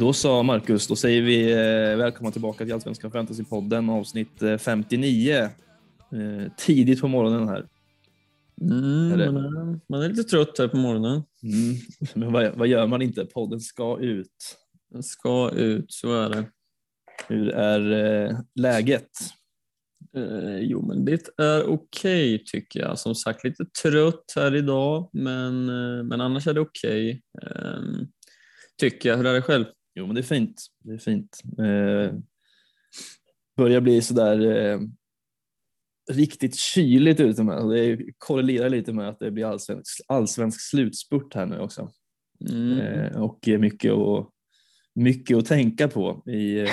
Då 0.00 0.12
sa 0.12 0.42
Marcus, 0.42 0.86
då 0.86 0.96
säger 0.96 1.22
vi 1.22 1.52
eh, 1.52 1.96
välkomna 1.96 2.30
tillbaka 2.30 2.64
till 2.64 2.74
Allsvenskan 2.74 3.10
Fantasypodden 3.10 3.90
avsnitt 3.90 4.42
eh, 4.42 4.58
59. 4.58 5.34
Eh, 5.34 5.50
tidigt 6.56 7.00
på 7.00 7.08
morgonen 7.08 7.48
här. 7.48 7.66
Mm, 8.60 9.08
man, 9.08 9.20
är, 9.20 9.80
man 9.88 10.02
är 10.02 10.08
lite 10.08 10.24
trött 10.24 10.58
här 10.58 10.68
på 10.68 10.76
morgonen. 10.76 11.22
Mm. 11.42 11.76
Men 12.14 12.32
vad, 12.32 12.58
vad 12.58 12.68
gör 12.68 12.86
man 12.86 13.02
inte? 13.02 13.24
Podden 13.24 13.60
ska 13.60 13.98
ut. 14.00 14.56
Den 14.90 15.02
ska 15.02 15.50
ut, 15.50 15.92
så 15.92 16.14
är 16.14 16.30
det. 16.30 16.44
Hur 17.28 17.48
är 17.48 17.90
eh, 18.26 18.38
läget? 18.54 19.10
Eh, 20.16 20.58
jo, 20.58 20.86
men 20.86 21.04
det 21.04 21.28
är 21.38 21.64
okej 21.64 22.44
tycker 22.44 22.80
jag. 22.80 22.98
Som 22.98 23.14
sagt, 23.14 23.44
lite 23.44 23.64
trött 23.82 24.32
här 24.36 24.56
idag, 24.56 25.10
men, 25.12 25.68
eh, 25.68 26.04
men 26.04 26.20
annars 26.20 26.46
är 26.46 26.54
det 26.54 26.60
okej. 26.60 27.22
Eh, 27.42 27.80
tycker 28.80 29.08
jag. 29.08 29.16
Hur 29.16 29.26
är 29.26 29.34
det 29.34 29.42
själv? 29.42 29.64
Jo, 29.98 30.06
men 30.06 30.14
det 30.14 30.20
är 30.20 30.22
fint. 30.22 30.66
Det 30.84 30.92
är 30.92 30.98
fint. 30.98 31.40
Eh, 31.58 32.18
börjar 33.56 33.80
bli 33.80 34.02
sådär 34.02 34.40
eh, 34.56 34.80
riktigt 36.10 36.56
kyligt 36.56 37.20
med. 37.38 37.68
Det 37.68 37.98
korrelerar 38.18 38.68
lite 38.68 38.92
med 38.92 39.08
att 39.08 39.18
det 39.18 39.30
blir 39.30 39.44
allsvensk, 39.44 40.00
allsvensk 40.08 40.60
slutspurt 40.60 41.34
här 41.34 41.46
nu 41.46 41.58
också. 41.58 41.90
Mm. 42.50 42.78
Eh, 42.78 43.22
och 43.22 43.48
mycket 43.58 43.92
att, 43.92 44.28
mycket 44.94 45.36
att 45.36 45.46
tänka 45.46 45.88
på 45.88 46.22
i, 46.26 46.60
eh, 46.60 46.68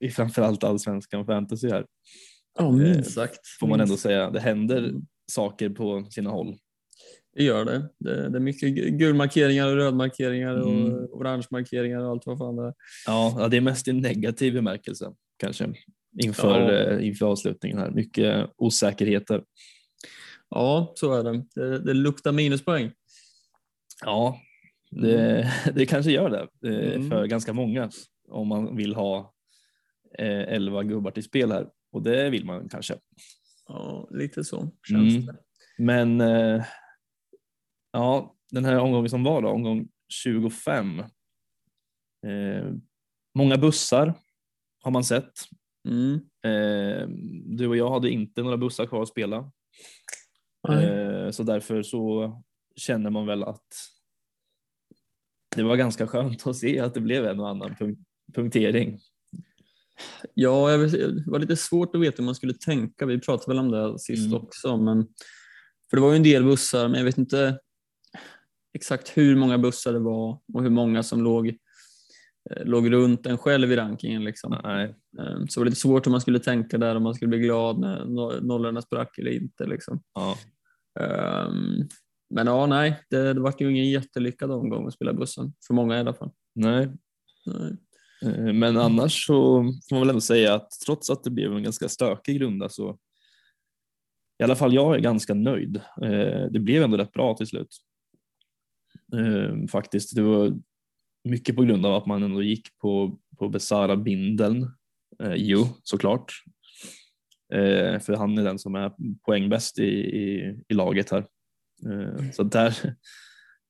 i 0.00 0.10
framförallt 0.10 0.64
allsvenskan 0.64 1.26
fantasy 1.26 1.68
här. 1.70 1.86
Ja, 2.58 2.70
minst 2.70 3.10
sagt. 3.10 3.34
eh, 3.34 3.40
Får 3.60 3.66
man 3.66 3.80
ändå 3.80 3.96
säga. 3.96 4.30
Det 4.30 4.40
händer 4.40 4.78
Mm. 4.78 5.02
saker 5.32 5.70
på 5.70 6.06
sina 6.10 6.30
håll. 6.30 6.56
Det 7.38 7.44
gör 7.44 7.64
det. 7.64 7.88
det. 7.98 8.28
Det 8.28 8.38
är 8.38 8.40
mycket 8.40 8.70
gulmarkeringar 8.98 9.66
och 9.68 9.74
rödmarkeringar 9.76 10.54
Mm. 10.54 10.84
och 10.92 11.16
orange 11.20 11.46
markeringar 11.50 11.98
och 12.00 12.10
allt 12.10 12.26
vad 12.26 12.38
fan 12.38 12.56
det 12.56 12.62
är. 12.66 12.74
Ja, 13.06 13.48
det 13.50 13.56
är 13.56 13.60
mest 13.60 13.88
i 13.88 13.92
negativ 13.92 14.54
bemärkelse 14.54 15.12
kanske 15.36 15.72
inför, 16.22 16.60
Ja. 16.72 16.72
eh, 16.72 17.06
inför 17.06 17.26
avslutningen 17.26 17.78
här. 17.78 17.90
Mycket 17.90 18.50
osäkerheter. 18.56 19.42
Ja, 20.50 20.92
så 20.96 21.14
är 21.14 21.24
det. 21.24 21.44
Det, 21.54 21.78
det 21.78 21.94
luktar 21.94 22.32
minuspoäng. 22.32 22.92
Ja, 24.04 24.38
det, 24.90 25.52
det 25.74 25.86
kanske 25.86 26.10
gör 26.12 26.30
det 26.30 26.68
eh, 26.70 26.94
Mm. 26.94 27.10
för 27.10 27.26
ganska 27.26 27.52
många 27.52 27.90
om 28.28 28.48
man 28.48 28.76
vill 28.76 28.94
ha 28.94 29.34
eh, 30.18 30.52
11 30.54 30.82
gubbar 30.82 31.10
till 31.10 31.24
spel 31.24 31.52
här 31.52 31.66
och 31.92 32.02
det 32.02 32.30
vill 32.30 32.44
man 32.44 32.68
kanske. 32.68 32.94
Ja, 33.68 34.08
lite 34.10 34.44
så 34.44 34.70
känns 34.88 35.14
Mm. 35.14 35.26
det. 35.26 35.36
Men 35.78 36.20
eh, 36.20 36.64
ja, 37.92 38.34
den 38.50 38.64
här 38.64 38.78
omgången 38.78 39.10
som 39.10 39.24
var 39.24 39.42
då, 39.42 39.48
omgång 39.48 39.88
25. 40.08 40.98
Eh, 42.26 42.72
många 43.34 43.56
bussar 43.56 44.14
har 44.82 44.90
man 44.90 45.04
sett. 45.04 45.32
Mm. 45.88 46.14
Eh, 46.44 47.08
du 47.56 47.68
och 47.68 47.76
jag 47.76 47.90
hade 47.90 48.10
inte 48.10 48.42
några 48.42 48.56
bussar 48.56 48.86
kvar 48.86 49.02
att 49.02 49.08
spela. 49.08 49.36
Eh, 50.68 51.30
så 51.30 51.42
därför 51.42 51.82
så 51.82 52.32
känner 52.76 53.10
man 53.10 53.26
väl 53.26 53.44
att 53.44 53.66
det 55.56 55.62
var 55.62 55.76
ganska 55.76 56.06
skönt 56.06 56.46
att 56.46 56.56
se 56.56 56.80
att 56.80 56.94
det 56.94 57.00
blev 57.00 57.26
en 57.26 57.40
och 57.40 57.48
annan 57.48 57.76
punkt, 57.76 58.00
punktering. 58.34 58.98
Ja, 60.34 60.70
jag 60.70 60.78
vet, 60.78 60.92
det 60.92 61.30
var 61.30 61.38
lite 61.38 61.56
svårt 61.56 61.94
att 61.94 62.00
veta 62.00 62.16
hur 62.16 62.24
man 62.24 62.34
skulle 62.34 62.54
tänka. 62.54 63.06
Vi 63.06 63.20
pratade 63.20 63.56
väl 63.56 63.64
om 63.64 63.70
det 63.70 63.98
sist 63.98 64.26
Mm. 64.26 64.42
också. 64.42 64.76
Men, 64.76 65.08
för 65.90 65.96
det 65.96 66.00
var 66.00 66.10
ju 66.10 66.16
en 66.16 66.22
del 66.22 66.44
bussar, 66.44 66.88
men 66.88 66.98
jag 66.98 67.04
vet 67.04 67.18
inte 67.18 67.58
exakt 68.74 69.16
hur 69.16 69.36
många 69.36 69.58
bussar 69.58 69.92
det 69.92 69.98
var 69.98 70.38
och 70.54 70.62
hur 70.62 70.70
många 70.70 71.02
som 71.02 71.22
låg, 71.22 71.48
eh, 71.48 72.64
låg 72.64 72.92
runt 72.92 73.26
en 73.26 73.38
själv 73.38 73.72
i 73.72 73.76
rankingen. 73.76 74.24
Liksom. 74.24 74.60
Nej, 74.64 74.94
Eh, 75.18 75.38
Så 75.48 75.60
det 75.60 75.60
var 75.60 75.64
lite 75.64 75.76
svårt 75.80 76.06
hur 76.06 76.10
man 76.10 76.20
skulle 76.20 76.38
tänka 76.38 76.78
där, 76.78 76.94
om 76.96 77.02
man 77.02 77.14
skulle 77.14 77.28
bli 77.28 77.38
glad 77.38 77.78
när 77.80 78.04
no- 78.04 78.40
nollorna 78.40 78.82
sprack 78.82 79.18
eller 79.18 79.30
inte. 79.30 79.66
Liksom. 79.66 80.00
ja, 80.14 80.36
Ehm, 81.00 81.88
Men 82.34 82.46
ja, 82.46 82.66
nej, 82.66 83.00
det, 83.10 83.32
det 83.34 83.40
var 83.40 83.54
ju 83.58 83.70
ingen 83.70 83.90
jättelyckad 83.90 84.50
omgång 84.50 84.86
att 84.86 84.94
spela 84.94 85.12
bussen. 85.12 85.52
För 85.66 85.74
många 85.74 85.96
i 85.96 86.00
alla 86.00 86.14
fall. 86.14 86.30
nej. 86.54 86.88
Nej. 87.46 87.76
Eh, 88.22 88.52
Men 88.54 88.76
annars 88.76 89.26
så 89.26 89.62
får 89.88 89.94
man 89.94 90.00
väl 90.00 90.08
ändå 90.08 90.20
säga 90.20 90.54
att 90.54 90.70
trots 90.86 91.10
att 91.10 91.24
det 91.24 91.30
blev 91.30 91.52
en 91.52 91.62
ganska 91.62 91.88
stökig 91.88 92.40
runda 92.40 92.68
så 92.68 92.98
i 94.40 94.44
alla 94.44 94.56
fall 94.56 94.74
jag 94.74 94.94
är 94.96 95.00
ganska 95.00 95.34
nöjd. 95.34 95.76
Eh, 96.02 96.46
Det 96.50 96.58
blev 96.60 96.82
ändå 96.82 96.96
rätt 96.96 97.12
bra 97.12 97.34
till 97.36 97.46
slut. 97.46 97.68
Eh, 99.16 99.66
Faktiskt, 99.66 100.14
det 100.16 100.22
var 100.22 100.58
mycket 101.24 101.56
på 101.56 101.62
grund 101.62 101.86
av 101.86 101.94
att 101.94 102.06
man 102.06 102.22
ändå 102.22 102.42
gick 102.42 102.78
på, 102.78 103.18
på 103.38 103.48
Besara 103.48 103.96
Bindeln. 103.96 104.62
Eh, 105.22 105.34
Jo, 105.36 105.64
såklart. 105.82 106.32
Eh, 107.54 108.00
För 108.00 108.16
han 108.16 108.38
är 108.38 108.44
den 108.44 108.58
som 108.58 108.74
är 108.74 108.92
poängbäst 109.26 109.78
i, 109.78 109.84
i, 109.94 110.56
i 110.68 110.74
laget 110.74 111.10
här. 111.10 111.26
Eh, 111.86 112.30
Så 112.32 112.42
där, 112.42 112.94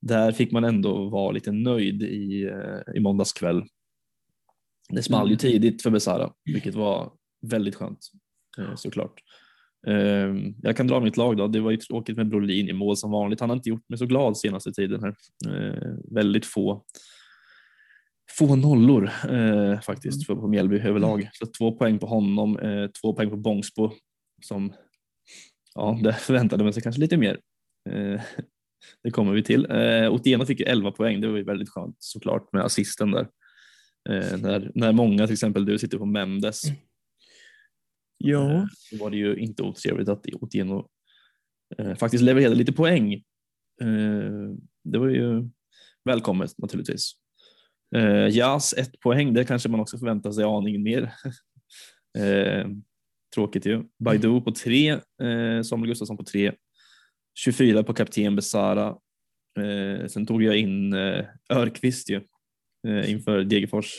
där 0.00 0.32
fick 0.32 0.52
man 0.52 0.64
ändå 0.64 1.08
vara 1.08 1.30
lite 1.32 1.52
nöjd 1.52 2.02
i, 2.02 2.42
eh, 2.44 2.94
i 2.96 3.00
måndags 3.00 3.32
kväll. 3.32 3.64
Det 4.88 5.02
small 5.02 5.26
ju 5.28 5.32
Mm. 5.32 5.38
tidigt 5.38 5.82
för 5.82 5.90
Besara, 5.90 6.32
vilket 6.44 6.74
var 6.74 7.12
väldigt 7.46 7.74
skönt 7.74 7.98
eh, 8.58 8.74
såklart. 8.74 9.20
Eh, 9.86 10.34
Jag 10.62 10.76
kan 10.76 10.86
dra 10.86 11.00
mitt 11.00 11.16
lag 11.16 11.36
då. 11.36 11.48
Det 11.48 11.60
var 11.60 11.70
ju 11.70 11.76
tråkigt 11.76 12.16
med 12.16 12.28
Brolin 12.28 12.68
i 12.68 12.72
mål 12.72 12.96
som 12.96 13.10
vanligt. 13.10 13.40
Han 13.40 13.50
har 13.50 13.56
inte 13.56 13.68
gjort 13.68 13.88
mig 13.88 13.98
så 13.98 14.06
glad 14.06 14.36
senaste 14.36 14.72
tiden 14.72 15.02
här. 15.02 15.14
Eh, 15.48 15.94
Väldigt 16.10 16.46
få 16.46 16.84
få 18.38 18.56
nollor 18.56 19.10
eh, 19.30 19.80
faktiskt 19.80 20.26
för, 20.26 20.34
på 20.34 20.48
Mjällby 20.48 20.78
överlag. 20.80 21.28
Så 21.32 21.46
två 21.46 21.72
poäng 21.72 21.98
på 21.98 22.06
honom, 22.06 22.58
eh, 22.58 22.86
två 22.86 23.12
poäng 23.14 23.30
på 23.30 23.36
Bångsbo 23.36 23.92
som 24.42 24.72
ja, 25.74 25.98
det 26.02 26.12
förväntade 26.12 26.64
man 26.64 26.72
sig 26.72 26.82
kanske 26.82 27.00
lite 27.00 27.16
mer. 27.16 27.40
Eh, 27.90 28.20
det 29.02 29.10
kommer 29.10 29.32
vi 29.32 29.42
till. 29.42 29.66
Eh, 29.70 30.12
Otieno 30.12 30.46
fick 30.46 30.60
ju 30.60 30.66
11 30.66 30.92
poäng, 30.92 31.20
det 31.20 31.28
var 31.28 31.36
ju 31.36 31.44
väldigt 31.44 31.70
skönt 31.70 31.96
såklart 31.98 32.52
med 32.52 32.64
assisten 32.64 33.10
där. 33.10 33.28
Eh, 34.10 34.38
när, 34.38 34.70
när 34.74 34.92
många, 34.92 35.26
till 35.26 35.34
exempel 35.34 35.64
du, 35.64 35.78
sitter 35.78 35.98
på 35.98 36.06
Mendes 36.06 36.62
Ja, 38.18 38.68
så 38.76 38.96
var 39.04 39.10
det 39.10 39.16
ju 39.16 39.36
inte 39.36 39.62
otrevligt 39.62 40.08
att 40.08 40.26
Otieno 40.34 40.88
eh, 41.78 41.94
faktiskt 41.94 42.24
levererade 42.24 42.54
lite 42.54 42.72
poäng. 42.72 43.12
Eh, 43.82 44.50
det 44.84 44.98
var 44.98 45.08
ju 45.08 45.48
välkommet 46.04 46.58
naturligtvis. 46.58 47.12
Eh, 47.96 48.28
Jas, 48.36 48.72
ett 48.72 49.00
poäng, 49.00 49.34
det 49.34 49.44
kanske 49.44 49.68
man 49.68 49.80
också 49.80 49.98
förväntar 49.98 50.32
sig 50.32 50.44
aningen 50.44 50.82
mer. 50.82 51.02
eh, 52.18 52.66
tråkigt 53.34 53.66
ju. 53.66 53.82
Baidu 54.04 54.40
på 54.40 54.52
tre, 54.52 54.90
eh, 55.22 55.62
Samuel 55.64 55.88
Gustafsson 55.88 56.16
på 56.16 56.24
tre, 56.24 56.52
24 57.38 57.82
på 57.82 57.94
kapten 57.94 58.36
Besara. 58.36 58.96
Eh, 59.60 60.06
sen 60.06 60.26
tog 60.26 60.42
jag 60.42 60.56
in 60.56 60.92
eh, 60.92 61.24
Örqvist 61.52 62.10
ju 62.10 62.20
eh, 62.88 63.10
inför 63.10 63.44
Degerfors. 63.44 63.94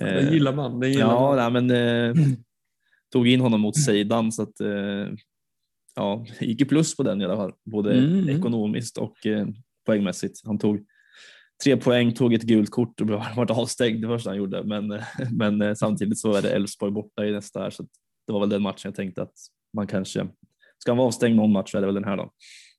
det 0.00 0.30
gillar 0.32 0.52
man. 0.54 0.80
Det 0.80 0.88
gillar 0.88 1.06
Ja, 1.06 1.36
man. 1.36 1.52
nej, 1.52 1.62
men 1.62 2.16
eh, 2.18 2.26
tog 3.12 3.28
in 3.28 3.40
honom 3.40 3.60
mot 3.60 3.76
Seidan 3.84 4.32
så 4.32 4.42
att 4.42 4.60
eh, 4.60 5.08
ja, 5.96 6.26
gick 6.40 6.60
ju 6.60 6.66
plus 6.66 6.96
på 6.96 7.02
den 7.02 7.20
i 7.20 7.24
alla 7.24 7.36
fall, 7.36 7.52
både 7.64 7.98
Mm. 7.98 8.28
ekonomiskt 8.28 8.98
och 8.98 9.26
eh, 9.26 9.46
poängmässigt. 9.86 10.40
Han 10.44 10.58
tog 10.58 10.86
tre 11.64 11.76
poäng, 11.76 12.14
tog 12.14 12.34
ett 12.34 12.42
gult 12.42 12.70
kort 12.70 13.00
och 13.00 13.08
var 13.08 13.50
avstängd 13.60 14.02
det 14.02 14.08
första 14.08 14.30
han 14.30 14.36
gjorde, 14.36 14.64
men, 14.64 14.92
eh, 14.92 15.02
men 15.32 15.62
eh, 15.62 15.74
samtidigt 15.74 16.18
så 16.18 16.34
är 16.34 16.42
det 16.42 16.50
Elfsborg 16.50 16.92
borta 16.92 17.26
i 17.26 17.32
nästa 17.32 17.60
här 17.60 17.70
så 17.70 17.82
det 18.26 18.32
var 18.32 18.40
väl 18.40 18.48
den 18.48 18.62
matchen 18.62 18.80
jag 18.84 18.94
tänkte 18.94 19.22
att 19.22 19.34
man 19.76 19.86
kanske 19.86 20.28
ska 20.78 20.90
han 20.90 20.96
vara 20.98 21.06
avstängd 21.08 21.36
någon 21.36 21.52
match 21.52 21.70
så 21.70 21.76
är 21.76 21.80
det 21.80 21.86
väl 21.86 21.94
den 21.94 22.04
här 22.04 22.16
då. 22.16 22.32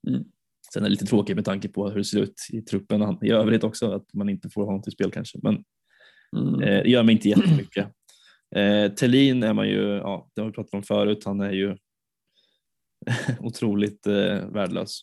Mm. 0.08 0.24
Sen 0.72 0.82
är 0.82 0.86
det 0.86 0.90
lite 0.90 1.06
tråkigt 1.06 1.36
med 1.36 1.44
tanke 1.44 1.68
på 1.68 1.88
hur 1.88 1.98
det 1.98 2.04
ser 2.04 2.20
ut 2.20 2.34
i 2.52 2.62
truppen 2.62 3.18
i 3.22 3.30
övrigt 3.30 3.64
också, 3.64 3.92
att 3.92 4.14
man 4.14 4.28
inte 4.28 4.50
får 4.50 4.64
honom 4.64 4.82
till 4.82 4.92
spel 4.92 5.10
kanske. 5.10 5.38
Men 5.42 5.64
Mm. 6.36 6.54
Eh, 6.62 6.82
det 6.82 6.90
gör 6.90 7.02
mig 7.02 7.12
inte 7.12 7.28
jättemycket. 7.28 7.86
Eh, 8.56 8.92
Thelin 8.92 9.42
är 9.42 9.52
man 9.52 9.68
ju, 9.68 9.82
ja, 9.82 10.30
det 10.34 10.40
har 10.40 10.48
vi 10.48 10.54
pratat 10.54 10.74
om 10.74 10.82
förut, 10.82 11.24
han 11.24 11.40
är 11.40 11.52
ju 11.52 11.76
otroligt 13.40 14.06
eh, 14.06 14.46
värdelös. 14.46 15.00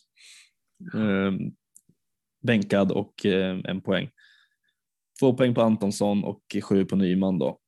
Eh, 0.94 1.32
bänkad 2.42 2.92
och 2.92 3.26
eh, 3.26 3.60
en 3.64 3.80
poäng. 3.80 4.10
Två 5.20 5.34
poäng 5.34 5.54
på 5.54 5.62
Antonsson 5.62 6.24
och 6.24 6.42
sju 6.62 6.84
på 6.84 6.96
Nyman 6.96 7.38
då. 7.38 7.58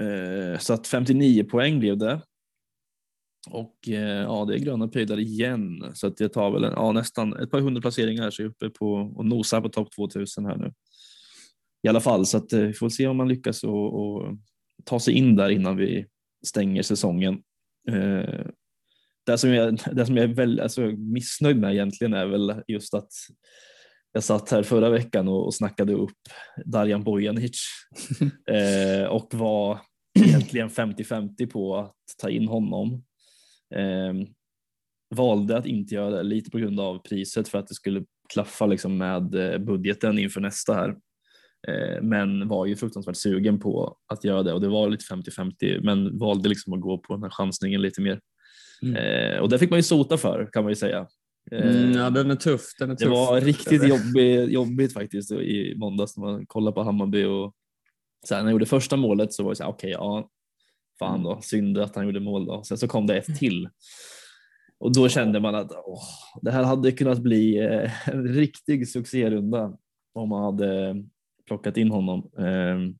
Eh, 0.00 0.58
så 0.58 0.74
att 0.74 0.86
59 0.86 1.44
poäng 1.44 1.80
blev 1.80 1.98
det. 1.98 2.20
Och 3.50 3.88
eh, 3.88 4.22
ja, 4.22 4.44
det 4.44 4.54
är 4.54 4.58
gröna 4.58 4.88
pöjdar 4.88 5.18
igen 5.18 5.90
så 5.94 6.06
att 6.06 6.20
jag 6.20 6.32
tar 6.32 6.50
väl 6.50 6.64
en, 6.64 6.72
ja, 6.72 6.92
nästan 6.92 7.36
ett 7.36 7.50
par 7.50 7.60
hundra 7.60 7.80
placeringar 7.80 8.30
så 8.30 8.42
jag 8.42 8.46
är 8.46 8.50
uppe 8.50 8.70
på 8.70 8.92
och 9.16 9.26
nosar 9.26 9.60
på 9.60 9.68
topp 9.68 9.88
2000 9.92 10.46
här 10.46 10.56
nu 10.56 10.72
i 11.82 11.88
alla 11.88 12.00
fall. 12.00 12.26
Så 12.26 12.36
att 12.36 12.52
eh, 12.52 12.60
vi 12.60 12.72
får 12.72 12.88
se 12.88 13.06
om 13.06 13.16
man 13.16 13.28
lyckas 13.28 13.64
och, 13.64 14.00
och 14.00 14.36
ta 14.84 15.00
sig 15.00 15.14
in 15.14 15.36
där 15.36 15.48
innan 15.48 15.76
vi 15.76 16.06
stänger 16.46 16.82
säsongen. 16.82 17.42
Eh, 17.88 18.46
det 19.26 19.38
som 19.38 19.54
jag, 19.54 19.78
det 19.92 20.06
som 20.06 20.16
jag 20.16 20.30
är 20.30 20.34
väl, 20.34 20.60
alltså, 20.60 20.80
missnöjd 20.86 21.56
med 21.56 21.72
egentligen 21.72 22.14
är 22.14 22.26
väl 22.26 22.62
just 22.66 22.94
att 22.94 23.10
jag 24.12 24.24
satt 24.24 24.50
här 24.50 24.62
förra 24.62 24.90
veckan 24.90 25.28
och, 25.28 25.46
och 25.46 25.54
snackade 25.54 25.92
upp 25.92 26.18
Darjan 26.64 27.04
Bojanic 27.04 27.60
eh, 28.50 29.08
och 29.08 29.34
var 29.34 29.80
egentligen 30.18 30.68
50-50 30.68 31.46
på 31.46 31.76
att 31.76 31.94
ta 32.18 32.30
in 32.30 32.48
honom. 32.48 33.04
Eh, 33.74 34.28
valde 35.14 35.56
att 35.56 35.66
inte 35.66 35.94
göra 35.94 36.10
det 36.10 36.22
lite 36.22 36.50
på 36.50 36.58
grund 36.58 36.80
av 36.80 36.98
priset 36.98 37.48
för 37.48 37.58
att 37.58 37.66
det 37.66 37.74
skulle 37.74 38.04
klaffa 38.32 38.66
liksom 38.66 38.96
med 38.98 39.34
eh, 39.34 39.58
budgeten 39.58 40.18
inför 40.18 40.40
nästa 40.40 40.74
här. 40.74 40.96
Eh, 41.68 42.02
men 42.02 42.48
var 42.48 42.66
ju 42.66 42.76
fruktansvärt 42.76 43.16
sugen 43.16 43.58
på 43.58 43.96
att 44.12 44.24
göra 44.24 44.42
det 44.42 44.52
och 44.52 44.60
det 44.60 44.68
var 44.68 44.88
lite 44.88 45.14
50-50 45.14 45.80
men 45.82 46.18
valde 46.18 46.48
liksom 46.48 46.72
att 46.72 46.80
gå 46.80 46.98
på 46.98 47.14
den 47.14 47.22
här 47.22 47.30
chansningen 47.30 47.82
lite 47.82 48.00
mer. 48.00 48.20
Mm. 48.82 48.96
Eh, 48.96 49.38
och 49.38 49.48
det 49.48 49.58
fick 49.58 49.70
man 49.70 49.78
ju 49.78 49.82
sota 49.82 50.16
för 50.16 50.48
kan 50.52 50.62
man 50.62 50.70
ju 50.70 50.76
säga. 50.76 51.06
Mm, 51.50 51.92
ja, 51.92 52.10
den 52.10 52.30
är 52.30 52.36
tuff. 52.36 52.62
Den 52.78 52.90
är 52.90 52.96
det 52.96 53.08
var 53.08 53.40
riktigt 53.40 53.88
jobbigt, 53.88 54.50
jobbigt 54.50 54.92
faktiskt 54.92 55.32
i 55.32 55.74
måndags 55.76 56.16
när 56.16 56.24
man 56.24 56.46
kollade 56.46 56.74
på 56.74 56.82
Hammarby 56.82 57.24
och 57.24 57.54
här, 58.30 58.36
när 58.36 58.42
han 58.42 58.52
gjorde 58.52 58.66
första 58.66 58.96
målet 58.96 59.32
så 59.32 59.42
var 59.42 59.50
det 59.50 59.56
så 59.56 59.62
här, 59.62 59.70
okej, 59.70 59.96
okay, 59.96 60.06
ja, 60.06 60.30
fan 60.98 61.22
då, 61.22 61.40
synd 61.42 61.78
att 61.78 61.96
han 61.96 62.04
gjorde 62.04 62.20
mål 62.20 62.46
då. 62.46 62.62
Sen 62.62 62.78
så 62.78 62.88
kom 62.88 63.06
det 63.06 63.16
ett 63.16 63.38
till 63.38 63.68
och 64.78 64.92
då 64.92 65.08
kände 65.08 65.40
man 65.40 65.54
att 65.54 65.72
åh, 65.72 66.02
det 66.42 66.50
här 66.50 66.62
hade 66.62 66.92
kunnat 66.92 67.18
bli 67.18 67.58
eh, 67.58 68.08
en 68.08 68.28
riktig 68.28 68.88
succérunda 68.88 69.76
om 70.14 70.28
man 70.28 70.44
hade 70.44 70.94
plockat 71.46 71.76
in 71.76 71.90
honom. 71.90 72.30
Ehm, 72.38 72.94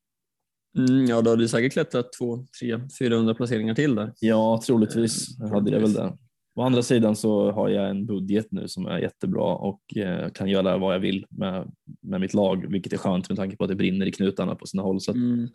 mm, 0.79 1.07
ja, 1.07 1.23
då 1.23 1.31
hade 1.31 1.43
du 1.43 1.49
säkert 1.49 1.73
klättrat 1.73 2.13
två, 2.19 2.47
tre, 2.61 2.81
400 2.99 3.35
placeringar 3.35 3.75
till 3.75 3.95
där. 3.95 4.13
Ja, 4.21 4.63
troligtvis 4.67 5.41
eh, 5.41 5.49
hade 5.49 5.71
det 5.71 5.79
väl 5.79 5.93
det. 5.93 6.17
Å 6.55 6.63
andra 6.63 6.83
sidan 6.83 7.17
så 7.17 7.53
har 7.53 7.69
jag 7.69 7.91
en 7.91 8.07
budget 8.07 8.47
nu 8.51 8.69
som 8.69 8.87
är 8.87 8.99
jättebra 8.99 9.55
och 9.55 9.97
eh, 9.97 10.31
kan 10.31 10.49
göra 10.49 10.79
vad 10.79 10.95
jag 10.95 11.01
vill 11.01 11.27
med, 11.31 11.73
med 12.03 12.21
mitt 12.21 12.35
lag, 12.35 12.73
vilket 12.73 12.93
är 12.93 12.97
skönt 12.97 13.29
med 13.29 13.39
tanke 13.39 13.57
på 13.57 13.65
att 13.65 13.71
det 13.71 13.77
brinner 13.77 14.07
i 14.07 14.13
knutarna 14.13 14.55
på 14.55 14.67
sina 14.67 14.83
håll. 14.83 15.01
Så 15.01 15.13
mm. 15.13 15.49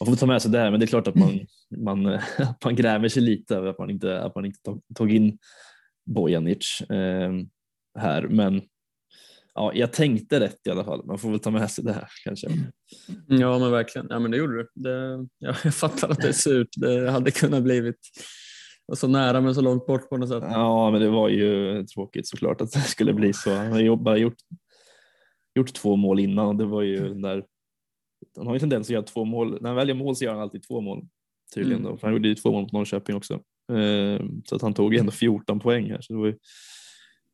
Man 0.00 0.06
får 0.06 0.16
ta 0.16 0.26
med 0.26 0.42
sig 0.42 0.50
det 0.50 0.58
här, 0.58 0.70
men 0.70 0.80
det 0.80 0.84
är 0.84 0.88
klart 0.88 1.08
att 1.08 1.14
man, 1.14 1.40
man, 1.76 2.02
man 2.64 2.76
grämer 2.76 3.08
sig 3.08 3.22
lite 3.22 3.56
över 3.56 3.68
att 3.68 3.78
man 3.78 3.90
inte, 3.90 4.20
att 4.20 4.34
man 4.34 4.44
inte 4.44 4.62
tog, 4.62 4.82
tog 4.94 5.12
in 5.12 5.38
Bojanic 6.06 6.80
eh, 6.80 7.32
här. 7.98 8.28
Men 8.28 8.62
ja, 9.56 9.72
jag 9.74 9.92
tänkte 9.92 10.40
rätt 10.40 10.66
i 10.66 10.70
alla 10.70 10.84
fall. 10.84 11.06
Man 11.06 11.18
får 11.18 11.30
väl 11.30 11.40
ta 11.40 11.50
med 11.50 11.70
sig 11.70 11.84
det 11.84 11.92
här 11.92 12.08
kanske. 12.24 12.48
Ja, 13.28 13.58
men 13.58 13.70
verkligen. 13.70 14.06
Ja, 14.10 14.18
men 14.18 14.30
det 14.30 14.36
gjorde 14.36 14.56
du. 14.56 14.68
Det, 14.74 15.26
ja, 15.38 15.54
jag 15.64 15.74
fattar 15.74 16.08
att 16.08 16.20
det 16.20 16.28
är 16.28 16.32
surt. 16.32 16.68
Det 16.76 17.10
hade 17.10 17.30
kunnat 17.30 17.62
blivit 17.62 17.98
så 18.94 19.08
nära 19.08 19.40
men 19.40 19.54
så 19.54 19.60
långt 19.60 19.86
bort 19.86 20.08
på 20.08 20.16
något 20.16 20.28
sätt. 20.28 20.42
Ja, 20.50 20.90
men 20.90 21.00
det 21.00 21.08
var 21.08 21.28
ju 21.28 21.82
tråkigt 21.86 22.28
såklart 22.28 22.60
att 22.60 22.72
det 22.72 22.80
skulle 22.80 23.12
bli 23.12 23.32
så. 23.32 23.54
Han 23.54 23.72
har 23.72 23.96
bara 23.96 24.16
gjort, 24.16 24.38
gjort 25.54 25.74
två 25.74 25.96
mål 25.96 26.20
innan 26.20 26.46
och 26.46 26.56
det 26.56 26.64
var 26.64 26.82
ju 26.82 27.08
den 27.08 27.22
där. 27.22 27.44
Han 28.36 28.46
har 28.46 28.54
ju 28.54 28.60
tendens 28.60 28.86
att 28.86 28.90
göra 28.90 29.02
två 29.02 29.24
mål. 29.24 29.58
När 29.60 29.68
han 29.68 29.76
väljer 29.76 29.94
mål 29.94 30.16
så 30.16 30.24
gör 30.24 30.32
han 30.32 30.42
alltid 30.42 30.62
två 30.62 30.80
mål 30.80 31.06
tydligen. 31.54 31.80
Mm. 31.80 31.92
Då. 31.92 31.98
För 31.98 32.06
han 32.06 32.14
gjorde 32.14 32.28
ju 32.28 32.34
två 32.34 32.52
mål 32.52 32.62
mot 32.62 32.72
Norrköping 32.72 33.16
också. 33.16 33.34
Eh, 33.72 34.26
så 34.44 34.56
att 34.56 34.62
han 34.62 34.74
tog 34.74 34.94
ändå 34.94 35.12
14 35.12 35.60
poäng 35.60 35.90
här. 35.90 36.00
Så 36.00 36.12
det 36.12 36.18
var 36.18 36.26
ju, 36.26 36.38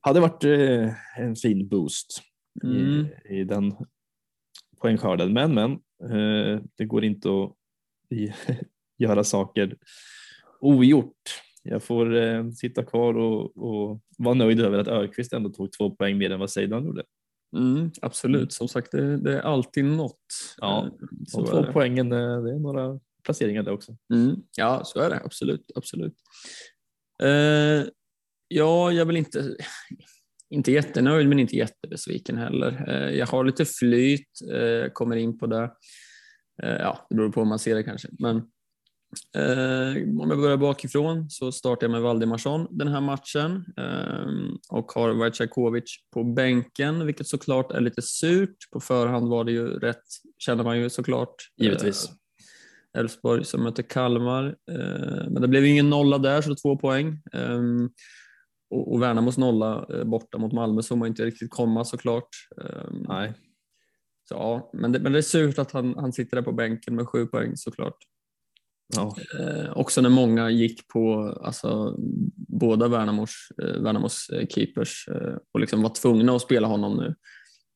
hade 0.02 0.20
varit 0.20 0.44
eh, 0.44 0.94
en 1.16 1.36
fin 1.36 1.68
boost 1.68 2.22
mm. 2.64 2.76
i, 2.76 3.10
i, 3.28 3.44
den 3.44 3.74
poängskörden. 4.80 5.32
Men 5.32 5.54
men 5.54 5.72
eh, 6.10 6.60
det 6.76 6.84
går 6.84 7.04
inte 7.04 7.28
att 7.28 7.52
göra 8.98 9.24
saker 9.24 9.76
ogjort. 10.60 11.22
Jag 11.62 11.82
får 11.82 12.16
eh, 12.16 12.50
sitta 12.50 12.84
kvar 12.84 13.14
och, 13.14 13.56
och 13.56 14.00
vara 14.18 14.34
nöjd 14.34 14.60
över 14.60 14.78
att 14.78 14.88
Ökvist 14.88 15.32
ändå 15.32 15.50
tog 15.50 15.72
två 15.72 15.90
poäng 15.90 16.18
mer 16.18 16.30
än 16.30 16.40
vad 16.40 16.50
Seidan 16.50 16.86
gjorde. 16.86 17.02
Mm, 17.56 17.90
absolut, 18.02 18.52
som 18.52 18.68
sagt 18.68 18.92
det, 18.92 19.16
det, 19.16 19.36
är 19.36 19.40
alltid 19.40 19.84
något. 19.84 20.56
Ja, 20.58 20.90
de 21.34 21.44
två 21.46 21.64
poängen 21.72 22.08
det 22.08 22.16
är 22.16 22.58
några 22.58 23.00
placeringar 23.24 23.62
där 23.62 23.72
också. 23.72 23.96
Mm. 24.14 24.36
Ja, 24.56 24.82
så 24.84 25.00
är 25.00 25.10
det 25.10 25.20
absolut. 25.24 25.70
absolut. 25.74 26.14
Uh, 27.22 27.84
ja, 28.54 28.92
jag 28.92 29.06
vill 29.06 29.16
inte, 29.16 29.56
inte 30.50 30.72
jättenöjd 30.72 31.28
men 31.28 31.38
inte 31.38 31.56
jättebesviken 31.56 32.38
heller. 32.38 32.84
Uh, 32.88 33.16
jag 33.16 33.26
har 33.26 33.44
lite 33.44 33.64
flyt, 33.64 34.28
uh, 34.52 34.88
kommer 34.92 35.16
in 35.16 35.38
på 35.38 35.46
det. 35.46 35.70
ja, 36.62 37.06
det 37.10 37.16
beror 37.16 37.32
på 37.32 37.40
hur 37.40 37.48
man 37.48 37.58
ser 37.58 37.74
det 37.74 37.82
kanske. 37.82 38.08
Men 38.18 38.42
om 40.20 40.30
jag 40.30 40.38
börjar 40.38 40.56
bakifrån 40.56 41.30
så 41.30 41.52
startar 41.52 41.84
jag 41.84 41.90
med 41.90 42.02
Valdimarsson 42.02 42.66
den 42.70 42.88
här 42.88 43.00
matchen 43.00 43.64
och 44.68 44.92
har 44.92 45.14
Vajtjakovic 45.14 45.96
på 46.14 46.24
bänken, 46.24 47.06
vilket 47.06 47.26
såklart 47.26 47.72
är 47.72 47.80
lite 47.80 48.02
surt. 48.02 48.56
På 48.72 48.80
förhand 48.80 49.28
var 49.28 49.44
det 49.44 49.52
ju 49.52 49.66
rätt, 49.66 50.02
känner 50.38 50.64
man 50.64 50.78
ju 50.78 50.90
såklart. 50.90 51.34
Givetvis. 51.56 52.10
Elfsborg 52.98 53.44
som 53.44 53.62
möter 53.62 53.82
Kalmar. 53.82 54.56
Eh, 54.70 55.30
men 55.30 55.42
det 55.42 55.48
blev 55.48 55.66
ingen 55.66 55.90
nolla 55.90 56.18
där, 56.18 56.40
så 56.42 56.54
två 56.54 56.76
poäng. 56.76 57.22
Och 58.72 59.02
Värnamos 59.02 59.38
nolla 59.38 59.86
eh, 59.94 60.04
borta 60.04 60.38
mot 60.38 60.52
Malmö 60.52 60.82
såg 60.82 60.98
man 60.98 61.08
inte 61.08 61.24
riktigt 61.24 61.50
komma 61.50 61.84
såklart. 61.84 62.28
Ehm, 62.60 63.06
Nej. 63.08 63.32
Så, 64.28 64.34
ja, 64.34 64.70
men, 64.72 64.92
det, 64.92 65.00
men 65.00 65.12
det 65.12 65.18
är 65.18 65.22
surt 65.22 65.58
att 65.58 65.72
han, 65.72 65.94
han 65.96 66.12
sitter 66.12 66.36
där 66.36 66.42
på 66.42 66.52
bänken 66.52 66.96
med 66.96 67.08
sju 67.08 67.26
poäng 67.26 67.56
såklart. 67.56 67.96
Ja. 68.94 69.16
Eh, 69.40 69.72
också 69.76 70.00
när 70.00 70.10
många 70.10 70.50
gick 70.50 70.88
på 70.88 71.34
alltså, 71.42 71.94
båda 72.48 72.88
Värnamos, 72.88 73.48
eh, 73.62 73.82
Värnamos 73.82 74.30
keepers 74.48 75.08
eh, 75.08 75.36
och 75.54 75.60
liksom 75.60 75.82
var 75.82 75.90
tvungna 75.90 76.36
att 76.36 76.42
spela 76.42 76.66
honom 76.66 76.96
nu. 76.96 77.14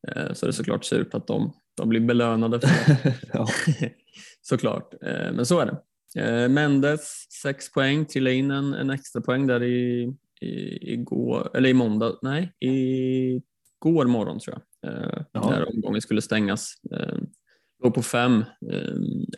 Eh, 0.09 0.33
så 0.33 0.47
det 0.47 0.51
är 0.51 0.53
såklart 0.53 0.85
surt 0.85 1.15
att 1.15 1.27
de, 1.27 1.53
de 1.77 1.89
blir 1.89 2.01
belönade 2.01 2.61
för 2.61 2.69
det. 2.95 3.15
Såklart, 4.43 4.95
eh, 5.03 5.33
men 5.33 5.47
så 5.47 5.61
är 5.61 5.67
det. 5.67 5.83
Eh, 6.23 6.49
Mendes, 6.49 7.27
sex 7.43 7.73
poäng, 7.73 8.07
trillade 8.07 8.37
in 8.37 8.51
en, 8.51 8.75
en 8.75 8.91
extra 8.91 9.23
poäng 9.23 9.47
där 9.47 9.63
i, 9.63 10.15
i, 10.41 10.93
igår, 10.93 11.51
eller 11.55 11.69
i 11.69 11.75
måndag, 11.75 12.19
nej, 12.23 12.53
i 12.61 13.43
går 13.79 14.07
morgon 14.07 14.39
tror 14.39 14.59
jag, 14.81 14.93
eh, 14.93 15.23
när 15.33 15.69
omgången 15.69 16.01
skulle 16.01 16.23
stängas. 16.23 16.75
Låg 17.83 17.95
på 17.95 18.03
fem 18.03 18.45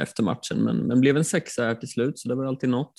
efter 0.00 0.23
matchen, 0.23 0.59
men, 0.59 0.76
men 0.76 1.00
blev 1.00 1.17
en 1.17 1.25
sexa 1.25 1.62
här 1.62 1.75
till 1.75 1.88
slut, 1.88 2.19
så 2.19 2.28
det 2.28 2.35
var 2.35 2.45
alltid 2.45 2.69
något. 2.69 2.95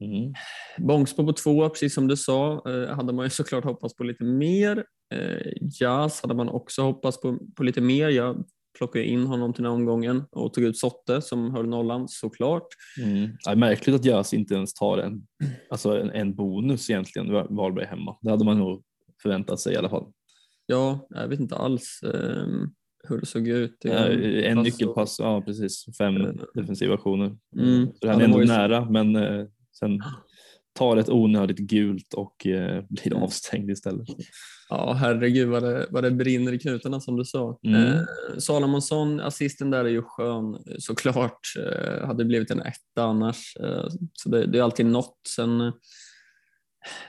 Mm. 0.00 0.34
Bångsbo 0.78 1.26
på 1.26 1.32
två, 1.32 1.68
precis 1.68 1.94
som 1.94 2.08
du 2.08 2.16
sa, 2.16 2.62
hade 2.94 3.12
man 3.12 3.26
ju 3.26 3.30
såklart 3.30 3.64
hoppats 3.64 3.96
på 3.96 4.04
lite 4.04 4.24
mer. 4.24 4.84
Jazz 5.80 6.22
hade 6.22 6.34
man 6.34 6.48
också 6.48 6.82
hoppats 6.82 7.20
på, 7.20 7.38
på 7.56 7.62
lite 7.62 7.80
mer. 7.80 8.08
Jag 8.08 8.44
plockade 8.80 9.04
in 9.04 9.26
honom 9.26 9.52
till 9.52 9.62
den 9.62 9.72
omgången 9.72 10.24
och 10.30 10.54
tog 10.54 10.64
ut 10.64 10.78
Sotte 10.78 11.22
som 11.22 11.50
höll 11.50 11.68
nollan 11.68 12.08
såklart. 12.08 12.66
Mm. 13.02 13.30
Ja, 13.44 13.54
märkligt 13.54 13.96
att 13.96 14.04
Jös 14.04 14.34
inte 14.34 14.54
ens 14.54 14.74
tar 14.74 14.98
en, 14.98 15.26
alltså 15.70 16.00
en, 16.00 16.10
en 16.10 16.34
bonus 16.34 16.90
egentligen, 16.90 17.32
Varberg 17.32 17.86
hemma. 17.86 18.16
Det 18.22 18.30
hade 18.30 18.44
man 18.44 18.58
nog 18.58 18.82
förväntat 19.22 19.60
sig 19.60 19.74
i 19.74 19.76
alla 19.76 19.88
fall. 19.88 20.12
Ja, 20.66 21.06
jag 21.10 21.28
vet 21.28 21.40
inte 21.40 21.56
alls 21.56 22.00
um, 22.02 22.74
hur 23.08 23.20
det 23.20 23.26
såg 23.26 23.48
ut. 23.48 23.76
Ja, 23.80 23.92
en 23.92 24.58
nyckelpass, 24.58 25.18
ja 25.18 25.42
precis, 25.42 25.86
fem 25.98 26.38
defensiva 26.54 26.94
aktioner. 26.94 27.36
Mm. 27.56 27.86
Så 27.86 28.06
det 28.06 28.12
här 28.12 28.20
är 28.20 28.24
ändå 28.24 28.38
nära 28.38 28.90
men 28.90 29.16
eh, 29.16 29.46
sen 29.78 30.00
tar 30.78 30.96
ett 30.96 31.08
onödigt 31.08 31.58
gult 31.58 32.14
och 32.14 32.46
eh, 32.46 32.84
blir 32.88 33.12
mm. 33.12 33.22
avstängd 33.22 33.70
istället. 33.70 34.08
Ja, 34.70 34.92
herregud 34.92 35.48
vad 35.48 35.62
det, 35.62 35.86
vad 35.90 36.04
det 36.04 36.10
brinner 36.10 36.52
i 36.52 36.58
knutarna 36.58 37.00
som 37.00 37.16
du 37.16 37.24
sa. 37.24 37.58
Mm. 37.66 37.82
Eh, 37.82 38.02
Salomonsson, 38.38 39.20
assisten 39.20 39.70
där 39.70 39.84
är 39.84 39.88
ju 39.88 40.02
skön 40.02 40.58
såklart. 40.78 41.40
Eh, 41.58 42.06
hade 42.06 42.24
blivit 42.24 42.50
en 42.50 42.60
etta 42.60 43.02
annars. 43.02 43.56
Eh, 43.56 43.86
så 44.12 44.28
det, 44.28 44.46
det, 44.46 44.58
är 44.58 44.62
alltid 44.62 44.86
något. 44.86 45.18
Sen, 45.28 45.60
eh, 45.60 45.72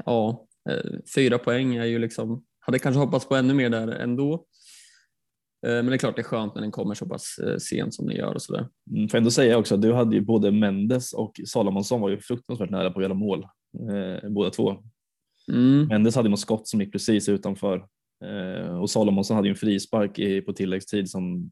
ja, 0.05 0.47
eh, 0.69 0.91
fyra 1.15 1.37
poäng 1.37 1.75
är 1.75 1.85
ju 1.85 1.99
liksom, 1.99 2.43
hade 2.59 2.79
kanske 2.79 2.99
hoppats 2.99 3.27
på 3.27 3.35
ännu 3.35 3.53
mer 3.53 3.69
där 3.69 3.87
ändå. 3.87 4.33
Eh, 5.67 5.73
men 5.73 5.85
det 5.85 5.93
är 5.93 5.97
klart 5.97 6.15
det 6.15 6.21
är 6.21 6.23
skönt 6.23 6.55
när 6.55 6.61
den 6.61 6.71
kommer 6.71 6.95
så 6.95 7.05
pass 7.05 7.39
sent 7.59 7.93
som 7.93 8.07
den 8.07 8.15
gör 8.15 8.33
och 8.33 8.41
sådär. 8.41 8.67
Mm, 8.91 9.09
får 9.09 9.17
ändå 9.17 9.31
säga 9.31 9.57
också 9.57 9.75
att 9.75 9.81
du 9.81 9.93
hade 9.93 10.15
ju 10.15 10.21
både 10.21 10.51
Mendes 10.51 11.13
och 11.13 11.39
Salomonsson 11.45 12.01
var 12.01 12.09
ju 12.09 12.19
fruktansvärt 12.19 12.69
nära 12.69 12.91
på 12.91 12.99
att 12.99 13.03
göra 13.03 13.13
mål, 13.13 13.47
eh, 13.91 14.29
båda 14.29 14.49
två. 14.49 14.83
Mm. 15.51 15.87
Mendes 15.87 16.15
hade 16.15 16.29
något 16.29 16.39
skott 16.39 16.67
som 16.67 16.81
gick 16.81 16.91
precis 16.91 17.29
utanför 17.29 17.85
eh, 18.25 18.79
och 18.79 18.89
Salomonsson 18.89 19.35
hade 19.35 19.47
ju 19.47 19.51
en 19.51 19.57
frispark 19.57 20.19
i, 20.19 20.41
på 20.41 20.53
tilläggstid 20.53 21.09
som 21.09 21.51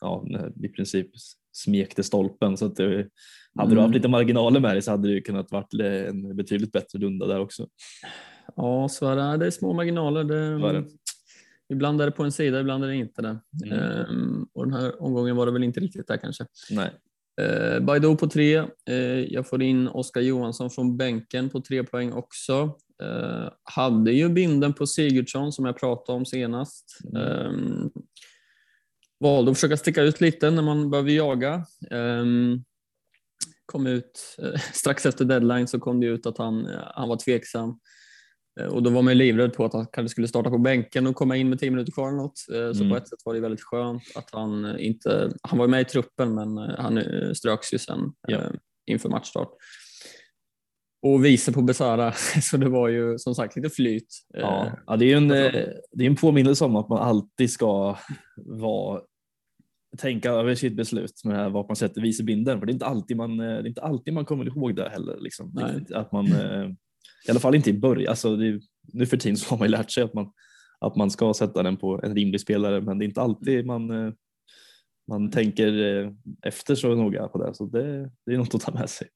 ja, 0.00 0.26
i 0.62 0.68
princip 0.68 1.10
smekte 1.52 2.02
stolpen 2.02 2.56
så 2.56 2.66
att 2.66 2.76
det, 2.76 2.84
hade 2.84 3.66
mm. 3.66 3.74
du 3.74 3.80
haft 3.80 3.94
lite 3.94 4.08
marginaler 4.08 4.60
med 4.60 4.74
dig 4.74 4.82
så 4.82 4.90
hade 4.90 5.14
det 5.14 5.20
kunnat 5.20 5.52
varit 5.52 5.74
en 5.74 6.36
betydligt 6.36 6.72
bättre 6.72 6.98
runda 6.98 7.26
där 7.26 7.40
också. 7.40 7.66
Ja, 8.56 8.88
så 8.88 9.08
är 9.08 9.16
det. 9.16 9.36
Det 9.36 9.46
är 9.46 9.50
små 9.50 9.72
marginaler. 9.72 10.24
Det, 10.24 10.72
det. 10.72 10.84
Ibland 11.68 12.00
är 12.00 12.06
det 12.06 12.12
på 12.12 12.24
en 12.24 12.32
sida, 12.32 12.60
ibland 12.60 12.84
är 12.84 12.88
det 12.88 12.96
inte 12.96 13.22
det. 13.22 13.38
Mm. 13.64 13.78
Ehm, 13.78 14.46
och 14.52 14.64
den 14.64 14.80
här 14.80 15.02
omgången 15.02 15.36
var 15.36 15.46
det 15.46 15.52
väl 15.52 15.64
inte 15.64 15.80
riktigt 15.80 16.06
där 16.06 16.16
kanske. 16.16 16.46
Nej. 16.70 16.90
Eh, 17.40 17.80
Baidoo 17.80 18.16
på 18.16 18.26
tre. 18.26 18.56
Eh, 18.88 19.20
jag 19.28 19.48
får 19.48 19.62
in 19.62 19.88
Oskar 19.88 20.20
Johansson 20.20 20.70
från 20.70 20.96
bänken 20.96 21.50
på 21.50 21.60
tre 21.60 21.84
poäng 21.84 22.12
också. 22.12 22.78
Eh, 23.02 23.48
hade 23.62 24.12
ju 24.12 24.28
binden 24.28 24.72
på 24.72 24.86
Sigurdsson 24.86 25.52
som 25.52 25.64
jag 25.64 25.78
pratade 25.78 26.18
om 26.18 26.26
senast. 26.26 26.98
Eh, 27.16 27.52
valde 29.20 29.50
att 29.50 29.56
försöka 29.56 29.76
sticka 29.76 30.02
ut 30.02 30.20
lite 30.20 30.50
när 30.50 30.62
man 30.62 30.90
behöver 30.90 31.10
jaga. 31.10 31.54
Eh, 31.90 32.24
kom 33.66 33.86
ut 33.86 34.36
eh, 34.42 34.60
strax 34.72 35.06
efter 35.06 35.24
deadline 35.24 35.68
så 35.68 35.80
kom 35.80 36.00
det 36.00 36.06
ut 36.06 36.26
att 36.26 36.38
han, 36.38 36.68
han 36.94 37.08
var 37.08 37.16
tveksam. 37.16 37.78
Eh, 38.60 38.66
och 38.66 38.82
då 38.82 38.90
var 38.90 39.02
man 39.02 39.18
livrädd 39.18 39.52
på 39.52 39.64
att 39.64 39.72
han 39.72 39.86
kanske 39.92 40.08
skulle 40.08 40.28
starta 40.28 40.50
på 40.50 40.58
bänken 40.58 41.06
och 41.06 41.14
komma 41.14 41.36
in 41.36 41.48
med 41.48 41.58
tio 41.60 41.70
minuter 41.70 41.92
kvar 41.92 42.08
eller 42.08 42.16
något. 42.18 42.40
Eh, 42.52 42.72
så 42.72 42.82
Mm. 42.82 42.90
på 42.90 42.96
ett 42.96 43.08
sätt 43.08 43.18
var 43.24 43.34
det 43.34 43.40
väldigt 43.40 43.62
skönt 43.62 44.02
att 44.14 44.28
han 44.32 44.78
inte, 44.78 45.30
han 45.42 45.58
var 45.58 45.68
med 45.68 45.80
i 45.80 45.84
truppen 45.84 46.34
men 46.34 46.56
han 46.58 46.98
eh, 46.98 47.32
ströks 47.32 47.74
ju 47.74 47.78
sen 47.78 48.12
Ja. 48.28 48.36
eh, 48.38 48.50
inför 48.86 49.08
matchstart. 49.08 49.50
Och 51.02 51.24
vice 51.24 51.52
på 51.52 51.62
Besara, 51.62 52.12
så 52.42 52.56
det 52.56 52.68
var 52.68 52.88
ju 52.88 53.18
som 53.18 53.34
sagt 53.34 53.56
lite 53.56 53.70
flyt. 53.70 54.08
Eh, 54.34 54.40
Ja, 54.40 54.70
ja, 54.86 54.96
det 54.96 55.04
är 55.04 55.08
ju 55.08 55.14
en, 55.14 55.30
eh, 55.30 55.52
det 55.92 56.04
är 56.04 56.06
en 56.06 56.16
påminnelse 56.16 56.64
om 56.64 56.76
att 56.76 56.88
man 56.88 56.98
alltid 56.98 57.50
ska 57.50 57.96
vara, 58.36 59.00
tänka 59.98 60.30
över 60.30 60.54
sitt 60.54 60.76
beslut 60.76 61.24
med 61.24 61.52
vart 61.52 61.68
man 61.68 61.76
sätter 61.76 62.00
vicebinden. 62.00 62.58
För 62.58 62.66
det 62.66 62.70
är 62.70 62.74
inte 62.74 62.86
alltid 62.86 63.16
man, 63.16 63.40
eh, 63.40 63.46
det 63.46 63.52
är 63.52 63.66
inte 63.66 63.82
alltid 63.82 64.14
man 64.14 64.24
kommer 64.24 64.46
ihåg 64.46 64.74
det 64.76 64.88
heller. 64.88 65.16
Liksom. 65.20 65.58
Att 65.94 66.12
man, 66.12 66.26
eh, 66.32 66.68
I 67.28 67.30
alla 67.30 67.40
fall 67.40 67.54
inte 67.54 67.70
i 67.70 67.78
början. 67.78 68.10
Alltså, 68.10 68.36
det, 68.36 68.60
nu 68.92 69.06
för 69.06 69.16
tiden 69.16 69.36
så 69.36 69.50
har 69.50 69.58
man 69.58 69.68
ju 69.68 69.70
lärt 69.70 69.90
sig 69.90 70.02
att 70.02 70.14
man, 70.14 70.32
att 70.80 70.96
man 70.96 71.10
ska 71.10 71.34
sätta 71.34 71.62
den 71.62 71.76
på 71.76 72.00
en 72.02 72.14
rimlig 72.14 72.40
spelare, 72.40 72.80
men 72.80 72.98
det 72.98 73.04
är 73.04 73.06
inte 73.06 73.20
alltid 73.20 73.66
man, 73.66 73.90
eh, 73.90 74.12
man 75.08 75.30
tänker 75.30 76.02
eh, 76.02 76.10
efter 76.42 76.74
så 76.74 76.94
noga 76.94 77.28
på 77.28 77.46
det. 77.46 77.54
Så 77.54 77.66
det, 77.66 78.10
det 78.26 78.32
är 78.32 78.38
något 78.38 78.54
att 78.54 78.60
ta 78.60 78.72
med 78.72 78.90
sig. 78.90 79.08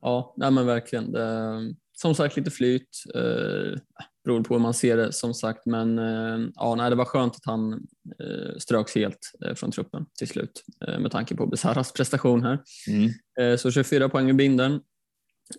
Ja, 0.00 0.34
nej 0.36 0.50
men 0.50 0.66
verkligen. 0.66 1.12
Det, 1.12 1.74
som 1.96 2.14
sagt 2.14 2.36
lite 2.36 2.50
flyt. 2.50 2.88
Eh, 3.14 3.80
beror 4.26 4.42
på 4.42 4.54
hur 4.54 4.60
man 4.60 4.74
ser 4.74 4.96
det 4.96 5.12
som 5.12 5.34
sagt. 5.34 5.66
Men 5.66 5.98
eh, 5.98 6.48
ja, 6.54 6.74
nej, 6.74 6.90
det 6.90 6.96
var 6.96 7.04
skönt 7.04 7.36
att 7.36 7.44
han 7.46 7.72
eh, 8.20 8.58
ströks 8.58 8.94
helt 8.94 9.18
eh, 9.44 9.54
från 9.54 9.70
truppen 9.70 10.06
till 10.18 10.28
slut 10.28 10.64
eh, 10.86 10.98
med 10.98 11.10
tanke 11.10 11.36
på 11.36 11.46
Besaras 11.46 11.92
prestation 11.92 12.42
här. 12.42 12.58
Mm. 12.88 13.10
Eh, 13.40 13.56
så 13.56 13.70
24 13.70 14.08
poäng 14.08 14.30
i 14.30 14.32
binden. 14.32 14.80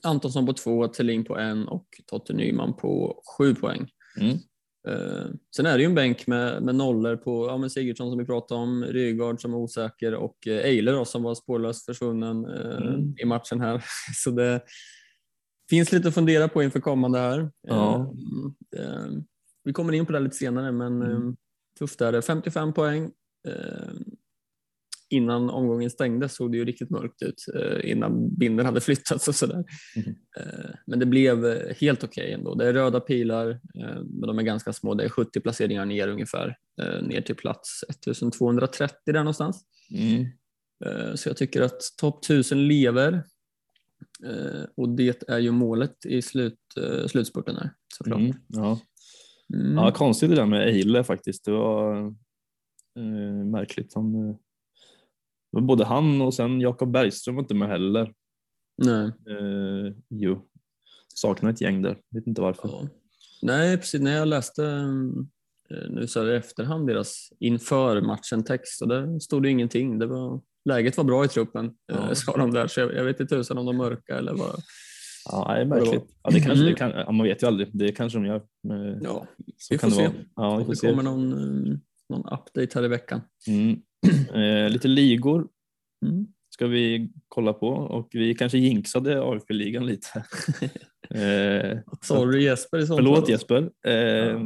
Antonsson 0.03 0.45
på 0.45 0.53
två, 0.53 0.87
Thelin 0.87 1.25
på 1.25 1.37
en 1.37 1.67
och 1.67 1.87
Totte 2.05 2.33
Nyman 2.33 2.73
på 2.73 3.21
sju 3.37 3.55
poäng. 3.55 3.89
Mm. 4.19 4.37
Eh, 4.87 5.25
sen 5.55 5.65
är 5.65 5.77
det 5.77 5.83
ju 5.83 5.85
en 5.85 5.95
bänk 5.95 6.27
med, 6.27 6.63
med 6.63 6.75
nollor 6.75 7.15
på 7.15 7.47
ja, 7.47 7.57
men 7.57 7.69
Sigurdsson 7.69 8.09
som 8.11 8.19
vi 8.19 8.25
pratade 8.25 8.61
om, 8.61 8.83
Rygaard 8.83 9.41
som 9.41 9.53
är 9.53 9.57
osäker 9.57 10.13
och 10.15 10.47
eh, 10.47 10.57
Eiler 10.65 10.93
då, 10.93 11.05
som 11.05 11.23
var 11.23 11.35
spårlöst 11.35 11.85
försvunnen 11.85 12.45
eh, 12.45 12.87
Mm. 12.87 13.15
i 13.17 13.25
matchen 13.25 13.61
här. 13.61 13.83
Så 14.15 14.31
det 14.31 14.61
finns 15.69 15.91
lite 15.91 16.07
att 16.07 16.13
fundera 16.13 16.47
på 16.47 16.63
inför 16.63 16.79
kommande 16.79 17.19
här. 17.19 17.51
Ja. 17.61 18.13
Eh, 18.77 19.05
vi 19.63 19.73
kommer 19.73 19.93
in 19.93 20.05
på 20.05 20.11
det 20.13 20.19
lite 20.19 20.35
senare, 20.35 20.71
men 20.71 21.01
Mm. 21.01 21.35
tufft 21.79 22.01
är 22.01 22.11
det. 22.11 22.21
55 22.21 22.73
poäng. 22.73 23.11
Innan 25.09 25.49
omgången 25.49 25.89
stängdes 25.89 26.35
såg 26.35 26.51
det 26.51 26.57
ju 26.57 26.65
riktigt 26.65 26.89
mörkt 26.89 27.21
ut 27.21 27.45
eh, 27.55 27.91
innan 27.91 28.35
binden 28.35 28.65
hade 28.65 28.81
flyttats 28.81 29.27
och 29.27 29.35
sådär. 29.35 29.63
Eh, 30.39 30.69
men 30.87 30.99
det 30.99 31.05
blev 31.05 31.45
eh, 31.45 31.75
helt 31.75 32.03
okej 32.03 32.33
ändå. 32.33 32.55
Det 32.55 32.67
är 32.67 32.73
röda 32.73 32.99
pilar, 32.99 33.59
men 34.03 34.21
de 34.21 34.39
är 34.39 34.43
ganska 34.43 34.73
små. 34.73 34.93
Det 34.93 35.03
är 35.03 35.09
70 35.09 35.39
placeringar 35.39 35.85
ner 35.85 36.07
ungefär, 36.07 36.57
ner 37.01 37.21
till 37.21 37.35
plats 37.35 37.83
1230 37.89 38.95
där 39.05 39.13
någonstans. 39.13 39.63
Mm. 39.91 40.25
Så 41.15 41.29
jag 41.29 41.37
tycker 41.37 41.61
att 41.61 41.81
topp 41.97 42.25
1000 42.25 42.67
lever. 42.67 43.23
Och 44.77 44.89
det 44.89 45.29
är 45.29 45.39
ju 45.39 45.51
målet 45.51 46.05
i 46.05 46.21
slut, 46.21 46.59
slutspurten 47.07 47.55
här 47.55 47.71
såklart. 47.97 48.19
Mm. 48.19 48.35
Ja. 48.47 48.79
Mm. 49.53 49.75
Ja, 49.75 49.91
konstigt 49.91 50.29
det 50.29 50.35
där 50.35 50.45
med 50.45 50.67
Eile 50.67 51.03
faktiskt. 51.03 51.45
Det 51.45 51.51
var 51.51 51.97
eh, 52.97 53.45
märkligt. 53.45 53.93
Han, 53.95 54.37
var 55.59 55.67
både 55.67 55.85
han 55.85 56.21
och 56.21 56.33
sen 56.33 56.61
Jakob 56.61 56.91
Bergström 56.91 57.35
var 57.35 57.41
inte 57.43 57.55
med 57.55 57.67
heller. 57.69 58.13
Nej. 58.83 59.05
Eh, 59.07 59.93
jo, 60.09 60.47
saknar 61.15 61.49
ett 61.49 61.61
gäng 61.61 61.81
där. 61.81 61.97
Vet 62.11 62.27
inte 62.27 62.41
varför. 62.41 62.67
Ja. 62.69 62.87
Nej, 63.41 63.77
precis. 63.77 64.01
När 64.01 64.17
jag 64.17 64.27
läste 64.27 64.65
eh, 65.69 65.89
nu 65.89 66.07
så 66.07 66.19
här 66.23 66.31
i 66.31 66.35
efterhand 66.35 66.87
deras 66.87 67.29
inför 67.39 68.01
matchen 68.01 68.43
text 68.43 68.81
och 68.81 68.87
där 68.87 69.19
stod 69.19 69.43
det 69.43 69.49
ingenting. 69.49 69.99
Det 69.99 70.05
var, 70.05 70.41
läget 70.65 70.97
var 70.97 71.03
bra 71.03 71.25
i 71.25 71.27
truppen, 71.27 71.65
eh, 71.65 71.71
Ja. 72.09 72.15
sa 72.15 72.37
de 72.37 72.51
där. 72.51 72.67
Så 72.67 72.79
jag, 72.79 72.93
jag 72.95 73.03
vet 73.03 73.19
inte 73.19 73.35
tusan 73.35 73.57
om 73.57 73.65
de 73.65 73.77
mörka 73.77 74.17
eller 74.17 74.33
vad. 74.33 74.61
Ja, 75.31 75.53
det 75.53 75.61
är 75.61 75.65
märkligt. 75.65 76.03
Ja, 76.23 76.29
det 76.29 76.39
kanske, 76.39 76.59
Mm. 76.63 76.65
det 76.65 76.73
kan, 76.75 76.89
ja, 76.91 77.11
man 77.11 77.23
vet 77.27 77.43
ju 77.43 77.47
aldrig. 77.47 77.69
Det 77.73 77.91
kanske 77.91 78.19
de 78.19 78.25
gör. 78.25 78.41
Ja, 79.01 79.27
så 79.57 79.73
vi 79.73 79.77
kan 79.77 79.91
får 79.91 80.01
det 80.01 80.07
se. 80.07 80.13
vara. 80.35 80.49
Ja, 80.51 80.57
vi 80.57 80.63
får 80.63 80.71
det 80.71 80.77
se. 80.77 80.89
kommer 80.89 81.03
någon, 81.03 81.31
eh, 81.33 81.77
någon 82.09 82.21
update 82.21 82.67
här 82.79 82.85
i 82.85 82.87
veckan. 82.87 83.21
Mm. 83.47 83.81
Eh, 84.33 84.69
lite 84.69 84.87
ligor 84.87 85.47
Mm. 86.05 86.27
ska 86.49 86.67
vi 86.67 87.11
kolla 87.27 87.53
på 87.53 87.67
och 87.69 88.09
vi 88.11 88.35
kanske 88.35 88.57
jinxade 88.57 89.21
AFC-ligan 89.23 89.85
lite. 89.85 90.25
eh, 91.09 91.79
Sorry 92.01 92.43
Jesper 92.43 92.77
i 92.77 92.87
sånt 92.87 92.97
förlåt 92.97 93.19
fall. 93.19 93.29
Jesper. 93.29 93.69
Eh, 93.85 93.93
Ja. 93.93 94.41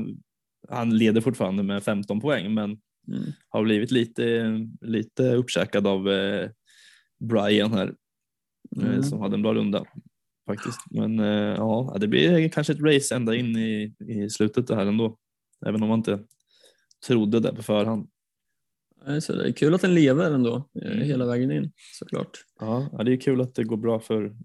Han 0.70 0.98
leder 0.98 1.22
fortfarande 1.22 1.64
med 1.64 1.84
15 1.84 2.22
poäng 2.22 2.54
men 2.54 2.80
Mm. 3.08 3.24
har 3.50 3.64
blivit 3.64 3.92
lite, 3.92 4.48
lite 4.82 5.24
uppkäkad 5.36 5.88
av 5.88 6.10
eh, 6.10 6.50
Brian 7.20 7.74
här 7.74 7.96
eh, 8.78 8.88
Mm. 8.88 9.04
som 9.04 9.20
hade 9.22 9.36
en 9.36 9.42
bra 9.42 9.54
runda 9.54 9.86
faktiskt. 10.48 10.80
Men 10.92 11.20
eh, 11.20 11.56
ja, 11.58 11.98
det 12.00 12.08
blir 12.08 12.50
kanske 12.50 12.74
ett 12.74 12.82
race 12.82 13.16
ända 13.16 13.36
in 13.36 13.56
i, 13.58 13.96
i 14.08 14.30
slutet 14.30 14.68
det 14.68 14.76
här 14.76 14.86
ändå. 14.86 15.18
Även 15.66 15.84
om 15.84 15.90
man 15.90 16.00
inte 16.00 16.20
trodde 17.08 17.40
det 17.40 17.56
på 17.56 17.64
förhand. 17.64 18.10
Nej, 19.08 19.22
Så 19.22 19.34
det 19.36 19.48
är 19.48 19.52
kul 19.52 19.74
att 19.74 19.82
den 19.82 19.94
lever 19.96 20.32
ändå 20.32 20.70
eh, 20.82 20.92
Mm. 20.92 21.02
hela 21.02 21.26
vägen 21.26 21.52
in 21.52 21.72
såklart. 22.00 22.30
Ja, 22.60 23.02
det 23.06 23.12
är 23.14 23.18
kul 23.22 23.42
att 23.42 23.56
det 23.56 23.64
går 23.64 23.78
bra 23.78 24.00
för, 24.00 24.36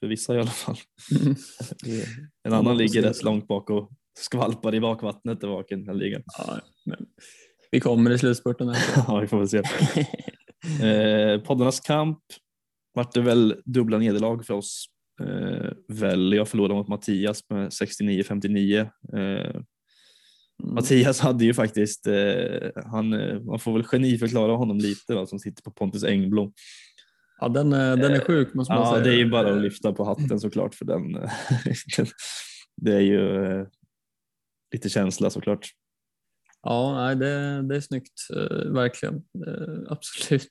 för 0.00 0.06
vissa 0.06 0.34
i 0.34 0.38
alla 0.38 0.50
fall. 0.50 0.76
Mm. 1.20 1.34
En 2.44 2.52
annan 2.52 2.76
ligger 2.76 3.02
rätt 3.02 3.22
långt 3.22 3.48
bak 3.48 3.70
och 3.70 3.90
skvalpar 4.18 4.74
i 4.74 4.80
bakvattnet 4.80 5.44
i 5.44 5.46
den 5.74 5.86
här 5.88 5.94
ligan. 5.94 6.22
Ja, 6.38 6.60
men 6.86 7.06
vi 7.70 7.80
kommer 7.80 8.10
i 8.10 8.18
slutspurten. 8.18 8.74
Ja, 9.06 9.20
vi 9.20 9.26
får 9.26 9.38
väl 9.38 9.48
se. 9.48 9.62
Eh, 10.82 11.40
poddarnas 11.40 11.80
kamp 11.80 12.18
vart 12.94 13.12
det 13.14 13.20
väl 13.20 13.56
dubbla 13.64 13.98
nederlag 13.98 14.42
för 14.46 14.54
oss. 14.54 14.86
Eh, 15.22 15.70
väl, 15.88 16.32
jag 16.32 16.48
förlorade 16.48 16.74
mot 16.74 16.88
Mattias 16.88 17.40
med 17.50 17.68
69-59. 17.68 18.80
Eh, 19.16 19.60
Mm. 20.62 20.74
Mattias 20.74 21.20
hade 21.20 21.44
ju 21.44 21.54
faktiskt, 21.54 22.06
eh, 22.06 22.70
han, 22.86 23.12
eh, 23.12 23.40
man 23.40 23.58
får 23.58 23.72
väl 23.72 23.84
geniförklara 23.84 24.52
honom 24.56 24.78
lite 24.78 25.12
då, 25.14 25.26
som 25.26 25.38
sitter 25.38 25.62
på 25.62 25.70
Pontus 25.70 26.04
Engblom. 26.04 26.52
Ja, 27.40 27.48
den, 27.48 27.72
är- 27.72 27.96
den 27.96 28.12
är 28.12 28.20
sjuk 28.20 28.54
måste 28.54 28.72
man 28.74 28.82
Ja, 28.82 28.92
säga. 28.92 29.04
det 29.04 29.10
är 29.10 29.16
ju 29.18 29.30
bara 29.30 29.54
att 29.54 29.62
lyfta 29.62 29.92
på 29.92 30.04
hatten 30.04 30.40
såklart 30.40 30.74
för 30.74 30.84
den. 30.84 31.12
det 32.76 32.92
är 32.94 33.00
ju 33.00 33.44
eh, 33.44 33.66
lite 34.72 34.88
känsla 34.88 35.30
såklart. 35.30 35.66
Ja, 36.62 36.94
nej, 36.94 37.16
det, 37.16 37.62
det 37.68 37.76
är 37.76 37.80
snyggt, 37.80 38.12
eh, 38.36 38.72
verkligen. 38.72 39.14
Eh, 39.46 39.78
absolut. 39.92 40.50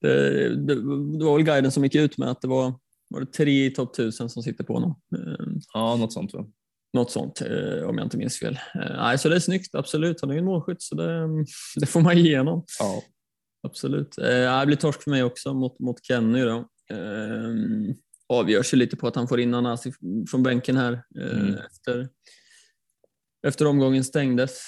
Det, 0.00 0.48
det, 0.48 0.74
det 1.18 1.24
var 1.24 1.36
väl 1.36 1.44
guiden 1.46 1.70
som 1.72 1.84
gick 1.84 1.94
ut 1.94 2.18
med 2.18 2.28
att 2.30 2.40
det 2.40 2.48
var, 2.48 2.74
var 3.08 3.20
det 3.20 3.26
tre 3.26 3.66
i 3.66 3.70
topp 3.70 3.94
1000 3.94 4.30
som 4.30 4.42
sitter 4.42 4.64
på 4.64 4.74
honom. 4.74 5.00
Eh, 5.16 5.46
Ja, 5.74 5.96
något 5.96 6.12
sånt. 6.12 6.34
Va? 6.34 6.46
Något 6.92 7.10
sånt, 7.10 7.40
eh, 7.40 7.88
om 7.88 7.98
jag 7.98 8.06
inte 8.06 8.16
minns 8.16 8.38
fel. 8.38 8.58
Eh, 8.74 8.96
nej, 8.96 9.18
så 9.18 9.28
det 9.28 9.36
är 9.36 9.40
snyggt, 9.40 9.74
absolut. 9.74 10.20
Han 10.20 10.30
är 10.30 10.34
ju 10.34 10.38
en 10.38 10.44
målskytt, 10.44 10.82
så 10.82 10.94
det, 10.94 11.28
det 11.76 11.86
får 11.86 12.00
man 12.00 12.18
ge 12.18 12.24
igenom. 12.24 12.64
Ja. 12.78 13.02
Absolut. 13.62 14.18
Eh, 14.18 14.60
det 14.60 14.66
blir 14.66 14.76
torsk 14.76 15.02
för 15.02 15.10
mig 15.10 15.22
också 15.22 15.54
mot, 15.54 15.78
mot 15.78 16.04
Kenny. 16.04 16.42
Då. 16.42 16.68
Avgörs 18.28 18.74
ju 18.74 18.78
lite 18.78 18.96
på 18.96 19.06
att 19.06 19.16
han 19.16 19.28
får 19.28 19.40
in 19.40 19.54
Anasi 19.54 19.92
från 20.30 20.42
bänken 20.42 20.76
här 20.76 21.02
Mm. 21.20 21.54
efter, 21.54 22.08
efter 23.46 23.66
omgången 23.66 24.04
stängdes. 24.04 24.60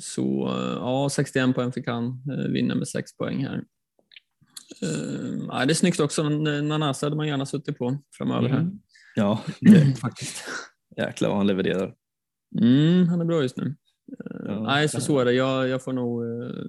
Så 0.00 0.52
ja, 0.76 1.08
61 1.12 1.54
poäng 1.54 1.72
fick 1.72 1.86
han, 1.86 2.22
vinner 2.52 2.74
med 2.74 2.88
6 2.88 3.16
poäng 3.16 3.44
här. 3.46 3.64
Eh, 4.82 5.38
ja, 5.48 5.64
det 5.66 5.72
är 5.72 5.74
snyggt 5.74 6.00
också, 6.00 6.28
Nanasi 6.28 7.06
hade 7.06 7.16
man 7.16 7.28
gärna 7.28 7.46
suttit 7.46 7.78
på 7.78 7.98
framöver 8.18 8.48
här. 8.48 8.70
Mm. 9.16 9.24
Ja, 9.26 9.44
det, 9.60 9.98
Faktiskt. 9.98 10.44
jäklar 10.96 11.28
vad 11.28 11.38
han 11.38 11.46
levererar. 11.46 11.94
Mm, 12.60 13.08
han 13.08 13.20
är 13.20 13.24
bra 13.24 13.42
just 13.42 13.56
nu. 13.56 13.64
Eh, 13.64 14.42
Ja, 14.46 14.62
nej, 14.62 14.88
så 14.88 14.96
det- 14.96 15.02
så 15.02 15.18
är 15.18 15.24
det. 15.24 15.32
Jag, 15.32 15.68
jag 15.68 15.82
får 15.84 15.92
nog 15.92 16.24
eh, 16.24 16.64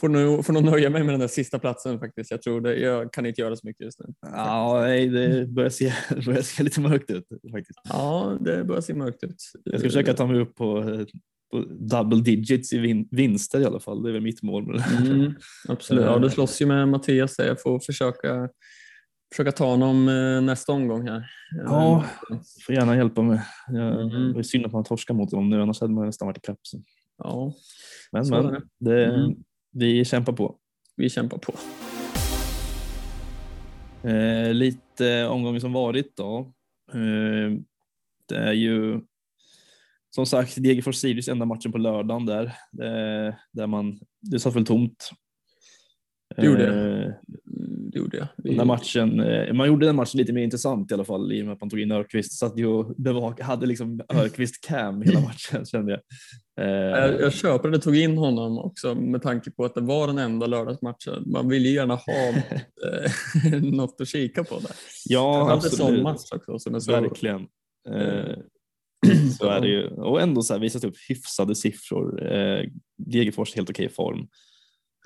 Får 0.00 0.08
nog, 0.08 0.46
får 0.46 0.52
nog 0.52 0.64
nöja 0.64 0.90
mig 0.90 1.02
med 1.04 1.12
den 1.12 1.20
där 1.20 1.28
sista 1.28 1.58
platsen 1.58 1.98
faktiskt. 1.98 2.30
Jag 2.30 2.42
tror 2.42 2.60
det, 2.60 2.76
jag 2.76 3.12
kan 3.12 3.26
inte 3.26 3.40
göra 3.40 3.56
så 3.56 3.66
mycket 3.66 3.84
just 3.84 3.98
nu. 4.00 4.06
Ja, 4.20 4.86
det 5.10 5.46
börjar 5.48 5.70
se, 5.70 5.92
det 6.10 6.24
börjar 6.26 6.42
se 6.42 6.62
lite 6.62 6.80
mörkt 6.80 7.10
ut 7.10 7.24
faktiskt. 7.52 7.80
Ja, 7.84 8.38
det 8.40 8.64
börjar 8.64 8.80
se 8.80 8.94
mörkt 8.94 9.24
ut. 9.24 9.36
Jag 9.64 9.80
ska 9.80 9.88
försöka 9.88 10.14
ta 10.14 10.26
mig 10.26 10.40
upp 10.40 10.54
på 10.54 10.78
eh, 10.78 11.06
på 11.50 11.60
double 11.68 12.20
digits 12.22 12.72
i 12.72 12.78
vin 12.78 13.08
vinster 13.10 13.60
i 13.60 13.64
alla 13.64 13.80
fall. 13.80 14.02
Det 14.02 14.08
är 14.08 14.12
väl 14.12 14.22
mitt 14.22 14.42
mål. 14.42 14.82
Mm, 15.06 15.34
absolut, 15.68 16.04
ja, 16.04 16.18
du 16.18 16.30
slåss 16.30 16.62
ju 16.62 16.66
med 16.66 16.88
Mattias 16.88 17.36
där. 17.36 17.46
Jag 17.46 17.62
får 17.62 17.80
försöka, 17.80 18.48
försöka 19.32 19.52
ta 19.52 19.66
honom 19.66 20.08
eh, 20.08 20.40
nästa 20.40 20.72
omgång 20.72 21.08
här. 21.08 21.30
Ja, 21.64 22.04
får 22.66 22.74
gärna 22.74 22.96
hjälpa 22.96 23.22
mig. 23.22 23.40
Jag, 23.68 24.00
mm. 24.00 24.32
Det 24.32 24.38
är 24.38 24.42
synd 24.42 24.66
att 24.66 24.72
man 24.72 24.84
torskar 24.84 25.14
mot 25.14 25.32
honom 25.32 25.50
nu, 25.50 25.62
annars 25.62 25.80
hade 25.80 25.92
man 25.92 26.06
nästan 26.06 26.26
varit 26.26 26.38
i 26.38 26.40
kapp. 26.40 26.58
Ja, 27.18 27.54
men, 28.12 28.28
men 28.28 28.44
det. 28.44 28.62
Det, 28.78 29.04
mm. 29.06 29.34
vi 29.72 30.04
kämpar 30.04 30.32
på. 30.32 30.56
Vi 30.96 31.10
kämpar 31.10 31.38
på. 31.38 31.52
Eh, 34.08 34.54
lite 34.54 35.26
omgången 35.26 35.60
som 35.60 35.72
varit 35.72 36.16
då. 36.16 36.52
Eh, 36.92 37.58
det 38.28 38.36
är 38.36 38.52
ju 38.52 39.00
som 40.10 40.26
sagt 40.26 40.62
Degerfors 40.62 40.96
Sirius 40.96 41.28
enda 41.28 41.46
matchen 41.46 41.72
på 41.72 41.78
lördagen 41.78 42.26
där. 42.26 42.44
Eh, 42.82 43.34
där 43.52 43.66
man, 43.66 44.00
det 44.20 44.38
satt 44.38 44.56
väl 44.56 44.66
tomt. 44.66 45.10
Det 46.36 46.46
gjorde 46.46 46.64
jag. 46.64 47.14
Eh, 47.88 47.92
det 47.92 47.98
gjorde 47.98 48.16
jag. 48.16 48.26
Vi... 48.36 48.56
Den 48.56 48.66
matchen, 48.66 49.20
eh, 49.20 49.54
man 49.54 49.66
gjorde 49.66 49.86
den 49.86 49.96
matchen 49.96 50.18
lite 50.18 50.32
mer 50.32 50.42
intressant 50.42 50.90
i 50.90 50.94
alla 50.94 51.04
fall 51.04 51.32
i 51.32 51.42
och 51.42 51.46
med 51.46 51.52
att 51.52 51.60
man 51.60 51.70
tog 51.70 51.80
in 51.80 51.92
Örqvist. 51.92 52.32
Satt 52.32 52.58
ju 52.58 52.66
och 52.66 52.94
bevak, 52.96 53.40
hade 53.40 53.66
liksom 53.66 54.00
Örqvist 54.08 54.64
cam 54.64 55.02
hela 55.02 55.20
matchen 55.20 55.66
kände 55.66 55.92
jag. 55.92 56.00
Jag, 56.54 57.20
jag 57.20 57.32
köper 57.32 57.68
att 57.68 57.74
du 57.74 57.80
tog 57.80 57.96
in 57.96 58.18
honom 58.18 58.58
också 58.58 58.94
med 58.94 59.22
tanke 59.22 59.50
på 59.50 59.64
att 59.64 59.74
det 59.74 59.80
var 59.80 60.06
den 60.06 60.18
enda 60.18 60.46
lördagsmatchen. 60.46 61.22
Man 61.26 61.48
vill 61.48 61.66
ju 61.66 61.72
gärna 61.72 61.94
ha 61.94 62.34
något 63.70 64.00
att 64.00 64.08
kika 64.08 64.44
på 64.44 64.58
där. 64.58 64.70
Ja, 65.04 65.52
absolut. 65.52 65.80
En 65.80 65.86
sån 65.86 66.02
match 66.02 66.32
också 66.32 66.58
som 66.58 66.74
är 66.74 66.80
så 66.80 66.92
Verkligen. 66.92 67.46
så 69.38 69.46
är 69.46 69.60
det 69.60 69.68
ju. 69.68 69.88
Och 69.88 70.20
ändå 70.20 70.42
så 70.42 70.52
här 70.54 70.60
visat 70.60 70.84
upp 70.84 70.94
hyfsade 71.08 71.54
siffror. 71.54 72.32
Eh, 72.32 72.64
Degerfors 72.96 73.54
helt 73.54 73.70
okej 73.70 73.88
form. 73.88 74.28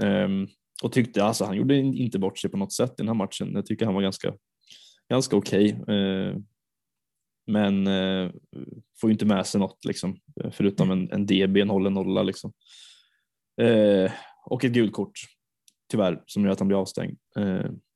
Um, 0.02 0.48
och 0.82 0.92
tyckte 0.92 1.24
alltså 1.24 1.44
han 1.44 1.56
gjorde 1.56 1.76
inte 1.76 2.18
bort 2.18 2.38
sig 2.38 2.50
på 2.50 2.56
något 2.56 2.72
sätt 2.72 2.90
i 2.90 2.94
den 2.96 3.08
här 3.08 3.14
matchen. 3.14 3.52
Jag 3.54 3.66
tycker 3.66 3.84
han 3.84 3.94
var 3.94 4.02
ganska, 4.02 4.34
ganska 5.10 5.36
okej. 5.36 5.78
Okay. 5.80 5.96
Uh, 5.96 6.36
men 7.46 7.86
uh, 7.86 8.30
får 9.00 9.10
ju 9.10 9.12
inte 9.12 9.26
med 9.26 9.46
sig 9.46 9.60
något 9.60 9.84
liksom, 9.84 10.18
förutom 10.52 10.90
en, 10.90 11.12
en 11.12 11.26
DB, 11.26 11.56
en 11.56 11.70
hållen 11.70 11.94
nolla 11.94 12.22
liksom. 12.22 12.52
Uh, 13.62 14.10
och 14.46 14.64
ett 14.64 14.72
gult 14.72 14.92
kort 14.92 15.18
tyvärr 15.90 16.22
som 16.26 16.44
gör 16.44 16.52
att 16.52 16.58
han 16.58 16.68
blir 16.68 16.80
avstängd. 16.80 17.18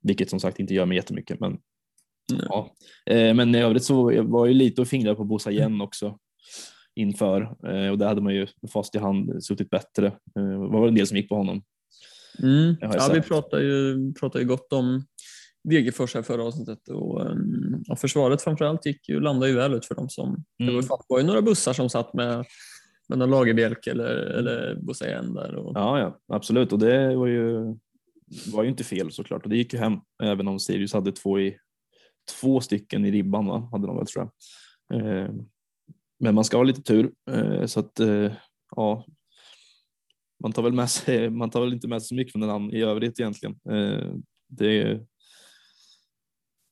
vilket 0.02 0.30
som 0.30 0.40
sagt 0.40 0.61
inte 0.61 0.75
gör 0.75 0.87
mig 0.87 0.97
jättemycket 0.97 1.40
men 1.40 1.59
Ja. 2.33 2.75
Eh, 3.06 3.35
men 3.35 3.54
i 3.54 3.59
övrigt 3.59 3.85
så 3.85 4.23
var 4.23 4.47
ju 4.47 4.54
lite 4.54 4.80
och 4.80 4.88
fingrade 4.88 5.16
på 5.16 5.25
Bosa 5.25 5.50
igen 5.50 5.80
också 5.80 6.18
inför 6.95 7.42
eh, 7.42 7.90
och 7.90 7.99
där 7.99 8.06
hade 8.06 8.21
man 8.21 8.35
ju 8.35 8.47
fast 8.73 8.95
i 8.95 8.99
hand 8.99 9.45
suttit 9.45 9.71
bättre. 9.71 10.06
Eh, 10.06 10.61
det 10.61 10.68
var 10.68 10.88
en 10.88 10.95
del 10.95 11.06
som 11.06 11.16
gick 11.16 11.28
på 11.28 11.37
honom. 11.37 11.62
Mm. 12.43 12.76
Ja, 12.81 13.11
vi 13.14 13.21
pratade 13.21 13.62
ju, 13.62 14.12
pratade 14.12 14.43
ju 14.43 14.49
gott 14.49 14.73
om 14.73 15.05
Degerfors 15.64 16.14
här 16.14 16.23
förra 16.23 16.45
avsnittet 16.45 16.88
och, 16.88 17.21
och 17.90 17.99
försvaret 17.99 18.43
framförallt 18.43 18.87
gick 18.87 19.09
ju, 19.09 19.21
landade 19.21 19.50
ju 19.50 19.57
väl 19.57 19.75
ut 19.75 19.87
för 19.87 19.95
dem 19.95 20.09
som, 20.09 20.45
mm. 20.61 20.75
det 20.75 20.88
var, 20.88 21.00
var 21.09 21.19
ju 21.19 21.26
några 21.26 21.43
bussar 21.43 21.73
som 21.73 21.90
satt 21.90 22.14
med 22.14 22.45
med 23.09 23.19
någon 23.19 23.31
Lagerbjälk 23.31 23.87
eller, 23.87 24.16
eller 24.16 24.75
Bosa 24.75 25.09
igen 25.09 25.35
där. 25.35 25.55
Och... 25.55 25.73
Ja, 25.75 26.00
ja, 26.00 26.19
absolut 26.37 26.73
och 26.73 26.78
det 26.78 27.16
var 27.16 27.26
ju, 27.26 27.76
var 28.52 28.62
ju 28.62 28.69
inte 28.69 28.85
fel 28.85 29.12
såklart 29.12 29.43
och 29.43 29.50
det 29.50 29.57
gick 29.57 29.73
ju 29.73 29.78
hem 29.78 29.99
även 30.23 30.49
om 30.49 30.61
Sirius 30.61 30.93
hade 30.93 31.12
två 31.12 31.40
i 31.40 31.57
två 32.40 32.61
stycken 32.61 33.05
i 33.05 33.11
ribban 33.11 33.47
va? 33.47 33.69
hade 33.73 33.87
de 33.87 33.97
väl 33.97 34.07
tror 34.07 34.31
jag. 34.88 35.00
Eh, 35.00 35.31
men 36.21 36.35
man 36.35 36.45
ska 36.45 36.57
ha 36.57 36.64
lite 36.64 36.83
tur 36.83 37.12
eh, 37.31 37.66
så 37.66 37.81
att 37.81 38.00
eh, 38.00 38.33
ja, 38.76 39.05
man 40.43 40.52
tar 40.52 40.62
väl 40.62 40.73
med 40.73 40.90
sig, 40.90 41.31
man 41.40 41.50
tar 41.50 41.61
väl 41.61 41.73
inte 41.73 41.89
med 41.89 42.02
sig 42.02 42.08
så 42.08 42.15
mycket 42.15 42.32
från 42.32 42.41
den 42.41 42.75
i 42.75 42.82
övrigt 42.82 43.21
egentligen. 43.21 43.58
Det 44.49 44.82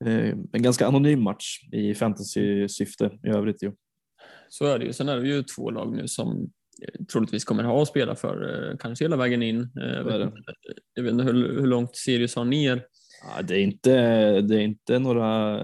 är 0.04 0.36
en 0.52 0.62
ganska 0.62 0.86
anonym 0.86 1.22
match 1.22 1.60
i 1.72 1.94
fantasy-syfte 1.94 3.18
i 3.24 3.28
övrigt. 3.28 3.62
Ju. 3.62 3.72
Så 4.48 4.66
är 4.66 4.78
det 4.78 4.84
ju. 4.84 4.92
Sen 4.92 5.08
är 5.08 5.16
det 5.16 5.28
ju 5.28 5.42
två 5.42 5.70
lag 5.70 5.96
nu 5.96 6.08
som 6.08 6.50
troligtvis 7.12 7.44
kommer 7.44 7.64
ha 7.64 7.82
att 7.82 7.88
spela 7.88 8.14
för 8.14 8.76
kanske 8.80 9.04
hela 9.04 9.16
vägen 9.16 9.42
in. 9.42 9.70
Jag 9.74 10.04
vet, 10.04 10.32
jag 10.94 11.02
vet 11.02 11.12
inte 11.12 11.24
hur, 11.24 11.60
hur 11.60 11.66
långt 11.66 11.96
Sirius 11.96 12.36
har 12.36 12.44
ner 12.44 12.82
Ja, 13.24 13.42
det, 13.42 13.54
är 13.54 13.62
inte, 13.62 13.90
det 14.40 14.56
är 14.56 14.60
inte 14.60 14.98
några, 14.98 15.58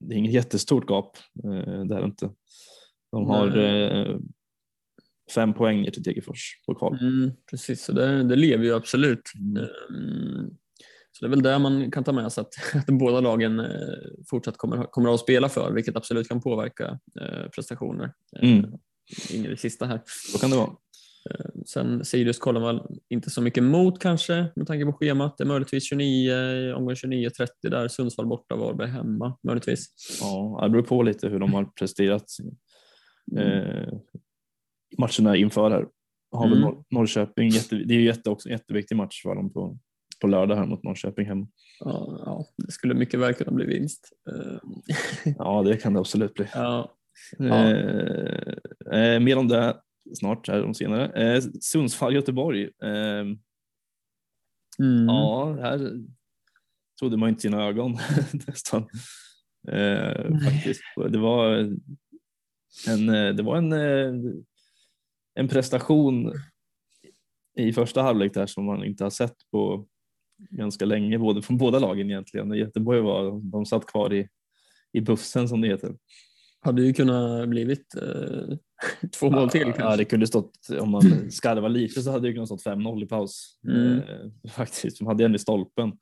det 0.00 0.14
är 0.14 0.18
inget 0.18 0.32
jättestort 0.32 0.90
gap. 0.90 1.16
Eh, 1.44 1.84
det 1.84 1.94
är 1.94 2.04
inte. 2.04 2.30
De 3.12 3.26
har 3.26 3.46
Nej. 3.46 4.18
Fem 5.34 5.54
poäng 5.54 5.82
ner 5.82 5.90
till 5.90 6.02
Degerfors 6.02 6.62
på 6.66 6.74
kval. 6.74 6.98
Mm, 7.00 7.30
precis, 7.50 7.84
så 7.84 7.92
det, 7.92 8.22
det 8.22 8.36
lever 8.36 8.64
ju 8.64 8.74
absolut. 8.74 9.22
Mm. 9.38 10.50
Så 11.12 11.24
det 11.24 11.26
är 11.26 11.30
väl 11.30 11.42
det 11.42 11.58
man 11.58 11.90
kan 11.90 12.04
ta 12.04 12.12
med 12.12 12.32
sig, 12.32 12.42
att, 12.42 12.54
att 12.88 12.98
båda 12.98 13.20
lagen 13.20 13.60
eh, 13.60 13.66
fortsatt 14.30 14.56
kommer, 14.56 14.84
kommer 14.84 15.14
att 15.14 15.20
spela 15.20 15.48
för, 15.48 15.72
vilket 15.72 15.96
absolut 15.96 16.28
kan 16.28 16.40
påverka 16.40 16.98
prestationer. 17.54 18.12
Mm. 18.42 18.64
In 19.30 19.44
i 19.44 19.48
det 19.48 19.56
sista 19.56 19.86
här. 19.86 20.02
Så 20.32 20.38
kan 20.38 20.50
det 20.50 20.56
vara. 20.56 20.70
Eh, 21.30 21.46
sen 21.66 22.04
Sirius 22.04 22.38
kollar 22.38 22.60
man 22.60 22.98
inte 23.08 23.30
så 23.30 23.42
mycket 23.42 23.62
mot 23.62 24.00
kanske 24.00 24.46
med 24.56 24.66
tanke 24.66 24.84
på 24.84 24.92
schemat. 24.92 25.38
Det 25.38 25.44
är 25.44 25.48
möjligtvis 25.48 25.88
29, 25.88 26.74
omgång 26.74 26.94
29-30 26.94 27.46
där, 27.62 27.88
Sundsvall 27.88 28.26
borta, 28.26 28.56
Varberg 28.56 28.88
hemma 28.88 29.38
möjligtvis. 29.46 29.86
Ja, 30.20 30.60
det 30.62 30.70
beror 30.70 30.82
på 30.82 31.02
lite 31.02 31.28
hur 31.28 31.38
de 31.38 31.54
har 31.54 31.64
presterat 31.64 32.24
mm. 33.32 34.00
Eh, 34.96 35.00
matcherna 35.00 35.36
inför 35.36 35.70
här. 35.70 35.86
Har 36.30 36.46
mm. 36.46 36.60
Nor 36.60 36.84
Norrköping, 36.90 37.48
jätte, 37.48 37.76
det 37.76 37.94
är 37.94 37.98
ju 37.98 38.04
jätte, 38.04 38.30
också 38.30 38.48
en 38.48 38.52
jätteviktig 38.52 38.96
match 38.96 39.22
för 39.22 39.34
dem 39.34 39.52
på, 39.52 39.78
på 40.20 40.26
lördag 40.26 40.56
här 40.56 40.66
mot 40.66 40.82
Norrköping 40.82 41.26
hemma. 41.26 41.48
Ja, 41.80 42.22
ja, 42.26 42.46
det 42.56 42.72
skulle 42.72 42.94
mycket 42.94 43.20
väl 43.20 43.34
kunna 43.34 43.52
bli 43.52 43.66
vinst. 43.66 44.12
Eh, 44.30 44.58
ja, 45.38 45.62
det 45.62 45.76
kan 45.76 45.92
det 45.92 46.00
absolut 46.00 46.34
bli. 46.34 46.46
Ja. 46.54 46.96
Ja. 47.38 47.70
Eh, 47.70 48.54
eh, 48.92 49.20
mer 49.20 49.38
om 49.38 49.48
det 49.48 49.76
snart 50.14 50.48
här 50.48 50.64
om 50.64 50.74
senare. 50.74 51.34
Eh, 51.34 51.42
Sundsvall-Göteborg. 51.60 52.62
Eh, 52.82 53.20
mm. 54.78 55.06
Ja, 55.06 55.58
här 55.60 55.92
trodde 57.00 57.16
man 57.16 57.28
inte 57.28 57.42
sina 57.42 57.62
ögon 57.62 57.98
nästan. 58.46 58.86
Eh, 59.68 60.38
faktiskt. 60.44 60.82
Det 61.10 61.18
var 61.18 61.56
en, 62.88 63.36
det 63.36 63.42
var 63.42 63.56
en, 63.56 63.72
eh, 63.72 64.32
en 65.36 65.48
prestation 65.48 66.32
i 67.56 67.72
första 67.72 68.02
halvlek 68.02 68.34
där 68.34 68.46
som 68.46 68.64
man 68.64 68.84
inte 68.84 69.04
har 69.04 69.10
sett 69.10 69.36
på 69.50 69.86
ganska 70.50 70.84
länge, 70.84 71.18
både 71.18 71.42
från 71.42 71.56
båda 71.56 71.78
lagen 71.78 72.10
egentligen. 72.10 72.52
Göteborg 72.52 73.00
var, 73.00 73.50
de 73.50 73.66
satt 73.66 73.86
kvar 73.86 74.14
i, 74.14 74.28
i 74.92 75.00
bussen 75.00 75.48
som 75.48 75.60
det 75.60 75.68
heter. 75.68 75.96
Hade 76.60 76.82
ju 76.82 76.92
kunnat 76.92 77.48
blivit 77.48 77.94
eh, 77.94 78.56
två 79.18 79.30
mål 79.30 79.50
till 79.50 79.62
kanske. 79.62 79.82
Ja, 79.82 79.96
det 79.96 80.04
kunde 80.04 80.26
stått, 80.26 80.68
om 80.80 80.90
man 80.90 81.30
skarvar 81.30 81.68
lite 81.68 82.02
så 82.02 82.10
hade 82.10 82.28
det 82.28 82.32
kunnat 82.32 82.48
stått 82.48 82.64
5-0 82.64 83.02
i 83.02 83.06
paus. 83.06 83.58
Mm. 83.68 83.98
Eh, 83.98 84.50
faktiskt, 84.50 84.98
de 84.98 85.06
hade 85.06 85.24
en 85.24 85.34
i 85.34 85.38
stolpen 85.38 85.92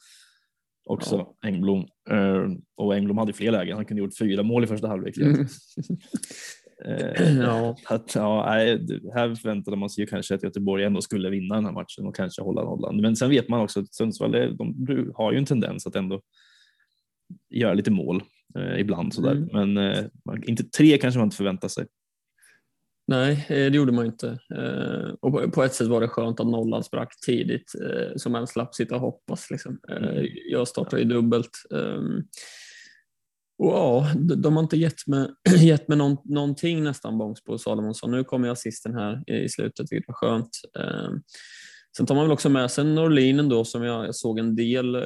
också, 0.84 1.16
ja. 1.16 1.48
Engblom. 1.48 1.86
Eh, 2.10 2.48
och 2.76 2.94
Engblom 2.94 3.18
hade 3.18 3.32
fler 3.32 3.50
lägen, 3.50 3.76
han 3.76 3.84
kunde 3.84 4.02
gjort 4.02 4.18
fyra 4.18 4.42
mål 4.42 4.64
i 4.64 4.66
första 4.66 4.88
halvlek. 4.88 5.16
Mm. 5.16 5.46
eh, 6.84 7.38
ja. 7.42 7.76
Att, 7.88 8.14
ja, 8.14 8.44
här 9.14 9.34
förväntade 9.34 9.76
man 9.76 9.90
sig 9.90 10.04
ju 10.04 10.06
kanske 10.06 10.34
att 10.34 10.42
Göteborg 10.42 10.84
ändå 10.84 11.00
skulle 11.00 11.30
vinna 11.30 11.54
den 11.54 11.64
här 11.64 11.72
matchen 11.72 12.06
och 12.06 12.16
kanske 12.16 12.42
hålla 12.42 12.62
nollan. 12.64 13.00
Men 13.00 13.16
sen 13.16 13.30
vet 13.30 13.48
man 13.48 13.60
också 13.60 13.80
att 13.80 13.94
Sundsvall 13.94 14.32
de 14.32 15.12
har 15.14 15.32
ju 15.32 15.38
en 15.38 15.46
tendens 15.46 15.86
att 15.86 15.96
ändå 15.96 16.20
göra 17.50 17.74
lite 17.74 17.90
mål 17.90 18.22
eh, 18.58 18.80
ibland 18.80 19.14
sådär. 19.14 19.32
Mm. 19.32 19.72
Men 19.72 19.92
eh, 19.92 20.04
inte 20.46 20.64
tre 20.64 20.98
kanske 20.98 21.18
man 21.18 21.26
inte 21.26 21.36
förväntar 21.36 21.68
sig. 21.68 21.86
Nej, 23.06 23.46
eh, 23.48 23.70
det 23.70 23.76
gjorde 23.76 23.92
man 23.92 24.06
inte. 24.06 24.38
Eh, 24.54 25.14
och 25.20 25.52
på 25.52 25.62
ett 25.62 25.74
sätt 25.74 25.88
var 25.88 26.00
det 26.00 26.08
skönt 26.08 26.40
att 26.40 26.46
nollan 26.46 26.84
sprack 26.84 27.20
tidigt 27.26 27.72
så 28.16 28.30
man 28.30 28.46
slapp 28.46 28.74
sitta 28.74 28.94
och 28.94 29.00
hoppas. 29.00 29.50
Liksom. 29.50 29.80
Mm. 29.88 30.26
Jag 30.50 30.68
startade 30.68 31.02
ju 31.02 31.08
dubbelt. 31.08 31.50
Ehm, 33.60 33.66
och 33.66 33.72
ja, 33.72 34.06
de 34.36 34.56
har 34.56 34.62
inte 34.62 34.76
gett 34.76 35.06
mig, 35.06 35.28
gett 35.60 35.88
mig 35.88 35.98
någon, 35.98 36.16
någonting 36.24 36.82
nästan 36.82 37.18
bångs 37.18 37.44
på 37.44 37.58
Salomonsson. 37.58 38.10
Nu 38.10 38.24
kommer 38.24 38.48
jag 38.48 38.52
assisten 38.52 38.94
här 38.94 39.30
i 39.30 39.48
slutet, 39.48 39.86
vilket 39.90 40.08
var 40.08 40.14
skönt. 40.14 40.50
Ehm, 40.78 41.20
sen 41.96 42.06
tar 42.06 42.14
man 42.14 42.24
väl 42.24 42.32
också 42.32 42.48
med 42.48 42.70
sig 42.70 42.84
Norlin 42.84 43.48
då 43.48 43.64
som 43.64 43.82
jag, 43.82 44.06
jag 44.06 44.14
såg 44.14 44.38
en 44.38 44.56
del 44.56 44.94
ehm, 44.94 45.02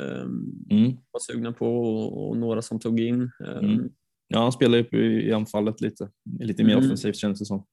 mm. 0.70 0.92
var 1.10 1.32
sugna 1.32 1.52
på 1.52 1.66
och, 1.66 2.28
och, 2.28 2.36
några 2.36 2.62
som 2.62 2.80
tog 2.80 3.00
in. 3.00 3.30
Mm. 3.62 3.88
Ja, 4.28 4.42
han 4.42 4.52
spelar 4.52 4.86
ju 4.92 5.22
i 5.22 5.32
anfallet 5.32 5.80
lite, 5.80 6.08
lite 6.40 6.64
mer 6.64 6.72
mm. 6.72 6.84
offensivt 6.84 7.16
känns 7.16 7.38
det 7.38 7.44
som. 7.44 7.64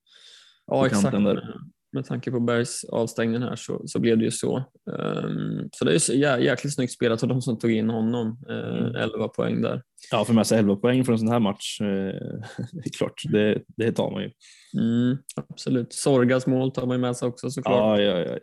Ja, 0.67 0.85
exakt. 0.85 1.11
Där. 1.11 1.59
Med 1.95 2.05
tanke 2.05 2.31
på 2.31 2.39
Bergs 2.39 2.83
avstängning 2.83 3.41
här 3.41 3.55
så, 3.55 3.81
så 3.85 3.99
blev 3.99 4.17
det 4.17 4.23
ju 4.23 4.31
så. 4.31 4.57
Um, 4.85 5.69
så 5.71 5.85
det 5.85 5.91
är 5.91 6.11
ju 6.11 6.19
jä, 6.19 6.37
jäkligt 6.37 6.73
snyggt 6.73 6.93
spelat 6.93 7.23
av 7.23 7.29
de 7.29 7.41
som 7.41 7.59
tog 7.59 7.71
in 7.71 7.89
honom. 7.89 8.37
Uh, 8.49 8.77
mm. 8.77 8.95
11 8.95 9.27
poäng 9.27 9.61
där. 9.61 9.81
Ja, 10.11 10.25
för 10.25 10.33
med 10.33 10.47
sig 10.47 10.59
11 10.59 10.75
poäng 10.75 11.05
för 11.05 11.13
en 11.13 11.19
sån 11.19 11.31
här 11.31 11.39
match, 11.39 11.81
uh, 11.81 11.87
det 12.71 12.85
är 12.85 12.97
klart, 12.97 13.21
det, 13.23 13.61
det 13.67 13.91
tar 13.91 14.11
man 14.11 14.21
ju. 14.21 14.31
Mm, 14.77 15.17
absolut. 15.35 15.93
Sorgas 15.93 16.47
mål 16.47 16.71
tar 16.71 16.85
man 16.85 16.95
ju 16.95 17.01
med 17.01 17.17
sig 17.17 17.27
också 17.27 17.49
såklart. 17.49 17.99
Ja, 17.99 18.01
ja, 18.01 18.19
ja. 18.19 18.37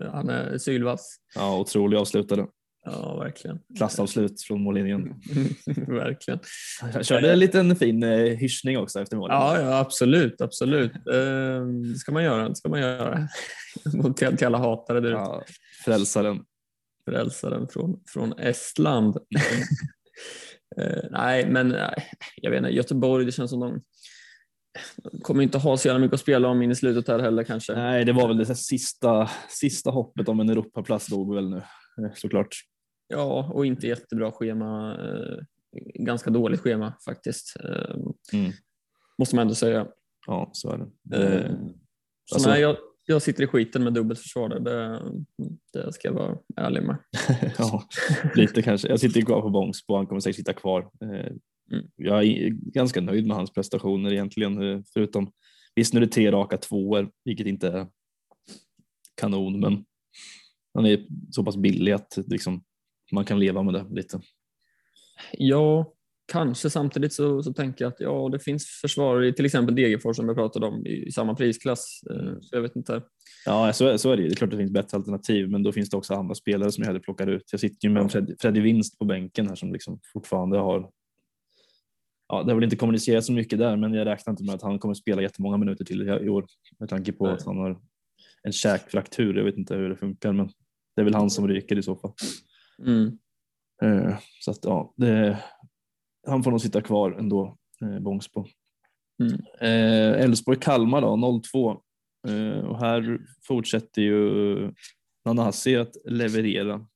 Uh, 0.00 0.10
han 0.12 0.30
är 0.30 0.58
sylvass. 0.58 1.16
Ja, 1.34 1.58
otrolig 1.58 1.98
avslutare. 1.98 2.46
Ja, 2.86 3.16
verkligen. 3.16 3.58
Klassavslut 3.76 4.42
från 4.42 4.62
mållinjen. 4.62 5.02
verkligen. 5.86 6.40
Jag 6.94 7.06
körde 7.06 7.32
en 7.32 7.38
liten 7.38 7.76
fin 7.76 8.02
eh, 8.02 8.18
hyschning 8.18 8.78
också 8.78 9.00
efter 9.00 9.16
målet. 9.16 9.34
Ja, 9.34 9.60
ja 9.60 9.78
absolut, 9.78 10.40
absolut. 10.40 10.92
Eh, 10.92 11.66
det 11.92 11.98
ska 11.98 12.12
man 12.12 12.24
göra. 12.24 12.48
Det 12.48 12.56
ska 12.56 12.68
man 12.68 12.80
göra. 12.80 13.28
till, 14.16 14.36
till 14.36 14.46
alla 14.46 14.58
hatare 14.58 15.00
där 15.00 15.10
ja, 15.10 15.44
Frälsaren. 15.84 16.40
Frälsaren 17.04 17.68
från, 17.68 18.00
från 18.08 18.38
Estland. 18.38 19.16
eh, 20.80 21.02
nej, 21.10 21.50
men 21.50 21.68
nej, 21.68 22.08
jag 22.36 22.50
vet 22.50 22.58
inte. 22.58 22.70
Göteborg, 22.70 23.24
det 23.24 23.32
känns 23.32 23.50
som 23.50 23.60
de 23.60 23.82
kommer 25.22 25.42
inte 25.42 25.58
ha 25.58 25.76
så 25.76 25.88
jävla 25.88 26.00
mycket 26.00 26.14
att 26.14 26.20
spela 26.20 26.48
om 26.48 26.62
in 26.62 26.70
i 26.70 26.74
slutet 26.74 27.08
här 27.08 27.18
heller 27.18 27.44
kanske. 27.44 27.74
Nej, 27.74 28.04
det 28.04 28.12
var 28.12 28.28
väl 28.28 28.38
det 28.38 28.54
sista, 28.54 29.30
sista 29.48 29.90
hoppet 29.90 30.28
om 30.28 30.40
en 30.40 30.48
Europaplats 30.48 31.06
dog 31.06 31.34
väl 31.34 31.50
nu 31.50 31.56
eh, 31.56 32.12
såklart. 32.14 32.48
Ja, 33.08 33.50
och 33.52 33.66
inte 33.66 33.86
jättebra 33.86 34.32
schema. 34.32 34.94
Eh, 34.94 35.38
ganska 35.94 36.30
dåligt 36.30 36.60
schema 36.60 36.94
faktiskt. 37.04 37.56
Eh, 37.64 37.96
mm. 38.32 38.52
Måste 39.18 39.36
man 39.36 39.42
ändå 39.42 39.54
säga. 39.54 39.86
Ja, 40.26 40.50
så 40.52 40.70
är 40.70 40.86
det. 41.02 41.16
Eh, 41.16 41.56
så 42.24 42.34
alltså... 42.34 42.50
nej, 42.50 42.60
jag, 42.60 42.76
jag 43.06 43.22
sitter 43.22 43.44
i 43.44 43.46
skiten 43.46 43.84
med 43.84 43.92
dubbelt 43.92 44.20
försvar 44.20 44.48
det, 44.48 45.02
det 45.72 45.92
ska 45.92 46.08
jag 46.08 46.14
vara 46.14 46.38
ärlig 46.56 46.82
med. 46.82 46.96
ja, 47.58 47.88
lite 48.34 48.62
kanske. 48.62 48.88
Jag 48.88 49.00
sitter 49.00 49.20
kvar 49.20 49.40
på 49.40 49.50
Bångsbo, 49.50 49.96
han 49.96 50.06
kommer 50.06 50.20
säkert 50.20 50.36
sitta 50.36 50.52
kvar. 50.52 50.90
Mm. 51.00 51.38
Jag 51.96 52.24
är 52.24 52.48
ganska 52.50 53.00
nöjd 53.00 53.26
med 53.26 53.36
hans 53.36 53.52
prestationer 53.52 54.12
egentligen, 54.12 54.84
förutom 54.92 55.32
visst 55.74 55.94
nu 55.94 56.00
är 56.00 56.06
det 56.06 56.12
tre 56.12 56.32
raka 56.32 56.56
tvåor, 56.56 57.10
vilket 57.24 57.46
inte 57.46 57.68
är 57.68 57.86
kanon, 59.14 59.60
men 59.60 59.84
han 60.74 60.86
är 60.86 61.06
så 61.30 61.44
pass 61.44 61.56
billig 61.56 61.92
att 61.92 62.18
liksom, 62.26 62.64
man 63.12 63.24
kan 63.24 63.38
leva 63.38 63.62
med 63.62 63.74
det 63.74 63.86
lite. 63.90 64.20
Ja, 65.32 65.92
kanske 66.32 66.70
samtidigt 66.70 67.12
så, 67.12 67.42
så 67.42 67.52
tänker 67.52 67.84
jag 67.84 67.92
att 67.92 68.00
ja, 68.00 68.28
det 68.32 68.38
finns 68.38 68.66
försvarare 68.66 69.28
i 69.28 69.32
till 69.32 69.44
exempel 69.44 69.74
Degerfors 69.74 70.16
som 70.16 70.28
jag 70.28 70.36
pratade 70.36 70.66
om 70.66 70.86
i, 70.86 71.06
i 71.06 71.12
samma 71.12 71.34
prisklass. 71.34 72.00
Eh, 72.10 72.40
så 72.40 72.56
jag 72.56 72.62
vet 72.62 72.76
inte. 72.76 73.02
Ja, 73.46 73.72
så, 73.72 73.98
så 73.98 74.12
är 74.12 74.16
det. 74.16 74.22
Det 74.22 74.28
är 74.28 74.34
klart 74.34 74.50
det 74.50 74.56
finns 74.56 74.72
bättre 74.72 74.96
alternativ, 74.96 75.50
men 75.50 75.62
då 75.62 75.72
finns 75.72 75.90
det 75.90 75.96
också 75.96 76.14
andra 76.14 76.34
spelare 76.34 76.72
som 76.72 76.82
jag 76.82 76.88
hade 76.88 77.00
plockat 77.00 77.28
ut. 77.28 77.48
Jag 77.50 77.60
sitter 77.60 77.88
ju 77.88 77.94
med 77.94 78.12
Fred, 78.12 78.36
Freddy 78.40 78.60
Winst 78.60 78.98
på 78.98 79.04
bänken 79.04 79.48
här 79.48 79.54
som 79.54 79.72
liksom 79.72 80.00
fortfarande 80.12 80.58
har 80.58 80.90
Ja, 82.28 82.42
det 82.42 82.50
har 82.50 82.54
väl 82.54 82.64
inte 82.64 82.76
kommunicerat 82.76 83.24
så 83.24 83.32
mycket 83.32 83.58
där, 83.58 83.76
men 83.76 83.94
jag 83.94 84.06
räknar 84.06 84.30
inte 84.30 84.44
med 84.44 84.54
att 84.54 84.62
han 84.62 84.78
kommer 84.78 84.94
spela 84.94 85.22
jättemånga 85.22 85.56
minuter 85.56 85.84
till 85.84 86.02
i 86.02 86.28
år 86.28 86.46
med 86.78 86.88
tanke 86.88 87.12
på 87.12 87.24
Nej. 87.24 87.34
att 87.34 87.44
han 87.44 87.56
har 87.56 87.78
en 88.42 88.52
käkfraktur. 88.52 89.36
Jag 89.36 89.44
vet 89.44 89.56
inte 89.56 89.74
hur 89.74 89.88
det 89.88 89.96
funkar, 89.96 90.32
men 90.32 90.46
det 90.96 91.02
är 91.02 91.04
väl 91.04 91.14
han 91.14 91.30
som 91.30 91.48
ryker 91.48 91.78
i 91.78 91.82
så 91.82 91.96
fall. 91.96 92.12
Mm. 92.78 93.18
Eh, 93.82 94.18
så 94.40 94.50
att 94.50 94.64
ja, 94.64 94.94
det, 94.96 95.38
han 96.26 96.42
får 96.42 96.50
nog 96.50 96.60
sitta 96.60 96.82
kvar 96.82 97.12
ändå, 97.12 97.56
eh, 97.82 97.98
Bångsbo. 97.98 98.46
Mm. 99.22 99.40
Eh, 99.60 100.24
Elfsborg-Kalmar 100.24 101.00
då, 101.00 101.16
0-2. 101.16 101.80
Och 102.68 102.78
här 102.78 103.18
fortsätter 103.46 104.02
ju 104.02 104.72
Nanasi 105.24 105.76
att 105.76 105.96
leverera. 106.04 106.86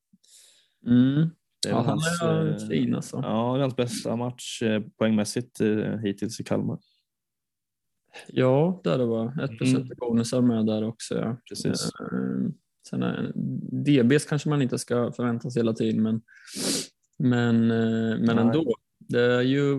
Mm. 0.86 1.30
ja, 1.68 1.82
han 1.82 1.98
är 1.98 2.68
fin 2.68 2.94
alltså. 2.94 3.20
Ja, 3.22 3.58
hans 3.58 3.76
bästa 3.76 4.16
match 4.16 4.62
poängmässigt 4.98 5.60
hittills 6.02 6.40
i 6.40 6.44
Kalmar. 6.44 6.78
Ja, 8.28 8.80
där 8.84 8.98
det 8.98 9.06
var. 9.06 9.44
Ett 9.44 9.58
procent 9.58 9.84
mm. 9.84 9.96
bonusar 10.00 10.40
med 10.40 10.66
där 10.66 10.84
också. 10.84 11.14
Ja. 11.14 11.36
Precis. 11.48 11.90
Sen 12.90 13.02
är, 13.02 13.32
DBs 13.84 14.24
kanske 14.24 14.48
man 14.48 14.62
inte 14.62 14.78
ska 14.78 15.12
förvänta 15.12 15.50
sig 15.50 15.60
hela 15.60 15.72
tiden, 15.72 16.02
men, 16.02 16.20
men, 17.18 17.70
eh, 17.70 18.18
men 18.18 18.38
ändå. 18.38 18.74
Det 18.98 19.20
är 19.20 19.42
ju 19.42 19.78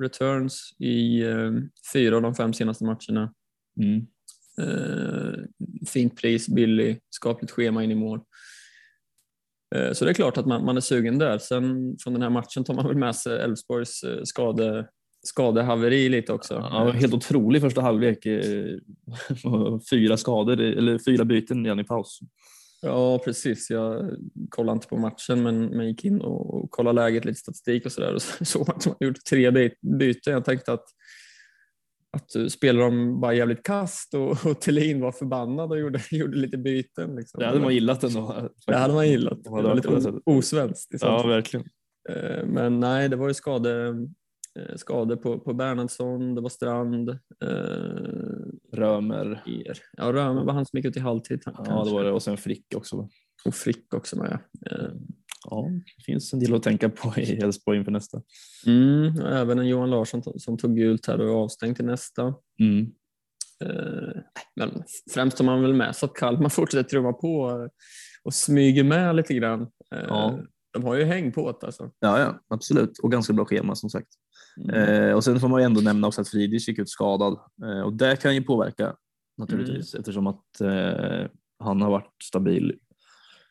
returns 0.00 0.74
i 0.78 1.22
eh, 1.22 1.52
fyra 1.92 2.16
av 2.16 2.22
de 2.22 2.34
fem 2.34 2.52
senaste 2.52 2.84
matcherna. 2.84 3.34
Mm. 3.80 4.06
Eh, 4.58 5.34
fint 5.86 6.16
pris, 6.16 6.48
billig, 6.48 7.00
skapligt 7.10 7.52
schema 7.52 7.84
in 7.84 7.90
i 7.90 7.94
mål. 7.94 8.20
Eh, 9.74 9.92
så 9.92 10.04
det 10.04 10.10
är 10.10 10.14
klart 10.14 10.36
att 10.36 10.46
man, 10.46 10.64
man 10.64 10.76
är 10.76 10.80
sugen 10.80 11.18
där. 11.18 11.38
Sen 11.38 11.96
från 11.98 12.12
den 12.12 12.22
här 12.22 12.30
matchen 12.30 12.64
tar 12.64 12.74
man 12.74 12.86
väl 12.86 12.96
med 12.96 13.16
sig 13.16 13.40
Elfsborgs 13.40 14.02
eh, 14.02 14.22
skade, 14.24 14.88
skadehaveri 15.22 16.08
lite 16.08 16.32
också. 16.32 16.54
Ja, 16.54 16.90
helt 16.90 17.14
otrolig 17.14 17.62
första 17.62 17.80
halvlek. 17.80 18.26
Eh, 18.26 18.76
fyra 19.90 20.16
skador, 20.16 20.60
eller 20.60 20.98
fyra 20.98 21.24
byten 21.24 21.66
igen 21.66 21.80
i 21.80 21.84
paus. 21.84 22.20
Ja, 22.82 23.18
precis. 23.18 23.70
Jag 23.70 24.10
kollade 24.48 24.76
inte 24.76 24.88
på 24.88 24.96
matchen 24.96 25.42
men, 25.42 25.66
men 25.66 25.88
gick 25.88 26.04
in 26.04 26.20
och, 26.20 26.70
kollade 26.70 26.94
läget, 26.94 27.24
lite 27.24 27.40
statistik 27.40 27.86
och 27.86 27.92
sådär 27.92 28.14
och 28.14 28.22
såg 28.46 28.70
att 28.70 28.84
de 28.84 29.06
gjort 29.06 29.24
tre 29.30 29.50
byten. 29.80 30.32
Jag 30.32 30.44
tänkte 30.44 30.72
att 30.72 30.84
att 32.16 32.52
spelar 32.52 32.80
de 32.80 33.20
bara 33.20 33.34
jävligt 33.34 33.62
kast 33.62 34.14
och, 34.14 34.30
och 34.46 34.60
Thelin 34.60 35.00
var 35.00 35.12
förbannad 35.12 35.70
och 35.70 35.78
gjorde, 35.78 36.00
gjorde 36.10 36.36
lite 36.36 36.58
byten. 36.58 37.16
Liksom. 37.16 37.40
Det 37.40 37.46
hade 37.46 37.60
man 37.60 37.74
gillat 37.74 38.04
ändå. 38.04 38.48
Det 38.66 38.76
hade 38.76 38.94
man 38.94 39.08
gillat. 39.08 39.44
Det 39.44 39.50
var 39.50 39.74
lite 39.74 40.20
osvenskt. 40.24 40.94
Ja, 41.00 41.26
verkligen. 41.26 41.66
Eh, 42.10 42.46
men 42.46 42.80
nej, 42.80 43.08
det 43.08 43.16
var 43.16 43.28
ju 43.28 43.34
skade, 43.34 43.94
Eh, 44.58 44.76
skador 44.76 45.16
på, 45.16 45.38
på 45.38 45.54
Bernhardsson, 45.54 46.34
det 46.34 46.40
var 46.40 46.48
Strand. 46.48 47.08
Eh, 47.08 47.16
Römer. 48.72 49.42
Ja, 49.96 50.12
Römer 50.12 50.44
var 50.44 50.52
han 50.52 50.66
som 50.66 50.76
gick 50.76 50.86
ut 50.86 50.96
i 50.96 51.00
halvtid. 51.00 51.42
Ja, 51.44 51.52
kanske. 51.52 51.90
det 51.90 51.94
var 51.94 52.04
det. 52.04 52.12
Och 52.12 52.22
sen 52.22 52.36
Frick 52.36 52.66
också. 52.76 53.08
Och 53.44 53.54
Frick 53.54 53.94
också 53.94 54.18
med, 54.18 54.38
ja. 54.60 54.70
Eh. 54.70 54.92
Ja, 55.44 55.68
det 55.96 56.04
finns 56.04 56.32
en 56.32 56.40
del 56.40 56.54
att 56.54 56.62
tänka 56.62 56.88
på 56.88 57.20
i 57.20 57.36
Elfsborg 57.36 57.78
inför 57.78 57.92
nästa. 57.92 58.22
Mm, 58.66 59.20
även 59.20 59.58
en 59.58 59.68
Johan 59.68 59.90
Larsson 59.90 60.22
som 60.40 60.58
tog 60.58 60.76
gult 60.76 61.06
här 61.06 61.20
och 61.20 61.28
är 61.28 61.32
avstängd 61.32 61.76
till 61.76 61.84
nästa. 61.84 62.34
Mm. 62.60 62.92
Eh, 63.64 64.22
men 64.56 64.82
främst 65.10 65.38
har 65.38 65.46
man 65.46 65.62
väl 65.62 65.74
med 65.74 65.96
så 65.96 66.06
att 66.06 66.14
Kalmar 66.14 66.48
fortsätter 66.48 66.88
trumma 66.88 67.12
på 67.12 67.68
och 68.22 68.34
smyger 68.34 68.84
med 68.84 69.16
lite 69.16 69.34
grann. 69.34 69.62
Eh, 69.94 70.04
ja. 70.08 70.38
De 70.72 70.84
har 70.84 70.94
ju 70.94 71.04
häng 71.04 71.32
på 71.32 71.52
det 71.52 71.66
alltså. 71.66 71.90
Ja, 72.00 72.20
ja, 72.20 72.40
absolut. 72.48 72.98
Och 72.98 73.12
ganska 73.12 73.32
bra 73.32 73.44
schema 73.44 73.74
som 73.74 73.90
sagt. 73.90 74.08
Mm. 74.56 75.08
Eh, 75.08 75.14
och 75.14 75.24
sen 75.24 75.40
får 75.40 75.48
man 75.48 75.60
ju 75.60 75.64
ändå 75.64 75.80
nämna 75.80 76.06
också 76.06 76.20
att 76.20 76.28
Friedrich 76.28 76.68
gick 76.68 76.78
ut 76.78 76.88
skadad 76.88 77.38
eh, 77.64 77.80
och 77.80 77.92
det 77.92 78.22
kan 78.22 78.34
ju 78.34 78.42
påverka 78.42 78.96
naturligtvis 79.36 79.94
mm. 79.94 80.00
eftersom 80.00 80.26
att 80.26 80.60
eh, 80.60 81.30
han 81.58 81.82
har 81.82 81.90
varit 81.90 82.22
stabil 82.22 82.78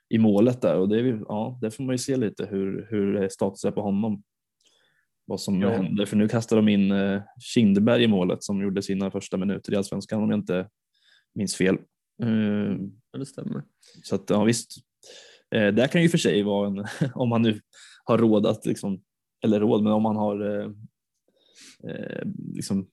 i 0.09 0.17
målet 0.17 0.61
där 0.61 0.77
och 0.77 0.89
det, 0.89 0.99
är, 0.99 1.23
ja, 1.27 1.59
det 1.61 1.71
får 1.71 1.83
man 1.83 1.93
ju 1.93 1.97
se 1.97 2.17
lite 2.17 2.45
hur, 2.45 2.87
hur 2.89 3.29
status 3.29 3.65
är 3.65 3.71
på 3.71 3.81
honom. 3.81 4.23
Vad 5.25 5.41
som 5.41 5.61
ja. 5.61 5.69
händer, 5.69 6.05
för 6.05 6.17
nu 6.17 6.27
kastar 6.27 6.55
de 6.55 6.67
in 6.67 6.93
Kindberg 7.39 8.03
i 8.03 8.07
målet 8.07 8.43
som 8.43 8.61
gjorde 8.61 8.81
sina 8.81 9.11
första 9.11 9.37
minuter 9.37 9.73
i 9.73 9.75
Allsvenskan 9.75 10.23
om 10.23 10.29
jag 10.29 10.39
inte 10.39 10.69
minns 11.35 11.55
fel. 11.55 11.77
Ja, 13.11 13.19
det 13.19 13.25
stämmer. 13.25 13.63
Så 14.03 14.15
att 14.15 14.29
ja 14.29 14.43
visst, 14.43 14.75
det 15.49 15.91
kan 15.91 16.01
ju 16.01 16.09
för 16.09 16.17
sig 16.17 16.43
vara 16.43 16.67
en, 16.67 16.85
om 17.13 17.29
man 17.29 17.41
nu 17.41 17.61
har 18.03 18.17
råd 18.17 18.45
att 18.45 18.65
liksom, 18.65 19.01
eller 19.43 19.59
råd, 19.59 19.83
men 19.83 19.93
om 19.93 20.03
man 20.03 20.15
har 20.15 20.65
eh, 21.83 21.93
eh, 21.93 22.27
liksom 22.53 22.87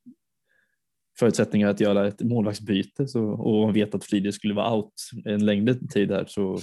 förutsättningar 1.18 1.68
att 1.68 1.80
göra 1.80 2.08
ett 2.08 2.22
målvaktsbyte 2.22 3.08
så, 3.08 3.24
och 3.24 3.66
man 3.66 3.74
vet 3.74 3.94
att 3.94 4.04
Friedrich 4.04 4.34
skulle 4.34 4.54
vara 4.54 4.74
out 4.74 4.92
en 5.24 5.46
längre 5.46 5.74
tid 5.74 6.10
här 6.10 6.24
så, 6.28 6.58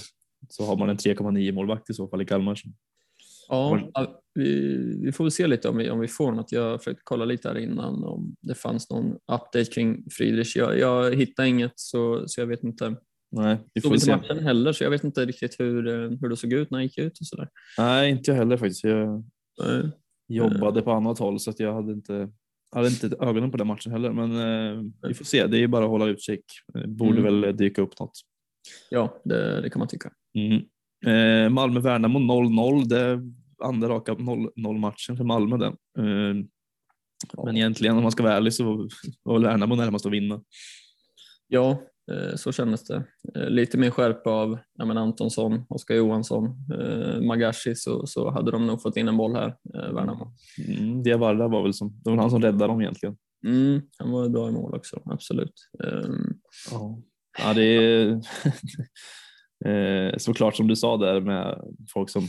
så 0.48 0.64
har 0.64 0.76
man 0.76 0.88
en 0.88 0.96
3,9 0.96 1.52
målvakt 1.52 1.90
i 1.90 1.94
så 1.94 2.08
fall 2.08 2.22
i 2.22 2.24
Kalmar. 2.24 2.58
Ja, 3.48 3.80
vi, 4.34 5.00
vi, 5.04 5.12
får 5.12 5.24
väl 5.24 5.30
se 5.30 5.46
lite 5.46 5.68
om 5.68 5.76
vi, 5.76 5.90
om 5.90 6.00
vi 6.00 6.08
får 6.08 6.32
något. 6.32 6.52
Jag 6.52 6.80
försökte 6.80 7.02
kolla 7.04 7.24
lite 7.24 7.48
här 7.48 7.58
innan 7.58 8.04
om 8.04 8.36
det 8.42 8.54
fanns 8.54 8.90
någon 8.90 9.12
update 9.12 9.64
kring 9.64 10.04
Friedrich. 10.10 10.56
Jag, 10.56 10.78
jag 10.78 11.14
hittade 11.14 11.48
inget 11.48 11.72
så, 11.74 12.28
så 12.28 12.40
jag 12.40 12.46
vet 12.46 12.64
inte. 12.64 12.96
Nej, 13.30 13.58
vi 13.74 13.80
får 13.80 13.96
se. 13.96 14.16
matchen 14.16 14.38
heller 14.38 14.72
så 14.72 14.84
jag 14.84 14.90
vet 14.90 15.04
inte 15.04 15.24
riktigt 15.24 15.60
hur, 15.60 15.82
hur 16.20 16.28
det 16.28 16.36
såg 16.36 16.52
ut 16.52 16.70
när 16.70 16.78
han 16.78 16.84
gick 16.84 16.98
ut 16.98 17.18
och 17.20 17.26
sådär. 17.26 17.48
Nej, 17.78 18.10
inte 18.10 18.30
jag 18.30 18.38
heller 18.38 18.56
faktiskt. 18.56 18.84
Jag, 18.84 19.24
Nej 19.62 19.90
jobbade 20.28 20.82
på 20.82 20.92
annat 20.92 21.18
håll 21.18 21.40
så 21.40 21.50
att 21.50 21.60
jag 21.60 21.74
hade 21.74 21.92
inte, 21.92 22.28
hade 22.74 22.88
inte 22.88 23.16
ögonen 23.20 23.50
på 23.50 23.56
den 23.56 23.66
matchen 23.66 23.92
heller. 23.92 24.12
Men 24.12 24.32
eh, 24.32 24.82
vi 25.08 25.14
får 25.14 25.24
se, 25.24 25.46
det 25.46 25.62
är 25.62 25.68
bara 25.68 25.84
att 25.84 25.90
hålla 25.90 26.06
utkik. 26.06 26.44
Det 26.74 26.88
borde 26.88 27.20
mm. 27.20 27.40
väl 27.40 27.56
dyka 27.56 27.82
upp 27.82 28.00
något. 28.00 28.20
Ja, 28.90 29.20
det, 29.24 29.60
det 29.60 29.70
kan 29.70 29.78
man 29.78 29.88
tycka. 29.88 30.12
Mm. 30.34 30.62
Eh, 31.06 31.50
Malmö-Värnamo 31.50 32.18
0-0, 32.18 32.84
det 32.84 33.20
andra 33.64 33.88
raka 33.88 34.14
0-0 34.14 34.78
matchen 34.78 35.16
för 35.16 35.24
Malmö. 35.24 35.56
Den. 35.56 35.72
Eh, 35.98 36.46
men 37.44 37.56
egentligen 37.56 37.96
om 37.96 38.02
man 38.02 38.12
ska 38.12 38.22
vara 38.22 38.34
ärlig 38.34 38.54
så 38.54 38.88
var 39.22 39.38
Värnamo 39.38 39.74
närmast 39.74 40.06
att 40.06 40.12
vinna. 40.12 40.42
Ja, 41.48 41.78
Eh, 41.78 41.95
så 42.36 42.52
kändes 42.52 42.84
det. 42.84 43.04
Eh, 43.34 43.50
lite 43.50 43.78
mer 43.78 43.90
skärpa 43.90 44.30
av 44.30 44.58
ja, 44.74 44.84
men 44.84 44.98
Antonsson, 44.98 45.64
Oskar 45.68 45.94
Johansson, 45.94 46.44
eh, 46.46 47.20
Magashi 47.20 47.74
så, 47.74 48.06
så 48.06 48.30
hade 48.30 48.50
de 48.50 48.66
nog 48.66 48.82
fått 48.82 48.96
in 48.96 49.08
en 49.08 49.16
boll 49.16 49.34
här, 49.34 49.56
eh, 49.74 49.92
Värnamo. 49.92 50.32
Mm, 50.68 51.02
Diawara 51.02 51.48
var 51.48 51.62
väl 51.62 51.74
som, 51.74 52.00
det 52.04 52.10
var 52.10 52.16
han 52.16 52.30
som 52.30 52.42
räddade 52.42 52.66
dem 52.66 52.80
egentligen. 52.80 53.16
Mm, 53.46 53.82
han 53.98 54.10
var 54.10 54.28
bra 54.28 54.48
i 54.48 54.52
mål 54.52 54.74
också, 54.74 55.02
absolut. 55.04 55.54
Um, 55.84 56.40
ja. 56.70 56.98
ja, 57.38 57.54
det 57.54 57.62
är 57.62 58.20
eh, 60.10 60.16
såklart 60.18 60.56
som 60.56 60.68
du 60.68 60.76
sa 60.76 60.96
där 60.96 61.20
med 61.20 61.60
folk 61.92 62.10
som, 62.10 62.28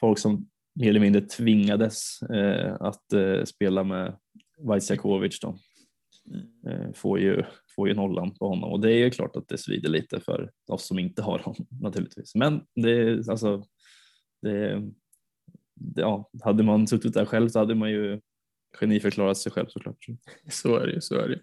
folk 0.00 0.18
som 0.18 0.48
mer 0.80 0.88
eller 0.88 1.00
mindre 1.00 1.22
tvingades 1.22 2.22
eh, 2.22 2.76
att 2.80 3.12
eh, 3.12 3.44
spela 3.44 3.84
med 3.84 4.16
Vajsjakovic 4.58 5.40
då. 5.40 5.58
Mm. 6.64 6.94
får, 6.94 7.20
ju, 7.20 7.44
får 7.76 7.88
ju 7.88 7.94
nollan 7.94 8.34
på 8.34 8.48
honom 8.48 8.72
och 8.72 8.80
det 8.80 8.92
är 8.92 8.98
ju 8.98 9.10
klart 9.10 9.36
att 9.36 9.48
det 9.48 9.58
svider 9.58 9.88
lite 9.88 10.20
för 10.20 10.50
oss 10.68 10.86
som 10.86 10.98
inte 10.98 11.22
har 11.22 11.38
honom 11.38 11.66
naturligtvis. 11.80 12.34
Men 12.34 12.60
det 12.74 13.28
alltså, 13.28 13.64
det, 14.42 14.82
ja, 15.94 16.30
hade 16.44 16.62
man 16.62 16.86
suttit 16.86 17.14
där 17.14 17.24
själv 17.24 17.48
så 17.48 17.58
hade 17.58 17.74
man 17.74 17.90
ju 17.90 18.20
geniförklarat 18.76 19.38
sig 19.38 19.52
själv 19.52 19.66
såklart. 19.68 20.06
Så 20.50 20.76
är 20.76 20.86
det 20.86 20.92
ju, 20.92 21.00
så 21.00 21.14
är 21.14 21.28
det 21.28 21.40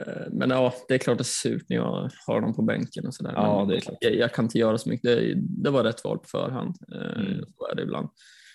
eh, 0.00 0.32
Men 0.32 0.50
ja, 0.50 0.74
det 0.88 0.94
är 0.94 0.98
klart 0.98 1.18
det 1.18 1.22
är 1.22 1.24
surt 1.24 1.64
när 1.68 1.76
jag 1.76 2.10
har 2.26 2.40
dem 2.40 2.54
på 2.54 2.62
bänken 2.62 3.06
och 3.06 3.14
sådär. 3.14 3.32
Ja, 3.34 3.66
det 3.68 3.76
är 3.76 3.80
klart. 3.80 3.96
Jag, 4.00 4.14
jag, 4.14 4.34
kan 4.34 4.44
inte 4.44 4.58
göra 4.58 4.78
så 4.78 4.88
mycket. 4.88 5.02
Det, 5.02 5.34
det 5.36 5.70
var 5.70 5.84
rätt 5.84 6.04
val 6.04 6.18
på 6.18 6.28
förhand. 6.28 6.76
Eh, 6.92 7.20
mm. 7.20 7.44
Så 7.56 7.68
är 7.70 7.74
det 7.74 7.82
ibland. 7.82 8.08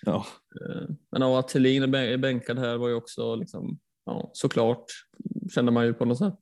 Ja. 0.05 0.25
Eh, 0.61 0.89
men 1.11 1.21
ja, 1.21 1.39
att 1.39 1.47
Thelin 1.47 1.83
är 1.83 2.17
bänkad 2.17 2.59
här 2.59 2.77
var 2.77 2.87
ju 2.87 2.95
också 2.95 3.35
liksom, 3.35 3.79
ja, 4.05 4.29
såklart 4.33 4.85
kände 5.53 5.71
man 5.71 5.85
ju 5.85 5.93
på 5.93 6.05
något 6.05 6.17
sätt. 6.17 6.39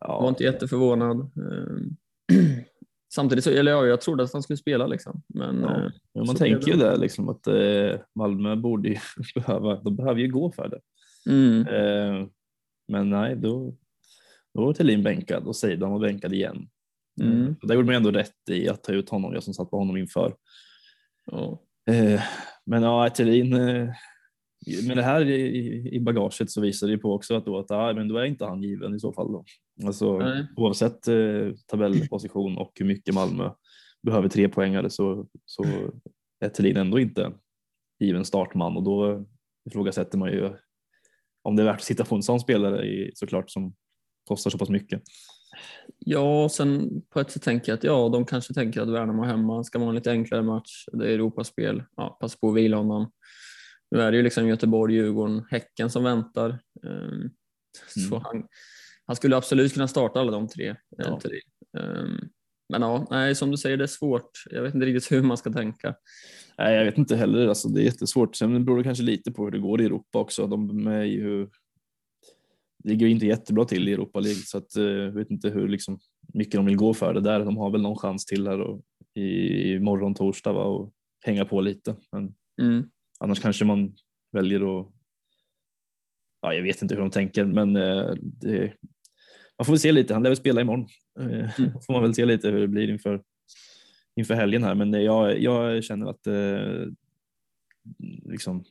Ja. 0.00 0.20
Var 0.20 0.28
inte 0.28 0.44
jätteförvånad. 0.44 1.30
Samtidigt 3.14 3.44
så, 3.44 3.50
eller 3.50 3.72
ja, 3.72 3.86
jag 3.86 4.00
trodde 4.00 4.24
att 4.24 4.32
han 4.32 4.42
skulle 4.42 4.56
spela 4.56 4.86
liksom. 4.86 5.22
Men, 5.28 5.60
ja. 5.60 5.90
ja 6.12 6.24
man 6.24 6.36
tänker 6.36 6.72
ju 6.72 6.76
det 6.76 6.96
liksom 6.96 7.28
att 7.28 7.46
eh, 7.46 8.00
Malmö 8.14 8.56
borde 8.56 8.88
ju 8.88 8.96
behöva, 9.34 9.80
de 9.82 9.96
behöver 9.96 10.20
ju 10.20 10.28
gå 10.28 10.52
för 10.52 10.68
det. 10.68 10.80
Mm. 11.30 11.66
Eh, 11.66 12.28
men 12.88 13.10
nej, 13.10 13.36
då, 13.36 13.76
då 14.54 14.64
var 14.64 14.72
Thelin 14.72 15.02
bänkad 15.02 15.46
och 15.46 15.56
Seidan 15.56 15.90
var 15.90 16.00
bänkad 16.00 16.32
igen. 16.32 16.68
Mm. 17.20 17.56
Där 17.62 17.74
gjorde 17.74 17.86
man 17.86 17.94
ändå 17.94 18.10
rätt 18.10 18.48
i 18.50 18.68
att 18.68 18.82
ta 18.82 18.92
ut 18.92 19.08
honom, 19.08 19.34
jag 19.34 19.42
som 19.42 19.54
satt 19.54 19.70
på 19.70 19.78
honom 19.78 19.96
inför. 19.96 20.34
Ja. 21.26 21.62
Eh, 21.90 22.22
men 22.66 22.82
ja, 22.82 23.10
Thelin 23.10 23.54
eh, 23.54 23.88
med 24.86 24.96
det 24.96 25.02
här 25.02 25.24
i, 25.30 25.88
i 25.92 26.00
bagaget 26.00 26.50
så 26.50 26.60
visar 26.60 26.88
det 26.88 26.98
på 26.98 27.14
också 27.14 27.36
att 27.36 27.44
då, 27.44 27.58
att, 27.58 27.70
ah, 27.70 27.92
men 27.92 28.08
då 28.08 28.16
är 28.16 28.24
inte 28.24 28.44
han 28.44 28.62
given 28.62 28.94
i 28.94 29.00
så 29.00 29.12
fall. 29.12 29.32
Då. 29.32 29.44
Alltså, 29.86 30.22
oavsett 30.56 31.08
eh, 31.08 31.50
tabellposition 31.66 32.58
och 32.58 32.72
hur 32.74 32.86
mycket 32.86 33.14
Malmö 33.14 33.50
behöver 34.02 34.28
tre 34.28 34.48
poängare 34.48 34.90
så, 34.90 35.26
så 35.44 35.64
är 36.40 36.48
Thelin 36.48 36.76
ändå 36.76 36.98
inte 36.98 37.32
given 38.00 38.24
startman 38.24 38.76
och 38.76 38.82
då 38.82 39.26
ifrågasätter 39.70 40.18
man 40.18 40.32
ju 40.32 40.50
om 41.42 41.56
det 41.56 41.62
är 41.62 41.66
värt 41.66 41.76
att 41.76 41.84
sitta 41.84 42.04
på 42.04 42.14
en 42.14 42.22
sån 42.22 42.40
spelare 42.40 42.86
i, 42.86 43.10
såklart 43.14 43.50
som 43.50 43.74
kostar 44.28 44.50
så 44.50 44.58
pass 44.58 44.68
mycket. 44.68 45.02
Ja, 45.98 46.48
sen 46.48 47.02
på 47.10 47.20
ett 47.20 47.30
sätt 47.30 47.42
tänker 47.42 47.72
jag 47.72 47.76
att 47.76 47.84
ja, 47.84 48.08
de 48.08 48.26
kanske 48.26 48.54
tänker 48.54 48.80
att 48.80 48.88
Värnamo 48.88 49.22
hemma 49.22 49.64
ska 49.64 49.78
vara 49.78 49.88
en 49.88 49.94
lite 49.94 50.10
enklare 50.10 50.42
match. 50.42 50.84
Det 50.92 51.06
är 51.06 51.14
Europaspel. 51.14 51.82
Ja, 51.96 52.18
passa 52.20 52.38
på 52.40 52.48
att 52.48 52.56
vila 52.56 52.76
honom. 52.76 53.12
Nu 53.94 54.00
är 54.00 54.10
det 54.10 54.16
ju 54.16 54.22
liksom 54.22 54.48
Göteborg, 54.48 54.94
Djurgården, 54.94 55.44
Häcken 55.50 55.90
som 55.90 56.04
väntar. 56.04 56.58
Så 57.86 58.14
mm. 58.14 58.22
han, 58.24 58.46
han, 59.06 59.16
skulle 59.16 59.36
absolut 59.36 59.74
kunna 59.74 59.88
starta 59.88 60.20
alla 60.20 60.32
de 60.32 60.48
tre. 60.48 60.76
Ja. 60.96 61.20
Um, 61.78 62.28
men 62.68 62.82
ja, 62.82 63.06
nej, 63.10 63.34
som 63.34 63.50
du 63.50 63.56
säger, 63.56 63.76
det 63.76 63.84
är 63.84 63.86
svårt. 63.86 64.30
Jag 64.50 64.62
vet 64.62 64.74
inte 64.74 64.86
riktigt 64.86 65.12
hur 65.18 65.22
man 65.22 65.36
ska 65.36 65.52
tänka. 65.52 65.94
Nej, 66.58 66.74
jag 66.74 66.84
vet 66.84 66.98
inte 66.98 67.16
heller. 67.16 67.48
Alltså, 67.48 67.68
det 67.68 67.80
är 67.80 67.84
jättesvårt. 67.84 68.36
Sen 68.36 68.64
beror 68.64 68.78
det 68.78 68.84
kanske 68.84 69.04
lite 69.04 69.32
på 69.32 69.44
hur 69.44 69.50
det 69.50 69.58
går 69.58 69.80
i 69.80 69.84
Europa 69.84 70.18
också. 70.18 70.46
De 70.46 70.86
är 70.86 71.04
ju, 71.04 71.48
ligger 72.84 73.06
inte 73.06 73.26
jättebra 73.26 73.64
till 73.64 73.88
i 73.88 73.92
Europa 73.92 74.20
League 74.20 74.42
så 74.44 74.58
att, 74.58 74.76
eh, 74.76 74.84
jag 74.84 75.12
vet 75.12 75.30
inte 75.30 75.50
hur 75.50 75.68
liksom, 75.68 75.98
mycket 76.32 76.54
de 76.54 76.66
vill 76.66 76.76
gå 76.76 76.94
för 76.94 77.14
det 77.14 77.20
där. 77.20 77.44
De 77.44 77.56
har 77.56 77.70
väl 77.70 77.82
någon 77.82 77.98
chans 77.98 78.26
till 78.26 78.46
här 78.46 78.60
och, 78.60 78.82
i 79.14 79.78
morgon 79.78 80.14
torsdag 80.14 80.52
va, 80.52 80.64
och 80.64 80.92
hänga 81.24 81.44
på 81.44 81.60
lite. 81.60 81.96
Men 82.12 82.34
mm. 82.62 82.90
Annars 83.24 83.40
kanske 83.40 83.64
man 83.64 83.94
väljer 84.32 84.80
att, 84.80 84.86
ja, 86.42 86.54
jag 86.54 86.62
vet 86.62 86.82
inte 86.82 86.94
hur 86.94 87.02
de 87.02 87.10
tänker, 87.10 87.44
men 87.44 87.76
eh, 87.76 88.10
det, 88.22 88.72
man 89.58 89.64
får 89.64 89.72
väl 89.72 89.80
se 89.80 89.92
lite. 89.92 90.14
Han 90.14 90.22
lär 90.22 90.30
väl 90.30 90.36
spela 90.36 90.60
imorgon. 90.60 90.86
Eh, 91.20 91.60
mm. 91.60 91.72
får 91.86 91.92
man 91.92 92.02
väl 92.02 92.14
se 92.14 92.24
lite 92.24 92.48
hur 92.48 92.60
det 92.60 92.68
blir 92.68 92.90
inför, 92.90 93.22
inför 94.16 94.34
helgen 94.34 94.64
här, 94.64 94.74
men 94.74 94.92
jag, 94.92 95.40
jag 95.40 95.84
känner 95.84 96.06
att 96.06 96.26
eh, 96.26 96.86
liksom, 98.24 98.64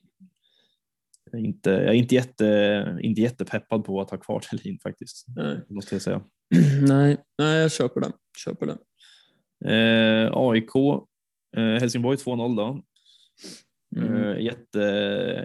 inte, 1.33 1.69
jag 1.69 1.89
är 1.89 1.93
inte, 1.93 2.15
jätte, 2.15 2.99
inte 3.01 3.21
jättepeppad 3.21 3.85
på 3.85 4.01
att 4.01 4.09
ha 4.09 4.17
kvar 4.17 4.39
Thelin 4.49 4.79
faktiskt. 4.79 5.25
Nej. 5.27 5.59
Måste 5.69 5.95
jag 5.95 6.01
säga. 6.01 6.21
Nej, 6.87 7.17
nej 7.37 7.61
jag 7.61 7.71
köper 7.71 8.01
det. 8.01 8.11
Köper 8.45 8.65
det. 8.65 8.77
Eh, 9.73 10.31
AIK, 10.33 10.75
eh, 11.57 11.79
Helsingborg 11.79 12.17
2-0 12.17 12.57
då. 12.57 12.83
Mm. 13.95 14.13
Uh, 14.13 14.41
jätte, 14.41 14.79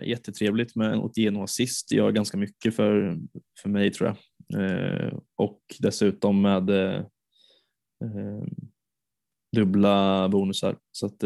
jättetrevligt 0.03 0.77
med 0.77 0.93
en 0.93 0.99
Otieno 0.99 1.43
assist, 1.43 1.93
gör 1.93 2.13
ganska 2.13 2.37
mycket 2.37 2.77
för, 2.77 3.19
för 3.63 3.69
mig 3.69 3.91
tror 3.91 4.09
jag. 4.09 4.17
Uh, 4.61 5.19
och 5.37 5.61
dessutom 5.79 6.43
med 6.43 6.71
uh, 6.71 7.03
dubbla 9.57 10.29
bonusar. 10.29 10.77
Så 10.93 11.07
att 11.07 11.21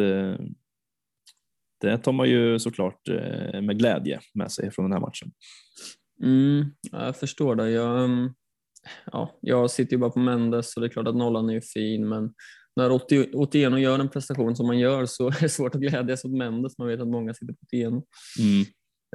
det 1.80 1.98
tar 1.98 2.12
man 2.12 2.28
ju 2.28 2.58
såklart 2.58 3.08
med 3.62 3.78
glädje 3.78 4.20
med 4.34 4.52
sig 4.52 4.70
från 4.70 4.84
den 4.84 4.92
här 4.92 5.00
matchen. 5.00 5.32
Mm, 6.22 6.64
jag 6.92 7.16
förstår 7.16 7.54
det. 7.54 7.70
Jag, 7.70 8.04
mm, 8.04 8.34
ja, 9.12 9.38
jag 9.40 9.70
sitter 9.70 9.92
ju 9.92 9.98
bara 9.98 10.10
på 10.10 10.18
Mendes 10.18 10.76
och 10.76 10.80
det 10.80 10.86
är 10.86 10.92
klart 10.92 11.08
att 11.08 11.16
nollan 11.16 11.48
är 11.48 11.54
ju 11.54 11.60
fin 11.60 12.08
men 12.08 12.34
när 12.76 12.90
Otieno 13.36 13.78
gör 13.78 13.98
en 13.98 14.08
prestation 14.08 14.56
som 14.56 14.66
man 14.66 14.78
gör 14.78 15.06
så 15.06 15.26
är 15.28 15.40
det 15.40 15.48
svårt 15.48 15.74
att 15.74 15.80
glädjas 15.80 16.24
åt 16.24 16.32
Mendes. 16.32 16.78
Man 16.78 16.88
vet 16.88 17.00
att 17.00 17.08
många 17.08 17.34
sitter 17.34 17.52
på 17.52 17.60
Otieno. 17.62 18.06
Mm. 18.38 18.66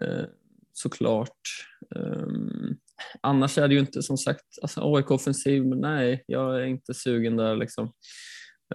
Eh, 0.02 0.26
såklart. 0.74 1.40
Um, 1.96 2.78
annars 3.22 3.58
är 3.58 3.68
det 3.68 3.74
ju 3.74 3.80
inte 3.80 4.02
som 4.02 4.18
sagt, 4.18 4.46
alltså 4.62 4.96
AIK 4.96 5.12
offensiv, 5.12 5.66
men 5.66 5.80
nej, 5.80 6.24
jag 6.28 6.62
är 6.62 6.66
inte 6.66 6.94
sugen 6.94 7.38
där 7.38 7.56
liksom. 7.56 7.86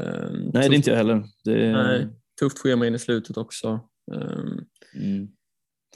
Um, 0.00 0.50
nej, 0.54 0.68
det 0.68 0.74
är 0.74 0.74
inte 0.74 0.90
jag 0.90 0.96
heller. 0.96 1.24
Det 1.44 1.66
är... 1.66 1.72
nej, 1.72 2.08
tufft 2.40 2.58
schema 2.58 2.86
in 2.86 2.94
i 2.94 2.98
slutet 2.98 3.36
också. 3.36 3.88
Um, 4.12 4.64
mm. 4.94 5.28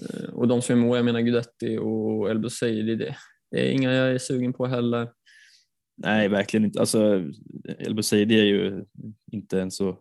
uh, 0.03 0.31
och 0.31 0.49
de 0.49 0.62
som 0.62 0.79
är 0.79 0.87
med, 0.87 0.99
jag 0.99 1.05
menar 1.05 1.20
Guidetti 1.20 1.79
och 1.79 2.31
El 2.31 2.42
det, 2.42 3.16
det 3.51 3.68
är 3.68 3.70
inga 3.70 3.92
jag 3.92 4.11
är 4.11 4.18
sugen 4.18 4.53
på 4.53 4.66
heller. 4.66 5.09
Nej, 5.97 6.29
verkligen 6.29 6.65
inte. 6.65 6.81
Alltså, 6.81 7.25
El 7.79 7.95
Bouzidi 7.95 8.41
är 8.41 8.45
ju 8.45 8.85
inte 9.33 9.57
ens 9.57 9.77
så 9.77 9.99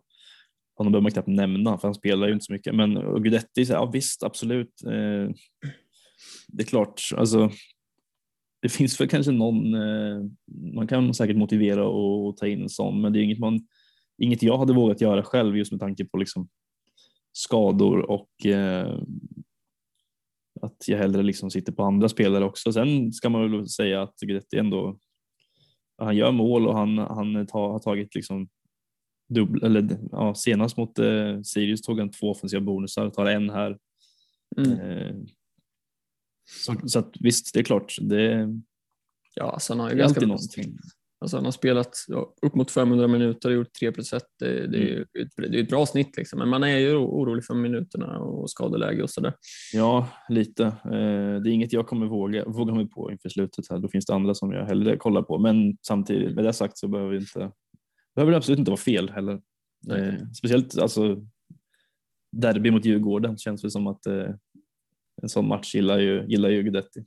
honom 0.76 0.92
behöver 0.92 1.02
man 1.02 1.12
knappt 1.12 1.28
nämna 1.28 1.78
för 1.78 1.88
han 1.88 1.94
spelar 1.94 2.26
ju 2.26 2.32
inte 2.32 2.44
så 2.44 2.52
mycket. 2.52 2.74
Men 2.74 2.94
Guidetti, 3.22 3.62
ja 3.62 3.90
visst 3.92 4.22
absolut. 4.22 4.82
Eh, 4.86 5.34
det 6.48 6.62
är 6.62 6.66
klart, 6.66 7.02
alltså, 7.16 7.50
det 8.62 8.68
finns 8.68 9.00
väl 9.00 9.08
kanske 9.08 9.32
någon, 9.32 9.74
eh, 9.74 10.24
man 10.74 10.86
kan 10.86 11.14
säkert 11.14 11.36
motivera 11.36 11.88
och 11.88 12.36
ta 12.36 12.46
in 12.46 12.62
en 12.62 12.68
sån, 12.68 13.00
men 13.00 13.12
det 13.12 13.20
är 13.20 13.22
inget, 13.22 13.38
man, 13.38 13.66
inget 14.18 14.42
jag 14.42 14.58
hade 14.58 14.72
vågat 14.72 15.00
göra 15.00 15.22
själv 15.22 15.56
just 15.56 15.72
med 15.72 15.80
tanke 15.80 16.04
på 16.04 16.16
liksom 16.16 16.48
skador 17.32 18.10
och 18.10 18.46
eh, 18.46 18.98
att 20.62 20.88
jag 20.88 20.98
hellre 20.98 21.22
liksom 21.22 21.50
sitter 21.50 21.72
på 21.72 21.82
andra 21.82 22.08
spelare 22.08 22.44
också. 22.44 22.72
Sen 22.72 23.12
ska 23.12 23.28
man 23.28 23.52
väl 23.52 23.68
säga 23.68 24.02
att 24.02 24.20
Guidetti 24.20 24.58
ändå 24.58 24.98
han 25.98 26.16
gör 26.16 26.32
mål 26.32 26.66
och 26.66 26.78
han, 26.78 26.98
han 26.98 27.46
tar, 27.46 27.68
har 27.68 27.78
tagit 27.78 28.14
liksom 28.14 28.48
dubbel, 29.28 29.62
eller 29.64 29.98
ja, 30.12 30.34
senast 30.34 30.76
mot 30.76 30.98
eh, 30.98 31.42
Sirius 31.42 31.82
tog 31.82 31.98
han 31.98 32.10
två 32.10 32.30
offensiva 32.30 32.60
bonusar, 32.60 33.10
tar 33.10 33.26
en 33.26 33.50
här. 33.50 33.78
Mm. 34.56 34.80
Eh, 34.80 35.14
så, 36.64 36.88
så 36.88 36.98
att, 36.98 37.14
visst, 37.20 37.54
det 37.54 37.60
är 37.60 37.64
klart. 37.64 37.96
Det, 38.00 38.48
ja, 39.34 39.50
alltså 39.50 39.72
han 39.72 39.80
har 39.80 39.90
ju 39.90 39.96
ganska 39.96 40.26
någonting. 40.26 40.78
Alltså 41.18 41.36
han 41.36 41.44
har 41.44 41.52
spelat 41.52 42.04
ja, 42.08 42.34
upp 42.42 42.54
mot 42.54 42.70
500 42.70 43.08
minuter 43.08 43.48
och 43.48 43.54
gjort 43.54 43.72
3 43.80 43.92
plus 43.92 44.12
1. 44.12 44.24
Det, 44.38 44.66
det, 44.66 44.92
mm. 44.92 45.04
är, 45.36 45.48
det 45.48 45.58
är 45.58 45.62
ett 45.62 45.68
bra 45.68 45.86
snitt 45.86 46.16
liksom. 46.16 46.38
men 46.38 46.48
man 46.48 46.64
är 46.64 46.78
ju 46.78 46.96
orolig 46.96 47.44
för 47.44 47.54
minuterna 47.54 48.18
och 48.18 48.50
skadeläge 48.50 49.02
och 49.02 49.10
sådär. 49.10 49.34
Ja, 49.72 50.08
lite. 50.28 50.64
Eh, 50.64 51.40
det 51.42 51.50
är 51.50 51.52
inget 51.52 51.72
jag 51.72 51.86
kommer 51.86 52.06
våga, 52.06 52.44
våga 52.44 52.74
mig 52.74 52.88
på 52.88 53.12
inför 53.12 53.28
slutet 53.28 53.70
här. 53.70 53.78
Då 53.78 53.88
finns 53.88 54.06
det 54.06 54.14
andra 54.14 54.34
som 54.34 54.52
jag 54.52 54.66
hellre 54.66 54.96
kollar 54.96 55.22
på. 55.22 55.38
Men 55.38 55.76
samtidigt 55.86 56.34
med 56.34 56.44
det 56.44 56.52
sagt 56.52 56.78
så 56.78 56.88
behöver, 56.88 57.14
inte, 57.14 57.52
behöver 58.14 58.32
det 58.32 58.36
absolut 58.36 58.58
inte 58.58 58.70
vara 58.70 58.80
fel 58.80 59.10
heller. 59.10 59.40
Eh, 59.90 60.14
speciellt 60.38 60.78
alltså 60.78 61.26
derby 62.32 62.70
mot 62.70 62.84
Djurgården 62.84 63.38
känns 63.38 63.62
det 63.62 63.70
som 63.70 63.86
att 63.86 64.06
eh, 64.06 64.30
en 65.22 65.28
sån 65.28 65.48
match 65.48 65.74
gillar 65.74 65.98
ju, 65.98 66.24
gillar 66.26 66.48
ju 66.48 66.62
Guidetti. 66.62 67.04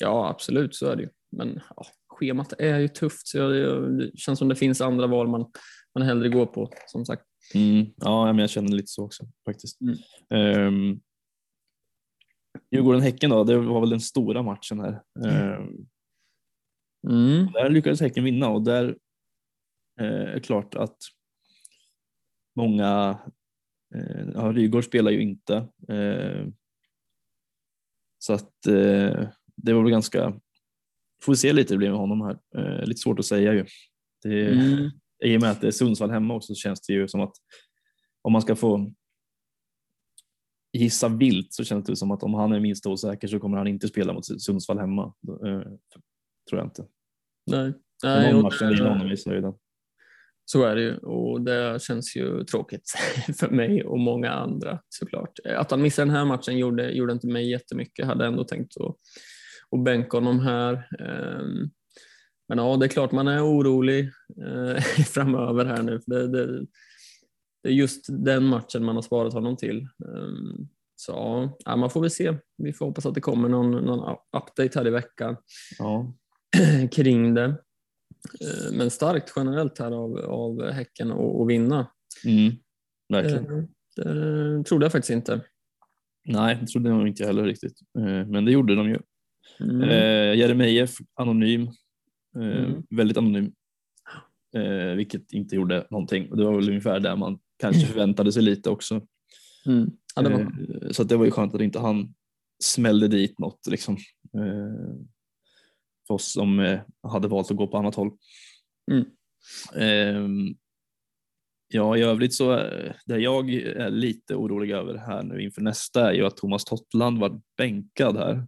Ja, 0.00 0.28
absolut 0.28 0.74
så 0.74 0.86
är 0.86 0.96
det 0.96 1.02
ju. 1.02 1.08
Men 1.36 1.60
ja, 1.76 1.86
schemat 2.14 2.52
är 2.58 2.78
ju 2.78 2.88
tufft 2.88 3.26
så 3.26 3.48
det 3.48 4.10
känns 4.18 4.38
som 4.38 4.48
det 4.48 4.56
finns 4.56 4.80
andra 4.80 5.06
val 5.06 5.28
man, 5.28 5.50
man 5.94 6.06
hellre 6.06 6.28
går 6.28 6.46
på 6.46 6.70
som 6.86 7.06
sagt. 7.06 7.24
Mm. 7.54 7.86
Ja, 7.96 8.26
men 8.26 8.38
jag 8.38 8.50
känner 8.50 8.68
lite 8.68 8.86
så 8.86 9.04
också 9.04 9.24
faktiskt. 9.44 9.78
Mm. 9.80 10.66
Um, 10.66 11.00
Djurgården-Häcken 12.70 13.30
då, 13.30 13.44
det 13.44 13.56
var 13.56 13.80
väl 13.80 13.90
den 13.90 14.00
stora 14.00 14.42
matchen 14.42 14.80
här. 14.80 15.02
Um, 15.18 15.88
mm. 17.08 17.52
Där 17.52 17.70
lyckades 17.70 18.00
Häcken 18.00 18.24
vinna 18.24 18.48
och 18.48 18.62
där 18.62 18.98
eh, 20.00 20.06
är 20.06 20.40
klart 20.40 20.74
att 20.74 20.96
många, 22.56 23.18
eh, 23.94 24.28
ja 24.34 24.52
Rygaard 24.52 24.84
spelar 24.84 25.10
ju 25.10 25.22
inte. 25.22 25.68
Eh, 25.88 26.46
så 28.18 28.32
att 28.32 28.66
eh, 28.66 29.28
det 29.56 29.72
var 29.72 29.82
väl 29.82 29.90
ganska, 29.90 30.40
får 31.24 31.34
se 31.34 31.52
lite 31.52 31.74
det 31.74 31.78
blir 31.78 31.90
med 31.90 31.98
honom 31.98 32.20
här. 32.20 32.38
Eh, 32.58 32.86
lite 32.86 33.00
svårt 33.00 33.18
att 33.18 33.24
säga 33.24 33.52
ju. 33.52 33.66
Det, 34.22 34.52
mm. 34.52 34.90
I 35.24 35.36
och 35.36 35.40
med 35.40 35.50
att 35.50 35.60
det 35.60 35.66
är 35.66 35.70
Sundsvall 35.70 36.10
hemma 36.10 36.34
också 36.34 36.54
så 36.54 36.60
känns 36.60 36.80
det 36.80 36.92
ju 36.92 37.08
som 37.08 37.20
att 37.20 37.32
om 38.22 38.32
man 38.32 38.42
ska 38.42 38.56
få 38.56 38.92
gissa 40.72 41.08
vilt 41.08 41.52
så 41.52 41.64
känns 41.64 41.84
det 41.84 41.96
som 41.96 42.10
att 42.10 42.22
om 42.22 42.34
han 42.34 42.52
är 42.52 42.60
minst 42.60 42.86
osäker 42.86 43.28
så 43.28 43.40
kommer 43.40 43.58
han 43.58 43.66
inte 43.66 43.88
spela 43.88 44.12
mot 44.12 44.42
Sundsvall 44.42 44.78
hemma. 44.78 45.14
Eh, 45.28 45.62
tror 46.50 46.60
jag 46.60 46.66
inte. 46.66 46.86
Nej. 47.50 47.72
Nej 48.04 48.32
någon 48.32 48.42
match 48.42 48.62
är 48.62 48.88
honom 48.88 49.12
i 49.12 49.16
slöjden. 49.16 49.54
Så 50.44 50.64
är 50.64 50.74
det 50.76 50.82
ju 50.82 50.96
och 50.96 51.40
det 51.40 51.82
känns 51.82 52.16
ju 52.16 52.44
tråkigt 52.44 52.92
för 53.38 53.50
mig 53.50 53.84
och 53.84 53.98
många 53.98 54.30
andra 54.30 54.78
såklart. 54.88 55.38
Att 55.44 55.70
han 55.70 55.82
missade 55.82 56.06
den 56.06 56.16
här 56.16 56.24
matchen 56.24 56.58
gjorde, 56.58 56.90
gjorde 56.90 57.12
inte 57.12 57.26
mig 57.26 57.50
jättemycket. 57.50 57.98
Jag 57.98 58.06
hade 58.06 58.26
ändå 58.26 58.44
tänkt 58.44 58.80
att, 58.80 58.96
att 59.70 59.84
bänka 59.84 60.16
honom 60.16 60.40
här. 60.40 60.88
Ehm, 60.98 61.70
men 62.48 62.58
ja, 62.58 62.76
det 62.76 62.86
är 62.86 62.88
klart 62.88 63.12
man 63.12 63.28
är 63.28 63.46
orolig 63.46 64.10
eh, 64.42 64.80
framöver 65.06 65.64
här 65.64 65.82
nu. 65.82 66.00
För 66.00 66.10
det, 66.10 66.28
det, 66.28 66.66
det 67.62 67.68
är 67.68 67.72
just 67.72 68.06
den 68.08 68.44
matchen 68.44 68.84
man 68.84 68.94
har 68.94 69.02
sparat 69.02 69.32
honom 69.32 69.56
till. 69.56 69.78
Ehm, 69.80 70.68
så 70.96 71.12
ja, 71.64 71.76
man 71.76 71.90
får 71.90 72.00
väl 72.00 72.10
se. 72.10 72.34
Vi 72.56 72.72
får 72.72 72.86
hoppas 72.86 73.06
att 73.06 73.14
det 73.14 73.20
kommer 73.20 73.48
någon, 73.48 73.70
någon 73.70 74.16
update 74.36 74.78
här 74.78 74.86
i 74.86 74.90
veckan 74.90 75.36
ja. 75.78 76.14
kring 76.92 77.34
det. 77.34 77.44
Ehm, 77.44 78.76
men 78.76 78.90
starkt 78.90 79.32
generellt 79.36 79.78
här 79.78 79.92
av, 79.92 80.18
av 80.18 80.70
Häcken 80.70 81.12
att 81.12 81.48
vinna. 81.48 81.90
Mm, 82.24 82.52
verkligen. 83.08 83.46
Ehm, 83.46 83.66
det, 83.96 84.58
det 84.58 84.64
trodde 84.64 84.84
jag 84.84 84.92
faktiskt 84.92 85.10
inte. 85.10 85.40
Nej, 86.26 86.58
det 86.60 86.66
trodde 86.66 86.88
jag 86.88 87.08
inte 87.08 87.26
heller 87.26 87.44
riktigt. 87.44 87.78
Men 88.26 88.44
det 88.44 88.52
gjorde 88.52 88.74
de 88.74 88.88
ju. 88.88 88.98
Mm. 89.60 89.82
Eh, 89.82 90.38
Jeremejeff, 90.38 90.96
anonym. 91.14 91.70
Mm. 92.36 92.82
Väldigt 92.90 93.16
anonym. 93.16 93.52
Eh, 94.56 94.94
vilket 94.96 95.32
inte 95.32 95.56
gjorde 95.56 95.86
någonting. 95.90 96.36
Det 96.36 96.44
var 96.44 96.54
väl 96.54 96.68
ungefär 96.68 97.00
där 97.00 97.16
man 97.16 97.38
kanske 97.58 97.86
förväntade 97.92 98.32
sig 98.32 98.42
lite 98.42 98.70
också. 98.70 99.06
Mm. 99.66 99.90
Ja, 100.16 100.22
det 100.22 100.30
var... 100.30 100.40
Eh, 100.40 100.90
så 100.90 101.04
det 101.04 101.16
var 101.16 101.24
ju 101.24 101.30
skönt 101.30 101.54
att 101.54 101.60
inte 101.60 101.78
han 101.78 102.14
smällde 102.62 103.08
dit 103.08 103.38
något 103.38 103.66
liksom. 103.70 103.94
Eh, 104.34 104.96
för 106.06 106.14
oss 106.14 106.32
som 106.32 106.60
eh, 106.60 106.80
hade 107.02 107.28
valt 107.28 107.50
att 107.50 107.56
gå 107.56 107.66
på 107.66 107.76
annat 107.76 107.94
håll. 107.94 108.10
Mm. 108.92 109.04
Ehm, 109.76 110.54
ja, 111.68 111.96
i 111.96 112.02
övrigt 112.02 112.34
så 112.34 112.56
det 113.06 113.18
jag 113.18 113.54
är 113.54 113.90
lite 113.90 114.34
orolig 114.34 114.70
över 114.70 114.94
här 114.94 115.22
nu 115.22 115.42
inför 115.42 115.62
nästa 115.62 116.10
är 116.10 116.14
ju 116.14 116.26
att 116.26 116.36
Thomas 116.36 116.64
Tottland 116.64 117.18
var 117.18 117.40
bänkad 117.56 118.16
här. 118.16 118.46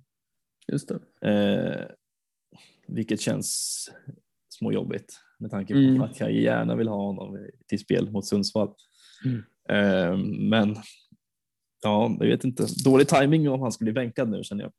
Just 0.72 0.88
det. 0.88 1.88
vilket 2.88 3.20
känns 3.20 3.90
småjobbigt 4.48 5.20
med 5.38 5.50
tanke 5.50 5.74
på 5.74 5.78
mm. 5.78 6.02
att 6.02 6.20
jag 6.20 6.32
gärna 6.32 6.76
vill 6.76 6.88
ha 6.88 6.96
honom 6.96 7.38
till 7.66 7.78
spel 7.78 8.10
mot 8.10 8.26
Sundsvall. 8.26 8.74
Mm. 9.24 9.42
Ehm, 9.68 10.48
men 10.48 10.76
ja, 11.82 12.16
jag 12.20 12.26
vet 12.26 12.44
inte. 12.44 12.66
Dålig 12.84 13.08
timing 13.08 13.48
om 13.48 13.60
han 13.60 13.72
skulle 13.72 13.92
bli 13.92 14.02
bänkad 14.02 14.30
nu 14.30 14.44
känner 14.44 14.62
jag. 14.62 14.72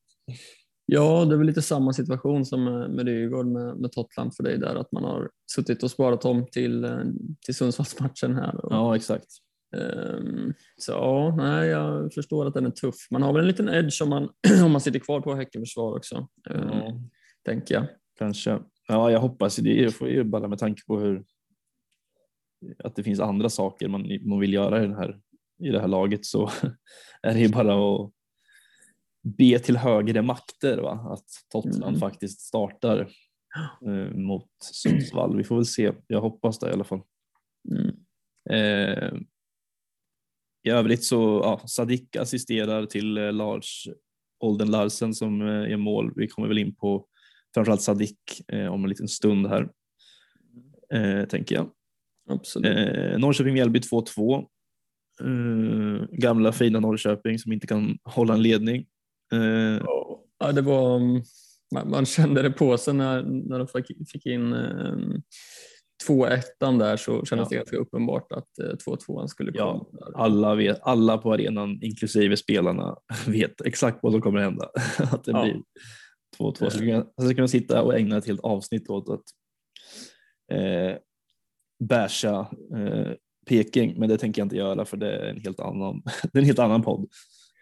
Ja, 0.86 1.26
det 1.26 1.36
är 1.36 1.38
väl 1.38 1.48
lite 1.48 1.62
samma 1.62 1.94
situation 1.94 2.46
som 2.46 2.64
med 2.64 3.06
Rygaard 3.06 3.48
med, 3.48 3.78
med 3.78 3.92
Totland 3.92 4.36
för 4.36 4.44
dig 4.44 4.58
där, 4.58 4.76
att 4.76 4.92
man 4.92 5.04
har 5.04 5.30
suttit 5.52 5.84
och 5.84 5.92
sparat 5.92 6.26
om 6.26 6.46
till, 6.52 6.84
eh, 6.84 7.00
till 7.46 7.56
Sundsvallsmatchen 7.56 8.36
här. 8.36 8.66
Och, 8.66 8.74
ja, 8.74 8.96
exakt. 8.96 9.28
Um, 9.76 10.54
så 10.78 10.92
ja, 10.92 11.36
nej, 11.38 11.68
jag 11.68 12.14
förstår 12.14 12.46
att 12.46 12.54
den 12.54 12.66
är 12.66 12.72
tuff. 12.72 12.96
Man 13.12 13.24
har 13.24 13.34
väl 13.34 13.42
en 13.42 13.48
liten 13.48 13.70
edge 13.70 14.02
om 14.02 14.10
man, 14.10 14.30
om 14.64 14.72
man 14.72 14.82
sitter 14.82 15.00
kvar 15.00 15.22
på 15.22 15.36
Häckenförsvar 15.36 15.98
också, 15.98 16.28
mm. 16.50 17.10
tänker 17.46 17.76
jag. 17.76 17.86
Kanske. 18.20 18.60
Ja, 18.88 19.12
jag 19.12 19.20
hoppas 19.20 19.56
det. 19.56 19.96
får 19.96 20.10
ju 20.10 20.24
bara 20.24 20.48
med 20.48 20.60
tanke 20.60 20.82
på 20.88 21.00
hur 21.00 21.24
att 22.84 22.96
det 22.96 23.04
finns 23.04 23.20
andra 23.20 23.50
saker 23.50 23.88
man, 23.88 24.20
man 24.22 24.40
vill 24.40 24.54
göra 24.54 24.84
i, 24.84 24.88
den 24.88 24.96
här, 24.96 25.20
i 25.60 25.70
det 25.70 25.80
här 25.80 25.88
laget 25.88 26.26
så 26.26 26.50
är 27.22 27.34
det 27.34 27.40
ju 27.40 27.50
bara 27.50 27.96
att 27.96 28.12
be 29.22 29.60
till 29.60 29.78
högre 29.78 30.22
makter 30.22 30.78
va? 30.78 31.08
att 31.14 31.26
Tottenham 31.52 31.90
mm. 31.90 32.00
faktiskt 32.00 32.42
startar 32.42 33.10
eh, 33.86 34.16
mot 34.16 34.50
Sundsvall. 34.60 35.38
Vi 35.38 35.44
får 35.44 35.56
väl 35.56 35.66
se. 35.66 35.92
Jag 36.08 36.22
hoppas 36.22 36.60
det 36.60 36.70
i 36.70 36.74
alla 36.74 36.84
fall. 36.84 37.02
Mm. 37.72 37.96
Eh, 38.50 39.14
I 40.68 40.70
övrigt 40.70 41.04
så 41.04 41.42
ja, 41.44 41.68
Sadik 41.68 42.16
assisterar 42.16 42.86
till 42.86 43.18
eh, 43.18 43.34
Lars 43.34 43.88
Olden 44.40 44.72
Larsen 44.72 45.14
som 45.14 45.42
eh, 45.42 45.48
är 45.48 45.78
mål. 45.78 46.14
Vi 46.16 46.28
kommer 46.28 46.48
väl 46.48 46.58
in 46.58 46.76
på 46.76 47.06
framförallt 47.54 47.82
Sadik 47.82 48.20
eh, 48.48 48.68
om 48.68 48.84
en 48.84 48.90
liten 48.90 49.08
stund 49.08 49.48
här, 49.48 49.70
eh, 50.94 51.26
tänker 51.28 51.56
jag. 51.56 51.70
Absolut. 52.30 52.78
Eh, 52.78 53.20
Norrköping-Mjällby 53.20 53.80
2-2. 53.80 54.46
Eh, 55.22 56.08
gamla 56.12 56.52
fina 56.52 56.80
Norrköping 56.80 57.40
som 57.40 57.52
inte 57.52 57.68
kan 57.68 57.98
hålla 58.04 58.34
en 58.34 58.42
ledning. 58.42 58.86
Eh, 59.34 59.82
ja, 60.40 60.52
det 60.52 60.62
var, 60.62 60.96
mm, 60.96 61.24
man, 61.74 61.90
man, 61.90 62.06
kände 62.06 62.42
det 62.42 62.52
på 62.52 62.78
sig 62.78 62.94
när, 62.94 63.24
när 63.24 63.60
de 63.60 63.68
fick, 63.68 64.12
fick 64.12 64.26
in 64.26 64.54
2-1 66.08 66.80
där 66.80 66.98
så 66.98 67.26
kändes 67.26 67.46
ja. 67.46 67.50
det 67.50 67.56
ganska 67.56 67.78
uppenbart 67.78 68.32
att 68.32 68.60
eh, 68.60 68.94
2-2 68.94 69.28
skulle 69.28 69.52
komma. 69.52 69.86
Ja, 69.92 70.12
alla, 70.16 70.56
vet, 70.56 70.80
alla 70.82 71.18
på 71.18 71.34
arenan, 71.34 71.80
inklusive 71.84 72.38
spelarna, 72.38 72.98
vet 73.28 73.62
exakt 73.62 74.00
vad 74.02 74.12
som 74.12 74.22
kommer 74.22 74.40
att 74.40 74.46
hända. 74.46 74.70
att 75.12 75.24
det 75.24 75.32
ja. 75.32 75.44
blir 75.44 75.62
2-2. 76.40 76.56
Så 76.56 76.64
jag 76.64 76.72
skulle 76.72 77.06
kunna, 77.18 77.34
kunna 77.34 77.48
sitta 77.48 77.82
och 77.82 77.98
ägna 77.98 78.18
ett 78.18 78.28
helt 78.28 78.42
avsnitt 78.42 78.90
åt 78.90 79.10
att 79.10 79.24
eh, 80.52 80.98
basha 81.80 82.48
eh, 82.76 83.12
Peking, 83.48 84.00
men 84.00 84.10
det 84.10 84.18
tänker 84.18 84.42
jag 84.42 84.46
inte 84.46 84.56
göra 84.56 84.86
för 84.86 84.98
det 84.98 85.12
är 85.12 85.30
en 85.30 85.42
helt 85.42 85.60
annan, 85.60 86.02
det 86.34 86.40
är 86.40 86.42
en 86.42 86.46
helt 86.46 86.60
annan 86.60 86.82
podd. 86.82 87.08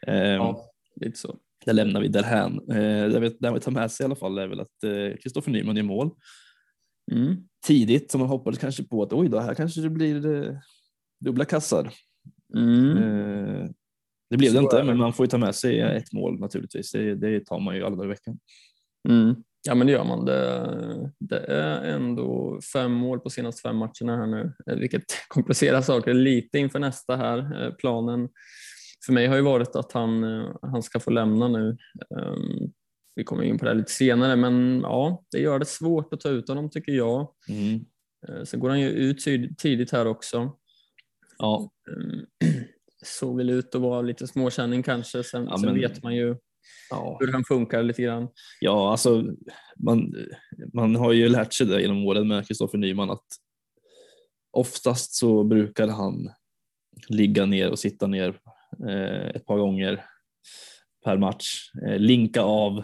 Eh, 0.08 0.16
ja, 0.16 0.66
lite 0.96 1.18
så. 1.18 1.38
Det 1.66 1.74
lämnar 1.74 2.02
vi 2.02 2.08
därhän. 2.08 2.60
Eh, 2.70 3.10
det 3.10 3.20
vi 3.54 3.60
tar 3.60 3.72
med 3.72 3.92
sig 3.92 4.04
i 4.04 4.06
alla 4.06 4.16
fall 4.16 4.38
är 4.38 4.48
väl 4.48 4.60
att 4.60 5.20
Kristoffer 5.22 5.52
eh, 5.52 5.54
Nyman 5.54 5.76
gör 5.76 5.84
mål. 5.84 6.12
Mm. 7.12 7.36
Tidigt, 7.66 8.12
som 8.12 8.20
man 8.20 8.30
hoppades 8.30 8.60
kanske 8.60 8.84
på 8.84 9.04
att 9.04 9.14
oj 9.14 9.30
då, 9.30 9.40
här 9.40 9.54
kanske 9.54 9.82
det 9.82 9.90
blir 9.90 10.44
eh, 10.44 10.56
dubbla 11.20 11.46
kassar. 11.46 11.94
Mm. 12.56 12.98
Eh, 12.98 13.70
det 14.30 14.38
blev 14.38 14.50
så 14.50 14.54
det 14.54 14.64
inte, 14.64 14.84
men 14.84 14.98
man 14.98 15.14
får 15.14 15.26
ju 15.26 15.30
ta 15.30 15.38
med 15.38 15.56
sig 15.56 15.80
ett 15.80 16.14
mål 16.14 16.40
naturligtvis. 16.40 16.92
Det, 16.92 17.16
det 17.16 17.46
tar 17.46 17.60
man 17.60 17.76
ju 17.76 17.84
alla 17.84 17.96
dagar 17.96 18.06
i 18.06 18.10
veckan. 18.10 18.40
Mm. 19.10 19.36
Ja 19.68 19.76
men 19.76 19.88
det 19.88 19.94
gör 19.94 20.04
man. 20.04 20.26
Det, 20.26 21.12
det, 21.20 21.40
är 21.40 21.84
ändå 21.84 22.60
fem 22.74 22.92
mål 22.92 23.20
på 23.20 23.30
senaste 23.30 23.62
fem 23.62 23.78
matcherna 23.78 24.18
här 24.18 24.28
nu, 24.28 24.54
eh, 24.72 24.78
vilket 24.78 25.04
komplicerar 25.28 25.82
saker 25.82 26.14
lite 26.14 26.60
inför 26.60 26.80
nästa 26.80 27.16
här. 27.16 27.64
Eh, 27.64 27.74
planen 27.74 28.30
för 29.06 29.14
mig 29.14 29.28
har 29.28 29.36
ju 29.36 29.42
varit 29.42 29.76
att 29.76 29.92
han, 29.92 30.24
han 30.62 30.84
ska 30.84 31.00
få 31.00 31.12
lämna 31.12 31.48
nu. 31.48 31.78
Vi 33.16 33.24
kommer 33.24 33.44
in 33.44 33.58
på 33.58 33.66
det 33.66 33.74
lite 33.74 33.92
senare, 33.92 34.36
men 34.36 34.82
ja, 34.82 35.24
det 35.32 35.40
gör 35.40 35.60
det 35.60 35.66
svårt 35.66 36.14
att 36.14 36.20
ta 36.20 36.30
ut 36.30 36.48
honom 36.48 36.70
tycker 36.70 36.92
jag. 36.92 37.28
Mm. 37.50 37.86
Sen 38.46 38.60
går 38.60 38.70
han 38.70 38.80
ju 38.80 38.90
ut 38.90 39.20
tidigt 39.58 39.92
här 39.92 40.08
också. 40.08 40.52
Ja. 41.38 41.72
Ehm, 41.92 42.26
såg 43.04 43.38
väl 43.38 43.50
ut 43.50 43.76
att 43.76 43.82
vara 43.82 44.02
lite 44.02 44.28
småkänning 44.28 44.84
kanske. 44.84 45.24
Sen, 45.24 45.46
ja, 45.46 45.58
sen 45.58 45.74
vet 45.74 46.04
man 46.04 46.16
ju 46.16 46.36
ja. 46.90 47.18
hur 47.20 47.32
han 47.32 47.44
funkar 47.44 47.84
lite 47.84 48.02
grann. 48.02 48.28
Ja, 48.60 48.92
alltså 48.92 49.24
man, 49.78 50.14
man 50.74 50.96
har 50.96 51.14
ju 51.14 51.30
lärt 51.30 51.54
sig 51.54 51.68
det 51.68 51.82
genom 51.82 52.06
åren 52.06 52.28
med 52.28 52.48
Kristoffer 52.48 52.78
Nyman 52.78 53.12
att 53.12 53.26
oftast 54.52 55.16
så 55.16 55.44
brukar 55.44 55.88
han 55.88 56.30
ligga 57.08 57.46
ner 57.46 57.70
och 57.70 57.80
sitta 57.80 58.08
ner 58.08 58.40
eh, 58.88 59.28
ett 59.28 59.46
par 59.46 59.58
gånger 59.58 60.06
per 61.04 61.18
match, 61.18 61.72
eh, 61.88 62.00
linka 62.00 62.42
av, 62.42 62.84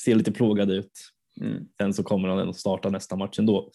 se 0.00 0.14
lite 0.14 0.32
plågad 0.32 0.70
ut. 0.70 0.92
Mm. 1.40 1.68
Sen 1.78 1.94
så 1.94 2.02
kommer 2.02 2.28
han 2.28 2.48
att 2.48 2.56
starta 2.56 2.90
nästa 2.90 3.16
match 3.16 3.38
ändå. 3.38 3.70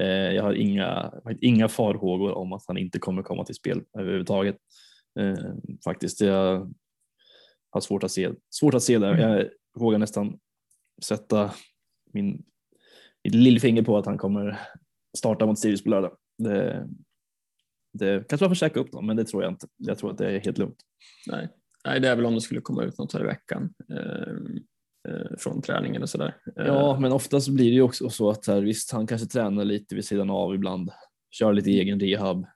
Eh, 0.00 0.06
jag 0.06 0.42
har 0.42 0.52
inga, 0.54 1.12
inga 1.40 1.68
farhågor 1.68 2.32
om 2.32 2.52
att 2.52 2.64
han 2.66 2.78
inte 2.78 2.98
kommer 2.98 3.22
komma 3.22 3.44
till 3.44 3.54
spel 3.54 3.82
överhuvudtaget. 3.98 4.56
Eh, 5.20 5.54
faktiskt, 5.84 6.20
jag 6.20 6.74
har 7.70 7.80
svårt 7.80 8.04
att 8.04 8.10
se, 8.10 8.30
svårt 8.50 8.74
att 8.74 8.82
se 8.82 8.98
det. 8.98 9.08
Mm. 9.08 9.20
Jag 9.20 9.48
vågar 9.78 9.98
nästan 9.98 10.38
sätta 11.02 11.52
min 12.12 12.44
lillfinger 13.28 13.82
på 13.82 13.98
att 13.98 14.06
han 14.06 14.18
kommer 14.18 14.60
starta 15.18 15.46
mot 15.46 15.58
Sirius 15.58 15.84
på 15.84 15.90
lördag. 15.90 16.16
Det, 16.38 16.88
det 17.92 18.28
kanske 18.28 18.44
man 18.44 18.50
får 18.50 18.54
käka 18.54 18.80
upp 18.80 18.92
dem, 18.92 19.06
men 19.06 19.16
det 19.16 19.24
tror 19.24 19.42
jag 19.42 19.52
inte. 19.52 19.66
Jag 19.76 19.98
tror 19.98 20.10
att 20.10 20.18
det 20.18 20.30
är 20.30 20.40
helt 20.40 20.58
lugnt. 20.58 20.82
Nej, 21.26 21.48
Nej 21.84 22.00
det 22.00 22.08
är 22.08 22.16
väl 22.16 22.26
om 22.26 22.34
det 22.34 22.40
skulle 22.40 22.60
komma 22.60 22.82
ut 22.82 22.98
något 22.98 23.12
här 23.12 23.20
i 23.20 23.26
veckan 23.26 23.74
eh, 23.90 24.32
från 25.38 25.62
träningen 25.62 26.02
och 26.02 26.08
sådär. 26.08 26.36
Ja, 26.56 26.98
men 27.00 27.12
oftast 27.12 27.48
blir 27.48 27.64
det 27.64 27.74
ju 27.74 27.82
också 27.82 28.10
så 28.10 28.30
att 28.30 28.46
här, 28.46 28.60
visst, 28.60 28.92
han 28.92 29.06
kanske 29.06 29.26
tränar 29.26 29.64
lite 29.64 29.94
vid 29.94 30.04
sidan 30.04 30.30
av 30.30 30.54
ibland, 30.54 30.90
kör 31.30 31.52
lite 31.52 31.70
egen 31.70 32.00
rehab. 32.00 32.46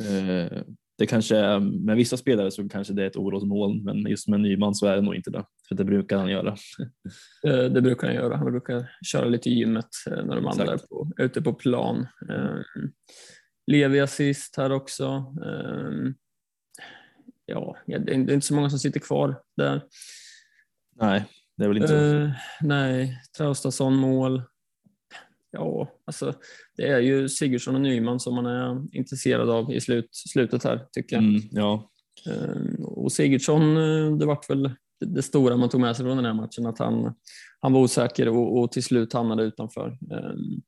Eh, 0.00 0.62
det 0.98 1.06
kanske 1.06 1.58
med 1.58 1.96
vissa 1.96 2.16
spelare 2.16 2.50
så 2.50 2.68
kanske 2.68 2.92
det 2.92 3.02
är 3.02 3.06
ett 3.06 3.16
orosmoln, 3.16 3.84
men 3.84 4.06
just 4.06 4.28
med 4.28 4.40
Nyman 4.40 4.74
så 4.74 4.86
är 4.86 4.96
det 4.96 5.02
nog 5.02 5.14
inte 5.14 5.30
det, 5.30 5.44
för 5.68 5.74
det 5.74 5.84
brukar 5.84 6.18
han 6.18 6.30
göra. 6.30 6.56
Eh, 7.46 7.64
det 7.64 7.82
brukar 7.82 8.06
han 8.06 8.16
göra. 8.16 8.36
Han 8.36 8.50
brukar 8.50 8.90
köra 9.04 9.24
lite 9.24 9.48
i 9.48 9.52
gymmet 9.52 9.88
eh, 10.10 10.24
när 10.24 10.36
de 10.36 10.46
andra 10.46 10.72
är 10.72 10.78
på, 10.78 11.10
ute 11.16 11.42
på 11.42 11.52
plan. 11.52 12.06
Levi 13.66 14.00
assist 14.00 14.56
här 14.56 14.72
också. 14.72 15.34
Ja, 17.46 17.76
det 17.86 17.94
är 17.94 18.14
inte 18.14 18.40
så 18.40 18.54
många 18.54 18.70
som 18.70 18.78
sitter 18.78 19.00
kvar 19.00 19.42
där. 19.56 19.82
Nej, 21.00 21.24
det 21.62 21.66
är 21.66 21.68
väl 21.68 21.82
inte. 21.82 21.94
Uh, 21.94 22.30
nej, 22.60 23.22
Traustason 23.36 23.96
mål. 23.96 24.42
Ja, 25.50 25.88
alltså 26.04 26.34
det 26.76 26.88
är 26.88 26.98
ju 26.98 27.28
Sigurdsson 27.28 27.74
och 27.74 27.80
Nyman 27.80 28.20
som 28.20 28.34
man 28.34 28.46
är 28.46 28.96
intresserad 28.96 29.50
av 29.50 29.72
i 29.72 29.80
slut, 29.80 30.08
slutet 30.12 30.64
här 30.64 30.86
tycker 30.92 31.16
jag. 31.16 31.24
Mm, 31.24 31.40
ja. 31.50 31.90
Uh, 32.28 32.84
och 32.84 33.12
Sigurdsson, 33.12 33.76
eh, 33.76 34.16
det 34.16 34.26
vart 34.26 34.50
väl 34.50 34.62
det, 35.00 35.06
det, 35.06 35.22
stora 35.22 35.56
man 35.56 35.68
tog 35.68 35.80
med 35.80 35.96
sig 35.96 36.06
från 36.06 36.16
den 36.16 36.26
här 36.26 36.34
matchen, 36.34 36.66
att 36.66 36.78
han, 36.78 37.14
han 37.60 37.72
var 37.72 37.80
osäker 37.80 38.28
och, 38.28 38.58
och 38.58 38.72
till 38.72 38.84
slut 38.84 39.12
hamnade 39.12 39.42
utanför. 39.42 39.98
Um, 40.10 40.62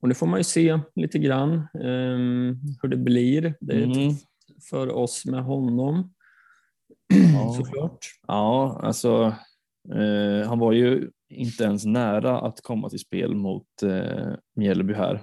och 0.00 0.08
nu 0.08 0.14
får 0.14 0.26
man 0.26 0.40
ju 0.40 0.44
se 0.44 0.80
lite 0.94 1.18
grann 1.18 1.68
um, 1.74 2.60
hur 2.82 2.88
det 2.88 2.96
blir. 2.96 3.54
Det 3.60 3.74
är 3.74 3.82
mm. 3.82 4.14
för 4.70 4.88
oss 4.88 5.24
med 5.24 5.44
honom. 5.44 6.12
Ja. 7.34 7.54
Såklart. 7.58 7.98
Ja, 8.26 8.80
alltså 8.82 9.34
eh, 9.92 10.48
han 10.48 10.58
var 10.58 10.72
ju 10.72 11.10
inte 11.28 11.64
ens 11.64 11.84
nära 11.84 12.40
att 12.40 12.60
komma 12.60 12.88
till 12.88 12.98
spel 12.98 13.34
mot 13.34 13.82
eh, 13.82 14.32
Mjällby 14.56 14.94
här, 14.94 15.22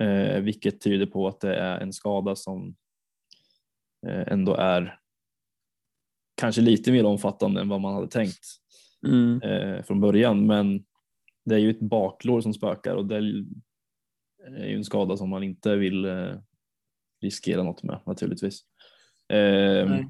eh, 0.00 0.40
vilket 0.40 0.80
tyder 0.80 1.06
på 1.06 1.28
att 1.28 1.40
det 1.40 1.56
är 1.56 1.80
en 1.80 1.92
skada 1.92 2.36
som 2.36 2.76
eh, 4.06 4.32
ändå 4.32 4.54
är 4.54 4.98
kanske 6.40 6.60
lite 6.60 6.92
mer 6.92 7.04
omfattande 7.04 7.60
än 7.60 7.68
vad 7.68 7.80
man 7.80 7.94
hade 7.94 8.08
tänkt 8.08 8.44
mm. 9.06 9.42
eh, 9.42 9.82
från 9.82 10.00
början. 10.00 10.46
Men 10.46 10.84
det 11.44 11.54
är 11.54 11.58
ju 11.58 11.70
ett 11.70 11.80
baklår 11.80 12.40
som 12.40 12.54
spökar 12.54 12.94
och 12.94 13.06
det 13.06 13.16
är 13.16 13.20
ju 13.20 14.76
en 14.76 14.84
skada 14.84 15.16
som 15.16 15.30
man 15.30 15.42
inte 15.42 15.76
vill 15.76 16.04
eh, 16.04 16.34
riskera 17.20 17.62
något 17.62 17.82
med 17.82 18.00
naturligtvis. 18.06 18.60
Eh, 19.32 20.00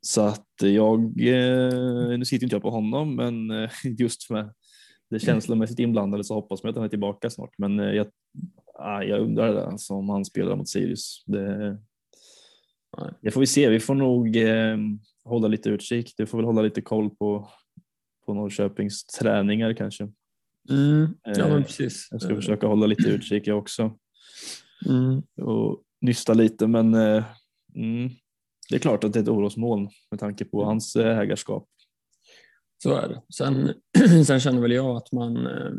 så 0.00 0.20
att 0.20 0.46
jag, 0.60 1.00
eh, 1.20 2.18
nu 2.18 2.24
sitter 2.24 2.44
inte 2.44 2.54
jag 2.54 2.62
på 2.62 2.70
honom, 2.70 3.16
men 3.16 3.50
eh, 3.50 3.70
just 3.98 4.30
med 4.30 4.54
det 5.10 5.18
känslomässigt 5.18 5.78
inblandade 5.78 6.24
så 6.24 6.34
hoppas 6.34 6.62
man 6.62 6.70
att 6.70 6.76
han 6.76 6.84
är 6.84 6.88
tillbaka 6.88 7.30
snart. 7.30 7.50
Men 7.58 7.80
eh, 7.80 7.90
jag, 7.90 8.06
jag 9.08 9.20
undrar 9.20 9.54
det, 9.54 9.66
alltså, 9.66 9.94
om 9.94 10.08
han 10.08 10.24
spelar 10.24 10.56
mot 10.56 10.68
Sirius. 10.68 11.24
Det, 11.26 11.78
det 13.20 13.30
får 13.30 13.40
vi 13.40 13.46
se. 13.46 13.68
Vi 13.68 13.80
får 13.80 13.94
nog 13.94 14.36
eh, 14.36 14.76
hålla 15.24 15.48
lite 15.48 15.68
utkik. 15.68 16.14
Du 16.16 16.26
får 16.26 16.38
väl 16.38 16.44
hålla 16.44 16.62
lite 16.62 16.80
koll 16.80 17.10
på, 17.10 17.48
på 18.26 18.34
Norrköpings 18.34 19.04
träningar 19.04 19.72
kanske. 19.72 20.08
Mm, 20.70 21.14
ja, 21.24 21.48
men 21.48 21.62
precis. 21.64 22.08
Jag 22.10 22.22
ska 22.22 22.34
försöka 22.34 22.66
hålla 22.66 22.86
lite 22.86 23.08
utkik 23.08 23.46
jag 23.46 23.58
också. 23.58 23.96
Mm. 24.86 25.22
Och 25.42 25.82
nysta 26.00 26.34
lite, 26.34 26.66
men 26.66 26.94
eh, 26.94 27.24
mm, 27.74 28.10
det 28.70 28.76
är 28.76 28.80
klart 28.80 29.04
att 29.04 29.12
det 29.12 29.18
är 29.18 29.22
ett 29.22 29.28
orosmoln 29.28 29.88
med 30.10 30.20
tanke 30.20 30.44
på 30.44 30.64
hans 30.64 30.96
eh, 30.96 31.18
ägarskap. 31.18 31.68
Så 32.82 32.94
är 32.94 33.08
det. 33.08 33.22
Sen, 33.34 33.74
sen 34.26 34.40
känner 34.40 34.60
väl 34.60 34.72
jag 34.72 34.96
att 34.96 35.12
man 35.12 35.46
eh, 35.46 35.72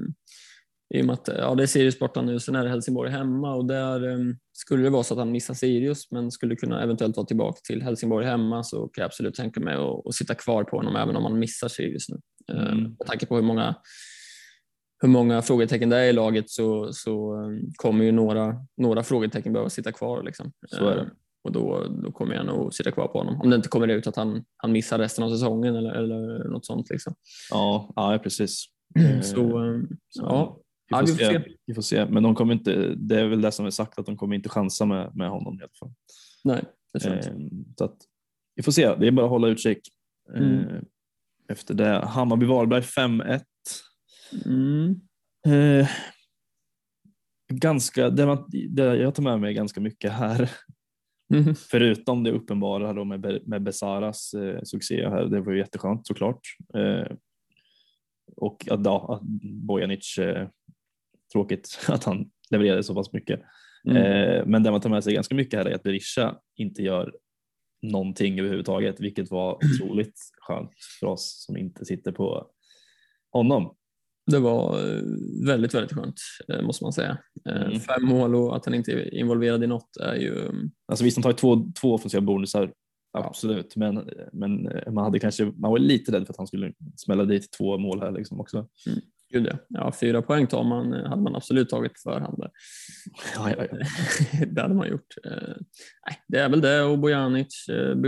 i 0.94 1.02
och 1.02 1.06
med 1.06 1.14
att 1.14 1.28
ja, 1.28 1.56
det 1.56 1.64
är 1.64 1.68
Sirius 1.68 2.00
borta 2.00 2.22
nu, 2.22 2.39
sen 2.39 2.56
är 2.56 2.64
det 2.64 2.70
Helsingborg 2.70 3.12
hemma 3.12 3.56
och 3.56 3.66
där 3.66 4.04
um, 4.04 4.38
skulle 4.54 4.84
det 4.84 4.89
vara 4.89 5.04
så 5.04 5.14
att 5.14 5.18
han 5.18 5.32
missar 5.32 5.54
Sirius 5.54 6.12
men 6.12 6.32
skulle 6.32 6.56
kunna 6.56 6.84
eventuellt 6.84 7.18
vara 7.18 7.28
tillbaka 7.28 7.60
till 7.64 7.82
Helsingborg 7.82 8.26
hemma 8.26 8.64
så 8.64 8.88
kan 8.88 9.02
jag 9.02 9.06
absolut 9.06 9.36
tänka 9.36 9.60
mig 9.60 9.74
att, 9.74 10.08
att 10.08 10.16
sitta 10.16 10.36
kvar 10.36 10.64
på 10.64 10.78
honom 10.78 10.96
även 10.96 11.16
om 11.16 11.24
han 11.24 11.39
missar 11.39 11.68
Sirius 11.68 12.10
nu. 12.10 12.20
Mm. 12.56 12.84
Med 12.84 13.08
tanke 13.08 13.26
på 13.26 13.36
hur 13.36 13.44
många, 13.44 13.76
hur 15.02 15.10
många 15.10 15.42
frågetecken 15.42 15.89
det 15.89 15.98
är 15.98 16.10
i 16.10 16.14
laget 16.14 16.50
så, 16.50 16.94
så 16.94 17.38
kommer 17.76 18.06
ju 18.06 18.12
några, 18.12 18.56
några 18.78 19.04
frågetecken 19.04 19.54
behöva 19.54 19.70
sitta 19.70 19.92
kvar. 19.92 20.24
Liksom. 20.24 20.52
Så 20.68 20.88
är 20.88 20.96
det 20.96 21.12
och 21.44 21.52
då, 21.52 21.88
då 22.04 22.12
kommer 22.12 22.36
jag 22.36 22.46
nog 22.46 22.74
sitta 22.74 22.92
kvar 22.92 23.08
på 23.08 23.18
honom. 23.18 23.42
Om 23.42 23.50
det 23.50 23.56
inte 23.56 23.70
kommer 23.70 23.88
ut 23.88 24.08
att 24.08 24.16
han, 24.16 24.44
han 24.58 24.72
missar 24.72 25.00
resten 25.00 25.24
av 25.24 25.30
säsongen 25.30 25.76
eller, 25.76 25.92
eller 25.92 26.50
något 26.50 26.66
sånt. 26.66 26.89
Liksom. 26.89 27.14
Ja, 27.52 27.94
ja 27.96 28.20
precis. 28.24 28.66
Så, 29.22 29.42
eh, 29.42 29.82
så 30.10 30.24
ja. 30.24 30.58
Vi 30.88 30.96
får, 30.96 31.00
ja, 31.00 31.06
vi, 31.06 31.12
får 31.14 31.39
se. 31.39 31.56
vi 31.66 31.74
får 31.74 31.82
se. 31.82 32.06
Men 32.06 32.24
de 32.24 32.36
kommer 32.36 32.54
inte, 32.54 32.96
det 32.96 33.20
är 33.20 33.28
väl 33.28 33.42
det 33.42 33.52
som 33.52 33.66
är 33.66 33.70
sagt 33.70 34.00
att 34.00 34.06
de 34.06 34.18
kommer 34.18 34.36
inte 34.36 34.50
chansa 34.50 34.86
med, 34.86 35.16
med 35.16 35.30
honom 35.30 35.60
i 35.60 35.64
alla 35.64 35.72
fall. 35.80 35.94
Nej, 36.44 36.64
det 36.94 37.00
tror 37.00 37.16
jag 37.16 37.26
eh, 37.26 37.34
så 37.78 37.84
att, 37.84 37.98
Vi 38.56 38.64
får 38.64 38.72
se, 38.72 38.96
det 38.96 39.08
är 39.08 39.12
bara 39.12 39.26
att 39.26 39.30
hålla 39.30 39.48
utkik. 39.48 39.80
Mm. 40.36 40.60
Eh, 40.60 40.82
efter 41.50 41.74
det, 41.74 42.02
Hammarby-Varberg 42.06 42.82
5-1. 42.82 43.42
Mm. 44.46 45.02
Eh, 45.48 45.89
ganska, 47.54 48.10
det, 48.10 48.26
man, 48.26 48.50
det 48.70 48.96
jag 48.96 49.16
tar 49.16 49.24
med 49.24 49.39
mig 49.39 49.54
ganska 49.54 49.82
mycket 49.82 50.12
här 50.12 50.52
Mm. 51.32 51.56
Förutom 51.56 52.24
det 52.24 52.32
uppenbara 52.32 52.94
då 52.94 53.04
med, 53.04 53.42
med 53.48 53.62
Besaras 53.62 54.34
eh, 54.34 54.60
succé 54.64 55.10
här, 55.10 55.26
det 55.26 55.42
var 55.42 55.52
ju 55.52 55.58
jätteskönt 55.58 56.08
såklart. 56.08 56.40
Eh, 56.74 57.16
och 58.36 58.68
att, 58.72 58.86
ja, 58.86 59.16
att 59.16 59.22
Bojanic, 59.68 60.18
eh, 60.18 60.48
tråkigt 61.34 61.80
att 61.88 62.04
han 62.04 62.32
levererade 62.50 62.84
så 62.84 62.96
pass 62.96 63.14
mycket. 63.14 63.42
Mm. 63.90 63.98
Eh, 63.98 64.46
men 64.46 64.64
det 64.64 64.72
man 64.72 64.82
tar 64.82 64.90
med 64.90 65.04
sig 65.04 65.14
ganska 65.14 65.36
mycket 65.36 65.60
här 65.60 65.66
är 65.66 65.76
att 65.76 65.84
Berisha 65.84 66.40
inte 66.56 66.84
gör 66.84 67.14
någonting 67.82 68.40
överhuvudtaget, 68.40 69.00
vilket 69.00 69.32
var 69.32 69.56
otroligt 69.56 70.20
skönt 70.42 70.72
för 71.00 71.08
oss 71.08 71.44
som 71.46 71.58
inte 71.58 71.86
sitter 71.86 72.12
på 72.12 72.48
honom. 73.32 73.76
Det 74.26 74.39
var 74.39 74.80
eh, 74.80 75.01
väldigt, 75.45 75.74
väldigt 75.74 75.93
skönt 75.93 76.15
eh, 76.47 76.61
måste 76.61 76.84
man 76.84 76.93
säga. 76.93 77.17
Eh, 77.49 77.61
mm. 77.61 77.80
Fem 77.80 78.05
mål 78.05 78.36
och 78.36 78.55
att 78.55 78.65
han 78.65 78.74
inte 78.74 78.91
är 78.91 79.13
involverad 79.13 79.63
i 79.63 79.67
något 79.67 79.97
är 79.97 80.15
ju... 80.15 80.39
Mm, 80.39 80.72
alltså 80.88 81.05
visst, 81.05 81.17
han 81.17 81.24
tar 81.24 81.34
två, 81.34 81.72
två 81.82 81.93
offensiva 81.93 82.22
bonusar, 82.22 82.72
absolut, 83.17 83.74
ja. 83.76 83.80
men, 83.80 84.09
men 84.34 84.69
man, 84.93 85.03
hade 85.03 85.19
kanske, 85.19 85.45
man 85.45 85.72
var 85.72 85.80
lite 85.80 86.11
rädd 86.11 86.26
för 86.26 86.34
att 86.34 86.38
han 86.38 86.47
skulle 86.47 86.74
smälla 86.95 87.26
dit 87.26 87.51
två 87.57 87.78
mål 87.78 88.01
här 88.01 88.11
liksom 88.11 88.39
också. 88.39 88.57
Mm. 88.88 88.99
Gud 89.34 89.47
ja. 89.47 89.57
ja, 89.67 89.91
fyra 89.99 90.22
poäng 90.22 90.47
tar 90.47 90.63
man, 90.63 90.93
hade 90.93 91.22
man 91.22 91.36
absolut 91.36 91.69
tagit 91.69 91.99
förhand. 92.03 92.43
Ja, 93.36 93.49
ja, 93.57 93.65
ja. 93.72 93.78
det 94.45 94.61
hade 94.61 94.74
man 94.74 94.89
gjort. 94.89 95.15
Nej, 96.07 96.17
det 96.28 96.39
är 96.39 96.49
väl 96.49 96.61
det 96.61 96.84
och 96.84 96.99
Bojanic, 96.99 97.65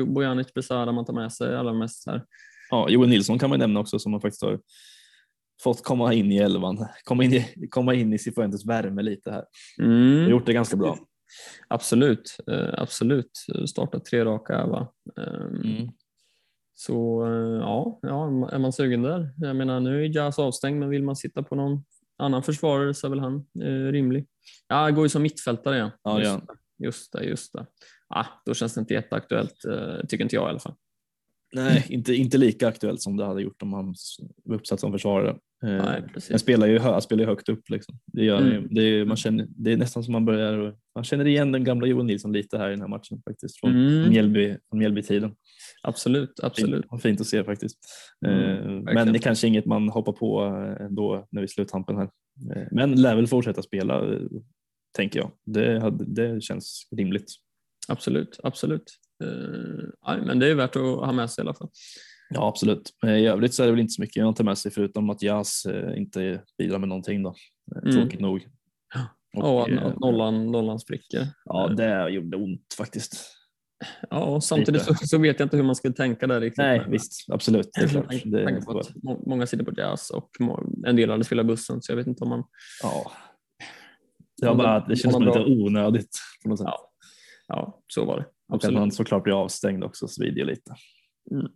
Bojanic 0.07 0.53
Besara 0.53 0.91
man 0.91 1.05
tar 1.05 1.13
med 1.13 1.33
sig 1.33 1.55
allra 1.55 1.73
mest 1.73 2.07
här. 2.07 2.23
Ja, 2.69 2.89
Joel 2.89 3.09
Nilsson 3.09 3.39
kan 3.39 3.49
man 3.49 3.59
nämna 3.59 3.79
också 3.79 3.99
som 3.99 4.11
man 4.11 4.21
faktiskt 4.21 4.41
har 4.41 4.59
fått 5.63 5.83
komma 5.83 6.13
in 6.13 6.31
i 6.31 6.37
elvan, 6.37 6.85
komma 7.03 7.23
in 7.23 7.33
i, 7.33 7.67
komma 7.69 7.93
in 7.93 8.13
i 8.13 8.19
Cifuentes 8.19 8.65
värme 8.65 9.01
lite 9.01 9.31
här. 9.31 9.45
Mm. 9.79 10.29
Gjort 10.29 10.45
det 10.45 10.53
ganska 10.53 10.77
bra. 10.77 10.97
Absolut, 11.67 12.37
eh, 12.51 12.73
absolut. 12.77 13.31
Startat 13.69 14.05
tre 14.05 14.25
raka 14.25 14.65
va. 14.65 14.93
Ehm, 15.17 15.61
mm. 15.61 15.89
Så 16.75 17.25
eh, 17.25 17.59
ja, 17.59 17.99
ja, 18.01 18.49
är 18.51 18.59
man 18.59 18.73
sugen 18.73 19.01
där? 19.01 19.29
Jag 19.37 19.55
menar 19.55 19.79
nu 19.79 20.05
är 20.05 20.15
Jazz 20.15 20.39
avstängd, 20.39 20.79
men 20.79 20.89
vill 20.89 21.03
man 21.03 21.15
sitta 21.15 21.43
på 21.43 21.55
någon 21.55 21.83
annan 22.17 22.43
försvarare 22.43 22.93
så 22.93 23.07
är 23.07 23.09
väl 23.09 23.19
han 23.19 23.45
eh, 23.61 23.91
rimlig. 23.91 24.27
Ja, 24.67 24.89
går 24.89 25.05
ju 25.05 25.09
som 25.09 25.21
mittfältare 25.21 25.77
ja. 25.77 25.91
ja, 26.03 26.19
just, 26.19 26.31
ja. 26.47 26.53
Det, 26.77 26.85
just 26.85 27.13
det, 27.13 27.23
just 27.23 27.53
det. 27.53 27.65
Ah, 28.09 28.25
då 28.45 28.53
känns 28.53 28.73
det 28.73 28.79
inte 28.79 28.93
jätteaktuellt, 28.93 29.65
eh, 29.65 30.07
tycker 30.07 30.23
inte 30.23 30.35
jag 30.35 30.47
i 30.47 30.49
alla 30.49 30.59
fall. 30.59 30.75
Nej, 31.53 31.85
inte, 31.89 32.13
inte 32.13 32.37
lika 32.37 32.67
aktuellt 32.67 33.01
som 33.01 33.17
det 33.17 33.25
hade 33.25 33.41
gjort 33.41 33.61
om 33.61 33.73
han 33.73 33.95
var 34.43 34.55
uppsatt 34.55 34.79
som 34.79 34.91
försvarare. 34.91 35.37
Nej, 35.63 36.03
eh, 36.15 36.21
han 36.29 36.39
spelar 36.39 36.67
ju, 36.67 36.79
han 36.79 37.01
spelar 37.01 37.23
ju 37.23 37.29
högt 37.29 37.49
upp. 37.49 37.69
Liksom. 37.69 37.99
Det, 38.13 38.23
gör, 38.23 38.41
mm. 38.41 38.67
det, 38.69 38.81
är, 38.81 39.05
man 39.05 39.17
känner, 39.17 39.47
det 39.49 39.71
är 39.71 39.77
nästan 39.77 40.03
som 40.03 40.11
man 40.11 40.25
börjar 40.25 40.75
man 40.95 41.03
känner 41.03 41.27
igen 41.27 41.51
den 41.51 41.63
gamla 41.63 41.87
Johan 41.87 42.07
Nilsson 42.07 42.33
lite 42.33 42.57
här 42.57 42.67
i 42.67 42.71
den 42.71 42.81
här 42.81 42.87
matchen 42.87 43.21
faktiskt 43.29 43.59
från 43.59 43.71
mm. 43.71 44.09
Mjällby, 44.09 44.57
Mjällby-tiden. 44.75 45.35
Absolut, 45.83 46.39
absolut. 46.43 46.85
Fint, 46.89 47.01
fint 47.01 47.21
att 47.21 47.27
se 47.27 47.43
faktiskt. 47.43 47.77
Mm, 48.25 48.39
eh, 48.39 48.93
men 48.93 49.13
det 49.13 49.17
är 49.17 49.21
kanske 49.21 49.47
inget 49.47 49.65
man 49.65 49.89
hoppar 49.89 50.13
på 50.13 50.45
eh, 50.45 50.85
ändå 50.85 51.27
när 51.31 51.41
vi 51.41 51.47
sluttampen 51.47 51.95
här. 51.95 52.09
Eh, 52.55 52.67
men 52.71 53.01
lär 53.01 53.15
väl 53.15 53.27
fortsätta 53.27 53.61
spela 53.61 54.19
tänker 54.97 55.19
jag. 55.19 55.31
Det, 55.45 55.79
hade, 55.79 56.05
det 56.05 56.41
känns 56.41 56.87
rimligt. 56.97 57.31
Absolut, 57.87 58.39
absolut. 58.43 58.99
Uh, 59.23 60.25
men 60.25 60.39
det 60.39 60.47
är 60.47 60.55
värt 60.55 60.75
att 60.75 60.81
ha 60.81 61.11
med 61.11 61.29
sig 61.29 61.41
i 61.41 61.43
alla 61.43 61.53
fall. 61.53 61.69
Ja, 62.33 62.47
absolut. 62.47 62.89
I 63.03 63.07
övrigt 63.07 63.53
så 63.53 63.63
är 63.63 63.67
det 63.67 63.71
väl 63.71 63.81
inte 63.81 63.93
så 63.93 64.01
mycket 64.01 64.25
att 64.25 64.35
ta 64.35 64.43
med 64.43 64.57
sig 64.57 64.71
förutom 64.71 65.09
att 65.09 65.21
Jas 65.21 65.65
eh, 65.65 65.97
inte 65.97 66.41
bidrar 66.57 66.79
med 66.79 66.89
någonting. 66.89 67.23
Då. 67.23 67.35
mm. 67.81 67.95
tråkigt 67.95 68.19
nog. 68.19 68.47
Och, 69.37 69.69
ja, 69.69 69.79
att 69.79 69.99
nollan, 69.99 70.51
nollan 70.51 70.79
spricker. 70.79 71.27
Ja, 71.45 71.67
det 71.67 72.09
gjorde 72.09 72.37
ont 72.37 72.73
faktiskt. 72.77 73.29
Ja, 74.09 74.41
samtidigt 74.41 74.81
så, 74.81 74.95
så, 74.95 75.17
vet 75.17 75.39
jag 75.39 75.45
inte 75.45 75.57
hur 75.57 75.63
man 75.63 75.75
skulle 75.75 75.93
tänka 75.93 76.27
där 76.27 76.41
riktigt. 76.41 76.57
Nej, 76.57 76.85
visst, 76.89 77.29
absolut. 77.31 77.69
Det 77.73 77.81
är 77.81 77.87
klart. 77.87 78.21
Det, 78.25 78.45
tänk 78.45 78.65
på 78.65 78.79
att 78.79 78.91
många 79.03 79.47
sitter 79.47 79.63
på 79.63 79.71
jazz 79.77 80.09
och 80.09 80.29
en 80.85 80.95
del 80.95 81.09
hade 81.09 81.23
spelat 81.23 81.45
bussen, 81.45 81.81
så 81.81 81.91
jag 81.91 81.97
vet 81.97 82.07
inte 82.07 82.23
om 82.23 82.29
man... 82.29 82.43
Ja. 82.83 83.11
Det, 84.41 84.47
var 84.47 84.55
bara, 84.55 84.79
det 84.87 84.95
känns 84.95 85.19
lite 85.19 85.39
onödigt 85.39 86.17
på 86.43 86.49
något 86.49 86.59
sätt. 86.59 86.67
Ja, 86.67 86.91
ja 87.47 87.81
så 87.87 88.05
var 88.05 88.17
det. 88.17 88.25
Och 88.53 88.65
att 88.65 88.73
man 88.73 88.91
såklart 88.91 89.23
blir 89.23 89.41
avstängd 89.43 89.83
också 89.83 90.07
svider 90.07 90.45
lite. 90.45 90.75
Mm. 91.31 91.47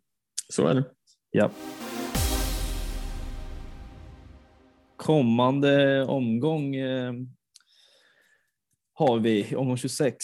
Så 0.53 0.67
är 0.67 0.75
det. 0.75 0.85
Ja. 1.31 1.51
Kommande 4.97 6.03
omgång 6.05 6.75
eh, 6.75 7.13
har 8.93 9.19
vi 9.19 9.55
omgång 9.55 9.77
26. 9.77 10.15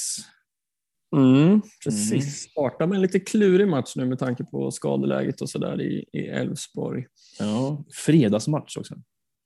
Mm, 1.15 1.61
precis. 1.83 2.11
Mm. 2.11 2.21
Startar 2.21 2.87
med 2.87 2.95
en 2.95 3.01
lite 3.01 3.19
klurig 3.19 3.67
match 3.67 3.95
nu 3.95 4.05
med 4.05 4.19
tanke 4.19 4.43
på 4.43 4.71
skadeläget 4.71 5.41
och 5.41 5.49
sådär 5.49 5.81
i 5.81 6.05
Elfsborg. 6.13 7.05
Ja, 7.39 7.85
fredagsmatch 8.05 8.77
också. 8.77 8.95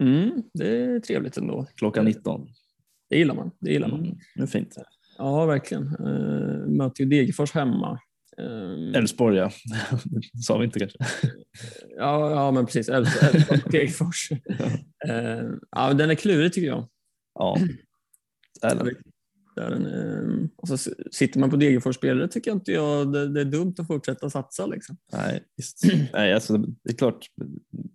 Mm, 0.03 0.43
det 0.53 0.77
är 0.77 0.99
trevligt 0.99 1.37
ändå. 1.37 1.67
Klockan 1.75 2.05
19. 2.05 2.47
Det 3.09 3.17
gillar 3.17 3.35
man. 3.35 3.51
Det 3.59 3.71
gillar 3.71 3.87
man. 3.87 3.99
Mm, 3.99 4.17
det 4.35 4.41
är 4.41 4.47
fint. 4.47 4.77
Ja, 5.17 5.45
verkligen. 5.45 5.95
Uh, 5.95 6.67
möter 6.67 7.03
ju 7.03 7.09
Degerfors 7.09 7.51
hemma. 7.51 7.99
Ehm, 8.41 8.95
Elfsborg, 8.95 9.37
ja. 9.37 9.51
det 10.05 10.41
sa 10.43 10.57
vi 10.57 10.65
inte 10.65 10.79
kanske. 10.79 10.97
ja, 11.97 12.31
ja, 12.31 12.51
men 12.51 12.65
precis. 12.65 12.89
Elfsborg, 12.89 13.61
Degerfors. 13.71 14.31
uh, 15.09 15.57
ja, 15.71 15.93
den 15.93 16.09
är 16.09 16.15
klurig 16.15 16.53
tycker 16.53 16.67
jag. 16.67 16.87
Ja, 17.33 17.57
det 18.61 18.67
är 18.67 18.75
den. 18.75 18.95
Där 19.55 19.71
ehm, 19.71 20.49
och 20.57 20.67
så 20.67 20.77
sitter 21.11 21.39
man 21.39 21.49
på 21.49 21.55
Degerfors-spelare 21.55 22.27
tycker 22.27 22.51
jag 22.51 22.57
inte 22.57 22.71
jag 22.71 23.13
det, 23.13 23.27
det, 23.27 23.41
är 23.41 23.45
dumt 23.45 23.75
att 23.77 23.87
fortsätta 23.87 24.29
satsa. 24.29 24.65
Liksom. 24.65 24.97
Nej, 25.13 25.43
just. 25.57 25.81
Nej 26.13 26.33
alltså, 26.33 26.57
det 26.57 26.91
är 26.91 26.97
klart 26.97 27.25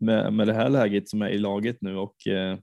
med, 0.01 0.33
med 0.33 0.47
det 0.47 0.55
här 0.55 0.69
läget 0.69 1.09
som 1.09 1.23
är 1.23 1.29
i 1.29 1.39
laget 1.39 1.77
nu 1.81 1.97
och 1.97 2.27
eh, 2.27 2.59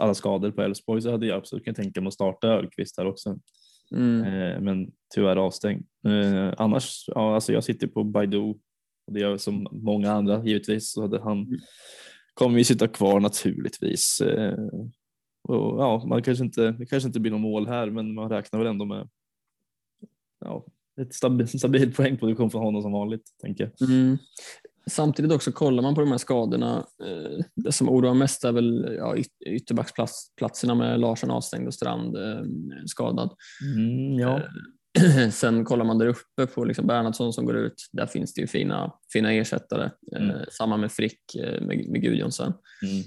alla 0.00 0.14
skador 0.14 0.50
på 0.50 0.62
Elfsborg 0.62 1.02
så 1.02 1.10
hade 1.10 1.26
jag 1.26 1.38
absolut 1.38 1.64
kunnat 1.64 1.76
tänka 1.76 2.00
mig 2.00 2.08
att 2.08 2.14
starta 2.14 2.48
Ölqvist 2.48 2.98
här 2.98 3.06
också. 3.06 3.38
Mm. 3.94 4.22
Eh, 4.22 4.60
men 4.60 4.90
tyvärr 5.14 5.36
avstängd. 5.36 5.86
Eh, 6.06 6.54
annars, 6.58 7.04
ja, 7.06 7.34
alltså 7.34 7.52
jag 7.52 7.64
sitter 7.64 7.86
på 7.86 8.04
Baidu 8.04 8.38
och 8.38 8.58
det 9.12 9.20
gör 9.20 9.36
som 9.36 9.66
många 9.72 10.12
andra 10.12 10.44
givetvis 10.44 10.92
så 10.92 11.02
hade 11.02 11.20
han 11.20 11.38
mm. 11.38 11.58
kommer 12.34 12.58
ju 12.58 12.64
sitta 12.64 12.88
kvar 12.88 13.20
naturligtvis. 13.20 14.20
Eh, 14.20 14.58
och, 15.48 15.82
ja, 15.82 16.04
man 16.06 16.22
kanske 16.22 16.44
inte, 16.44 16.70
det 16.70 16.86
kanske 16.86 17.06
inte 17.06 17.20
blir 17.20 17.32
något 17.32 17.40
mål 17.40 17.66
här 17.66 17.90
men 17.90 18.14
man 18.14 18.30
räknar 18.30 18.58
väl 18.58 18.68
ändå 18.68 18.84
med 18.84 19.08
ja, 20.40 20.66
ett 21.00 21.14
stabil, 21.14 21.48
stabil 21.58 21.94
poängproduktion 21.94 22.50
från 22.50 22.62
honom 22.62 22.82
som 22.82 22.92
vanligt. 22.92 23.24
Tänker 23.42 23.64
jag. 23.78 23.90
Mm. 23.90 24.18
Samtidigt 24.86 25.32
också 25.32 25.52
kollar 25.52 25.82
man 25.82 25.94
på 25.94 26.00
de 26.00 26.10
här 26.10 26.18
skadorna. 26.18 26.86
Eh, 27.04 27.44
det 27.56 27.72
som 27.72 27.88
oroar 27.88 28.14
mest 28.14 28.44
är 28.44 28.52
väl 28.52 28.96
ja, 28.98 29.16
ytterbacksplatserna 29.46 30.74
med 30.74 31.00
Larsson 31.00 31.30
avstängd 31.30 31.66
och 31.66 31.74
Strand 31.74 32.16
eh, 32.16 32.42
skadad. 32.86 33.30
Mm, 33.76 34.18
ja. 34.18 34.40
Eh, 34.98 35.28
sen 35.30 35.64
kollar 35.64 35.84
man 35.84 35.98
där 35.98 36.06
uppe 36.06 36.46
på 36.54 36.64
liksom 36.64 36.86
Bernhardsson 36.86 37.32
som 37.32 37.44
går 37.44 37.56
ut. 37.56 37.88
Där 37.92 38.06
finns 38.06 38.34
det 38.34 38.40
ju 38.40 38.46
fina, 38.46 38.92
fina 39.12 39.32
ersättare. 39.32 39.90
Mm. 40.16 40.36
Samma 40.50 40.76
med 40.76 40.92
Frick 40.92 41.20
med, 41.36 41.88
med 41.88 42.02
Gudjonsen. 42.02 42.52
Mm. 42.82 43.04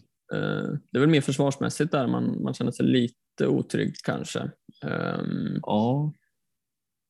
Det 0.91 0.97
är 0.97 0.99
väl 0.99 1.09
mer 1.09 1.21
försvarsmässigt 1.21 1.91
där 1.91 2.07
man, 2.07 2.43
man 2.43 2.53
känner 2.53 2.71
sig 2.71 2.85
lite 2.85 3.47
otrygg 3.47 3.95
kanske. 4.03 4.39
Ehm, 4.85 5.59
ja. 5.61 6.13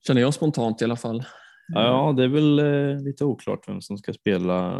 Känner 0.06 0.20
jag 0.20 0.34
spontant 0.34 0.82
i 0.82 0.84
alla 0.84 0.96
fall. 0.96 1.24
Ja, 1.74 2.14
det 2.16 2.24
är 2.24 2.28
väl 2.28 2.58
eh, 2.58 3.04
lite 3.04 3.24
oklart 3.24 3.68
vem 3.68 3.80
som 3.80 3.98
ska 3.98 4.12
spela. 4.12 4.72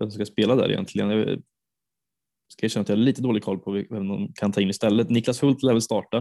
Vem 0.00 0.10
som 0.10 0.24
ska 0.24 0.24
spela 0.24 0.54
där 0.56 0.70
egentligen. 0.70 1.10
Jag 1.10 1.42
ska 2.48 2.66
erkänna 2.66 2.82
att 2.82 2.88
jag 2.88 2.96
har 2.96 3.02
lite 3.02 3.22
dålig 3.22 3.42
koll 3.42 3.58
på 3.58 3.70
vem 3.70 4.08
de 4.08 4.32
kan 4.34 4.52
ta 4.52 4.60
in 4.60 4.70
istället. 4.70 5.10
Niklas 5.10 5.42
Hult 5.42 5.62
lär 5.62 5.72
väl 5.72 5.82
starta. 5.82 6.16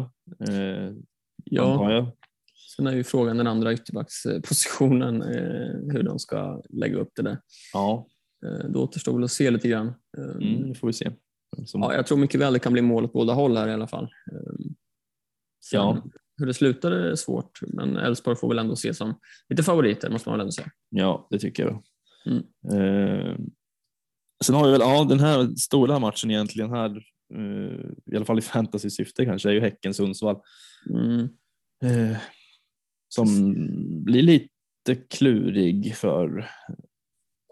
Eh, 0.50 0.92
ja. 1.44 1.92
Jag. 1.92 2.12
Sen 2.76 2.88
är 2.88 2.92
ju 2.92 3.04
frågan 3.04 3.38
den 3.38 3.48
andra 3.48 3.74
ytterbackspositionen, 3.74 5.22
eh, 5.22 5.94
hur 5.94 6.04
de 6.04 6.20
ska 6.20 6.62
lägga 6.70 6.98
upp 6.98 7.12
det 7.16 7.22
där. 7.22 7.40
Ja. 7.74 8.08
Eh, 8.46 8.70
då 8.70 8.84
återstår 8.84 9.14
väl 9.14 9.24
att 9.24 9.32
se 9.32 9.52
lite 9.52 9.68
grann. 9.68 9.94
Mm, 10.18 10.70
det 10.70 10.76
får 10.76 10.88
vi 10.88 10.94
se. 10.94 11.12
Som... 11.66 11.82
Ja, 11.82 11.94
jag 11.94 12.08
tror 12.08 12.18
mycket 12.18 12.42
väl 12.42 12.54
det 12.54 12.60
kan 12.60 12.74
bli 12.74 12.82
mål 12.82 13.06
åt 13.06 13.14
båda 13.14 13.34
håll 13.34 13.58
här 13.58 13.68
i 13.68 13.74
alla 13.74 13.88
fall. 13.88 14.10
Sen, 15.70 15.80
ja 15.80 16.04
hur 16.38 16.46
det 16.46 16.54
slutar 16.54 16.92
är 16.92 17.16
svårt, 17.16 17.60
men 17.62 17.98
Elfsborg 17.98 18.38
får 18.38 18.48
väl 18.48 18.60
ändå 18.60 18.76
se 18.76 18.94
som 18.94 19.20
lite 19.50 19.64
favoriter 19.64 20.10
måste 20.10 20.30
man 20.30 20.38
väl 20.38 20.42
ändå 20.42 20.52
säga. 20.52 20.72
Ja, 20.90 21.28
det 21.30 21.40
tycker 21.40 21.64
jag. 21.64 21.84
Mm. 22.26 22.44
Eh, 22.72 23.36
sen 24.44 24.56
har 24.56 24.66
vi 24.66 24.72
väl, 24.72 24.82
ja 24.82 25.04
den 25.04 25.20
här 25.20 25.56
stora 25.56 26.00
matchen 26.00 26.32
egentligen 26.32 26.70
här, 26.70 26.90
eh, 27.34 28.14
i 28.14 28.16
alla 28.16 28.26
fall 28.26 28.40
i 28.40 28.42
fantasy-syfte 28.42 29.26
kanske, 29.26 29.50
är 29.50 29.54
ju 29.54 29.62
Häcken-Sundsvall. 29.62 30.40
Mm. 30.90 31.22
Eh, 31.84 32.18
som 33.10 33.54
blir 34.04 34.22
lite 34.22 34.96
klurig 35.10 35.96
för 35.96 36.50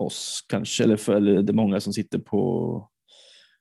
oss 0.01 0.45
kanske, 0.49 0.83
eller 0.83 0.97
för 0.97 1.15
eller 1.15 1.41
det 1.41 1.51
är 1.51 1.55
många 1.55 1.79
som 1.79 1.93
sitter 1.93 2.19
på 2.19 2.89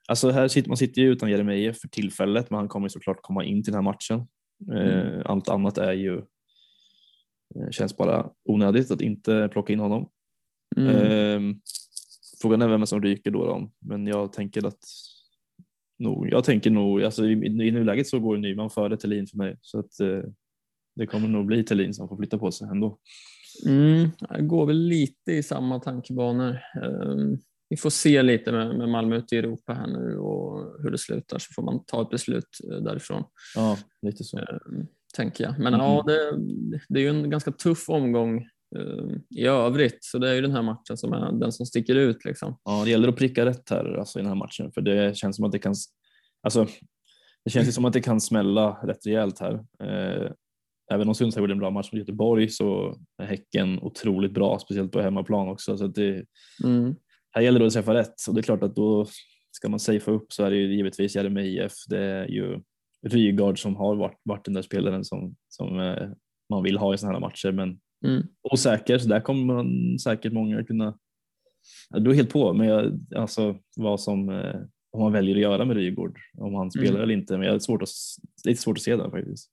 Alltså 0.08 0.30
här 0.30 0.48
sitter, 0.48 0.68
man 0.68 0.76
sitter 0.76 1.02
ju 1.02 1.12
utan 1.12 1.30
Jeremejeff 1.30 1.78
för 1.80 1.88
tillfället, 1.88 2.50
men 2.50 2.58
han 2.58 2.68
kommer 2.68 2.88
såklart 2.88 3.22
komma 3.22 3.44
in 3.44 3.62
till 3.62 3.72
den 3.72 3.84
här 3.84 3.92
matchen. 3.92 4.26
Mm. 4.72 5.22
Allt 5.24 5.48
annat 5.48 5.78
är 5.78 5.92
ju 5.92 6.16
eh, 7.54 7.70
känns 7.70 7.96
bara 7.96 8.30
onödigt 8.44 8.90
att 8.90 9.00
inte 9.00 9.48
plocka 9.52 9.72
in 9.72 9.80
honom. 9.80 10.08
Mm. 10.76 10.96
Ehm, 10.96 11.60
frågan 12.42 12.62
är 12.62 12.68
vem 12.68 12.86
som 12.86 13.02
ryker 13.02 13.30
då, 13.30 13.46
då, 13.46 13.70
men 13.78 14.06
jag 14.06 14.32
tänker 14.32 14.66
att 14.66 14.78
nog, 15.98 16.28
jag 16.30 16.44
tänker 16.44 16.70
nog, 16.70 17.02
alltså 17.02 17.26
i, 17.26 17.32
i 17.32 17.70
nuläget 17.70 18.06
så 18.06 18.18
går 18.20 18.36
Nyman 18.36 18.70
före 18.70 18.96
Thelin 18.96 19.26
för 19.26 19.36
mig 19.36 19.58
så 19.60 19.78
att 19.78 20.00
eh, 20.00 20.22
det 20.96 21.06
kommer 21.06 21.28
nog 21.28 21.46
bli 21.46 21.64
Thelin 21.64 21.94
som 21.94 22.08
får 22.08 22.16
flytta 22.16 22.38
på 22.38 22.52
sig 22.52 22.68
ändå. 22.68 22.98
Mm, 23.66 24.08
jag 24.20 24.46
går 24.46 24.66
väl 24.66 24.78
lite 24.78 25.32
i 25.32 25.42
samma 25.42 25.80
tankebanor. 25.80 26.58
Um, 26.82 27.38
vi 27.74 27.78
får 27.78 27.90
se 27.90 28.22
lite 28.22 28.52
med, 28.52 28.78
med 28.78 28.88
Malmö 28.88 29.16
ute 29.16 29.34
i 29.34 29.38
Europa 29.38 29.72
här 29.72 29.86
nu 29.86 30.18
och 30.18 30.82
hur 30.82 30.90
det 30.90 30.98
slutar 30.98 31.38
så 31.38 31.52
får 31.54 31.62
man 31.62 31.84
ta 31.84 32.02
ett 32.02 32.10
beslut 32.10 32.48
eh, 32.70 32.82
därifrån. 32.82 33.24
Ja, 33.54 33.78
lite 34.02 34.24
så. 34.24 34.38
Eh, 34.38 34.44
tänker 35.14 35.44
jag. 35.44 35.58
Men 35.58 35.74
mm. 35.74 35.80
ja, 35.80 36.04
det, 36.06 36.38
det, 36.88 37.00
är 37.00 37.02
ju 37.02 37.08
en 37.08 37.30
ganska 37.30 37.52
tuff 37.52 37.88
omgång 37.88 38.38
eh, 38.76 39.16
i 39.30 39.46
övrigt 39.46 39.98
så 40.00 40.18
det 40.18 40.30
är 40.30 40.34
ju 40.34 40.40
den 40.40 40.52
här 40.52 40.62
matchen 40.62 40.96
som 40.96 41.12
är 41.12 41.32
den 41.32 41.52
som 41.52 41.66
sticker 41.66 41.94
ut. 41.94 42.24
Liksom. 42.24 42.58
Ja, 42.64 42.84
det 42.84 42.90
gäller 42.90 43.08
att 43.08 43.16
pricka 43.16 43.46
rätt 43.46 43.70
här 43.70 43.98
alltså, 43.98 44.18
i 44.18 44.22
den 44.22 44.28
här 44.28 44.38
matchen 44.38 44.72
för 44.72 44.80
det 44.80 45.16
känns 45.16 45.36
som 45.36 45.44
att 45.44 45.52
det 45.52 45.58
kan 45.58 45.74
Alltså, 46.42 46.66
det 47.44 47.50
känns 47.50 47.74
som 47.74 47.84
att 47.84 47.92
det 47.92 48.00
kan 48.00 48.20
smälla 48.20 48.70
rätt 48.70 49.06
rejält 49.06 49.38
här. 49.38 49.64
Även 50.92 51.08
om 51.08 51.14
Sundsvall 51.14 51.42
gjorde 51.42 51.52
en 51.52 51.58
bra 51.58 51.70
match 51.70 51.92
mot 51.92 51.98
Göteborg 51.98 52.48
så 52.48 52.98
är 53.22 53.26
Häcken 53.26 53.78
otroligt 53.78 54.32
bra, 54.32 54.58
speciellt 54.58 54.92
på 54.92 55.00
hemmaplan 55.00 55.48
också. 55.48 55.78
Så 55.78 55.86
det, 55.86 56.24
mm 56.64 56.94
här 57.34 57.42
gäller 57.42 57.60
det 57.60 57.66
att 57.66 57.72
träffa 57.72 57.94
rätt 57.94 58.14
och 58.28 58.34
det 58.34 58.40
är 58.40 58.42
klart 58.42 58.62
att 58.62 58.76
då 58.76 59.06
ska 59.52 59.68
man 59.68 59.80
safea 59.80 60.14
upp 60.14 60.32
så 60.32 60.44
är 60.44 60.50
det 60.50 60.56
ju 60.56 60.76
givetvis 60.76 61.16
Jeremejeff. 61.16 61.72
Det 61.88 61.98
är 61.98 62.26
ju 62.26 62.60
Rygaard 63.06 63.62
som 63.62 63.76
har 63.76 63.96
varit, 63.96 64.20
varit 64.22 64.44
den 64.44 64.54
där 64.54 64.62
spelaren 64.62 65.04
som, 65.04 65.36
som 65.48 65.80
eh, 65.80 66.08
man 66.50 66.62
vill 66.62 66.78
ha 66.78 66.94
i 66.94 66.98
sådana 66.98 67.14
här 67.14 67.20
matcher 67.20 67.52
men 67.52 67.80
mm. 68.06 68.22
osäker 68.52 68.98
så 68.98 69.08
där 69.08 69.20
kommer 69.20 69.54
man 69.54 69.98
säkert 69.98 70.32
många 70.32 70.64
kunna 70.64 70.98
du 71.90 72.10
är 72.10 72.14
helt 72.14 72.32
på 72.32 72.52
men 72.52 72.66
jag, 72.66 73.00
alltså 73.16 73.56
vad 73.76 74.00
som 74.00 74.28
eh, 74.28 74.60
om 74.92 75.00
man 75.00 75.12
väljer 75.12 75.34
att 75.34 75.42
göra 75.42 75.64
med 75.64 75.76
Rygaard 75.76 76.18
om 76.38 76.54
han 76.54 76.70
spelar 76.70 76.90
mm. 76.90 77.02
eller 77.02 77.14
inte 77.14 77.38
men 77.38 77.46
jag 77.46 77.54
är 77.54 77.58
svårt 77.58 77.82
att, 77.82 77.88
lite 78.44 78.62
svårt 78.62 78.78
att 78.78 78.82
se 78.82 78.96
det 78.96 79.10
faktiskt. 79.10 79.50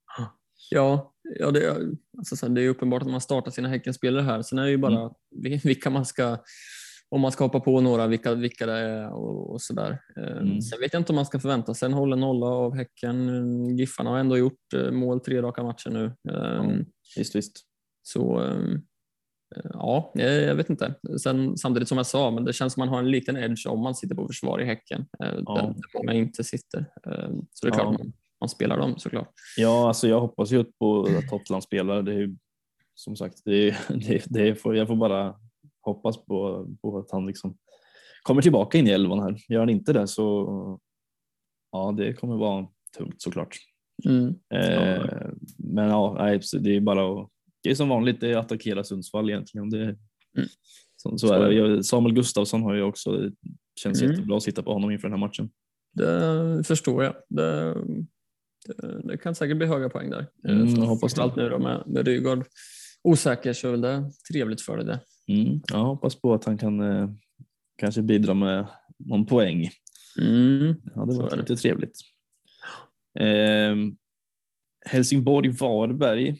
Ja, 0.72 1.14
ja 1.40 1.52
det, 1.52 1.78
alltså, 2.18 2.50
det 2.50 2.62
är 2.62 2.70
uppenbart 2.70 3.02
att 3.02 3.12
man 3.12 3.22
startar 3.22 3.52
sina 3.52 3.70
Häckenspelare 3.70 4.24
här. 4.24 4.42
Sen 4.42 4.60
är 4.60 4.64
det 4.64 4.70
ju 4.70 4.78
bara 4.78 5.00
mm. 5.00 5.60
vilka 5.64 5.90
man 5.90 6.06
ska 6.06 6.38
om 7.12 7.22
man 7.22 7.32
ska 7.32 7.43
hoppa 7.43 7.59
på 7.59 7.82
några, 7.82 8.07
vilka, 8.07 8.34
vilka 8.34 8.66
det 8.66 8.74
är 8.74 9.14
och, 9.14 9.51
och 9.51 9.62
sådär. 9.62 10.01
Ehm, 10.16 10.38
mm. 10.38 10.62
Sen 10.62 10.80
vet 10.80 10.93
jag 10.93 10.99
inte 10.99 11.12
om 11.12 11.16
man 11.16 11.26
ska 11.26 11.39
förvänta 11.39 11.74
sig 11.74 11.86
en 11.86 11.93
hållen 11.93 12.20
nolla 12.20 12.45
av 12.45 12.76
Häcken. 12.76 13.78
Giffarna 13.78 14.09
har 14.09 14.18
ändå 14.18 14.38
gjort 14.38 14.74
eh, 14.76 14.91
mål 14.91 15.20
tre 15.20 15.41
raka 15.41 15.64
matcher 15.64 15.89
nu. 15.89 16.14
Mm. 16.34 16.86
Visst, 17.18 17.36
visst. 17.36 17.59
Så 18.03 18.39
ehm, 18.39 18.82
ja, 19.74 20.12
jag 20.16 20.55
vet 20.55 20.70
inte. 20.70 20.95
Sen, 21.24 21.57
samtidigt 21.57 21.89
som 21.89 21.97
jag 21.97 22.05
sa, 22.05 22.32
men 22.32 22.45
det 22.45 22.53
känns 22.53 22.74
som 22.74 22.82
man 22.82 22.89
har 22.89 22.99
en 22.99 23.12
liten 23.12 23.38
edge 23.38 23.68
om 23.68 23.80
man 23.80 23.95
sitter 23.95 24.16
på 24.16 24.28
försvar 24.28 24.62
i 24.62 24.66
Häcken, 24.66 25.05
eh, 25.24 25.39
ja. 25.45 25.55
där 25.55 25.76
många 25.97 26.14
inte 26.14 26.43
sitter. 26.43 26.86
Så 27.53 27.66
det 27.66 27.72
är 27.72 27.74
klart 27.74 27.99
man, 27.99 28.14
man, 28.39 28.49
spelar 28.49 28.78
dem 28.78 28.97
såklart. 28.97 29.34
Ja, 29.57 29.88
alltså 29.88 30.07
jag 30.07 30.22
hoppas 30.22 30.51
ju 30.51 30.64
på 30.64 31.03
att 31.18 31.30
Tottenham 31.30 31.62
spelar. 31.62 32.01
Det 32.01 32.12
är 32.12 32.20
ju 32.20 32.36
som 32.95 33.16
sagt, 33.16 33.41
det, 33.45 33.70
är, 33.70 33.78
det, 34.07 34.24
det 34.26 34.55
får, 34.55 34.76
jag 34.76 34.88
får 34.88 34.95
bara 34.95 35.36
hoppas 35.82 36.26
på, 36.26 36.68
på 36.82 36.98
att 36.98 37.12
han 37.12 37.26
liksom 37.26 37.58
kommer 38.24 38.42
tillbaka 38.42 38.78
in 38.78 38.88
i 38.88 38.92
elvan 38.92 39.20
här. 39.20 39.38
Gör 39.50 39.60
han 39.60 39.70
inte 39.70 39.94
det 39.94 40.08
så 40.08 40.80
ja, 41.72 41.94
det 41.98 42.14
kommer 42.14 42.38
vara 42.38 42.68
tungt 42.98 43.22
såklart. 43.22 43.58
Mm. 44.06 44.28
Eh, 44.54 45.06
men 45.58 45.90
ja, 45.90 46.16
nej, 46.20 46.42
det 46.60 46.76
är 46.76 46.82
bara 46.82 47.22
att, 47.22 47.30
det 47.64 47.72
är 47.72 47.76
som 47.76 47.90
vanligt, 47.90 48.20
det 48.20 48.32
är 48.32 48.38
att 48.38 48.46
attackera 48.46 48.84
Sundsvall 48.84 49.30
egentligen. 49.30 49.70
Det, 49.70 49.84
mm. 49.84 50.50
så, 50.96 51.18
så, 51.18 51.34
är 51.34 51.50
det. 51.50 51.84
Samuel 51.84 52.16
Gustafsson 52.16 52.62
har 52.62 52.74
ju 52.74 52.82
också, 52.82 53.12
det 53.12 53.32
känns 53.82 54.02
mm. 54.02 54.12
jättebra 54.12 54.38
att 54.38 54.44
sitta 54.44 54.64
på 54.64 54.74
honom 54.74 54.92
inför 54.92 55.08
den 55.08 55.20
här 55.20 55.28
matchen. 55.28 55.50
Det 55.94 56.64
förstår 56.64 57.04
jag. 57.04 57.16
Det, 57.30 57.74
det, 58.68 59.02
det 59.04 59.18
kan 59.18 59.36
säkert 59.36 59.58
bli 59.58 59.68
höga 59.68 59.90
poäng 59.90 60.10
där. 60.10 60.28
Mm, 60.48 60.68
jag 60.68 60.86
hoppas 60.86 61.20
allt 61.20 61.36
nu 61.36 61.50
då 61.50 61.60
med, 61.60 61.84
med 61.88 62.08
Rygaard 62.08 62.46
osäker 63.04 63.54
så 63.54 63.74
är 63.74 63.78
det 63.78 64.12
trevligt 64.32 64.62
för 64.62 64.78
dig 64.78 64.86
det. 64.86 65.00
Mm, 65.28 65.62
jag 65.68 65.80
hoppas 65.80 66.16
på 66.16 66.34
att 66.34 66.46
han 66.46 66.58
kan 66.58 66.80
eh, 66.80 67.10
kanske 67.78 68.02
bidra 68.02 68.34
med 68.34 68.68
någon 68.98 69.26
poäng. 69.26 69.70
Mm, 70.18 70.76
ja, 70.96 71.06
det 71.06 71.18
var 71.18 71.38
lite 71.38 71.56
trevligt. 71.56 71.98
Eh, 73.20 73.76
Helsingborg-Varberg. 74.86 76.38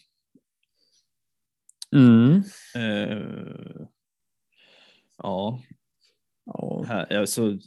Mm. 1.96 2.44
Eh, 2.76 3.86
ja. 5.18 5.62
ja. 6.46 6.84
Här, 6.88 7.18
alltså, 7.18 7.58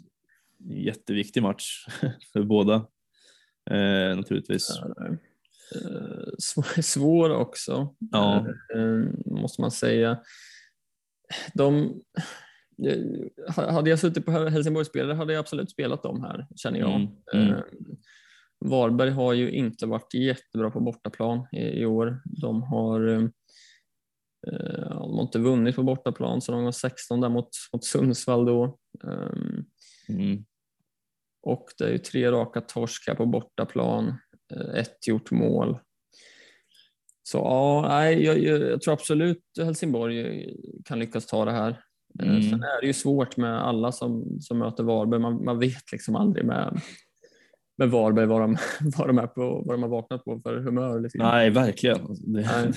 jätteviktig 0.59 1.43
match 1.43 1.87
för 2.33 2.43
båda 2.43 2.75
eh, 3.71 4.17
naturligtvis. 4.17 4.71
Eh, 5.75 6.83
svår 6.83 7.31
också, 7.31 7.95
ja. 7.99 8.47
eh, 8.75 9.09
måste 9.27 9.61
man 9.61 9.71
säga. 9.71 10.19
De, 11.55 12.01
hade 13.57 13.91
jag 13.91 13.99
suttit 13.99 14.27
på 14.27 14.31
Helsingborgsspelare 14.31 15.17
hade 15.17 15.33
jag 15.33 15.41
absolut 15.41 15.71
spelat 15.71 16.03
dem 16.03 16.23
här, 16.23 16.47
känner 16.57 16.79
jag. 16.79 16.95
Mm. 16.95 17.09
Mm. 17.35 17.63
Varberg 18.65 19.11
har 19.11 19.33
ju 19.33 19.51
inte 19.51 19.87
varit 19.87 20.15
jättebra 20.15 20.71
på 20.71 20.81
bortaplan 20.81 21.47
i, 21.53 21.81
i 21.81 21.87
år. 21.87 22.23
De 22.25 22.63
har, 22.63 23.09
eh, 23.09 24.89
de 24.89 25.15
har 25.15 25.23
inte 25.23 25.39
vunnit 25.39 25.77
på 25.77 25.83
bortaplan 25.83 26.41
så 26.41 26.53
de 26.53 26.65
var 26.65 26.73
16 26.73 27.21
där 27.21 27.29
mot, 27.29 27.49
mot 27.73 27.85
Sundsvall 27.85 28.47
då. 28.47 28.79
Mm. 30.09 30.45
Och 31.43 31.67
det 31.79 31.85
är 31.85 31.91
ju 31.93 31.99
tre 31.99 32.31
raka 32.31 32.61
torskar 32.61 33.15
på 33.15 33.27
bortaplan, 33.27 34.19
ett 34.75 35.07
gjort 35.07 35.31
mål. 35.31 35.79
Så 37.27 37.39
ja, 37.39 37.85
nej, 37.89 38.25
jag, 38.25 38.39
jag, 38.39 38.81
tror 38.83 38.95
absolut 38.95 39.43
Helsingborg 39.59 40.49
kan 40.85 40.99
lyckas 40.99 41.27
ta 41.27 41.45
det 41.45 41.53
här. 41.53 41.81
Mm. 42.23 42.43
Sen 42.43 42.63
är 42.63 42.81
det 42.81 42.87
ju 42.87 42.93
svårt 42.93 43.37
med 43.37 43.63
alla 43.63 43.93
som, 43.93 44.41
som 44.41 44.59
möter 44.59 44.85
Varberg. 44.85 45.21
Man, 45.21 45.45
man 45.45 45.59
vet 45.59 45.93
liksom 45.93 46.17
aldrig 46.17 46.47
med, 46.47 46.81
med 47.79 47.91
Varberg 47.91 48.27
vad 48.27 48.41
de, 48.41 48.57
vad, 48.97 49.09
de 49.09 49.19
är 49.19 49.27
på, 49.27 49.63
vad 49.67 49.75
de 49.75 49.83
har 49.83 49.91
vaknat 49.91 50.25
på 50.25 50.41
för 50.41 50.57
humör. 50.57 51.01
Lite 51.01 51.19
Nej, 51.19 51.51
verkligen. 51.51 51.99
Det 52.35 52.41
är 52.41 52.69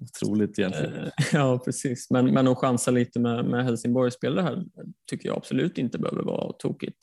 otroligt 0.00 0.58
egentligen. 0.58 0.94
Eh, 0.94 1.10
ja, 1.32 1.62
precis. 1.64 2.10
Men, 2.10 2.26
men 2.26 2.48
att 2.48 2.58
chansa 2.58 2.90
lite 2.90 3.20
med, 3.20 3.44
med 3.44 3.64
Helsingborgs 3.64 4.14
spelare 4.14 4.44
här 4.44 4.64
tycker 5.10 5.28
jag 5.28 5.36
absolut 5.36 5.78
inte 5.78 5.98
behöver 5.98 6.22
vara 6.22 6.52
tokigt. 6.52 6.98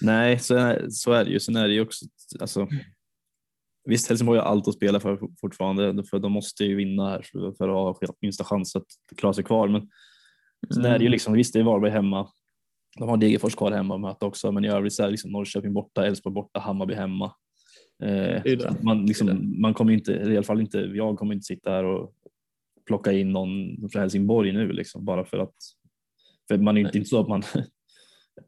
Nej, 0.00 0.38
så 0.38 0.54
är, 0.54 0.86
så 0.90 1.12
är 1.12 1.24
det 1.24 1.30
ju. 1.30 1.40
Sen 1.40 1.56
är 1.56 1.68
det 1.68 1.74
ju 1.74 1.80
också, 1.80 2.04
alltså, 2.40 2.68
visst 3.84 4.08
Helsingborg 4.08 4.40
har 4.40 4.46
allt 4.46 4.68
att 4.68 4.74
spela 4.74 5.00
för 5.00 5.18
fortfarande, 5.40 6.04
för 6.04 6.18
de 6.18 6.32
måste 6.32 6.64
ju 6.64 6.76
vinna 6.76 7.08
här 7.08 7.22
för, 7.32 7.48
att 7.48 7.58
ha 7.58 8.14
minsta 8.20 8.44
chans 8.44 8.76
att 8.76 8.86
klara 9.16 9.32
sig 9.32 9.44
kvar. 9.44 9.68
Men 9.68 9.88
sen 10.74 10.84
är 10.84 10.88
det 10.88 11.04
ju 11.04 11.06
mm. 11.06 11.12
liksom, 11.12 11.34
visst 11.34 11.52
det 11.52 11.60
är 11.60 11.64
Varberg 11.64 11.90
hemma, 11.90 12.28
de 12.98 13.08
har 13.08 13.16
Degerfors 13.16 13.54
kvar 13.54 13.72
hemma 13.72 13.94
att 13.94 14.00
möta 14.00 14.26
också, 14.26 14.52
men 14.52 14.64
i 14.64 14.68
övrigt 14.68 14.92
så 14.92 15.02
är 15.02 15.06
det 15.06 15.10
liksom 15.10 15.32
Norrköping 15.32 15.72
borta, 15.72 16.06
Elfsborg 16.06 16.34
borta, 16.34 16.60
Hammarby 16.60 16.94
hemma. 16.94 17.32
Eh. 18.02 18.42
Man, 18.82 19.06
liksom, 19.06 19.54
man 19.60 19.74
kommer 19.74 19.92
inte, 19.92 20.12
i 20.12 20.36
alla 20.36 20.42
fall 20.42 20.60
inte, 20.60 20.78
jag 20.78 21.18
kommer 21.18 21.34
inte 21.34 21.44
sitta 21.44 21.70
här 21.70 21.84
och 21.84 22.14
plocka 22.86 23.12
in 23.12 23.32
någon 23.32 23.76
från 23.92 24.00
Helsingborg 24.02 24.52
nu 24.52 24.72
liksom, 24.72 25.04
bara 25.04 25.24
för 25.24 25.38
att, 25.38 25.54
för 26.48 26.58
man 26.58 26.76
är 26.76 26.80
inte, 26.80 26.98
inte 26.98 27.10
så 27.10 27.20
att 27.20 27.28
man 27.28 27.42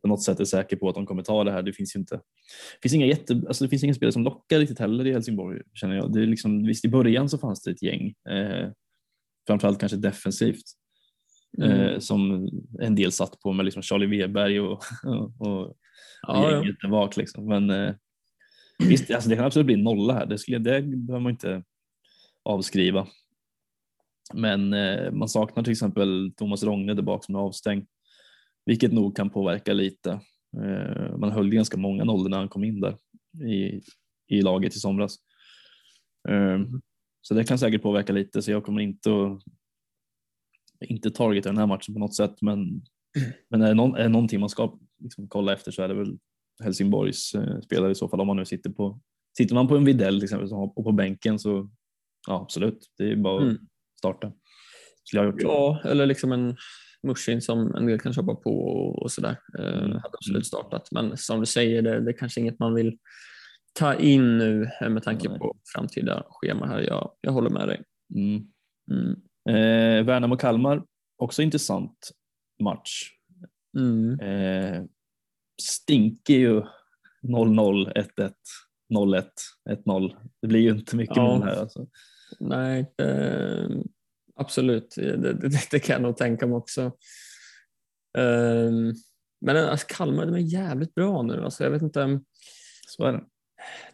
på 0.07 0.09
något 0.09 0.23
sätt 0.23 0.41
är 0.41 0.45
säker 0.45 0.77
på 0.77 0.89
att 0.89 0.95
de 0.95 1.07
kommer 1.07 1.23
ta 1.23 1.45
det 1.45 1.53
här. 1.53 1.63
Det 1.63 1.73
finns 1.73 1.97
ju 1.97 2.01
inte, 2.01 2.15
det 2.15 2.83
finns 2.83 2.95
inga 2.95 3.07
jätte, 3.07 3.43
alltså 3.47 3.65
det 3.65 3.71
finns 3.71 3.85
ingen 3.85 3.95
spelare 3.95 4.13
som 4.13 4.25
lockar 4.25 4.59
riktigt 4.59 4.79
heller 4.79 5.07
i 5.07 5.13
Helsingborg 5.13 5.63
känner 5.75 5.97
jag. 5.97 6.13
Det 6.13 6.23
är 6.23 6.27
liksom, 6.27 6.67
visst 6.67 6.85
i 6.85 6.89
början 6.89 7.29
så 7.29 7.39
fanns 7.39 7.63
det 7.63 7.71
ett 7.71 7.83
gäng, 7.83 8.15
eh, 8.31 8.71
framförallt 9.47 9.81
kanske 9.81 9.97
defensivt. 9.97 10.65
Mm. 11.59 11.71
Eh, 11.71 11.99
som 11.99 12.49
en 12.81 12.95
del 12.95 13.13
satt 13.13 13.41
på 13.41 13.53
med 13.53 13.65
liksom 13.65 13.83
Charlie 13.83 14.07
Weberg 14.07 14.61
och, 14.61 14.83
och, 15.05 15.41
och 15.41 15.77
ja, 16.23 16.51
gänget 16.51 16.77
ja. 16.81 16.89
bak. 16.89 17.17
Liksom. 17.17 17.47
Men 17.47 17.71
eh, 17.71 17.95
visst, 18.79 19.11
alltså 19.11 19.31
det 19.31 19.37
kan 19.37 19.45
absolut 19.45 19.67
bli 19.67 19.77
nolla 19.77 20.15
här. 20.15 20.27
Det, 20.27 20.39
skulle, 20.39 20.59
det 20.59 20.83
behöver 20.83 21.23
man 21.23 21.33
inte 21.33 21.63
avskriva. 22.43 23.07
Men 24.35 24.73
eh, 24.73 25.13
man 25.13 25.29
saknar 25.29 25.63
till 25.63 25.73
exempel 25.73 26.33
Thomas 26.37 26.63
Rogne 26.63 26.95
där 26.95 27.03
bak 27.03 27.25
som 27.25 27.35
är 27.35 27.39
avstängd, 27.39 27.87
vilket 28.67 28.93
nog 28.93 29.17
kan 29.17 29.31
påverka 29.31 29.73
lite. 29.73 30.21
Eh, 30.63 31.17
man 31.17 31.33
höll 31.33 31.51
ganska 31.51 31.77
många 31.77 32.05
nollor 32.05 32.29
när 32.29 32.39
han 32.39 32.49
kom 32.49 32.65
in 32.65 32.81
där 32.81 32.97
i, 33.49 33.81
i 34.29 34.43
laget 34.43 34.77
i 34.77 34.79
somras. 34.79 35.17
Eh. 36.29 36.61
Så 37.23 37.35
det 37.35 37.45
kan 37.45 37.59
säkert 37.59 37.83
påverka 37.83 38.13
lite, 38.13 38.43
så 38.43 38.51
jag 38.51 38.65
kommer 38.65 38.81
inte 38.81 39.11
att 39.11 39.43
inte 40.89 41.11
targeta 41.11 41.49
den 41.49 41.59
här 41.59 41.67
matchen 41.67 41.95
på 41.95 42.01
något 42.01 42.15
sätt, 42.17 42.43
men, 42.43 42.83
men 43.51 43.63
är, 43.63 43.69
det 43.69 43.75
någon, 43.75 43.95
är 43.95 44.03
det 44.03 44.09
någonting 44.09 44.41
man 44.41 44.49
ska 44.49 44.79
liksom 45.03 45.29
kolla 45.29 45.53
efter 45.53 45.73
så 45.73 45.83
är 45.83 45.89
det 45.89 45.95
väl 45.95 46.19
Helsingborgs 46.63 47.35
eh, 47.35 47.61
spelare 47.61 47.91
i 47.91 47.95
så 47.95 48.09
fall 48.09 48.21
om 48.21 48.27
man 48.27 48.37
nu 48.37 48.45
sitter 48.45 48.71
på 48.71 49.01
Sitter 49.37 49.55
man 49.55 49.69
på 49.69 49.77
en 49.77 49.85
Videll 49.85 50.15
till 50.15 50.25
exempel 50.25 50.53
och 50.53 50.85
på 50.85 50.93
bänken 50.93 51.39
så 51.39 51.71
ja 52.29 52.43
absolut, 52.43 52.91
det 52.99 53.13
är 53.13 53.17
bara 53.17 53.37
att 53.37 53.43
mm. 53.43 53.67
starta. 53.99 54.33
Ja, 55.49 55.81
eller 55.85 56.07
liksom 56.07 56.33
en 56.33 56.57
Mushin 57.07 57.43
som 57.43 57.75
en 57.75 57.87
del 57.87 58.01
kan 58.01 58.13
köpa 58.13 58.35
på 58.35 58.51
och 59.03 59.13
sådär. 59.13 59.37
Eh, 59.59 59.79
mm. 59.79 59.91
hade 59.91 60.17
absolut 60.19 60.47
startat, 60.47 60.89
men 60.91 61.17
som 61.17 61.41
du 61.41 61.47
säger, 61.47 61.83
det, 61.83 62.01
det 62.01 62.11
är 62.11 62.19
kanske 62.19 62.41
inget 62.41 62.59
man 62.59 62.75
vill 62.75 62.99
ta 63.73 63.95
in 63.95 64.39
nu 64.39 64.71
eh, 64.81 64.89
med 64.89 65.03
tanke 65.03 65.29
på 65.29 65.57
framtida 65.75 66.27
schema 66.31 66.67
här. 66.67 66.81
Jag, 66.81 67.11
jag 67.21 67.33
håller 67.33 67.51
med 67.51 67.69
dig. 67.69 67.83
Mm. 68.15 68.47
Mm. 68.91 69.17
Eh, 69.49 70.05
Värnamo-Kalmar, 70.05 70.83
också 71.17 71.43
intressant 71.43 72.11
match. 72.63 73.11
Mm. 73.79 74.21
Eh, 74.21 74.85
stinker 75.63 76.35
ju 76.35 76.63
0-0, 77.23 77.93
1-1, 77.93 78.33
0-1, 78.95 79.25
1-0. 79.71 80.17
Det 80.43 80.49
blir 80.49 80.61
ju 80.61 80.71
inte 80.71 80.97
mycket 80.97 81.17
ja. 81.17 81.23
mål 81.23 81.43
här. 81.43 81.61
Alltså. 81.61 81.87
Nej, 82.41 82.93
eh, 82.99 83.69
absolut. 84.37 84.95
Det, 84.97 85.33
det, 85.33 85.51
det, 85.71 85.79
kan 85.79 85.93
jag 85.93 86.03
nog 86.03 86.17
tänka 86.17 86.47
mig 86.47 86.57
också. 86.57 86.83
Eh, 88.19 88.71
men 89.41 89.57
alltså, 89.57 89.87
Kalmar 89.89 90.27
de 90.27 90.35
är 90.35 90.39
jävligt 90.39 90.95
bra 90.95 91.23
nu. 91.23 91.45
Alltså, 91.45 91.65
jag 91.65 91.71
vet 91.71 91.83
inte. 91.83 92.21
Så 92.89 93.05
är 93.05 93.13
det 93.13 93.21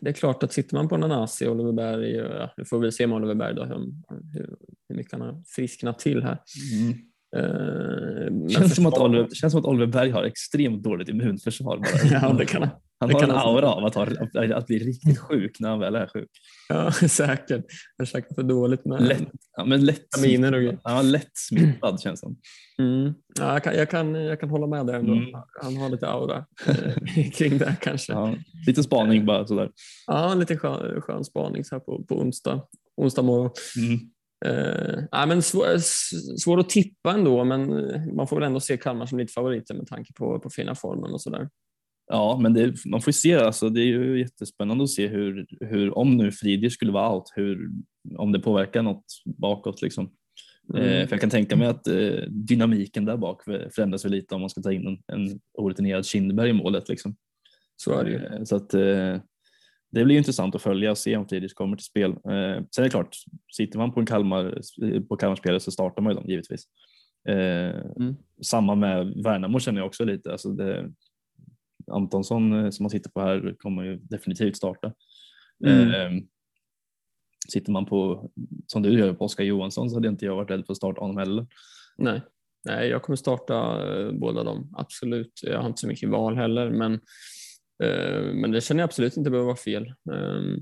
det 0.00 0.10
är 0.10 0.14
klart 0.14 0.42
att 0.42 0.52
sitter 0.52 0.74
man 0.74 0.88
på 0.88 0.96
Nanasi 0.96 1.46
och 1.46 1.52
Oliver 1.52 1.72
Berg, 1.72 2.14
ja, 2.14 2.54
vi 2.56 2.64
får 2.64 2.78
väl 2.78 2.92
se 2.92 3.06
med 3.06 3.16
Oliver 3.16 3.34
Berg 3.34 3.54
då, 3.54 3.64
hur, 3.64 3.92
hur 4.88 4.96
mycket 4.96 5.12
han 5.12 5.20
har 5.20 5.42
frisknat 5.46 5.98
till 5.98 6.22
här. 6.22 6.38
Mm. 6.72 6.98
Uh, 7.36 8.48
känns, 8.48 8.74
som 8.74 8.86
att 8.86 8.98
Oliver, 8.98 9.28
känns 9.34 9.52
som 9.52 9.60
att 9.60 9.66
Oliver 9.66 9.86
Berg 9.86 10.10
har 10.10 10.24
extremt 10.24 10.82
dåligt 10.82 11.08
immunförsvar. 11.08 11.76
Bara. 11.76 12.20
ja, 12.22 12.32
det 12.32 12.46
kan 12.46 12.62
han. 12.62 12.70
Han 13.02 13.08
det 13.08 13.14
har 13.14 13.22
en 13.22 13.30
aura 13.30 13.68
av 13.68 13.84
att, 13.84 13.94
ha, 13.94 14.06
att 14.54 14.66
bli 14.66 14.78
riktigt 14.78 15.18
sjuk 15.18 15.60
när 15.60 15.68
han 15.68 15.78
väl 15.78 15.94
är 15.94 16.06
sjuk. 16.06 16.30
Ja, 16.68 16.92
säkert. 17.08 17.64
Han 17.98 18.06
käkar 18.06 18.34
för 18.34 18.42
dåligt 18.42 18.84
med 18.84 19.02
lätt, 19.02 19.28
ja, 19.56 19.64
men 19.64 19.84
lätt, 19.84 20.00
vitaminer 20.16 20.54
och 20.54 20.78
ja, 20.84 21.02
lätt 21.02 21.30
smittad 21.34 22.00
känns 22.00 22.20
det 22.20 22.82
mm. 22.82 23.14
ja, 23.38 23.52
jag, 23.52 23.64
kan, 23.64 23.74
jag, 23.74 23.90
kan, 23.90 24.14
jag 24.14 24.40
kan 24.40 24.50
hålla 24.50 24.66
med 24.66 24.86
där 24.86 24.94
ändå. 24.94 25.12
Mm. 25.12 25.30
Han 25.62 25.76
har 25.76 25.88
lite 25.88 26.08
aura 26.08 26.44
eh, 26.66 27.30
kring 27.32 27.58
det 27.58 27.76
kanske. 27.80 28.12
Ja, 28.12 28.34
lite 28.66 28.82
spaning 28.82 29.26
bara 29.26 29.46
sådär. 29.46 29.70
Ja, 30.06 30.34
lite 30.34 30.56
skön, 30.56 31.00
skön 31.00 31.24
spaning 31.24 31.64
så 31.64 31.74
här 31.74 31.80
på, 31.80 32.04
på 32.04 32.14
onsdag, 32.14 32.62
onsdag 32.96 33.22
morgon. 33.22 33.50
Mm. 33.76 34.00
Uh, 34.46 35.04
ja, 35.10 35.26
men 35.26 35.42
svår, 35.42 35.78
svår, 36.38 36.60
att 36.60 36.68
tippa 36.68 37.12
ändå, 37.12 37.44
men 37.44 37.68
man 38.16 38.28
får 38.28 38.36
väl 38.36 38.46
ändå 38.46 38.60
se 38.60 38.76
Kalmar 38.76 39.06
som 39.06 39.18
lite 39.18 39.32
favoriter 39.32 39.74
med 39.74 39.86
tanke 39.86 40.12
på, 40.12 40.40
på 40.40 40.50
fina 40.50 40.74
formen 40.74 41.12
och 41.12 41.20
sådär. 41.20 41.48
Ja, 42.12 42.38
men 42.42 42.54
det, 42.54 42.74
man 42.86 43.02
får 43.02 43.08
ju 43.08 43.12
se, 43.12 43.34
alltså, 43.34 43.68
det 43.68 43.80
är 43.80 43.84
ju 43.84 44.18
jättespännande 44.18 44.84
att 44.84 44.90
se 44.90 45.08
hur, 45.08 45.46
hur 45.60 45.98
om 45.98 46.16
nu 46.16 46.32
Friedrich 46.32 46.74
skulle 46.74 46.92
vara 46.92 47.14
out, 47.14 47.32
hur, 47.34 47.70
om 48.16 48.32
det 48.32 48.40
påverkar 48.40 48.82
något 48.82 49.04
bakåt. 49.24 49.82
Liksom. 49.82 50.10
Mm. 50.74 50.84
Eh, 50.84 51.06
för 51.06 51.14
jag 51.14 51.20
kan 51.20 51.30
tänka 51.30 51.56
mig 51.56 51.66
att 51.66 51.86
eh, 51.86 52.22
dynamiken 52.28 53.04
där 53.04 53.16
bak 53.16 53.44
förändras 53.44 54.04
väl 54.04 54.12
lite 54.12 54.34
om 54.34 54.40
man 54.40 54.50
ska 54.50 54.62
ta 54.62 54.72
in 54.72 54.86
en, 54.86 54.98
en 55.06 55.40
orutinerad 55.58 56.06
Kindberg 56.06 56.50
i 56.50 56.52
målet. 56.52 56.88
Liksom. 56.88 57.16
Så 57.76 57.98
är 57.98 58.04
det 58.04 58.10
ju. 58.10 58.16
Eh, 58.16 58.44
så 58.44 58.56
att, 58.56 58.74
eh, 58.74 59.16
det 59.90 60.04
blir 60.04 60.16
intressant 60.16 60.54
att 60.54 60.62
följa 60.62 60.90
och 60.90 60.98
se 60.98 61.16
om 61.16 61.28
Friedrich 61.28 61.54
kommer 61.54 61.76
till 61.76 61.86
spel. 61.86 62.10
Eh, 62.10 62.62
sen 62.74 62.78
är 62.78 62.82
det 62.82 62.90
klart, 62.90 63.16
sitter 63.56 63.78
man 63.78 63.92
på 63.92 64.00
en 64.00 64.06
Kalmar, 64.06 64.60
på 65.08 65.16
Kalmar 65.16 65.58
så 65.58 65.70
startar 65.70 66.02
man 66.02 66.12
ju 66.12 66.20
dem 66.20 66.28
givetvis. 66.28 66.64
Eh, 67.28 67.80
mm. 67.96 68.16
Samma 68.42 68.74
med 68.74 69.22
Värnamo 69.24 69.60
känner 69.60 69.80
jag 69.80 69.86
också 69.86 70.04
lite. 70.04 70.32
Alltså 70.32 70.48
det, 70.48 70.92
Antonsson 71.92 72.72
som 72.72 72.84
man 72.84 72.90
sitter 72.90 73.10
på 73.10 73.20
här 73.20 73.54
kommer 73.58 73.82
ju 73.82 73.96
definitivt 73.96 74.56
starta. 74.56 74.92
Mm. 75.66 75.88
Eh, 75.90 76.22
sitter 77.48 77.72
man 77.72 77.86
på, 77.86 78.30
som 78.66 78.82
du 78.82 78.98
gör 78.98 79.12
på 79.12 79.24
Oskar 79.24 79.44
Johansson 79.44 79.90
så 79.90 79.96
hade 79.96 80.08
inte 80.08 80.24
jag 80.24 80.36
varit 80.36 80.50
rädd 80.50 80.66
för 80.66 80.72
att 80.72 80.76
starta 80.76 81.00
honom 81.00 81.16
heller. 81.16 81.46
Nej. 81.98 82.20
Nej, 82.64 82.88
jag 82.88 83.02
kommer 83.02 83.16
starta 83.16 83.54
eh, 83.88 84.12
båda 84.12 84.44
dem, 84.44 84.74
absolut. 84.76 85.40
Jag 85.42 85.60
har 85.60 85.68
inte 85.68 85.80
så 85.80 85.86
mycket 85.86 86.08
val 86.08 86.36
heller, 86.36 86.70
men, 86.70 86.92
eh, 87.84 88.34
men 88.34 88.50
det 88.50 88.60
känner 88.60 88.80
jag 88.80 88.88
absolut 88.88 89.16
inte 89.16 89.30
behöver 89.30 89.46
vara 89.46 89.56
fel. 89.56 89.86
Eh, 89.86 90.58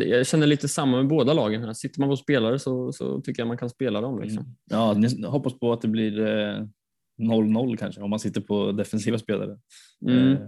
jag 0.00 0.26
känner 0.26 0.46
lite 0.46 0.68
samma 0.68 0.96
med 0.96 1.08
båda 1.08 1.32
lagen. 1.32 1.62
här. 1.62 1.72
Sitter 1.72 2.00
man 2.00 2.08
på 2.08 2.16
spelare 2.16 2.58
så, 2.58 2.92
så 2.92 3.20
tycker 3.20 3.40
jag 3.40 3.48
man 3.48 3.58
kan 3.58 3.70
spela 3.70 4.00
dem. 4.00 4.20
Liksom. 4.22 4.56
Mm. 4.72 5.10
Ja, 5.22 5.28
hoppas 5.28 5.58
på 5.58 5.72
att 5.72 5.82
det 5.82 5.88
blir 5.88 6.20
eh, 6.20 6.64
0-0 7.18 7.76
kanske 7.76 8.00
om 8.00 8.10
man 8.10 8.18
sitter 8.18 8.40
på 8.40 8.72
defensiva 8.72 9.18
spelare. 9.18 9.58
Mm. 10.06 10.32
Eh, 10.32 10.38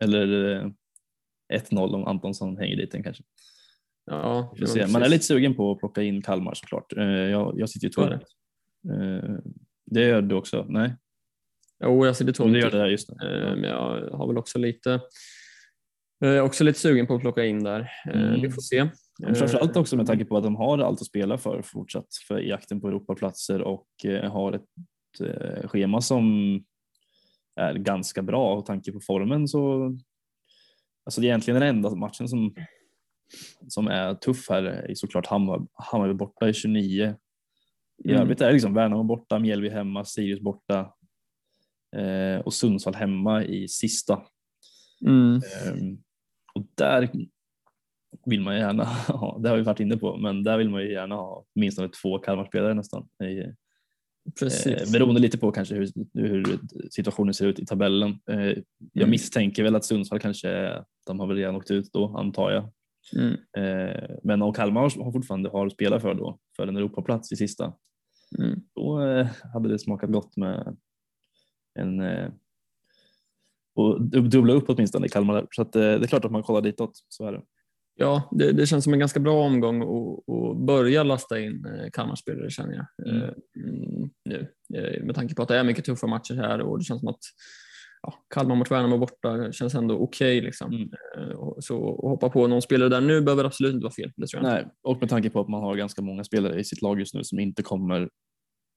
eller 0.00 0.56
eh, 0.56 0.70
1-0 1.54 1.94
om 1.94 2.04
Antonsson 2.04 2.56
hänger 2.56 2.76
dit 2.76 2.94
en 2.94 3.02
kanske. 3.02 3.22
Ja. 4.10 4.54
Man 4.92 5.02
är 5.02 5.08
lite 5.08 5.24
sugen 5.24 5.54
på 5.54 5.70
att 5.72 5.78
plocka 5.78 6.02
in 6.02 6.22
Kalmar 6.22 6.54
såklart. 6.54 6.92
Eh, 6.96 7.04
jag, 7.04 7.54
jag 7.58 7.70
sitter 7.70 7.86
ju 7.86 8.04
är 8.04 8.10
tomt. 8.10 8.22
Eh, 8.92 9.34
det 9.86 10.00
gör 10.00 10.22
du 10.22 10.34
också? 10.34 10.66
Nej? 10.68 10.96
Jo, 11.84 12.06
jag 12.06 12.16
sitter 12.16 12.32
tomt. 12.32 12.52
det 12.52 12.58
gör 12.58 12.70
det 12.70 12.78
där 12.78 12.86
just 12.86 13.10
nu. 13.10 13.16
Eh, 13.26 13.56
Men 13.56 13.70
jag 13.70 14.10
har 14.12 14.26
väl 14.26 14.38
också 14.38 14.58
lite 14.58 15.00
eh, 16.24 16.38
också 16.38 16.64
lite 16.64 16.78
sugen 16.78 17.06
på 17.06 17.14
att 17.14 17.20
plocka 17.20 17.44
in 17.44 17.64
där. 17.64 17.90
Eh, 18.14 18.20
Mm. 18.20 18.40
Vi 18.40 18.50
får 18.50 18.62
se. 18.62 18.88
Men 19.20 19.34
Framförallt 19.34 19.76
också 19.76 19.96
med 19.96 20.06
tanke 20.06 20.24
på 20.24 20.36
att 20.36 20.44
de 20.44 20.56
har 20.56 20.78
allt 20.78 21.00
att 21.00 21.06
spela 21.06 21.38
för 21.38 21.62
fortsatt 21.62 22.06
för 22.28 22.38
jakten 22.40 22.80
på 22.80 22.88
Europaplatser 22.88 23.62
och 23.62 23.88
eh, 24.04 24.32
har 24.32 24.52
ett 24.52 24.60
eh, 24.62 24.84
schema 25.64 26.00
som 26.00 26.24
är 27.56 27.74
ganska 27.74 28.22
bra 28.22 28.54
och 28.54 28.66
tanke 28.66 28.92
på 28.92 29.00
formen 29.00 29.48
så 29.48 29.84
alltså 31.04 31.20
det 31.20 31.26
är 31.26 31.28
egentligen 31.28 31.60
den 31.60 31.68
enda 31.68 31.94
matchen 31.94 32.28
som 32.28 32.54
som 33.68 33.86
är 33.88 34.14
tuff 34.14 34.48
här 34.50 34.62
är 34.62 34.94
såklart 34.94 35.26
Hammar, 35.26 35.66
Hammarby 35.72 36.14
borta 36.14 36.48
i 36.48 36.54
29. 36.54 37.16
I 38.04 38.10
Mm. 38.10 38.22
övrigt 38.22 38.40
är 38.40 38.46
det 38.46 38.52
liksom 38.52 38.74
Värnamo 38.74 39.02
borta, 39.02 39.38
Mjällby 39.38 39.68
hemma, 39.68 40.04
Sirius 40.04 40.40
borta 40.40 40.94
eh, 41.96 42.40
och 42.40 42.54
Sundsvall 42.54 42.94
hemma 42.94 43.44
i 43.44 43.68
sista. 43.68 44.22
Mm. 45.06 45.34
Ehm, 45.34 45.98
och 46.54 46.66
där 46.74 47.10
vill 48.26 48.40
man 48.40 48.56
gärna 48.56 48.84
ha, 49.08 49.38
det 49.38 49.48
har 49.48 49.56
vi 49.56 49.62
varit 49.62 49.80
inne 49.80 49.96
på, 49.96 50.16
men 50.16 50.42
där 50.44 50.58
vill 50.58 50.70
man 50.70 50.82
ju 50.82 50.92
gärna 50.92 51.14
ha 51.14 51.44
åtminstone 51.54 51.88
två 51.88 52.18
Kalmarspelare 52.18 52.74
nästan. 52.74 53.08
Eh, 53.22 53.48
Precis. 54.38 54.92
beroende 54.92 55.20
lite 55.20 55.38
på 55.38 55.52
kanske 55.52 55.74
hur, 55.74 55.88
hur 56.14 56.58
situationen 56.90 57.34
ser 57.34 57.46
ut 57.46 57.58
i 57.58 57.66
tabellen. 57.66 58.10
Eh, 58.30 58.36
jag 58.38 58.56
Mm. 58.96 59.10
misstänker 59.10 59.62
väl 59.62 59.76
att 59.76 59.84
Sundsvall 59.84 60.20
kanske, 60.20 60.82
de 61.06 61.20
har 61.20 61.26
väl 61.26 61.36
redan 61.36 61.56
åkt 61.56 61.70
ut 61.70 61.92
då 61.92 62.16
antar 62.16 62.50
jag. 62.50 62.70
Mm. 63.16 63.34
Eh, 63.56 64.16
men 64.22 64.42
om 64.42 64.52
Kalmar 64.52 64.80
har 65.04 65.12
fortfarande 65.12 65.50
har 65.50 65.66
att 65.66 65.72
spela 65.72 66.00
för 66.00 66.14
då, 66.14 66.38
för 66.56 66.66
en 66.66 66.76
Europaplats 66.76 67.32
i 67.32 67.36
sista, 67.36 67.72
Mm. 68.38 68.60
då 68.74 69.02
eh, 69.02 69.26
hade 69.54 69.68
det 69.68 69.78
smakat 69.78 70.10
gott 70.10 70.36
med 70.36 70.76
en 71.74 72.00
eh, 72.00 72.28
och 73.74 74.00
dub- 74.00 74.28
dubbla 74.28 74.52
upp 74.52 74.64
åtminstone 74.68 75.06
i 75.06 75.08
Kalmar. 75.08 75.46
Så 75.50 75.62
eh, 75.62 75.68
det 75.72 75.80
är 75.80 76.06
klart 76.06 76.24
att 76.24 76.32
man 76.32 76.42
kollar 76.42 76.60
ditåt, 76.60 76.90
så 77.08 77.26
är 77.26 77.32
det. 77.32 77.42
Ja, 78.00 78.28
det, 78.32 78.52
det 78.52 78.66
känns 78.66 78.84
som 78.84 78.92
en 78.92 78.98
ganska 78.98 79.20
bra 79.20 79.44
omgång 79.44 79.82
att, 79.82 80.66
börja 80.66 81.02
lasta 81.02 81.40
in 81.40 81.64
eh, 81.66 81.90
Kalmarspelare 81.92 82.50
känner 82.50 82.74
jag 82.74 83.08
Mm. 83.14 83.22
mm, 83.24 84.10
nu. 84.24 84.48
Eh, 84.74 85.04
Med 85.04 85.14
tanke 85.14 85.34
på 85.34 85.42
att 85.42 85.48
det 85.48 85.56
är 85.58 85.64
mycket 85.64 85.84
tuffa 85.84 86.06
matcher 86.06 86.34
här 86.34 86.60
och 86.60 86.78
det 86.78 86.84
känns 86.84 87.00
som 87.00 87.08
att 87.08 87.18
ja, 88.02 88.14
Kalmar 88.34 88.54
mot 88.54 88.70
Värnamo 88.70 88.98
borta 88.98 89.52
känns 89.52 89.74
ändå 89.74 89.98
okej. 89.98 90.40
liksom. 90.40 90.72
Mm. 90.72 90.88
Så 91.60 91.94
att 91.94 92.10
hoppa 92.10 92.28
på 92.28 92.46
någon 92.46 92.62
spelare 92.62 92.88
där 92.88 93.00
nu 93.00 93.20
behöver 93.20 93.44
absolut 93.44 93.74
inte 93.74 93.84
vara 93.84 93.94
fel. 93.94 94.12
Det 94.16 94.26
tror 94.26 94.42
jag 94.42 94.50
inte. 94.52 94.62
Nej, 94.64 94.72
och 94.82 95.00
med 95.00 95.08
tanke 95.10 95.30
på 95.30 95.40
att 95.40 95.48
man 95.48 95.60
har 95.62 95.76
ganska 95.76 96.02
många 96.02 96.24
spelare 96.24 96.60
i 96.60 96.64
sitt 96.64 96.82
lag 96.82 96.98
just 97.00 97.14
nu 97.14 97.24
som 97.24 97.38
inte 97.38 97.62
kommer 97.62 98.08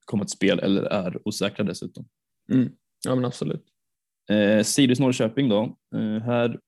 komma 0.05 0.23
till 0.23 0.31
spel 0.37 0.59
eller 0.59 0.83
är 0.83 1.27
osäkra 1.27 1.63
dessutom. 1.65 2.05
Mm. 2.53 2.69
Ja, 3.07 3.15
men 3.15 3.25
absolut. 3.25 3.63
Eh, 4.31 4.63
Sirius 4.63 4.99
Norrköping 4.99 5.49
då. 5.49 5.77
Eh, 5.95 6.23
här 6.23 6.59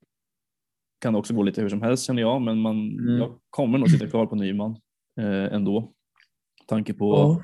kan 1.03 1.15
också 1.15 1.33
gå 1.33 1.43
lite 1.43 1.61
hur 1.61 1.69
som 1.69 1.81
helst 1.81 2.05
känner 2.05 2.21
jag, 2.21 2.41
men 2.41 2.59
man, 2.59 2.75
Mm. 2.99 3.17
jag 3.17 3.39
kommer 3.49 3.77
nog 3.77 3.89
sitta 3.89 4.07
kvar 4.07 4.25
på 4.25 4.35
Nyman 4.35 4.71
eh, 5.19 5.53
ändå. 5.53 5.93
Tanke 6.67 6.93
på, 6.93 7.05
Ja. 7.15 7.41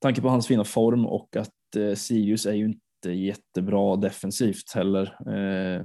tanke 0.00 0.20
på 0.20 0.28
hans 0.28 0.46
fina 0.46 0.64
form 0.64 1.06
och 1.06 1.36
att 1.36 1.76
eh, 1.76 1.94
Sirius 1.94 2.46
är 2.46 2.52
ju 2.52 2.64
inte 2.64 3.10
jättebra 3.12 3.96
defensivt 3.96 4.72
heller. 4.74 5.04
Eh, 5.34 5.84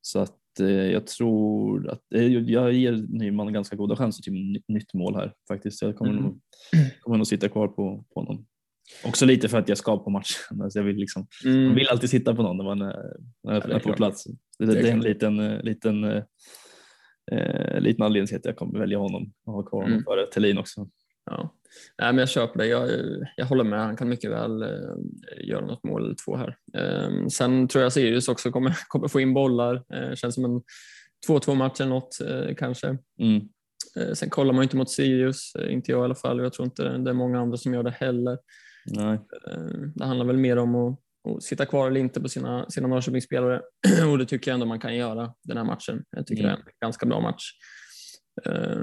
så 0.00 0.18
att 0.18 0.60
eh, 0.60 0.66
jag 0.68 1.06
tror 1.06 1.88
att 1.90 2.12
eh, 2.14 2.26
jag 2.36 2.72
ger 2.72 2.92
Nyman 2.92 3.52
ganska 3.52 3.76
goda 3.76 3.96
chanser 3.96 4.22
till 4.22 4.32
ny- 4.32 4.62
nytt 4.68 4.94
mål 4.94 5.14
här 5.14 5.34
faktiskt. 5.48 5.82
Jag 5.82 5.96
kommer, 5.96 6.10
Mm. 6.12 6.22
nog, 6.24 6.40
kommer 7.00 7.16
nog 7.16 7.26
sitta 7.26 7.48
kvar 7.48 7.68
på, 7.68 8.04
på 8.14 8.20
honom. 8.20 8.46
Också 9.04 9.26
lite 9.26 9.48
för 9.48 9.58
att 9.58 9.68
jag 9.68 9.78
ska 9.78 10.04
på 10.04 10.10
matchen. 10.10 10.62
Alltså 10.62 10.78
jag 10.78 10.84
vill 10.86 10.96
liksom 10.96 11.26
Mm. 11.44 11.64
man 11.64 11.74
vill 11.74 11.88
alltid 11.88 12.10
sitta 12.10 12.34
på 12.34 12.42
någon 12.42 12.56
när 12.56 12.64
man 12.64 12.82
är, 12.82 12.96
när 13.44 13.60
det 13.68 13.74
är 13.74 13.78
på 13.78 13.92
plats. 13.92 14.24
Det, 14.58 14.66
Det 14.66 14.72
det, 14.74 14.78
är 14.80 14.84
en 14.92 15.00
klart. 15.00 15.04
liten, 15.04 15.40
eh, 15.40 15.62
liten, 15.62 16.04
eh, 16.04 16.22
eh, 17.32 17.80
liten 17.80 18.02
anledning 18.04 18.26
till 18.26 18.36
att 18.36 18.44
jag 18.44 18.56
kommer 18.56 18.78
välja 18.78 18.98
honom 18.98 19.32
och 19.46 19.52
ha 19.52 19.62
kvar 19.62 19.78
honom 19.82 19.92
Mm. 19.92 20.04
före 20.04 20.26
Thelin 20.26 20.58
också. 20.58 20.88
Ja. 21.30 21.56
Nej, 22.02 22.12
men 22.12 22.18
jag 22.18 22.28
köper 22.28 22.58
det. 22.58 22.66
Jag, 22.66 22.90
jag 23.36 23.46
håller 23.46 23.64
med. 23.64 23.80
Han 23.80 23.96
kan 23.96 24.08
mycket 24.08 24.30
väl 24.30 24.62
eh, 24.62 24.68
göra 25.48 25.66
något 25.66 25.84
mål 25.84 26.04
eller 26.04 26.16
två 26.24 26.36
här. 26.36 26.56
Eh, 26.76 27.26
sen 27.26 27.68
tror 27.68 27.82
jag 27.82 27.92
Sirius 27.92 28.28
också 28.28 28.50
kommer, 28.50 28.76
kommer 28.88 29.08
få 29.08 29.20
in 29.20 29.34
bollar. 29.34 29.74
Eh, 29.94 30.14
känns 30.14 30.34
som 30.34 30.44
en 30.44 30.62
2-2 31.28 31.54
match 31.54 31.80
eller 31.80 31.90
något 31.90 32.20
eh, 32.20 32.54
kanske. 32.58 32.86
Mm. 33.20 33.48
Eh, 33.96 34.12
sen 34.14 34.30
kollar 34.30 34.52
man 34.52 34.62
ju 34.62 34.64
inte 34.64 34.76
mot 34.76 34.90
Sirius, 34.90 35.54
eh, 35.54 35.72
inte 35.72 35.90
jag 35.92 36.00
i 36.00 36.04
alla 36.04 36.14
fall. 36.14 36.38
Jag 36.38 36.52
tror 36.52 36.66
inte 36.66 36.98
det 36.98 37.10
är 37.10 37.14
många 37.14 37.40
andra 37.40 37.56
som 37.56 37.74
gör 37.74 37.82
det 37.82 37.90
heller. 37.90 38.38
Nej. 38.86 39.14
Eh, 39.50 39.88
det 39.94 40.04
handlar 40.04 40.26
väl 40.26 40.36
mer 40.36 40.56
om 40.56 40.74
att, 40.74 40.98
att 41.28 41.42
sitta 41.42 41.66
kvar 41.66 41.86
eller 41.86 42.00
inte 42.00 42.20
på 42.20 42.28
sina, 42.28 42.70
sina 42.70 42.88
Norrköpingsspelare 42.88 43.60
och 44.10 44.18
det 44.18 44.26
tycker 44.26 44.50
jag 44.50 44.54
ändå 44.54 44.66
man 44.66 44.80
kan 44.80 44.96
göra 44.96 45.34
den 45.44 45.56
här 45.56 45.64
matchen. 45.64 46.04
Jag 46.10 46.26
tycker 46.26 46.44
Mm. 46.44 46.54
det 46.56 46.60
är 46.60 46.66
en 46.66 46.72
ganska 46.80 47.06
bra 47.06 47.20
match 47.20 47.44
eh, 48.46 48.78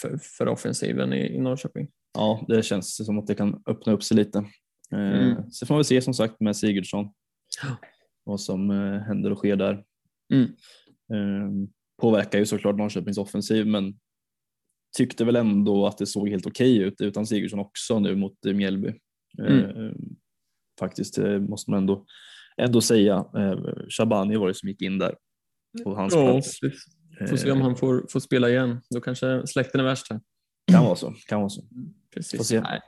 för, 0.00 0.18
för 0.38 0.48
offensiven 0.48 1.12
i, 1.12 1.34
i 1.34 1.40
Norrköping. 1.40 1.88
Ja, 2.14 2.44
det 2.48 2.62
känns 2.62 3.06
som 3.06 3.18
att 3.18 3.26
det 3.26 3.34
kan 3.34 3.62
öppna 3.66 3.92
upp 3.92 4.02
sig 4.02 4.16
lite. 4.16 4.38
Eh, 4.38 4.44
Mm. 4.98 5.50
Så 5.50 5.66
får 5.66 5.74
man 5.74 5.78
väl 5.78 5.84
se 5.84 6.02
som 6.02 6.14
sagt 6.14 6.40
med 6.40 6.56
Sigurdsson 6.56 7.08
vad 8.24 8.40
som 8.40 8.70
händer 9.06 9.30
och 9.30 9.38
sker 9.38 9.56
där. 9.56 9.84
Mm. 10.32 10.44
Eh, 11.12 11.68
påverkar 12.00 12.38
ju 12.38 12.46
såklart 12.46 12.76
Norrköpings 12.76 13.18
offensiv 13.18 13.66
men 13.66 13.94
tyckte 14.96 15.24
väl 15.24 15.36
ändå 15.36 15.86
att 15.86 15.98
det 15.98 16.06
såg 16.06 16.28
helt 16.28 16.46
okej 16.46 16.78
ut 16.78 17.00
utan 17.00 17.26
Sigurdsson 17.26 17.58
också 17.60 17.98
nu 17.98 18.16
mot 18.16 18.44
Mjällby. 18.44 18.92
Eh, 19.42 19.92
faktiskt 20.80 21.18
eh, 21.18 21.38
måste 21.38 21.70
man 21.70 21.78
ändå, 21.78 22.04
ändå 22.56 22.80
säga. 22.80 23.24
Eh, 23.36 23.58
Shabani 23.88 24.36
var 24.36 24.48
det 24.48 24.54
som 24.54 24.68
gick 24.68 24.82
in 24.82 24.98
där 24.98 25.14
på 25.84 25.94
hans 25.94 26.14
Ja, 26.14 26.32
plats. 26.32 26.58
får 27.30 27.36
se 27.36 27.50
om 27.50 27.60
han 27.60 27.76
får, 27.76 28.06
får 28.10 28.20
spela 28.20 28.48
igen. 28.50 28.80
Då 28.90 29.00
kanske 29.00 29.46
släkten 29.46 29.80
är 29.80 29.84
värst 29.84 30.10
här. 30.10 30.20
Kan 30.72 30.84
vara 30.84 30.96
så. 30.96 31.14
Kan 31.28 31.38
vara 31.40 31.48
så. 31.48 31.62
Precis. 32.14 32.52
Nej. 32.52 32.80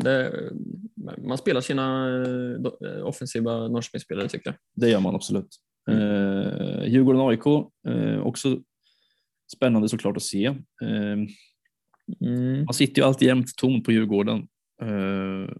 Det, 0.00 0.32
man 1.28 1.38
spelar 1.38 1.60
sina 1.60 2.06
offensiva 3.04 3.68
Norrköpingsspelare 3.68 4.28
tycker 4.28 4.50
jag. 4.50 4.54
Det 4.74 4.90
gör 4.90 5.00
man 5.00 5.14
absolut. 5.14 5.56
Eh, 5.90 6.84
Djurgården-AIK, 6.88 7.70
eh, 7.88 8.20
också 8.20 8.60
spännande 9.56 9.88
såklart 9.88 10.16
att 10.16 10.22
se. 10.22 10.44
Eh, 10.82 11.16
Mm. 12.20 12.64
man 12.64 12.74
sitter 12.74 13.02
ju 13.02 13.06
alltid 13.08 13.28
jämt 13.28 13.56
tomt 13.56 13.84
på 13.84 13.92
Djurgården. 13.92 14.38
Eh, 14.82 15.52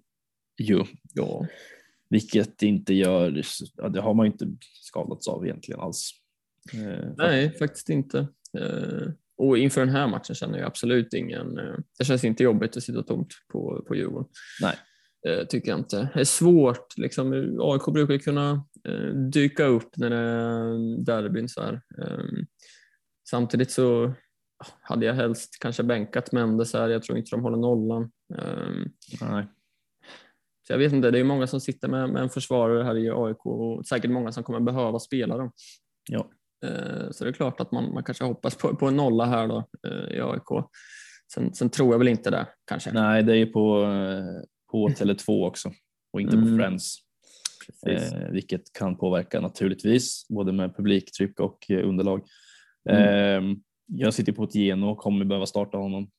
ju, 0.61 0.85
Ja. 1.15 1.47
vilket 2.09 2.63
inte 2.63 2.95
gör, 2.95 3.43
det 3.89 4.01
har 4.01 4.15
man 4.15 4.27
inte 4.27 4.47
skadats 4.83 5.29
av 5.29 5.45
egentligen 5.47 5.81
alls. 5.81 6.11
Eh, 6.75 7.09
Nej, 7.17 7.51
faktiskt 7.59 7.89
inte. 7.89 8.19
Eh, 8.59 9.09
Och 9.37 9.59
inför 9.59 9.81
den 9.81 9.95
här 9.95 10.09
matchen 10.09 10.35
känner 10.35 10.59
jag 10.59 10.67
absolut 10.67 11.15
ingen... 11.15 11.59
eh, 11.59 11.75
Det 11.99 12.05
känns 12.05 12.25
inte 12.25 12.43
jobbigt 12.43 12.77
att 12.77 12.83
sitta 12.83 13.03
tomt 13.03 13.33
på, 13.53 13.85
på 13.89 13.95
Djurgården. 13.95 14.29
Nej. 14.63 14.77
Eh, 15.29 15.47
Tycker 15.47 15.69
jag 15.71 15.79
inte. 15.79 16.11
Det 16.15 16.21
är 16.21 16.25
svårt. 16.25 16.99
Liksom, 16.99 17.33
AIK 17.61 17.93
brukar 17.95 18.19
kunna 18.19 18.65
eh, 18.89 19.15
dyka 19.33 19.65
upp 19.65 19.97
när 19.97 20.11
det 20.11 20.17
är 20.17 21.05
derbyn. 21.05 21.49
Så 21.49 21.63
här. 21.63 21.81
Eh, 21.99 22.25
Samtidigt 23.31 23.71
så 23.71 24.13
hade 24.81 25.07
jag 25.07 25.15
helst 25.15 25.57
kanske 25.61 25.83
bänkat 25.83 26.33
Mendes 26.33 26.73
här. 26.73 26.89
Jag 26.89 27.03
tror 27.03 27.19
inte 27.19 27.31
de 27.31 27.43
håller 27.43 27.57
nollan. 27.57 28.11
Eh, 28.39 28.69
Nej. 29.31 29.47
Så 30.67 30.73
jag 30.73 30.79
vet 30.79 30.93
inte, 30.93 31.11
det 31.11 31.19
är 31.19 31.25
många 31.25 31.47
som 31.47 31.61
sitter 31.61 31.89
med, 31.89 32.11
med 32.11 32.23
en 32.23 32.31
försvarare 32.31 32.85
här 32.85 32.97
i 32.97 33.11
AIK 33.11 33.47
och 33.47 33.87
säkert 33.87 34.11
många 34.11 34.33
som 34.33 34.45
kommer 34.45 34.61
behöva 34.61 34.99
spela 34.99 35.37
dem. 35.37 35.53
Ja. 36.11 36.31
Eh, 36.67 37.11
Så 37.11 37.25
det 37.25 37.31
är 37.31 37.33
klart 37.33 37.61
att 37.61 37.73
man, 37.73 37.95
man 37.95 38.05
kanske 38.05 38.25
hoppas 38.25 38.55
på, 38.55 38.77
på 38.77 38.87
en 38.89 38.97
nolla 38.97 39.25
här 39.25 39.49
då 39.49 39.65
eh, 39.89 40.17
i 40.17 40.21
AIK. 40.21 40.67
Sen, 41.35 41.55
sen 41.55 41.71
tror 41.71 41.95
jag 41.95 41.99
väl 41.99 42.09
inte 42.09 42.31
det 42.31 42.47
kanske. 42.67 42.93
Nej, 42.93 43.23
det 43.23 43.33
är 43.33 43.37
ju 43.37 43.47
på, 43.47 43.83
eh, 43.85 44.45
på 44.71 44.89
Tele2 44.99 45.47
också 45.47 45.73
och 46.13 46.21
inte 46.21 46.37
Mm. 46.37 46.49
på 46.51 46.63
Friends. 46.63 46.97
eh, 47.87 48.31
vilket 48.31 48.73
kan 48.73 48.97
påverka 48.97 49.41
naturligtvis 49.41 50.27
både 50.29 50.53
med 50.53 50.77
publiktryck 50.77 51.41
och 51.41 51.71
underlag. 51.71 52.23
Mm. 52.91 53.53
Eh, 53.53 53.57
jag 53.87 54.15
sitter 54.15 54.33
på 54.33 54.45
ett 54.45 54.55
Geno 54.55 54.87
och 54.91 54.99
kommer 54.99 55.25
behöva 55.25 55.47
starta 55.47 55.79
honom. 55.79 56.11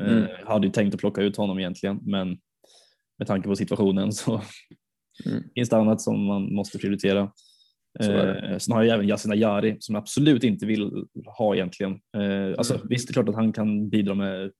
Eh, 0.00 0.12
mm. 0.12 0.28
hade 0.46 0.66
ju 0.66 0.72
tänkt 0.72 0.94
att 0.94 1.00
plocka 1.00 1.22
ut 1.22 1.36
honom 1.36 1.58
egentligen, 1.58 1.98
men 2.02 2.38
med 3.18 3.26
tanke 3.26 3.48
på 3.48 3.56
situationen 3.56 4.12
så 4.12 4.42
mm. 5.26 5.42
finns 5.54 5.68
det 5.68 5.76
annat 5.76 6.00
som 6.00 6.24
man 6.24 6.54
måste 6.54 6.78
prioritera. 6.78 7.32
Eh, 8.00 8.58
sen 8.58 8.74
har 8.74 8.82
jag 8.82 8.94
även 8.94 9.08
Yasin 9.08 9.32
Ayari 9.32 9.76
som 9.80 9.94
jag 9.94 10.02
absolut 10.02 10.44
inte 10.44 10.66
vill 10.66 11.06
ha 11.38 11.54
egentligen. 11.54 11.92
Eh, 11.92 12.54
alltså, 12.58 12.74
mm. 12.74 12.86
Visst, 12.88 13.08
det 13.08 13.10
är 13.10 13.12
klart 13.12 13.28
att 13.28 13.34
han 13.34 13.52
kan 13.52 13.88
bidra 13.88 14.14
med 14.14 14.52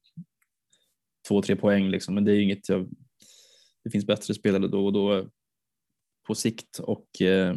två, 1.29 1.43
tre 1.43 1.57
poäng, 1.57 1.89
liksom, 1.89 2.15
men 2.15 2.25
det 2.25 2.33
är 2.33 2.41
inget 2.41 2.69
jag, 2.69 2.89
det 3.85 3.91
finns 3.91 4.07
bättre 4.07 4.35
spelare 4.35 4.69
då 4.69 4.87
och 4.87 4.93
då 4.93 5.29
på 6.27 6.35
sikt 6.35 6.79
och 6.79 7.23
eh, 7.23 7.57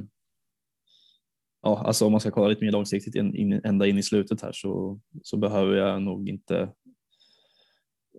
ja, 1.62 1.84
alltså 1.86 2.06
om 2.06 2.12
man 2.12 2.22
ska 2.22 2.32
kolla 2.32 2.47
lite 2.47 2.66
mer 2.66 2.72
långsiktigt 2.72 3.16
in, 3.16 3.36
in, 3.36 3.54
ända 3.54 3.88
in 3.88 3.97
i 3.97 4.04
slutet 4.04 4.41
här 4.41 4.52
så, 4.52 4.99
så 5.24 5.38
behöver 5.38 5.76
jag 5.76 6.02
nog 6.02 6.30
inte 6.30 6.74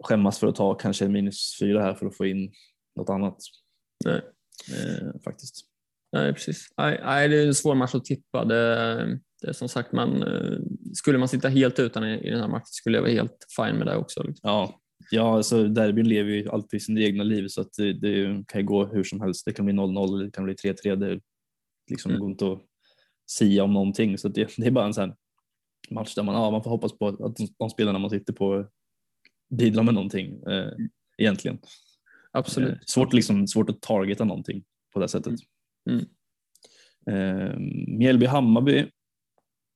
skämmas 0.04 0.38
för 0.38 0.46
att 0.46 0.54
ta 0.54 0.74
kanske 0.74 1.08
minus 1.08 1.58
fyra 1.60 1.82
här 1.82 1.94
för 1.94 2.06
att 2.06 2.16
få 2.16 2.26
in 2.26 2.52
något 2.96 3.10
annat. 3.10 3.36
Nej. 4.04 4.20
Eh, 4.70 5.20
faktiskt. 5.24 5.66
Nej, 6.12 6.32
precis. 6.32 6.68
Nej, 6.76 7.00
nej, 7.04 7.28
det 7.28 7.42
är 7.42 7.46
en 7.46 7.54
svår 7.54 7.74
match 7.74 7.94
att 7.94 8.04
tippa. 8.04 8.44
Det, 8.44 9.20
det 9.40 9.48
är 9.48 9.52
som 9.52 9.68
sagt, 9.68 9.92
man, 9.92 10.22
eh, 10.22 10.58
skulle 10.94 11.18
man 11.18 11.28
sitta 11.28 11.48
helt 11.48 11.78
utan 11.78 12.04
i, 12.04 12.26
i 12.26 12.30
den 12.30 12.40
här 12.40 12.48
matchen 12.48 12.66
skulle 12.66 12.96
jag 12.96 13.02
vara 13.02 13.12
helt 13.12 13.46
fine 13.56 13.76
med 13.76 13.86
det 13.86 13.96
också. 13.96 14.22
Liksom. 14.22 14.50
Ja, 14.50 14.80
ja 15.10 15.36
alltså 15.36 15.68
derbyn 15.68 16.08
lever 16.08 16.30
ju 16.30 16.48
alltid 16.48 16.82
sin 16.82 16.98
egna 16.98 17.24
liv 17.24 17.48
så 17.48 17.60
att 17.60 17.72
det, 17.76 17.92
det, 17.92 18.44
kan 18.48 18.66
gå 18.66 18.86
hur 18.86 19.04
som 19.04 19.20
helst. 19.20 19.44
Det 19.44 19.52
kan 19.52 19.64
bli 19.64 19.74
0-0 19.74 20.14
eller 20.14 20.24
det 20.24 20.30
kan 20.30 20.44
bli 20.44 20.54
3-3. 20.54 20.96
Det 20.96 21.20
liksom 21.90 22.10
mm. 22.10 22.20
går 22.20 22.30
inte 22.30 22.52
att 22.52 22.62
sia 23.26 23.64
om 23.64 23.72
någonting 23.72 24.18
så 24.18 24.28
det, 24.28 24.56
det, 24.56 24.66
är 24.66 24.70
bara 24.70 24.86
en 24.86 24.94
sån 24.94 25.14
match 25.90 26.14
där 26.14 26.22
man, 26.22 26.34
ja, 26.34 26.50
man 26.50 26.62
får 26.62 26.70
hoppas 26.70 26.98
på 26.98 27.08
att 27.08 27.36
de, 27.36 27.48
de 27.58 27.70
spelarna 27.70 27.98
man 27.98 28.10
sitter 28.10 28.32
på 28.32 28.66
bidrar 29.50 29.82
med 29.82 29.94
någonting 29.94 30.42
eh, 30.46 30.68
mm. 30.68 30.88
egentligen. 31.18 31.58
Absolut. 32.32 32.72
Eh, 32.72 32.78
svårt, 32.86 33.12
liksom, 33.12 33.46
svårt 33.46 33.70
att 33.70 33.80
targeta 33.80 34.24
någonting 34.24 34.64
på 34.92 35.00
det 35.00 35.08
sättet. 35.08 35.34
Mm. 35.90 36.04
Eh, 37.06 37.56
Mjällby-Hammarby 37.98 38.78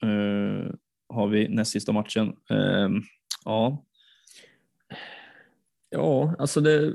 eh, 0.03 0.75
har 1.09 1.29
vi 1.29 1.49
näst 1.49 1.71
sista 1.71 1.93
matchen. 1.93 2.29
Eh, 2.51 2.89
ja. 3.45 3.85
Ja, 5.91 6.35
alltså 6.39 6.61
det. 6.61 6.95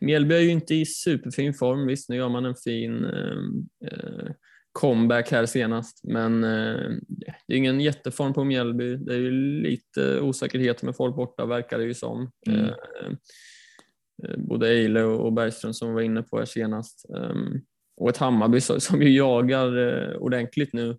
Mjällby 0.00 0.34
är 0.34 0.40
ju 0.40 0.50
inte 0.50 0.74
i 0.74 0.86
superfin 0.86 1.54
form. 1.54 1.86
Visst, 1.86 2.08
nu 2.08 2.16
gör 2.16 2.28
man 2.28 2.44
en 2.44 2.54
fin 2.54 3.04
eh, 3.04 3.88
eh 3.88 4.32
comeback 4.72 5.32
här 5.32 5.46
senast, 5.46 6.04
men 6.04 6.40
det 6.40 7.54
är 7.54 7.56
ingen 7.56 7.80
jätteform 7.80 8.32
på 8.32 8.44
Mjällby. 8.44 8.96
Det 8.96 9.14
är 9.14 9.18
ju 9.18 9.30
lite 9.62 10.20
osäkerhet 10.20 10.82
med 10.82 10.96
folk 10.96 11.16
borta 11.16 11.46
verkar 11.46 11.78
det 11.78 11.84
ju 11.84 11.94
som. 11.94 12.30
Mm. 12.46 12.70
Eh, 14.24 14.36
både 14.36 14.68
Eile 14.68 15.02
och 15.02 15.32
Bergström 15.32 15.74
som 15.74 15.94
var 15.94 16.00
inne 16.00 16.22
på 16.22 16.38
här 16.38 16.44
senast. 16.44 17.06
Um, 17.08 17.60
och 17.96 18.10
ett 18.10 18.16
Hammarby 18.16 18.60
som 18.60 19.02
ju 19.02 19.16
jagar 19.16 19.76
eh, 19.78 20.16
ordentligt 20.16 20.72
nu 20.72 20.98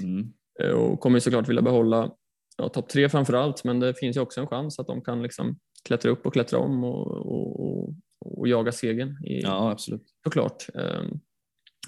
mm. 0.00 0.32
Eh, 0.60 0.70
och 0.70 1.00
kommer 1.00 1.20
såklart 1.20 1.48
vilja 1.48 1.62
behålla 1.62 2.10
ja, 2.56 2.68
topp 2.68 2.88
tre 2.88 3.08
framför 3.08 3.32
allt, 3.32 3.64
men 3.64 3.80
det 3.80 3.94
finns 3.94 4.16
ju 4.16 4.20
också 4.20 4.40
en 4.40 4.46
chans 4.46 4.78
att 4.78 4.86
de 4.86 5.02
kan 5.02 5.22
liksom 5.22 5.58
klättra 5.84 6.10
upp 6.10 6.26
och 6.26 6.32
klättra 6.32 6.58
om 6.58 6.84
och, 6.84 7.06
och, 7.06 7.60
och, 7.60 7.94
och 8.20 8.48
jaga 8.48 8.72
segern. 8.72 9.24
I, 9.24 9.40
ja, 9.40 9.70
absolut. 9.70 10.02
Såklart. 10.24 10.66
Um, 10.74 11.20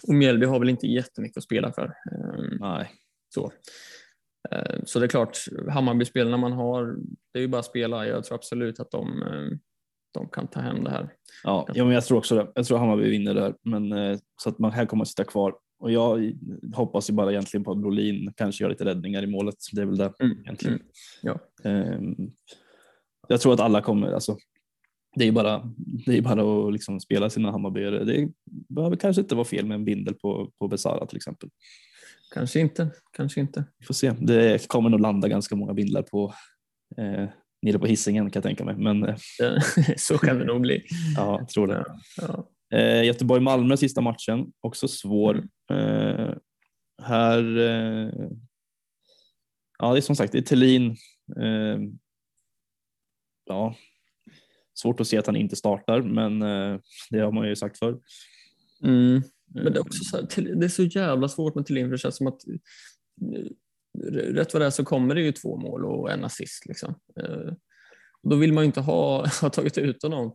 och 0.08 0.14
Mjällby 0.14 0.46
har 0.46 0.58
väl 0.58 0.68
inte 0.68 0.86
jättemycket 0.86 1.36
att 1.36 1.44
spela 1.44 1.72
för. 1.72 1.84
Um, 1.84 2.58
Nej. 2.60 2.90
Så. 3.34 3.52
Så 4.84 4.98
det 4.98 5.06
är 5.06 5.08
klart, 5.08 5.38
Hammarby-spelarna 5.68 6.36
man 6.36 6.52
har, 6.52 6.96
det 7.32 7.38
är 7.38 7.40
ju 7.40 7.48
bara 7.48 7.58
att 7.58 7.64
spela. 7.64 8.06
Jag 8.06 8.24
tror 8.24 8.34
absolut 8.34 8.80
att 8.80 8.90
de 8.90 9.22
de 10.14 10.28
kan 10.28 10.46
ta 10.46 10.60
hem 10.60 10.84
det 10.84 10.90
här. 10.90 11.08
Ja, 11.44 11.68
ja 11.74 11.84
men 11.84 11.94
jag 11.94 12.04
tror 12.04 12.18
också 12.18 12.34
det. 12.34 12.52
Jag 12.54 12.66
tror 12.66 12.78
Hammarby 12.78 13.10
vinner 13.10 13.34
där, 13.34 13.54
men 13.62 13.92
eh, 13.92 14.18
så 14.42 14.48
att 14.48 14.58
man 14.58 14.72
här 14.72 14.86
kommer 14.86 15.02
att 15.02 15.08
sitta 15.08 15.24
kvar. 15.24 15.54
Och 15.78 15.92
jag 15.92 16.32
hoppas 16.74 17.10
ju 17.10 17.14
bara 17.14 17.30
egentligen 17.30 17.64
på 17.64 17.72
att 17.72 17.78
Brolin 17.78 18.32
kanske 18.36 18.64
gör 18.64 18.70
lite 18.70 18.84
räddningar 18.84 19.22
i 19.22 19.26
målet. 19.26 19.54
Det 19.72 19.80
är 19.82 19.86
väl 19.86 19.96
det 19.96 20.12
mm. 20.20 20.38
egentligen. 20.40 20.74
Mm. 20.74 20.86
Ja. 21.22 21.70
Um, 21.70 22.32
jag 23.28 23.40
tror 23.40 23.54
att 23.54 23.60
alla 23.60 23.82
kommer, 23.82 24.12
alltså, 24.12 24.36
det 25.16 25.28
är 25.28 25.32
bara, 25.32 25.72
det 26.06 26.18
är 26.18 26.22
bara 26.22 26.66
att 26.66 26.72
liksom 26.72 27.00
spela 27.00 27.30
sina 27.30 27.50
Hammarbyare. 27.50 28.04
Det 28.04 28.28
behöver 28.68 28.96
kanske 28.96 29.22
inte 29.22 29.34
vara 29.34 29.44
fel 29.44 29.66
med 29.66 29.74
en 29.74 29.84
bindel 29.84 30.14
på, 30.14 30.50
på 30.58 30.68
Besara 30.68 31.06
till 31.06 31.16
exempel. 31.16 31.48
Kanske 32.34 32.60
inte, 32.60 32.90
kanske 33.16 33.40
inte. 33.40 33.64
Vi 33.78 33.86
får 33.86 33.94
se. 33.94 34.10
Det 34.10 34.68
kommer 34.68 34.90
nog 34.90 35.00
landa 35.00 35.28
ganska 35.28 35.56
många 35.56 35.74
bindlar 35.74 36.02
på 36.02 36.34
eh, 36.96 37.28
nere 37.64 37.78
på 37.78 37.86
hissingen 37.86 38.30
kan 38.30 38.40
jag 38.40 38.44
tänka 38.44 38.64
mig. 38.64 38.76
Men, 38.76 39.04
eh, 39.04 39.16
så 39.96 40.18
kan 40.18 40.38
det 40.38 40.44
nog 40.44 40.60
bli. 40.60 40.84
ja, 41.16 41.38
jag 41.38 41.48
tror 41.48 41.66
det. 41.66 41.84
Ja. 42.16 42.50
Eh, 42.78 43.04
Göteborg-Malmö 43.04 43.76
sista 43.76 44.00
matchen, 44.00 44.52
också 44.60 44.88
svår. 44.88 45.42
Mm. 45.70 46.20
Eh, 46.20 46.34
här, 47.02 47.58
eh, 47.58 48.28
ja 49.78 49.92
det 49.92 49.98
är 49.98 50.00
som 50.00 50.16
sagt, 50.16 50.32
det 50.32 50.38
är 50.38 50.42
Thelin. 50.42 50.96
Eh, 51.40 51.78
ja, 53.44 53.74
svårt 54.74 55.00
att 55.00 55.06
se 55.06 55.18
att 55.18 55.26
han 55.26 55.36
inte 55.36 55.56
startar, 55.56 56.02
men 56.02 56.42
eh, 56.42 56.80
det 57.10 57.18
har 57.18 57.32
man 57.32 57.48
ju 57.48 57.56
sagt 57.56 57.78
förr. 57.78 58.00
Mm. 58.82 59.22
Men 59.54 59.72
det 59.72 59.78
är 59.78 59.80
också 59.80 60.04
så, 60.04 60.16
här, 60.16 60.54
det 60.54 60.66
är 60.66 60.68
så 60.68 60.82
jävla 60.82 61.28
svårt 61.28 61.54
med 61.54 61.66
Thelin 61.66 61.86
för 61.86 61.92
det 61.92 61.98
känns 61.98 62.16
som 62.16 62.26
att 62.26 62.40
rätt 64.12 64.52
vad 64.52 64.62
det 64.62 64.66
är 64.66 64.70
så 64.70 64.84
kommer 64.84 65.14
det 65.14 65.20
ju 65.20 65.32
två 65.32 65.56
mål 65.56 65.84
och 65.84 66.10
en 66.10 66.24
assist. 66.24 66.66
Liksom. 66.66 66.94
Eh, 67.20 67.52
och 68.22 68.30
då 68.30 68.36
vill 68.36 68.52
man 68.52 68.64
ju 68.64 68.66
inte 68.66 68.80
ha, 68.80 69.26
ha 69.40 69.50
tagit 69.50 69.78
ut 69.78 70.02
honom. 70.02 70.34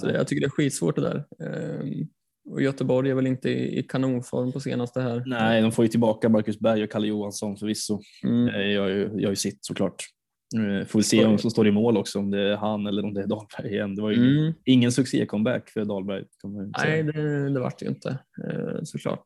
Så 0.00 0.08
jag 0.08 0.28
tycker 0.28 0.40
det 0.40 0.46
är 0.46 0.50
skitsvårt 0.50 0.96
det 0.96 1.02
där. 1.02 1.24
Ehm, 1.46 2.08
och 2.50 2.62
Göteborg 2.62 3.10
är 3.10 3.14
väl 3.14 3.26
inte 3.26 3.50
i, 3.50 3.82
kanonform 3.82 4.52
på 4.52 4.60
senaste 4.60 5.00
här. 5.00 5.22
Nej, 5.26 5.62
de 5.62 5.72
får 5.72 5.84
ju 5.84 5.88
tillbaka 5.88 6.28
Marcus 6.28 6.58
Berg 6.58 6.84
och 6.84 6.90
Kalle 6.90 7.06
Johansson 7.06 7.56
förvisso. 7.56 8.00
Mm. 8.24 8.70
Jag, 8.70 8.90
jag, 8.90 9.26
har 9.26 9.30
ju 9.30 9.36
sitt 9.36 9.58
såklart. 9.60 10.04
Får 10.86 10.98
vi 10.98 11.02
se 11.02 11.24
vem 11.24 11.38
som 11.38 11.50
står 11.50 11.68
i 11.68 11.70
mål 11.70 11.96
också, 11.96 12.18
om 12.18 12.30
det 12.30 12.40
är 12.40 12.56
han 12.56 12.86
eller 12.86 13.04
om 13.04 13.14
det 13.14 13.22
är 13.22 13.26
Dahlberg 13.26 13.72
igen. 13.72 13.94
Det 13.94 14.02
var 14.02 14.10
ju 14.10 14.38
mm. 14.38 14.54
ingen 14.64 14.92
succé-comeback 14.92 15.70
för 15.70 15.84
Dahlberg. 15.84 16.24
Nej, 16.78 17.02
det, 17.02 17.50
det 17.50 17.60
vart 17.60 17.78
det 17.78 17.84
ju 17.84 17.90
inte 17.90 18.18
eh, 18.48 18.82
såklart 18.82 19.24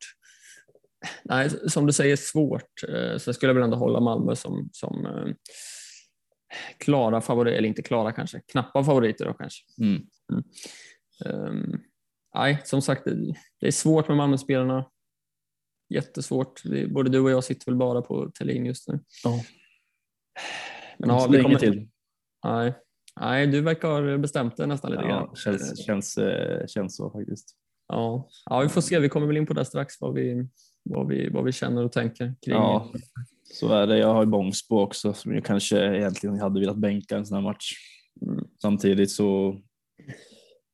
nej, 1.25 1.51
som 1.71 1.87
du 1.87 1.93
säger, 1.93 2.17
svårt. 2.17 2.83
Eh, 2.89 3.19
så 3.19 3.29
jag 3.29 3.35
skulle 3.35 3.53
väl 3.53 3.63
ändå 3.63 3.77
hålla 3.77 4.01
Malmö 4.01 4.37
som, 4.37 4.69
som 4.73 5.07
eh, 5.07 5.35
klara 6.79 7.21
favoriter, 7.21 7.59
eller 7.59 7.69
inte 7.69 7.83
klara 7.83 8.13
kanske, 8.13 8.41
knappa 8.53 8.85
favoriter 8.85 9.25
då 9.25 9.35
kanske. 9.35 9.65
Mm. 9.83 10.03
Mm. 10.33 10.45
Um, 11.25 11.81
nej, 12.35 12.63
som 12.65 12.83
sagt, 12.83 13.05
det 13.61 13.67
är 13.67 13.71
svårt 13.71 14.09
med 14.09 14.17
Malmöspelarna. 14.17 14.91
Jättesvårt. 15.95 16.63
Både 16.89 17.11
du 17.11 17.21
och 17.21 17.31
jag 17.31 17.45
sitter 17.45 17.67
väl 17.67 17.77
bara 17.77 18.03
på 18.03 18.31
Thelin 18.39 18.67
just 18.67 18.89
nu. 18.89 19.01
Ja. 19.25 19.45
Men 20.99 21.09
ja, 21.09 21.29
vi 21.31 21.43
kommer 21.43 21.59
till. 21.59 21.89
Nej. 22.45 22.75
nej, 23.21 23.47
du 23.47 23.61
verkar 23.61 23.89
ha 23.89 24.19
bestämt 24.19 24.57
det 24.57 24.67
nästan 24.67 24.91
lite 24.91 25.03
ja, 25.03 25.09
grann. 25.09 25.37
Känns, 25.37 25.87
känns, 25.87 26.19
eh, 26.19 26.67
känns 26.67 26.97
så 26.97 27.11
faktiskt. 27.11 27.57
Ja. 27.89 28.29
ja, 28.45 28.61
vi 28.61 28.69
får 28.69 28.81
se. 28.81 28.99
Vi 28.99 29.09
kommer 29.09 29.27
väl 29.27 29.37
in 29.37 29.47
på 29.47 29.55
det 29.55 29.65
strax 29.65 30.01
vad 30.01 30.15
vi, 30.15 30.49
vad 30.89 31.09
vi, 31.09 31.29
vad 31.29 31.45
vi 31.45 31.53
känner 31.53 31.85
och 31.85 31.93
tänker 31.93 32.35
kring 32.43 32.55
ja, 32.55 32.93
så 33.45 33.69
är 33.69 33.87
det. 33.87 33.99
Jag 33.99 34.15
har 34.15 34.23
ju 34.23 34.31
Bångsbo 34.31 34.81
också 34.81 35.15
som 35.15 35.35
jag 35.35 35.45
kanske 35.45 35.97
egentligen 35.97 36.41
hade 36.41 36.61
velat 36.61 36.77
bänka 36.77 37.17
en 37.17 37.27
sån 37.27 37.35
här 37.35 37.43
match. 37.43 37.73
Mm. 38.23 38.45
Samtidigt 38.63 39.11
så 39.11 39.61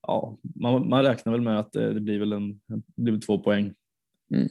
ja, 0.07 0.39
man, 0.43 0.89
man 0.89 1.03
räknar 1.03 1.33
väl 1.33 1.41
med 1.41 1.59
att 1.59 1.73
det, 1.73 2.01
blir 2.01 2.19
väl 2.19 2.33
en, 2.33 2.61
det 2.97 3.11
blir 3.13 3.21
två 3.21 3.39
poäng. 3.39 3.75
Mm. 4.35 4.49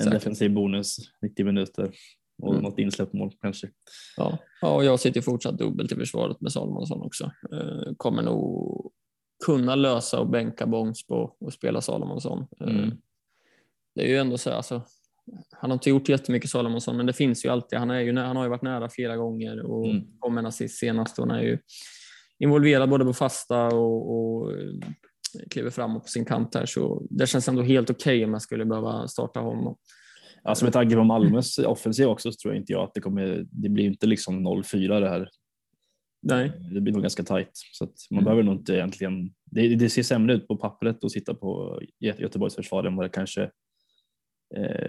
En 0.00 0.10
defensiv 0.10 0.54
bonus 0.54 0.96
90 1.22 1.46
minuter 1.46 1.90
och 2.42 2.52
mm. 2.52 2.62
något 2.62 2.78
insläppt 2.78 3.12
mål 3.12 3.32
kanske. 3.40 3.70
Ja. 4.16 4.38
ja, 4.60 4.74
och 4.74 4.84
jag 4.84 5.00
sitter 5.00 5.20
fortsatt 5.20 5.58
dubbelt 5.58 5.92
i 5.92 5.94
försvaret 5.94 6.40
med 6.40 6.52
Salomonsson 6.52 7.02
också. 7.02 7.24
Eh, 7.52 7.94
kommer 7.96 8.22
nog 8.22 8.92
kunna 9.44 9.74
lösa 9.74 10.20
och 10.20 10.28
bänka 10.28 10.66
Bångsbo 10.66 11.36
och 11.40 11.52
spela 11.52 11.80
Salomonsson. 11.80 12.46
Eh, 12.60 12.68
mm. 12.68 12.90
Det 13.94 14.04
är 14.04 14.08
ju 14.08 14.16
ändå 14.16 14.38
så 14.38 14.50
alltså, 14.50 14.82
han 15.50 15.70
har 15.70 15.74
inte 15.74 15.90
gjort 15.90 16.08
jättemycket 16.08 16.50
Salomonsson, 16.50 16.96
men 16.96 17.06
det 17.06 17.12
finns 17.12 17.44
ju 17.44 17.48
alltid. 17.48 17.78
Han, 17.78 17.90
är 17.90 18.00
ju, 18.00 18.16
han 18.16 18.36
har 18.36 18.44
ju 18.44 18.50
varit 18.50 18.62
nära 18.62 18.88
flera 18.88 19.16
gånger 19.16 19.60
och 19.60 19.86
mm. 19.86 20.06
kom 20.18 20.38
en 20.38 20.46
assist 20.46 20.78
senast. 20.78 21.18
Och 21.18 21.26
han 21.26 21.38
är 21.38 21.42
ju 21.42 21.58
involverad 22.38 22.90
både 22.90 23.04
på 23.04 23.12
fasta 23.12 23.66
och, 23.66 24.14
och 24.16 24.52
eh, 24.52 24.68
kliver 25.50 25.70
framåt 25.70 26.02
på 26.02 26.08
sin 26.08 26.24
kant 26.24 26.54
här. 26.54 26.66
Så 26.66 27.06
det 27.10 27.26
känns 27.26 27.48
ändå 27.48 27.62
helt 27.62 27.90
okej 27.90 28.16
okay 28.16 28.24
om 28.24 28.32
jag 28.32 28.42
skulle 28.42 28.64
behöva 28.64 29.08
starta 29.08 29.40
honom. 29.40 29.76
Alltså 30.42 30.64
med 30.64 30.72
tanke 30.72 30.94
på 30.94 31.04
Malmös 31.04 31.58
offensiv 31.58 32.08
också 32.08 32.32
så 32.32 32.36
tror 32.42 32.54
jag 32.54 32.62
inte 32.62 32.72
jag 32.72 32.82
att 32.82 32.94
det 32.94 33.00
kommer. 33.00 33.46
Det 33.50 33.68
blir 33.68 33.84
inte 33.84 34.06
liksom 34.06 34.46
0-4 34.48 35.00
det 35.00 35.08
här. 35.08 35.28
Nej. 36.22 36.52
Det 36.74 36.80
blir 36.80 36.92
nog 36.92 37.02
ganska 37.02 37.22
tajt 37.22 37.50
så 37.52 37.84
att 37.84 37.94
man 38.10 38.18
mm. 38.18 38.24
behöver 38.24 38.42
nog 38.42 38.54
inte 38.54 38.74
egentligen 38.74 39.34
det, 39.44 39.74
det 39.74 39.90
ser 39.90 40.02
sämre 40.02 40.34
ut 40.34 40.48
på 40.48 40.56
pappret 40.56 41.04
att 41.04 41.12
sitta 41.12 41.34
på 41.34 41.80
Göteborgs 42.00 42.54
försvar 42.54 42.84
än 42.84 42.96
vad 42.96 43.04
det 43.04 43.10
kanske 43.10 43.50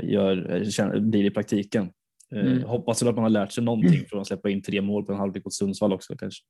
gör, 0.03 0.99
blir 0.99 1.23
i 1.25 1.31
praktiken. 1.31 1.89
Eh, 2.35 2.45
mm. 2.45 2.63
Hoppas 2.63 3.03
att 3.03 3.15
man 3.15 3.23
har 3.23 3.29
lärt 3.29 3.51
sig 3.51 3.63
någonting 3.63 4.05
från 4.09 4.21
att 4.21 4.27
släppa 4.27 4.49
in 4.49 4.61
tre 4.61 4.81
mål 4.81 5.05
på 5.05 5.11
en 5.11 5.17
halvlek 5.17 5.45
mot 5.45 5.53
Sundsvall 5.53 5.93
också 5.93 6.15
kanske. 6.17 6.43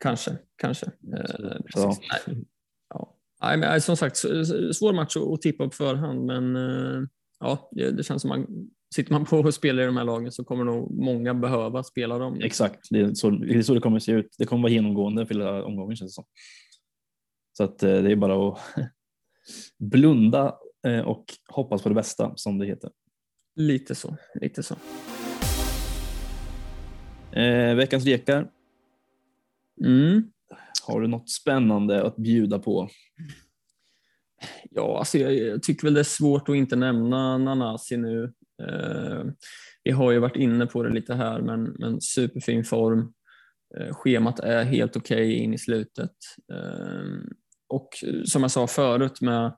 Kanske, 0.00 0.38
kanske. 0.56 0.86
Eh, 0.86 1.56
ja. 1.74 1.96
Nej. 2.26 2.44
Ja. 2.88 3.16
Nej, 3.42 3.56
men, 3.56 3.80
som 3.80 3.96
sagt, 3.96 4.16
svår 4.16 4.92
match 4.92 5.16
att 5.16 5.42
tippa 5.42 5.64
på 5.64 5.70
förhand, 5.70 6.26
men 6.26 6.56
eh, 6.56 7.02
ja, 7.40 7.70
det 7.72 8.06
känns 8.06 8.22
som 8.22 8.28
man 8.28 8.46
sitter 8.94 9.12
man 9.12 9.24
på 9.24 9.38
och 9.38 9.54
spelar 9.54 9.82
i 9.82 9.86
de 9.86 9.96
här 9.96 10.04
lagen 10.04 10.32
så 10.32 10.44
kommer 10.44 10.64
nog 10.64 11.04
många 11.04 11.34
behöva 11.34 11.82
spela 11.82 12.18
dem. 12.18 12.40
Exakt, 12.42 12.88
det 12.90 13.00
är 13.00 13.14
så 13.14 13.30
det, 13.30 13.54
är 13.54 13.62
så 13.62 13.74
det 13.74 13.80
kommer 13.80 13.96
att 13.96 14.02
se 14.02 14.12
ut. 14.12 14.34
Det 14.38 14.44
kommer 14.44 14.62
vara 14.62 14.72
genomgående 14.72 15.26
för 15.26 15.34
hela 15.34 15.64
omgången 15.64 15.96
känns 15.96 16.10
det 16.10 16.14
som. 16.14 16.24
Så 17.56 17.64
att 17.64 17.82
eh, 17.82 18.02
det 18.02 18.12
är 18.12 18.16
bara 18.16 18.48
att 18.48 18.58
blunda 19.78 20.46
eh, 20.46 20.54
och 21.04 21.24
hoppas 21.48 21.82
på 21.82 21.88
det 21.88 21.94
bästa 21.94 22.32
som 22.36 22.58
det 22.58 22.66
heter. 22.66 22.90
Lite 23.56 23.94
så, 23.94 24.16
lite 24.34 24.62
så. 24.62 24.76
Eh, 27.32 27.74
veckans 27.74 28.04
lekar. 28.04 28.50
Mm. 29.84 30.32
Har 30.86 31.00
du 31.00 31.08
något 31.08 31.30
spännande 31.30 32.06
att 32.06 32.16
bjuda 32.16 32.58
på? 32.58 32.88
Ja, 34.70 34.98
alltså 34.98 35.18
jag, 35.18 35.34
jag, 35.34 35.62
tycker 35.62 35.86
väl 35.86 35.94
det 35.94 36.00
är 36.00 36.04
svårt 36.04 36.48
att 36.48 36.56
inte 36.56 36.76
nämna 36.76 37.38
Nanasi 37.38 37.96
nu. 37.96 38.32
Eh, 38.62 39.24
vi 39.84 39.90
har 39.90 40.12
ju 40.12 40.18
varit 40.18 40.36
inne 40.36 40.66
på 40.66 40.82
det 40.82 40.90
lite 40.90 41.14
här, 41.14 41.40
men, 41.40 41.62
men 41.62 42.00
superfin 42.00 42.64
form. 42.64 43.12
Eh, 43.78 43.94
schemat 43.94 44.40
är 44.40 44.64
helt 44.64 44.96
okej 44.96 45.26
okay 45.26 45.32
in 45.32 45.54
i 45.54 45.58
slutet. 45.58 46.16
Eh, 46.52 47.04
och 47.68 47.88
som 48.24 48.42
jag 48.42 48.50
sa 48.50 48.66
förut 48.66 49.20
med, 49.20 49.56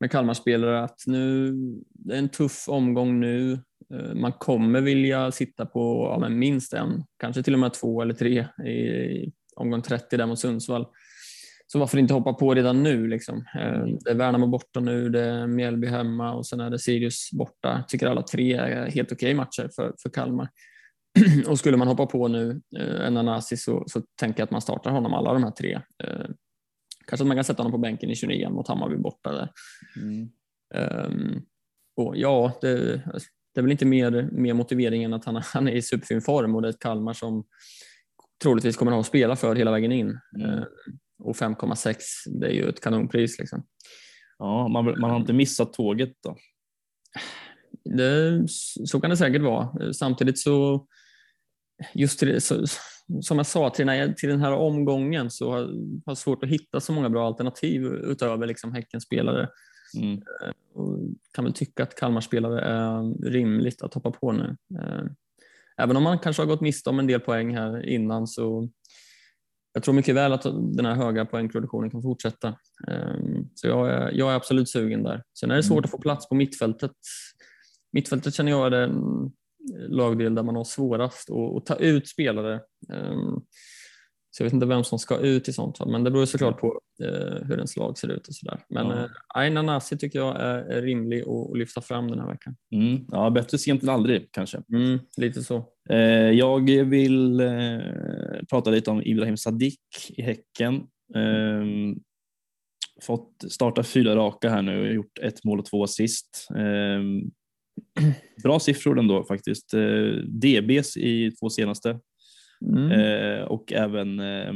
med 0.00 0.10
Kalmar-spelare 0.10 0.84
att 0.84 1.02
nu, 1.06 1.52
det 1.88 2.14
är 2.14 2.18
en 2.18 2.28
tuff 2.28 2.68
omgång 2.68 3.20
nu. 3.20 3.52
Eh, 3.94 4.14
man 4.14 4.32
kommer 4.32 4.80
vilja 4.80 5.32
sitta 5.32 5.66
på 5.66 6.16
ja, 6.20 6.28
minst 6.28 6.72
en, 6.72 7.04
kanske 7.18 7.42
till 7.42 7.54
och 7.54 7.60
med 7.60 7.74
två 7.74 8.02
eller 8.02 8.14
tre 8.14 8.46
i 8.66 9.32
omgång 9.56 9.82
30 9.82 10.16
där 10.16 10.26
mot 10.26 10.38
Sundsvall. 10.38 10.86
Så 11.66 11.78
varför 11.78 11.98
inte 11.98 12.14
hoppa 12.14 12.32
på 12.32 12.54
redan 12.54 12.82
nu? 12.82 13.06
Liksom? 13.06 13.36
Eh, 13.36 13.84
det 14.04 14.10
är 14.10 14.14
Värnamo 14.14 14.46
borta 14.46 14.80
nu, 14.80 15.08
det 15.08 15.20
är 15.20 15.46
Mjällby 15.46 15.86
hemma 15.86 16.32
och 16.32 16.46
sen 16.46 16.60
är 16.60 16.70
det 16.70 16.78
Sirius 16.78 17.30
borta. 17.32 17.68
Jag 17.68 17.88
tycker 17.88 18.06
alla 18.06 18.22
tre 18.22 18.52
är 18.52 18.90
helt 18.90 19.12
okej 19.12 19.26
okay 19.26 19.34
matcher 19.34 19.70
för, 19.76 19.94
för 20.02 20.10
Kalmar. 20.10 20.48
och 21.48 21.58
skulle 21.58 21.76
man 21.76 21.88
hoppa 21.88 22.06
på 22.06 22.28
nu 22.28 22.60
eh, 22.78 23.06
en 23.06 23.16
Anasi 23.16 23.56
så, 23.56 23.84
så 23.86 24.02
tänker 24.20 24.40
jag 24.40 24.44
att 24.44 24.50
man 24.50 24.60
startar 24.60 24.90
honom 24.90 25.14
alla 25.14 25.32
de 25.32 25.44
här 25.44 25.50
tre. 25.50 25.80
Kanske 27.10 27.24
att 27.24 27.28
man 27.28 27.36
kan 27.36 27.44
sätta 27.44 27.62
honom 27.62 27.72
på 27.72 27.78
bänken 27.78 28.10
i 28.10 28.16
29 28.16 28.50
mot 28.50 28.68
Hammarby 28.68 28.96
borta. 28.96 29.32
Där. 29.32 29.52
Mm. 29.96 30.28
Um, 30.74 31.42
och 31.96 32.16
ja, 32.16 32.58
det, 32.60 32.76
det 33.54 33.60
är 33.60 33.62
väl 33.62 33.72
inte 33.72 33.86
mer, 33.86 34.28
mer 34.32 34.54
motivering 34.54 35.04
än 35.04 35.14
att 35.14 35.24
han, 35.24 35.36
han 35.36 35.68
är 35.68 35.72
i 35.72 35.82
superfin 35.82 36.20
form 36.20 36.54
och 36.54 36.62
det 36.62 36.68
är 36.68 36.70
ett 36.70 36.78
Kalmar 36.78 37.12
som 37.12 37.44
troligtvis 38.42 38.76
kommer 38.76 38.92
att 38.92 38.96
ha 38.96 39.00
att 39.00 39.06
spela 39.06 39.36
för 39.36 39.54
hela 39.54 39.70
vägen 39.70 39.92
in. 39.92 40.18
Mm. 40.38 40.50
Uh, 40.50 40.64
och 41.18 41.36
5,6 41.36 41.94
det 42.40 42.46
är 42.46 42.52
ju 42.52 42.68
ett 42.68 42.80
kanonpris. 42.80 43.38
Liksom. 43.38 43.66
Ja, 44.38 44.68
man, 44.68 44.84
man 45.00 45.10
har 45.10 45.20
inte 45.20 45.32
missat 45.32 45.72
tåget 45.72 46.12
då? 46.22 46.36
Det, 47.84 48.44
så 48.86 49.00
kan 49.00 49.10
det 49.10 49.16
säkert 49.16 49.42
vara. 49.42 49.92
Samtidigt 49.92 50.38
så, 50.38 50.86
just 51.94 52.18
till, 52.18 52.40
så, 52.40 52.64
som 53.20 53.36
jag 53.36 53.46
sa, 53.46 53.70
till 53.70 53.86
den, 53.86 53.96
här, 53.96 54.12
till 54.12 54.28
den 54.28 54.40
här 54.40 54.52
omgången 54.52 55.30
så 55.30 55.52
har 55.52 55.68
jag 56.06 56.18
svårt 56.18 56.44
att 56.44 56.50
hitta 56.50 56.80
så 56.80 56.92
många 56.92 57.10
bra 57.10 57.26
alternativ 57.26 57.84
utöver 57.84 58.46
liksom 58.46 58.72
Häckenspelare. 58.72 59.48
Mm. 59.96 60.14
Eh, 60.14 60.52
och 60.74 60.98
kan 61.34 61.44
väl 61.44 61.54
tycka 61.54 61.82
att 61.82 61.94
Kalmar-spelare 61.94 62.60
är 62.60 63.14
rimligt 63.30 63.82
att 63.82 63.94
hoppa 63.94 64.10
på 64.10 64.32
nu. 64.32 64.56
Eh, 64.80 65.04
även 65.76 65.96
om 65.96 66.02
man 66.02 66.18
kanske 66.18 66.42
har 66.42 66.46
gått 66.46 66.60
miste 66.60 66.90
om 66.90 66.98
en 66.98 67.06
del 67.06 67.20
poäng 67.20 67.56
här 67.56 67.86
innan 67.86 68.26
så 68.26 68.68
jag 69.72 69.82
tror 69.82 69.94
mycket 69.94 70.14
väl 70.14 70.32
att 70.32 70.42
den 70.76 70.86
här 70.86 70.94
höga 70.94 71.24
poängproduktionen 71.24 71.90
kan 71.90 72.02
fortsätta. 72.02 72.48
Eh, 72.88 73.14
så 73.54 73.66
jag 73.66 73.90
är, 73.90 74.10
jag 74.10 74.30
är 74.30 74.36
absolut 74.36 74.68
sugen 74.68 75.02
där. 75.02 75.22
Sen 75.40 75.50
är 75.50 75.56
det 75.56 75.62
svårt 75.62 75.78
mm. 75.78 75.84
att 75.84 75.90
få 75.90 75.98
plats 75.98 76.28
på 76.28 76.34
mittfältet. 76.34 76.92
Mittfältet 77.92 78.34
känner 78.34 78.50
jag 78.52 78.66
är 78.66 78.70
den 78.70 78.92
lagdel 79.88 80.34
där 80.34 80.42
man 80.42 80.56
har 80.56 80.64
svårast 80.64 81.30
att, 81.30 81.56
att 81.56 81.66
ta 81.66 81.74
ut 81.74 82.08
spelare. 82.08 82.60
Ehm, 82.92 83.40
så 84.30 84.42
jag 84.42 84.44
vet 84.44 84.52
inte 84.52 84.66
vem 84.66 84.84
som 84.84 84.98
ska 84.98 85.18
ut 85.18 85.48
i 85.48 85.52
sånt 85.52 85.78
fall, 85.78 85.90
men 85.90 86.04
det 86.04 86.10
beror 86.10 86.24
såklart 86.24 86.60
på 86.60 86.80
eh, 87.02 87.46
hur 87.46 87.54
ens 87.56 87.76
lag 87.76 87.98
ser 87.98 88.08
ut 88.08 88.28
och 88.28 88.34
sådär. 88.34 88.64
Men 88.68 88.86
ja. 88.86 89.04
eh, 89.04 89.10
Aina 89.28 89.62
Nasi 89.62 89.98
tycker 89.98 90.18
jag 90.18 90.40
är, 90.40 90.82
rimlig 90.82 91.22
att, 91.22 91.58
lyfta 91.58 91.80
fram 91.80 92.10
den 92.10 92.20
här 92.20 92.26
veckan. 92.26 92.56
Mm, 92.72 93.06
ja, 93.08 93.30
bättre 93.30 93.58
sent 93.58 93.82
än 93.82 93.88
aldrig 93.88 94.28
kanske. 94.32 94.62
Mm, 94.72 94.98
lite 95.16 95.42
så. 95.42 95.64
Eh, 95.90 96.30
jag 96.30 96.70
vill 96.70 97.42
prata 98.50 98.70
lite 98.70 98.90
om 98.90 99.02
Ibrahim 99.02 99.36
Sadik 99.36 99.80
i 100.08 100.22
Häcken. 100.22 100.74
Eh, 101.14 101.64
fått 103.02 103.44
starta 103.48 103.82
fyra 103.82 104.16
raka 104.16 104.50
här 104.50 104.62
nu 104.62 104.80
och 104.80 104.94
gjort 104.94 105.18
ett 105.18 105.44
mål 105.44 105.58
och 105.58 105.66
två 105.66 105.84
assist. 105.84 106.48
Eh, 108.00 108.12
bra 108.42 108.60
siffror 108.60 108.98
ändå 108.98 109.24
faktiskt. 109.24 109.74
Eh, 109.74 110.12
DBs 110.26 110.96
i 110.96 111.30
två 111.30 111.50
senaste 111.50 111.98
mm. 112.66 112.90
Eh, 112.90 113.42
och 113.42 113.72
även 113.72 114.20
eh, 114.20 114.54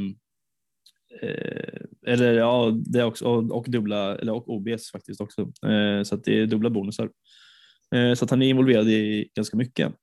eller 2.07 2.33
ja, 2.33 2.71
det 2.85 3.03
också 3.03 3.25
och, 3.25 3.65
dubbla 3.69 4.17
eller 4.17 4.33
och 4.33 4.49
OBS 4.49 4.91
faktiskt 4.91 5.21
också 5.21 5.51
så 6.03 6.15
att 6.15 6.23
det 6.23 6.39
är 6.39 6.45
dubbla 6.45 6.69
bonusar. 6.69 7.09
Så 8.15 8.25
att 8.25 8.29
han 8.29 8.41
är 8.41 8.49
involverad 8.49 8.89
i 8.89 9.29
ganska 9.35 9.57
mycket. 9.57 9.93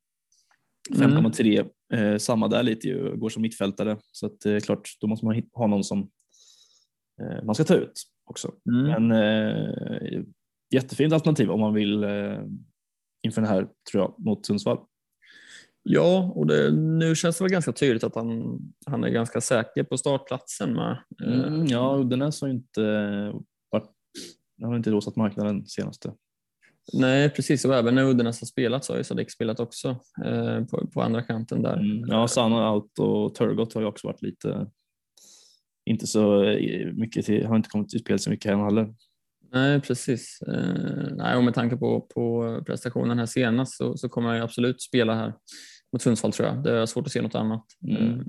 5,3 0.95 1.69
mm. 1.93 2.19
samma 2.19 2.49
där 2.49 2.63
lite 2.63 2.89
ju, 2.89 3.17
går 3.17 3.29
som 3.29 3.43
mittfältare 3.43 3.97
så 4.13 4.27
att 4.27 4.41
det 4.41 4.53
är 4.53 4.61
klart 4.61 4.89
då 5.01 5.07
måste 5.07 5.27
man 5.27 5.43
ha 5.53 5.67
någon 5.67 5.85
som 5.85 6.11
man 7.45 7.55
ska 7.55 7.65
ta 7.65 7.75
ut 7.75 8.03
också. 8.25 8.53
Mm. 8.71 9.09
Men 9.09 10.25
jättefint 10.75 11.13
alternativ 11.13 11.51
om 11.51 11.61
man 11.61 11.75
vill 11.75 12.05
inför 13.23 13.41
den 13.41 13.51
här, 13.51 13.69
tror 13.91 14.03
jag, 14.03 14.15
mot 14.19 14.47
Sundsvall. 14.47 14.79
Ja, 15.83 16.33
och 16.35 16.47
det, 16.47 16.71
nu 16.71 17.15
känns 17.15 17.39
det 17.39 17.45
väl 17.45 17.51
ganska 17.51 17.73
tydligt 17.73 18.05
att 18.05 18.15
han, 18.15 18.59
han 18.87 19.05
är 19.05 19.09
ganska 19.09 19.41
säker 19.41 19.83
på 19.83 19.99
startplatsen 19.99 20.73
med. 20.73 20.99
Mm, 21.25 21.67
ja, 21.67 21.97
Uddenäs 21.99 22.41
har 22.41 22.49
inte 22.49 22.83
varit, 23.71 23.91
har 24.63 24.77
inte 24.77 24.91
låsat 24.91 25.17
marknaden 25.17 25.67
senaste. 25.67 26.13
Nej, 26.93 27.31
precis. 27.31 27.65
Och 27.65 27.75
även 27.75 27.95
när 27.95 28.05
Uddenäs 28.05 28.41
har 28.41 28.47
spelat 28.47 28.85
så 28.85 28.93
har 28.93 28.99
ju 28.99 29.05
Sadik 29.05 29.31
spelat 29.31 29.61
också 29.61 29.89
eh, 30.25 30.65
på, 30.65 30.87
på, 30.87 31.03
andra 31.03 31.23
kanten 31.23 31.63
där. 31.63 31.77
Mm, 31.77 32.09
ja, 32.09 32.29
Sanna 32.29 32.73
out 32.73 32.99
och 32.99 33.35
Turgott 33.35 33.75
har 33.75 33.81
ju 33.81 33.87
också 33.87 34.07
varit 34.07 34.23
lite, 34.23 34.67
inte 35.91 36.07
så 36.07 36.45
mycket 36.93 37.27
till, 37.27 37.47
har 37.47 37.57
inte 37.57 37.69
kommit 37.69 37.89
till 37.89 38.01
spel 38.01 38.19
så 38.19 38.31
mycket 38.31 38.51
här 38.51 38.65
heller. 38.65 38.95
Nej, 39.53 39.81
precis. 39.81 40.39
Eh, 40.49 41.15
nej, 41.17 41.37
och 41.37 41.45
med 41.45 41.55
tanke 41.55 41.77
på, 41.77 42.01
på 42.01 42.59
prestationen 42.67 43.19
här 43.19 43.27
senast 43.27 43.77
så, 43.77 43.97
så 43.97 44.09
kommer 44.09 44.35
jag 44.35 44.45
absolut 44.45 44.83
spela 44.83 45.15
här 45.15 45.35
mot 45.93 46.03
Sundsvall 46.03 46.33
tror 46.33 46.49
jag. 46.49 46.65
Det 46.65 46.79
är 46.79 46.87
svårt 46.87 47.07
att 47.07 47.13
se 47.13 47.23
något 47.23 47.35
annat. 47.35 47.65
Mm. 47.89 48.11
Eh, 48.11 48.25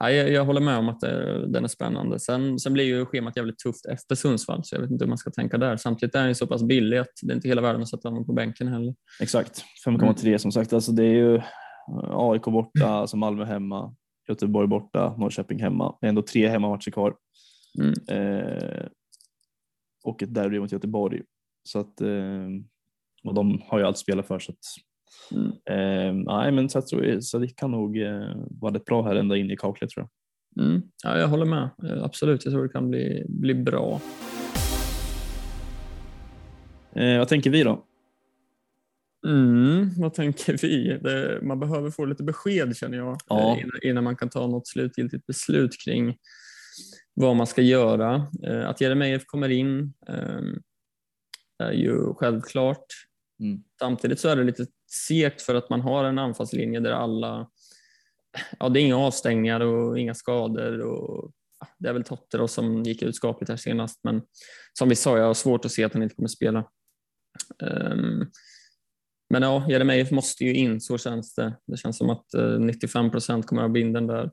nej, 0.00 0.16
jag, 0.16 0.30
jag, 0.30 0.44
håller 0.44 0.60
med 0.60 0.78
om 0.78 0.88
att 0.88 1.00
det, 1.00 1.46
den 1.48 1.64
är 1.64 1.68
spännande. 1.68 2.20
Sen, 2.20 2.58
sen 2.58 2.72
blir 2.72 2.84
ju 2.84 3.06
schemat 3.06 3.36
jävligt 3.36 3.58
tufft 3.58 3.86
efter 3.86 4.14
Sundsvall 4.14 4.64
så 4.64 4.74
jag 4.74 4.80
vet 4.80 4.90
inte 4.90 5.04
hur 5.04 5.08
man 5.08 5.18
ska 5.18 5.30
tänka 5.30 5.58
där. 5.58 5.76
Samtidigt 5.76 6.14
är 6.14 6.18
han 6.18 6.28
ju 6.28 6.34
så 6.34 6.46
pass 6.46 6.62
billig 6.62 6.98
att 6.98 7.12
det 7.22 7.32
är 7.32 7.34
inte 7.34 7.48
hela 7.48 7.62
världen 7.62 7.82
att 7.82 7.88
sätta 7.88 8.08
honom 8.08 8.26
på 8.26 8.32
bänken 8.32 8.68
heller. 8.68 8.94
Exakt, 9.20 9.64
5,3 9.86 10.26
mm. 10.26 10.38
som 10.38 10.52
sagt. 10.52 10.72
Alltså 10.72 10.92
det 10.92 11.04
är 11.04 11.14
ju 11.14 11.40
AIK 12.10 12.44
borta, 12.44 12.88
alltså 12.88 13.16
Malmö 13.16 13.44
hemma, 13.44 13.94
Göteborg 14.28 14.68
borta, 14.68 15.14
Norrköping 15.18 15.62
hemma. 15.62 15.96
Det 16.00 16.06
är 16.06 16.08
ändå 16.08 16.22
tre 16.22 16.48
hemmamatcher 16.48 16.90
kvar. 16.90 17.14
Mm. 17.78 17.94
Eh, 18.08 18.86
och 20.04 20.22
ett 20.22 20.34
derby 20.34 20.60
mot 20.60 20.72
Göteborg. 20.72 21.22
Så 21.62 21.78
att, 21.78 22.00
eh, 22.00 22.48
och 23.24 23.34
de 23.34 23.62
har 23.66 23.78
ju 23.78 23.84
allt 23.84 23.98
spelat 23.98 24.26
för 24.26 24.38
så 24.38 24.52
att 24.52 24.58
mm. 25.32 25.50
eh, 25.50 26.34
nej, 26.34 26.52
men 26.52 26.68
så 26.68 26.78
jag 26.78 26.86
tror 26.86 27.20
så 27.20 27.38
det 27.38 27.56
kan 27.56 27.70
nog 27.70 27.98
eh, 27.98 28.36
vara 28.50 28.74
rätt 28.74 28.84
bra 28.84 29.02
här 29.02 29.16
ända 29.16 29.36
in 29.36 29.50
i 29.50 29.56
kaklet 29.56 29.90
tror 29.90 30.06
jag. 30.06 30.10
Mm. 30.64 30.82
Ja, 31.04 31.18
jag 31.18 31.28
håller 31.28 31.44
med. 31.44 31.70
Eh, 31.84 32.04
absolut, 32.04 32.44
jag 32.44 32.54
tror 32.54 32.62
det 32.62 32.68
kan 32.68 32.90
bli, 32.90 33.24
bli 33.28 33.54
bra. 33.54 34.00
Eh, 36.92 37.18
vad 37.18 37.28
tänker 37.28 37.50
vi 37.50 37.62
då? 37.62 37.84
Mm, 39.26 39.90
vad 39.96 40.14
tänker 40.14 40.58
vi? 40.62 40.98
Det, 41.02 41.38
man 41.42 41.60
behöver 41.60 41.90
få 41.90 42.04
lite 42.04 42.22
besked 42.22 42.76
känner 42.76 42.98
jag 42.98 43.18
ja. 43.28 43.58
innan, 43.60 43.78
innan, 43.82 44.04
man 44.04 44.16
kan 44.16 44.28
ta 44.28 44.46
något 44.46 44.66
slutgiltigt 44.66 45.26
beslut 45.26 45.70
kring 45.84 46.16
vad 47.14 47.36
man 47.36 47.46
ska 47.46 47.62
göra. 47.62 48.26
Eh, 48.46 48.68
att 48.68 48.80
Jeremejeff 48.80 49.26
kommer 49.26 49.48
in 49.48 49.94
ehm, 50.08 50.62
är 51.58 51.72
ju 51.72 52.14
självklart. 52.14 52.86
Mm. 53.40 53.62
Samtidigt 53.78 54.20
så 54.20 54.28
är 54.28 54.36
det 54.36 54.44
lite 54.44 54.66
segt 55.08 55.42
för 55.42 55.54
att 55.54 55.70
man 55.70 55.80
har 55.80 56.04
en 56.04 56.18
anfallslinje 56.18 56.80
där 56.80 56.92
alla, 56.92 57.50
ja 58.58 58.68
det 58.68 58.80
är 58.80 58.82
inga 58.82 58.98
avstängningar 58.98 59.60
och 59.60 59.98
inga 59.98 60.14
skador 60.14 60.80
och 60.80 61.32
det 61.78 61.88
är 61.88 61.92
väl 61.92 62.04
Totte 62.04 62.38
då 62.38 62.48
som 62.48 62.82
gick 62.82 63.02
ut 63.02 63.16
skapligt 63.16 63.48
här 63.48 63.56
senast, 63.56 64.00
men 64.04 64.22
som 64.72 64.88
vi 64.88 64.96
sa, 64.96 65.18
jag 65.18 65.26
har 65.26 65.34
svårt 65.34 65.64
att 65.64 65.72
se 65.72 65.84
att 65.84 65.92
han 65.92 66.02
inte 66.02 66.14
kommer 66.14 66.28
spela. 66.28 66.58
Um, 67.62 68.30
men 69.30 69.42
ja, 69.42 69.66
Jeremejeff 69.68 70.10
måste 70.10 70.44
ju 70.44 70.54
in, 70.54 70.80
så 70.80 70.98
känns 70.98 71.34
det. 71.34 71.56
Det 71.66 71.76
känns 71.76 71.98
som 71.98 72.10
att 72.10 72.26
95 72.58 73.10
procent 73.10 73.46
kommer 73.46 73.62
att 73.62 73.68
ha 73.68 73.72
binden 73.72 74.06
där. 74.06 74.30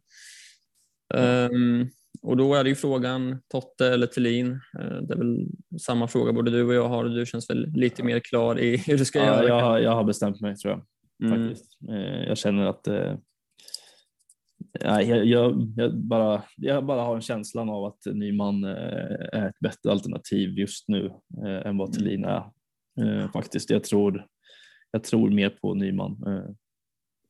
Um, 1.13 1.89
och 2.21 2.37
då 2.37 2.55
är 2.55 2.63
det 2.63 2.69
ju 2.69 2.75
frågan 2.75 3.41
Totte 3.47 3.87
eller 3.87 4.07
Thelin. 4.07 4.51
Uh, 4.51 5.01
det 5.01 5.13
är 5.13 5.17
väl 5.17 5.47
samma 5.81 6.07
fråga 6.07 6.33
både 6.33 6.51
du 6.51 6.63
och 6.63 6.73
jag 6.73 6.89
har. 6.89 7.05
Du 7.05 7.25
känns 7.25 7.49
väl 7.49 7.67
lite 7.75 8.03
mer 8.03 8.19
klar 8.19 8.59
i 8.59 8.77
hur 8.77 8.97
du 8.97 9.05
ska 9.05 9.19
ja, 9.19 9.25
göra. 9.25 9.47
Jag, 9.47 9.83
jag 9.83 9.91
har 9.91 10.03
bestämt 10.03 10.41
mig 10.41 10.55
tror 10.55 10.73
jag. 10.73 10.85
Mm. 11.27 11.49
Faktiskt. 11.49 11.77
Uh, 11.89 12.23
jag 12.23 12.37
känner 12.37 12.65
att 12.65 12.87
uh, 12.87 13.15
jag, 14.79 15.25
jag, 15.25 15.73
jag, 15.77 15.97
bara, 15.97 16.41
jag 16.55 16.85
bara 16.85 17.01
har 17.01 17.15
en 17.15 17.21
känslan 17.21 17.69
av 17.69 17.85
att 17.85 18.05
Nyman 18.13 18.63
är 18.63 19.47
ett 19.47 19.59
bättre 19.59 19.91
alternativ 19.91 20.49
just 20.49 20.87
nu 20.87 21.11
än 21.65 21.77
vad 21.77 21.93
Thelin 21.93 22.25
är. 22.25 22.43
Faktiskt. 23.33 23.69
Jag 23.69 23.83
tror, 23.83 24.25
jag 24.91 25.03
tror 25.03 25.29
mer 25.29 25.49
på 25.49 25.73
Nyman. 25.73 26.23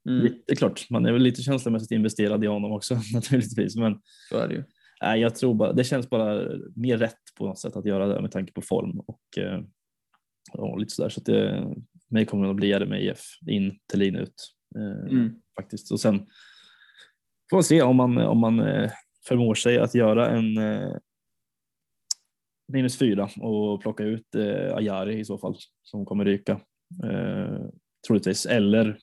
Mm. 0.09 0.33
Det 0.45 0.53
är 0.53 0.55
klart, 0.55 0.89
man 0.89 1.05
är 1.05 1.11
väl 1.11 1.21
lite 1.21 1.41
känslomässigt 1.41 1.91
investerad 1.91 2.43
i 2.43 2.47
honom 2.47 2.71
också 2.71 2.95
naturligtvis. 3.13 3.75
Men 3.75 4.01
så 4.29 4.37
är 4.37 4.47
det 4.47 4.53
ju. 4.53 4.63
Nej, 5.01 5.21
jag 5.21 5.35
tror 5.35 5.53
bara, 5.53 5.73
det 5.73 5.83
känns 5.83 6.09
bara 6.09 6.47
mer 6.75 6.97
rätt 6.97 7.19
på 7.37 7.47
något 7.47 7.59
sätt 7.59 7.75
att 7.75 7.85
göra 7.85 8.07
det 8.07 8.21
med 8.21 8.31
tanke 8.31 8.53
på 8.53 8.61
form 8.61 8.99
och 8.99 9.37
eh, 9.37 9.61
ja, 10.53 10.75
lite 10.75 10.93
sådär. 10.93 11.09
Så 11.09 11.19
att 11.19 11.25
det, 11.25 11.73
mig 12.09 12.25
kommer 12.25 12.49
att 12.49 12.55
bli 12.55 12.67
Jeremejeff 12.67 13.21
in, 13.47 13.79
Thelin 13.91 14.15
ut 14.15 14.35
eh, 14.75 15.11
mm. 15.11 15.35
faktiskt. 15.59 15.91
Och 15.91 15.99
sen 15.99 16.19
får 17.49 17.57
man 17.57 17.63
se 17.63 17.81
om 17.81 17.95
man, 17.95 18.17
om 18.17 18.39
man 18.39 18.59
eh, 18.59 18.91
förmår 19.27 19.55
sig 19.55 19.79
att 19.79 19.95
göra 19.95 20.29
en 20.29 20.57
minus 22.71 22.97
fyra 22.97 23.29
och 23.41 23.81
plocka 23.81 24.03
ut 24.03 24.35
eh, 24.35 24.75
Ajari 24.75 25.19
i 25.19 25.25
så 25.25 25.37
fall 25.37 25.55
som 25.83 26.05
kommer 26.05 26.25
ryka 26.25 26.51
eh, 27.03 27.65
troligtvis. 28.07 28.45
Eller 28.45 28.97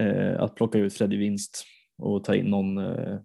eh, 0.00 0.40
att 0.40 0.54
plocka 0.54 0.78
ut 0.78 0.94
Freddy 0.94 1.16
Vinst 1.16 1.64
och 1.98 2.24
ta 2.24 2.34
in 2.34 2.46
någon 2.46 2.78
eh, 2.78 3.18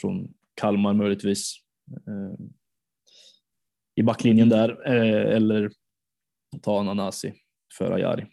från 0.00 0.34
Kalmar 0.62 0.94
möjligtvis 0.94 1.54
eh, 1.90 2.46
i 3.94 4.02
backlinjen 4.02 4.48
där 4.48 4.86
eh, 4.86 5.36
eller 5.36 5.70
ta 6.62 6.80
en 6.80 6.88
Anasi 6.88 7.32
för 7.78 7.92
Ajari. 7.92 8.26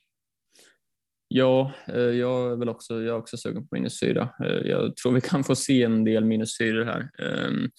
Ja, 1.27 1.73
eh, 1.87 1.99
jag 1.99 2.51
är 2.51 2.55
väl 2.55 2.69
också, 2.69 2.93
jag 2.93 3.15
är 3.15 3.19
också 3.19 3.37
sugen 3.37 3.67
på 3.67 3.75
minus 3.75 3.99
fyra. 3.99 4.29
Jag 4.65 4.95
tror 4.95 5.11
vi 5.11 5.21
kan 5.21 5.43
få 5.43 5.55
se 5.55 5.83
en 5.83 6.03
del 6.03 6.25
minus 6.25 6.57
fyra 6.57 6.85
här. 6.85 7.09
Ehm, 7.19 7.69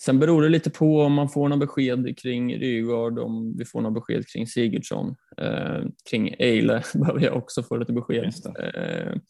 sen 0.00 0.18
beror 0.18 0.42
det 0.42 0.48
lite 0.48 0.70
på 0.70 1.00
om 1.00 1.12
man 1.12 1.28
får 1.28 1.48
några 1.48 1.66
besked 1.66 2.18
kring 2.18 2.58
Rygaard, 2.58 3.18
om 3.18 3.56
vi 3.58 3.64
får 3.64 3.80
några 3.80 3.94
besked 3.94 4.26
kring 4.28 4.46
Sigurdsson. 4.46 5.16
Ehm, 5.36 5.92
kring 6.10 6.34
Eile 6.38 6.82
behöver 6.94 7.20
jag 7.20 7.36
också 7.36 7.62
få 7.62 7.76
lite 7.76 7.92
besked, 7.92 8.32
ehm, 8.74 9.20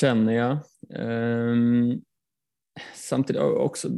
känner 0.00 0.32
jag. 0.32 0.58
Samtidigt 2.94 3.42
också, 3.42 3.88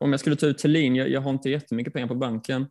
om 0.00 0.10
jag 0.10 0.20
skulle 0.20 0.36
ta 0.36 0.46
ut 0.46 0.58
Thelin, 0.58 0.96
jag, 0.96 1.08
jag 1.08 1.20
har 1.20 1.30
inte 1.30 1.50
jättemycket 1.50 1.92
pengar 1.92 2.08
på 2.08 2.14
banken, 2.14 2.66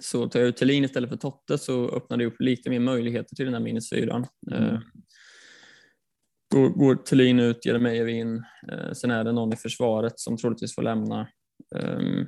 så 0.00 0.28
tar 0.28 0.40
jag 0.40 0.48
ut 0.48 0.56
Thelin 0.56 0.84
istället 0.84 1.10
för 1.10 1.16
Totte 1.16 1.58
så 1.58 1.88
öppnar 1.88 2.16
det 2.16 2.26
upp 2.26 2.40
lite 2.40 2.70
mer 2.70 2.80
möjligheter 2.80 3.36
till 3.36 3.44
den 3.44 3.54
här 3.54 3.60
minus 3.60 3.90
fyran. 3.90 4.26
Mm. 4.50 4.64
Eh, 4.64 4.80
går, 6.54 6.68
går 6.68 6.94
Thelin 6.94 7.40
ut, 7.40 7.66
Jeremejeff 7.66 8.08
in, 8.08 8.44
eh, 8.72 8.92
sen 8.92 9.10
är 9.10 9.24
det 9.24 9.32
någon 9.32 9.52
i 9.52 9.56
försvaret 9.56 10.20
som 10.20 10.36
troligtvis 10.36 10.74
får 10.74 10.82
lämna. 10.82 11.28
Um, 11.74 12.26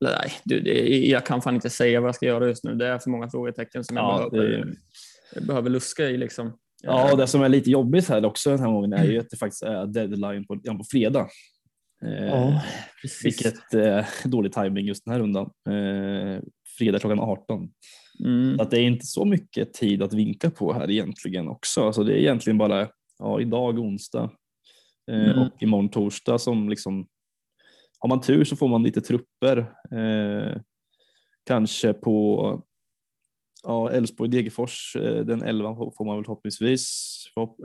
nej, 0.00 0.32
du, 0.44 0.60
det, 0.60 0.88
jag 1.06 1.26
kan 1.26 1.42
fan 1.42 1.54
inte 1.54 1.70
säga 1.70 2.00
vad 2.00 2.08
jag 2.08 2.14
ska 2.14 2.26
göra 2.26 2.48
just 2.48 2.64
nu. 2.64 2.74
Det 2.74 2.86
är 2.86 2.98
för 2.98 3.10
många 3.10 3.30
frågetecken 3.30 3.84
som 3.84 3.96
jag, 3.96 4.22
ja, 4.22 4.30
behöver, 4.30 4.74
det... 5.34 5.40
behöver 5.40 5.70
luska 5.70 6.08
i. 6.08 6.16
Liksom. 6.16 6.58
Ja, 6.82 7.12
och 7.12 7.18
det 7.18 7.26
som 7.26 7.42
är 7.42 7.48
lite 7.48 7.70
jobbigt 7.70 8.08
här 8.08 8.24
också 8.24 8.50
den 8.50 8.60
här 8.60 8.66
gången 8.66 8.92
är 8.92 9.04
ju 9.04 9.18
att 9.18 9.30
det 9.30 9.36
faktiskt 9.36 9.62
är 9.62 9.86
deadline 9.86 10.46
på, 10.46 10.56
på 10.56 10.84
fredag. 10.90 11.28
Eh, 12.04 12.26
ja, 12.26 12.62
vilket 13.22 13.74
eh, 13.74 14.04
dålig 14.24 14.52
timing 14.52 14.86
just 14.86 15.04
den 15.04 15.12
här 15.12 15.20
rundan. 15.20 15.50
Eh, 15.68 16.42
fredag 16.78 16.98
klockan 16.98 17.20
18. 17.20 17.68
Mm. 18.24 18.60
Att 18.60 18.70
det 18.70 18.80
är 18.80 18.86
inte 18.86 19.06
så 19.06 19.24
mycket 19.24 19.72
tid 19.74 20.02
att 20.02 20.12
vinka 20.12 20.50
på 20.50 20.72
här 20.72 20.90
egentligen 20.90 21.48
också. 21.48 21.86
Alltså 21.86 22.04
det 22.04 22.12
är 22.12 22.18
egentligen 22.18 22.58
bara 22.58 22.88
ja, 23.18 23.40
idag 23.40 23.78
onsdag 23.78 24.30
eh, 25.10 25.30
mm. 25.30 25.38
och 25.38 25.62
imorgon 25.62 25.88
torsdag 25.88 26.38
som 26.38 26.68
liksom 26.68 27.06
har 27.98 28.08
man 28.08 28.20
tur 28.20 28.44
så 28.44 28.56
får 28.56 28.68
man 28.68 28.82
lite 28.82 29.00
trupper. 29.00 29.58
Eh, 29.92 30.60
kanske 31.46 31.92
på 31.92 32.62
ja, 33.62 33.90
Elfsborg-Degerfors, 33.90 34.96
eh, 34.96 35.24
den 35.24 35.42
11 35.42 35.74
får 35.74 36.04
man 36.04 36.16
väl 36.16 36.24
förhoppningsvis. 36.24 37.06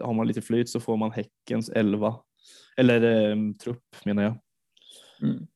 Har 0.02 0.14
man 0.14 0.28
lite 0.28 0.42
flyt 0.42 0.70
så 0.70 0.80
får 0.80 0.98
man 0.98 1.12
Häckens 1.12 1.70
11 1.70 2.16
eller 2.78 3.30
eh, 3.30 3.36
trupp 3.64 3.84
menar 4.06 4.24
jag. 4.24 4.38
Mm. 5.22 5.48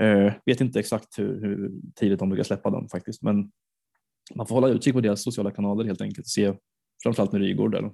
Eh, 0.00 0.32
vet 0.46 0.60
inte 0.60 0.80
exakt 0.80 1.18
hur, 1.18 1.40
hur 1.40 1.70
tidigt 1.94 2.18
de 2.18 2.28
brukar 2.28 2.44
släppa 2.44 2.70
den 2.70 2.88
faktiskt, 2.88 3.22
men 3.22 3.50
man 4.34 4.46
får 4.46 4.54
hålla 4.54 4.68
utkik 4.68 4.94
på 4.94 5.00
deras 5.00 5.22
sociala 5.22 5.50
kanaler 5.50 5.84
helt 5.84 6.00
enkelt 6.00 6.26
och 6.26 6.30
se 6.30 6.54
framförallt 7.02 7.32
med 7.32 7.40
Rygård 7.40 7.72
där. 7.72 7.90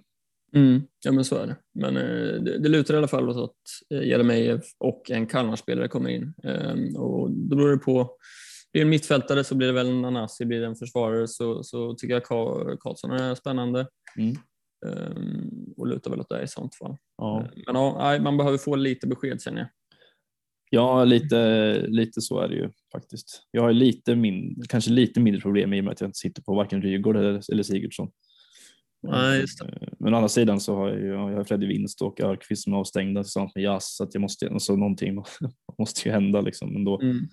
Mm, 0.55 0.82
ja 1.05 1.12
men 1.12 1.24
så 1.24 1.36
är 1.36 1.46
det. 1.46 1.57
Men 1.74 1.96
eh, 1.96 2.42
det, 2.42 2.59
det 2.59 2.68
lutar 2.68 2.94
i 2.94 2.96
alla 2.96 3.09
fall 3.09 3.28
åt 3.28 3.36
att 3.36 3.90
eh, 3.90 4.09
Jeremejeff 4.09 4.64
och 4.78 5.11
en 5.11 5.26
Kalmarspelare 5.26 5.88
kommer 5.88 6.11
in. 6.11 6.34
Eh, 6.44 7.00
och 7.00 7.30
då 7.30 7.57
beror 7.57 7.70
det 7.70 7.78
på, 7.78 8.11
blir 8.73 8.83
det 8.83 8.87
en 8.87 8.91
mittfältare 8.91 9.45
så 9.45 9.55
blir 9.55 9.66
det 9.66 9.73
väl 9.73 9.89
en 9.89 10.05
Anasi, 10.05 10.45
blir 10.45 10.61
det 10.61 10.66
en 10.66 10.77
försvarare 10.77 11.29
så, 11.29 11.62
så 11.62 11.95
tycker 11.95 12.14
jag 12.14 12.25
Karlsson 12.81 13.11
är 13.11 13.35
spännande. 13.35 13.87
Mm. 14.16 14.37
Um, 14.87 15.75
och 15.77 15.87
lutar 15.87 16.11
väl 16.11 16.20
åt 16.20 16.29
det 16.29 16.43
i 16.43 16.49
sånt 16.49 16.75
fall. 16.75 16.97
Ja. 17.18 17.47
Men 17.66 17.77
ja, 17.77 18.18
man 18.20 18.37
behöver 18.37 18.59
få 18.59 18.77
lite 18.77 19.07
besked 19.07 19.43
känner 19.43 19.59
jag. 19.59 19.68
Ja, 20.70 21.05
lite, 21.05 21.75
lite 21.89 22.20
så 22.20 22.41
är 22.41 22.49
det 22.49 22.55
ju 22.55 22.70
faktiskt. 22.93 23.43
Jag 23.51 23.62
har 23.62 23.73
lite 23.73 24.16
min, 24.16 24.62
kanske 24.68 24.91
lite 24.91 25.20
mindre 25.20 25.41
problem 25.41 25.73
i 25.73 25.81
och 25.81 25.85
med 25.85 25.93
att 25.93 26.01
jag 26.01 26.09
inte 26.09 26.18
sitter 26.18 26.43
på 26.43 26.55
varken 26.55 26.83
Rygaard 26.83 27.16
eller, 27.16 27.53
eller 27.53 27.62
Sigurdsson. 27.62 28.11
Nej. 29.03 29.41
Ehm, 29.41 29.95
men 29.99 30.14
å 30.14 30.16
andra 30.16 30.29
sidan 30.29 30.61
så 30.61 30.77
har 30.77 30.89
jag, 30.89 31.31
jag 31.33 31.37
har 31.37 31.45
Freddy 31.45 31.66
Winst 31.66 32.03
och 32.03 32.20
Örqvist 32.20 32.64
som 32.64 32.73
är 32.73 32.77
avstängda 32.77 33.23
tillsammans 33.23 33.55
med 33.55 33.64
Jazz 33.64 33.97
så 33.97 34.05
att 34.05 34.14
jag 34.14 34.20
måste, 34.20 34.49
alltså 34.51 34.77
någonting 34.77 35.14
måste 35.79 36.09
ju 36.09 36.12
hända 36.12 36.41
liksom 36.41 36.77
ändå. 36.77 37.01
Mm. 37.01 37.29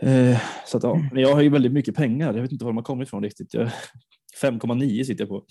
Eh, 0.00 0.40
så 0.66 0.76
att, 0.76 0.82
ja. 0.82 1.08
Men 1.12 1.22
jag 1.22 1.34
har 1.34 1.42
ju 1.42 1.48
väldigt 1.48 1.72
mycket 1.72 1.94
pengar. 1.94 2.34
Jag 2.34 2.42
vet 2.42 2.52
inte 2.52 2.64
var 2.64 2.72
de 2.72 2.76
har 2.76 2.84
kommit 2.84 3.08
ifrån 3.08 3.22
riktigt. 3.22 3.54
5,9 4.42 5.04
sitter 5.04 5.22
jag 5.22 5.28
på. 5.28 5.44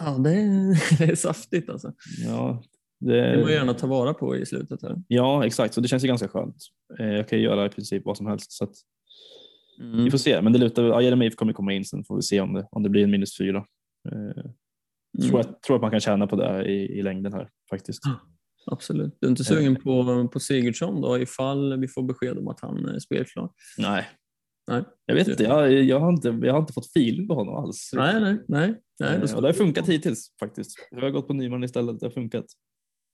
Ja, 0.00 0.10
det 0.10 0.30
är, 0.30 0.98
det 0.98 1.12
är 1.12 1.14
saftigt 1.14 1.70
alltså. 1.70 1.92
Ja, 2.26 2.62
det, 3.00 3.36
det 3.36 3.42
må 3.42 3.50
gärna 3.50 3.74
ta 3.74 3.86
vara 3.86 4.14
på 4.14 4.36
i 4.36 4.46
slutet. 4.46 4.82
Här. 4.82 4.96
Ja, 5.08 5.46
exakt. 5.46 5.74
Så 5.74 5.80
det 5.80 5.88
känns 5.88 6.04
ju 6.04 6.08
ganska 6.08 6.28
skönt. 6.28 6.56
Eh, 6.98 7.06
jag 7.06 7.28
kan 7.28 7.40
göra 7.40 7.66
i 7.66 7.68
princip 7.68 8.04
vad 8.04 8.16
som 8.16 8.26
helst. 8.26 8.52
Så 8.52 8.64
att, 8.64 8.74
mm. 9.80 10.04
Vi 10.04 10.10
får 10.10 10.18
se, 10.18 10.42
men 10.42 10.52
det 10.52 10.58
lutar 10.58 10.84
ja, 10.84 11.02
Jeremejeff 11.02 11.34
kommer 11.34 11.52
komma 11.52 11.72
in 11.72 11.84
sen 11.84 12.04
får 12.04 12.16
vi 12.16 12.22
se 12.22 12.40
om 12.40 12.54
det, 12.54 12.68
om 12.70 12.82
det 12.82 12.88
blir 12.88 13.04
en 13.04 13.10
minus 13.10 13.38
fyra. 13.38 13.64
Eh, 14.12 14.18
mm. 14.18 15.30
tror, 15.30 15.40
jag, 15.40 15.62
tror 15.62 15.76
att 15.76 15.82
man 15.82 15.90
kan 15.90 16.00
tjäna 16.00 16.26
på 16.26 16.36
det 16.36 16.64
i, 16.64 16.98
i 16.98 17.02
längden 17.02 17.32
här 17.32 17.48
faktiskt. 17.70 18.02
Absolut. 18.70 19.18
Du 19.20 19.26
är 19.26 19.30
inte 19.30 19.44
sugen 19.44 19.76
på, 19.76 20.28
på 20.32 20.40
Sigurdsson 20.40 21.00
då 21.00 21.18
ifall 21.18 21.80
vi 21.80 21.88
får 21.88 22.02
besked 22.02 22.38
om 22.38 22.48
att 22.48 22.60
han 22.60 22.88
är 22.88 22.98
spelklar? 22.98 23.50
Nej, 23.78 24.06
Nej. 24.70 24.84
Jag 25.06 25.14
vet 25.14 25.28
inte, 25.28 25.42
jag, 25.42 25.72
jag, 25.72 26.00
har 26.00 26.12
inte, 26.12 26.28
jag 26.28 26.52
har 26.52 26.60
inte 26.60 26.72
fått 26.72 26.86
feeling 26.86 27.28
på 27.28 27.34
honom 27.34 27.54
alls. 27.54 27.90
Nej, 27.92 28.20
nej, 28.20 28.36
nej. 28.48 28.74
nej 29.00 29.18
det, 29.18 29.34
och 29.34 29.42
det 29.42 29.48
har 29.48 29.52
funkat 29.52 29.88
hittills 29.88 30.36
faktiskt. 30.40 30.88
Jag 30.90 31.00
har 31.00 31.10
gått 31.10 31.26
på 31.26 31.34
Nyman 31.34 31.64
istället, 31.64 32.00
det 32.00 32.06
har 32.06 32.10
funkat. 32.10 32.44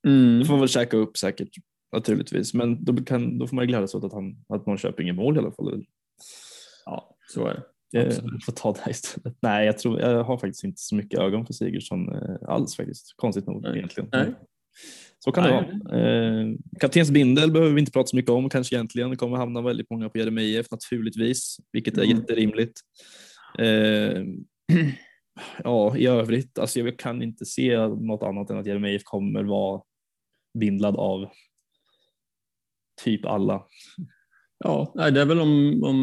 Mm. 0.06 0.38
Det 0.38 0.44
får 0.44 0.52
man 0.52 0.60
väl 0.60 0.68
käka 0.68 0.96
upp 0.96 1.16
säkert 1.16 1.48
naturligtvis, 1.92 2.54
men 2.54 2.84
då, 2.84 3.04
kan, 3.04 3.38
då 3.38 3.46
får 3.46 3.56
man 3.56 3.66
glädjas 3.66 3.94
åt 3.94 4.04
att, 4.04 4.12
han, 4.12 4.44
att 4.48 4.66
Norrköping 4.66 5.08
är 5.08 5.12
mål 5.12 5.36
i 5.36 5.38
alla 5.38 5.52
fall. 5.52 5.84
Ja, 6.84 7.16
så 7.34 7.46
är 7.46 7.54
det. 7.54 7.62
Jag 7.90 8.14
får 8.44 8.52
ta 8.52 8.72
det 8.72 8.90
istället. 8.90 9.36
Nej, 9.40 9.66
jag, 9.66 9.78
tror, 9.78 10.00
jag 10.00 10.24
har 10.24 10.38
faktiskt 10.38 10.64
inte 10.64 10.80
så 10.80 10.94
mycket 10.94 11.20
ögon 11.20 11.46
för 11.46 11.52
Sigurdsson 11.52 12.14
eh, 12.14 12.36
alls 12.48 12.76
faktiskt. 12.76 13.14
Konstigt 13.16 13.46
nog 13.46 13.62
nej. 13.62 13.76
egentligen. 13.76 14.08
Nej. 14.12 14.34
Så 15.24 15.32
kan 15.32 15.44
det 15.44 15.50
vara. 15.50 16.00
Eh, 16.00 16.54
kaptens 16.80 17.10
bindel 17.10 17.52
behöver 17.52 17.74
vi 17.74 17.80
inte 17.80 17.92
prata 17.92 18.06
så 18.06 18.16
mycket 18.16 18.30
om 18.30 18.48
kanske 18.48 18.76
egentligen. 18.76 19.10
Det 19.10 19.16
kommer 19.16 19.36
hamna 19.36 19.62
väldigt 19.62 19.90
många 19.90 20.08
på 20.08 20.18
Jeremejeff 20.18 20.70
naturligtvis, 20.70 21.56
vilket 21.72 21.98
är 21.98 22.02
mm. 22.02 22.16
jätterimligt. 22.16 22.80
Eh, 23.58 24.22
ja, 25.64 25.96
i 25.96 26.06
övrigt, 26.06 26.58
alltså 26.58 26.80
jag 26.80 26.98
kan 26.98 27.22
inte 27.22 27.44
se 27.44 27.86
något 27.86 28.22
annat 28.22 28.50
än 28.50 28.58
att 28.58 28.66
Jeremejeff 28.66 29.02
kommer 29.04 29.44
vara 29.44 29.82
bindlad 30.58 30.96
av 30.96 31.28
typ 33.04 33.26
alla. 33.26 33.66
Ja, 34.64 34.92
det 34.94 35.20
är 35.20 35.24
väl 35.24 35.40
om, 35.40 35.82
om 35.84 35.96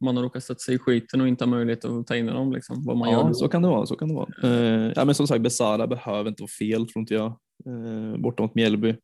man 0.00 0.16
har 0.16 0.22
råkat 0.24 0.44
sätta 0.44 0.58
sig 0.58 0.74
i 0.74 0.78
skiten 0.78 1.20
och 1.20 1.28
inte 1.28 1.44
har 1.44 1.50
möjlighet 1.50 1.84
att 1.84 2.06
ta 2.06 2.16
in 2.16 2.26
dem. 2.26 2.52
Liksom, 2.52 2.84
vad 2.84 2.96
man 2.96 3.10
ja, 3.10 3.26
gör. 3.26 3.32
så 3.32 3.48
kan 3.48 3.62
det 3.62 3.68
vara. 3.68 3.86
Så 3.86 3.96
kan 3.96 4.08
det 4.08 4.14
vara. 4.14 4.28
Eh, 4.42 4.92
ja, 4.96 5.04
men 5.04 5.14
som 5.14 5.26
sagt, 5.26 5.42
Besara 5.42 5.86
behöver 5.86 6.28
inte 6.28 6.42
vara 6.42 6.50
fel 6.58 6.88
tror 6.88 7.00
inte 7.00 7.14
jag, 7.14 7.26
eh, 7.66 8.20
borta 8.20 8.42
mot 8.42 8.54
Mjällby. 8.54 8.96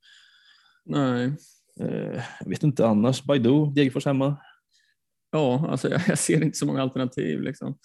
Nej. 0.84 1.32
Eh, 1.80 2.22
jag 2.40 2.48
vet 2.48 2.62
inte 2.62 2.86
annars. 2.86 3.24
Baidu, 3.24 3.66
Degerfors 3.74 4.06
hemma. 4.06 4.36
Ja, 5.32 5.68
alltså 5.70 5.88
jag, 5.88 6.00
jag, 6.08 6.18
ser 6.18 6.42
inte 6.42 6.58
så 6.58 6.66
många 6.66 6.82
alternativ. 6.82 7.40
Liksom. 7.40 7.78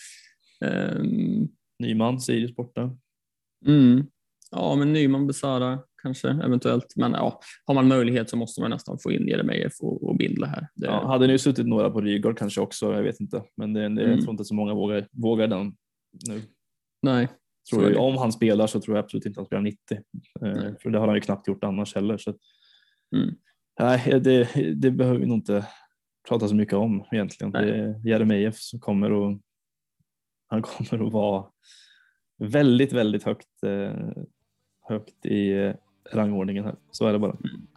Um, 0.66 1.48
Nyman, 1.80 2.20
Sirius 2.20 2.56
borta. 2.56 2.98
Mm. 3.66 4.04
Ja, 4.52 4.76
men 4.76 4.94
Nyman, 4.94 5.28
Besara 5.28 5.80
kanske 6.06 6.30
eventuellt. 6.30 6.94
Men 6.96 7.12
ja, 7.12 7.40
har 7.66 7.74
man 7.74 7.88
möjlighet 7.88 8.30
så 8.30 8.38
måste 8.38 8.62
man 8.62 8.70
nästan 8.70 9.00
få 9.00 9.12
in 9.12 9.28
Jeremejeff 9.28 9.74
och, 9.80 10.10
och 10.10 10.18
Bindle 10.18 10.48
här. 10.48 10.68
Det... 10.76 10.86
Ja, 10.86 11.08
hade 11.08 11.28
nu 11.28 11.38
suttit 11.38 11.68
några 11.68 11.90
på 11.90 12.02
Rygaard 12.02 12.38
kanske 12.38 12.62
också, 12.62 12.94
jag 12.94 13.04
vet 13.04 13.20
inte. 13.20 13.44
Men 13.58 13.74
det, 13.74 13.80
det, 13.80 13.86
mm. 13.88 14.12
jag 14.12 14.22
tror 14.22 14.32
inte 14.32 14.46
så 14.46 14.56
många 14.56 14.74
vågar, 14.74 15.08
vågar 15.12 15.48
den 15.48 15.76
nu. 16.28 16.42
Nej. 17.02 17.28
Tror 17.70 17.92
jag, 17.92 18.04
om 18.04 18.18
han 18.18 18.32
spelar 18.32 18.68
så 18.68 18.82
tror 18.82 18.98
jag 18.98 19.04
absolut 19.04 19.26
inte 19.26 19.40
han 19.40 19.46
spelar 19.46 19.64
90. 19.64 19.80
Eh, 20.42 20.74
för 20.82 20.90
det 20.90 21.00
har 21.00 21.08
han 21.08 21.16
ju 21.16 21.22
knappt 21.22 21.48
gjort 21.48 21.64
annars 21.64 21.96
heller. 21.96 22.18
Så. 22.18 22.34
Mm. 23.16 23.36
Nej, 23.80 24.20
det, 24.20 24.50
det 24.76 24.92
behöver 24.92 25.20
vi 25.20 25.26
nog 25.26 25.38
inte 25.38 25.66
prata 26.30 26.48
så 26.48 26.56
mycket 26.56 26.74
om 26.74 27.06
egentligen. 27.12 27.52
Nej. 27.52 27.66
Det 27.66 27.78
är 27.78 28.08
Jeremejeff 28.08 28.58
som 28.58 28.80
kommer 28.80 29.12
och 29.12 29.40
han 30.48 30.62
kommer 30.62 31.08
att 31.08 31.14
vara 31.14 31.46
väldigt, 32.38 32.94
väldigt 32.94 33.24
högt, 33.24 33.64
eh, 33.64 33.94
högt 34.82 35.26
i 35.26 35.52
eh, 35.52 35.74
rangordningen 36.12 36.64
här. 36.64 36.76
Så 36.92 37.08
är 37.08 37.14
det 37.14 37.20
bara. 37.20 37.32
Mm. 37.32 37.68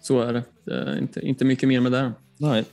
Så 0.00 0.20
är 0.20 0.32
det. 0.32 0.42
det 0.64 0.74
är 0.74 0.98
inte, 0.98 1.20
inte 1.20 1.44
mycket 1.44 1.68
mer 1.68 1.80
med 1.80 1.92
det. 1.92 2.12
Nej. 2.36 2.64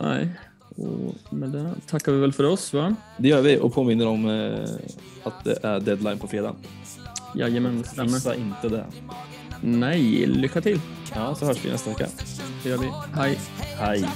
Nej. 0.00 0.28
Och 0.76 1.32
med 1.32 1.50
det 1.50 1.74
tackar 1.86 2.12
vi 2.12 2.18
väl 2.18 2.32
för 2.32 2.44
oss 2.44 2.72
va? 2.72 2.96
Det 3.18 3.28
gör 3.28 3.42
vi 3.42 3.58
och 3.58 3.74
påminner 3.74 4.06
om 4.06 4.28
eh, 4.28 4.68
att 5.22 5.44
det 5.44 5.58
är 5.62 5.80
deadline 5.80 6.18
på 6.18 6.26
fredag. 6.26 6.54
Jajamän, 7.34 7.82
det 7.82 7.88
stämmer. 7.88 8.12
Missa 8.12 8.34
inte 8.34 8.68
det. 8.68 8.86
Nej, 9.60 10.26
lycka 10.26 10.60
till. 10.60 10.80
Ja, 11.14 11.34
så 11.34 11.46
hörs 11.46 11.64
vi 11.64 11.70
nästa 11.70 11.90
vecka. 11.90 12.06
Det 12.62 12.68
gör 12.68 12.78
vi. 12.78 12.90
Hej. 13.14 13.38
Hej. 13.78 14.08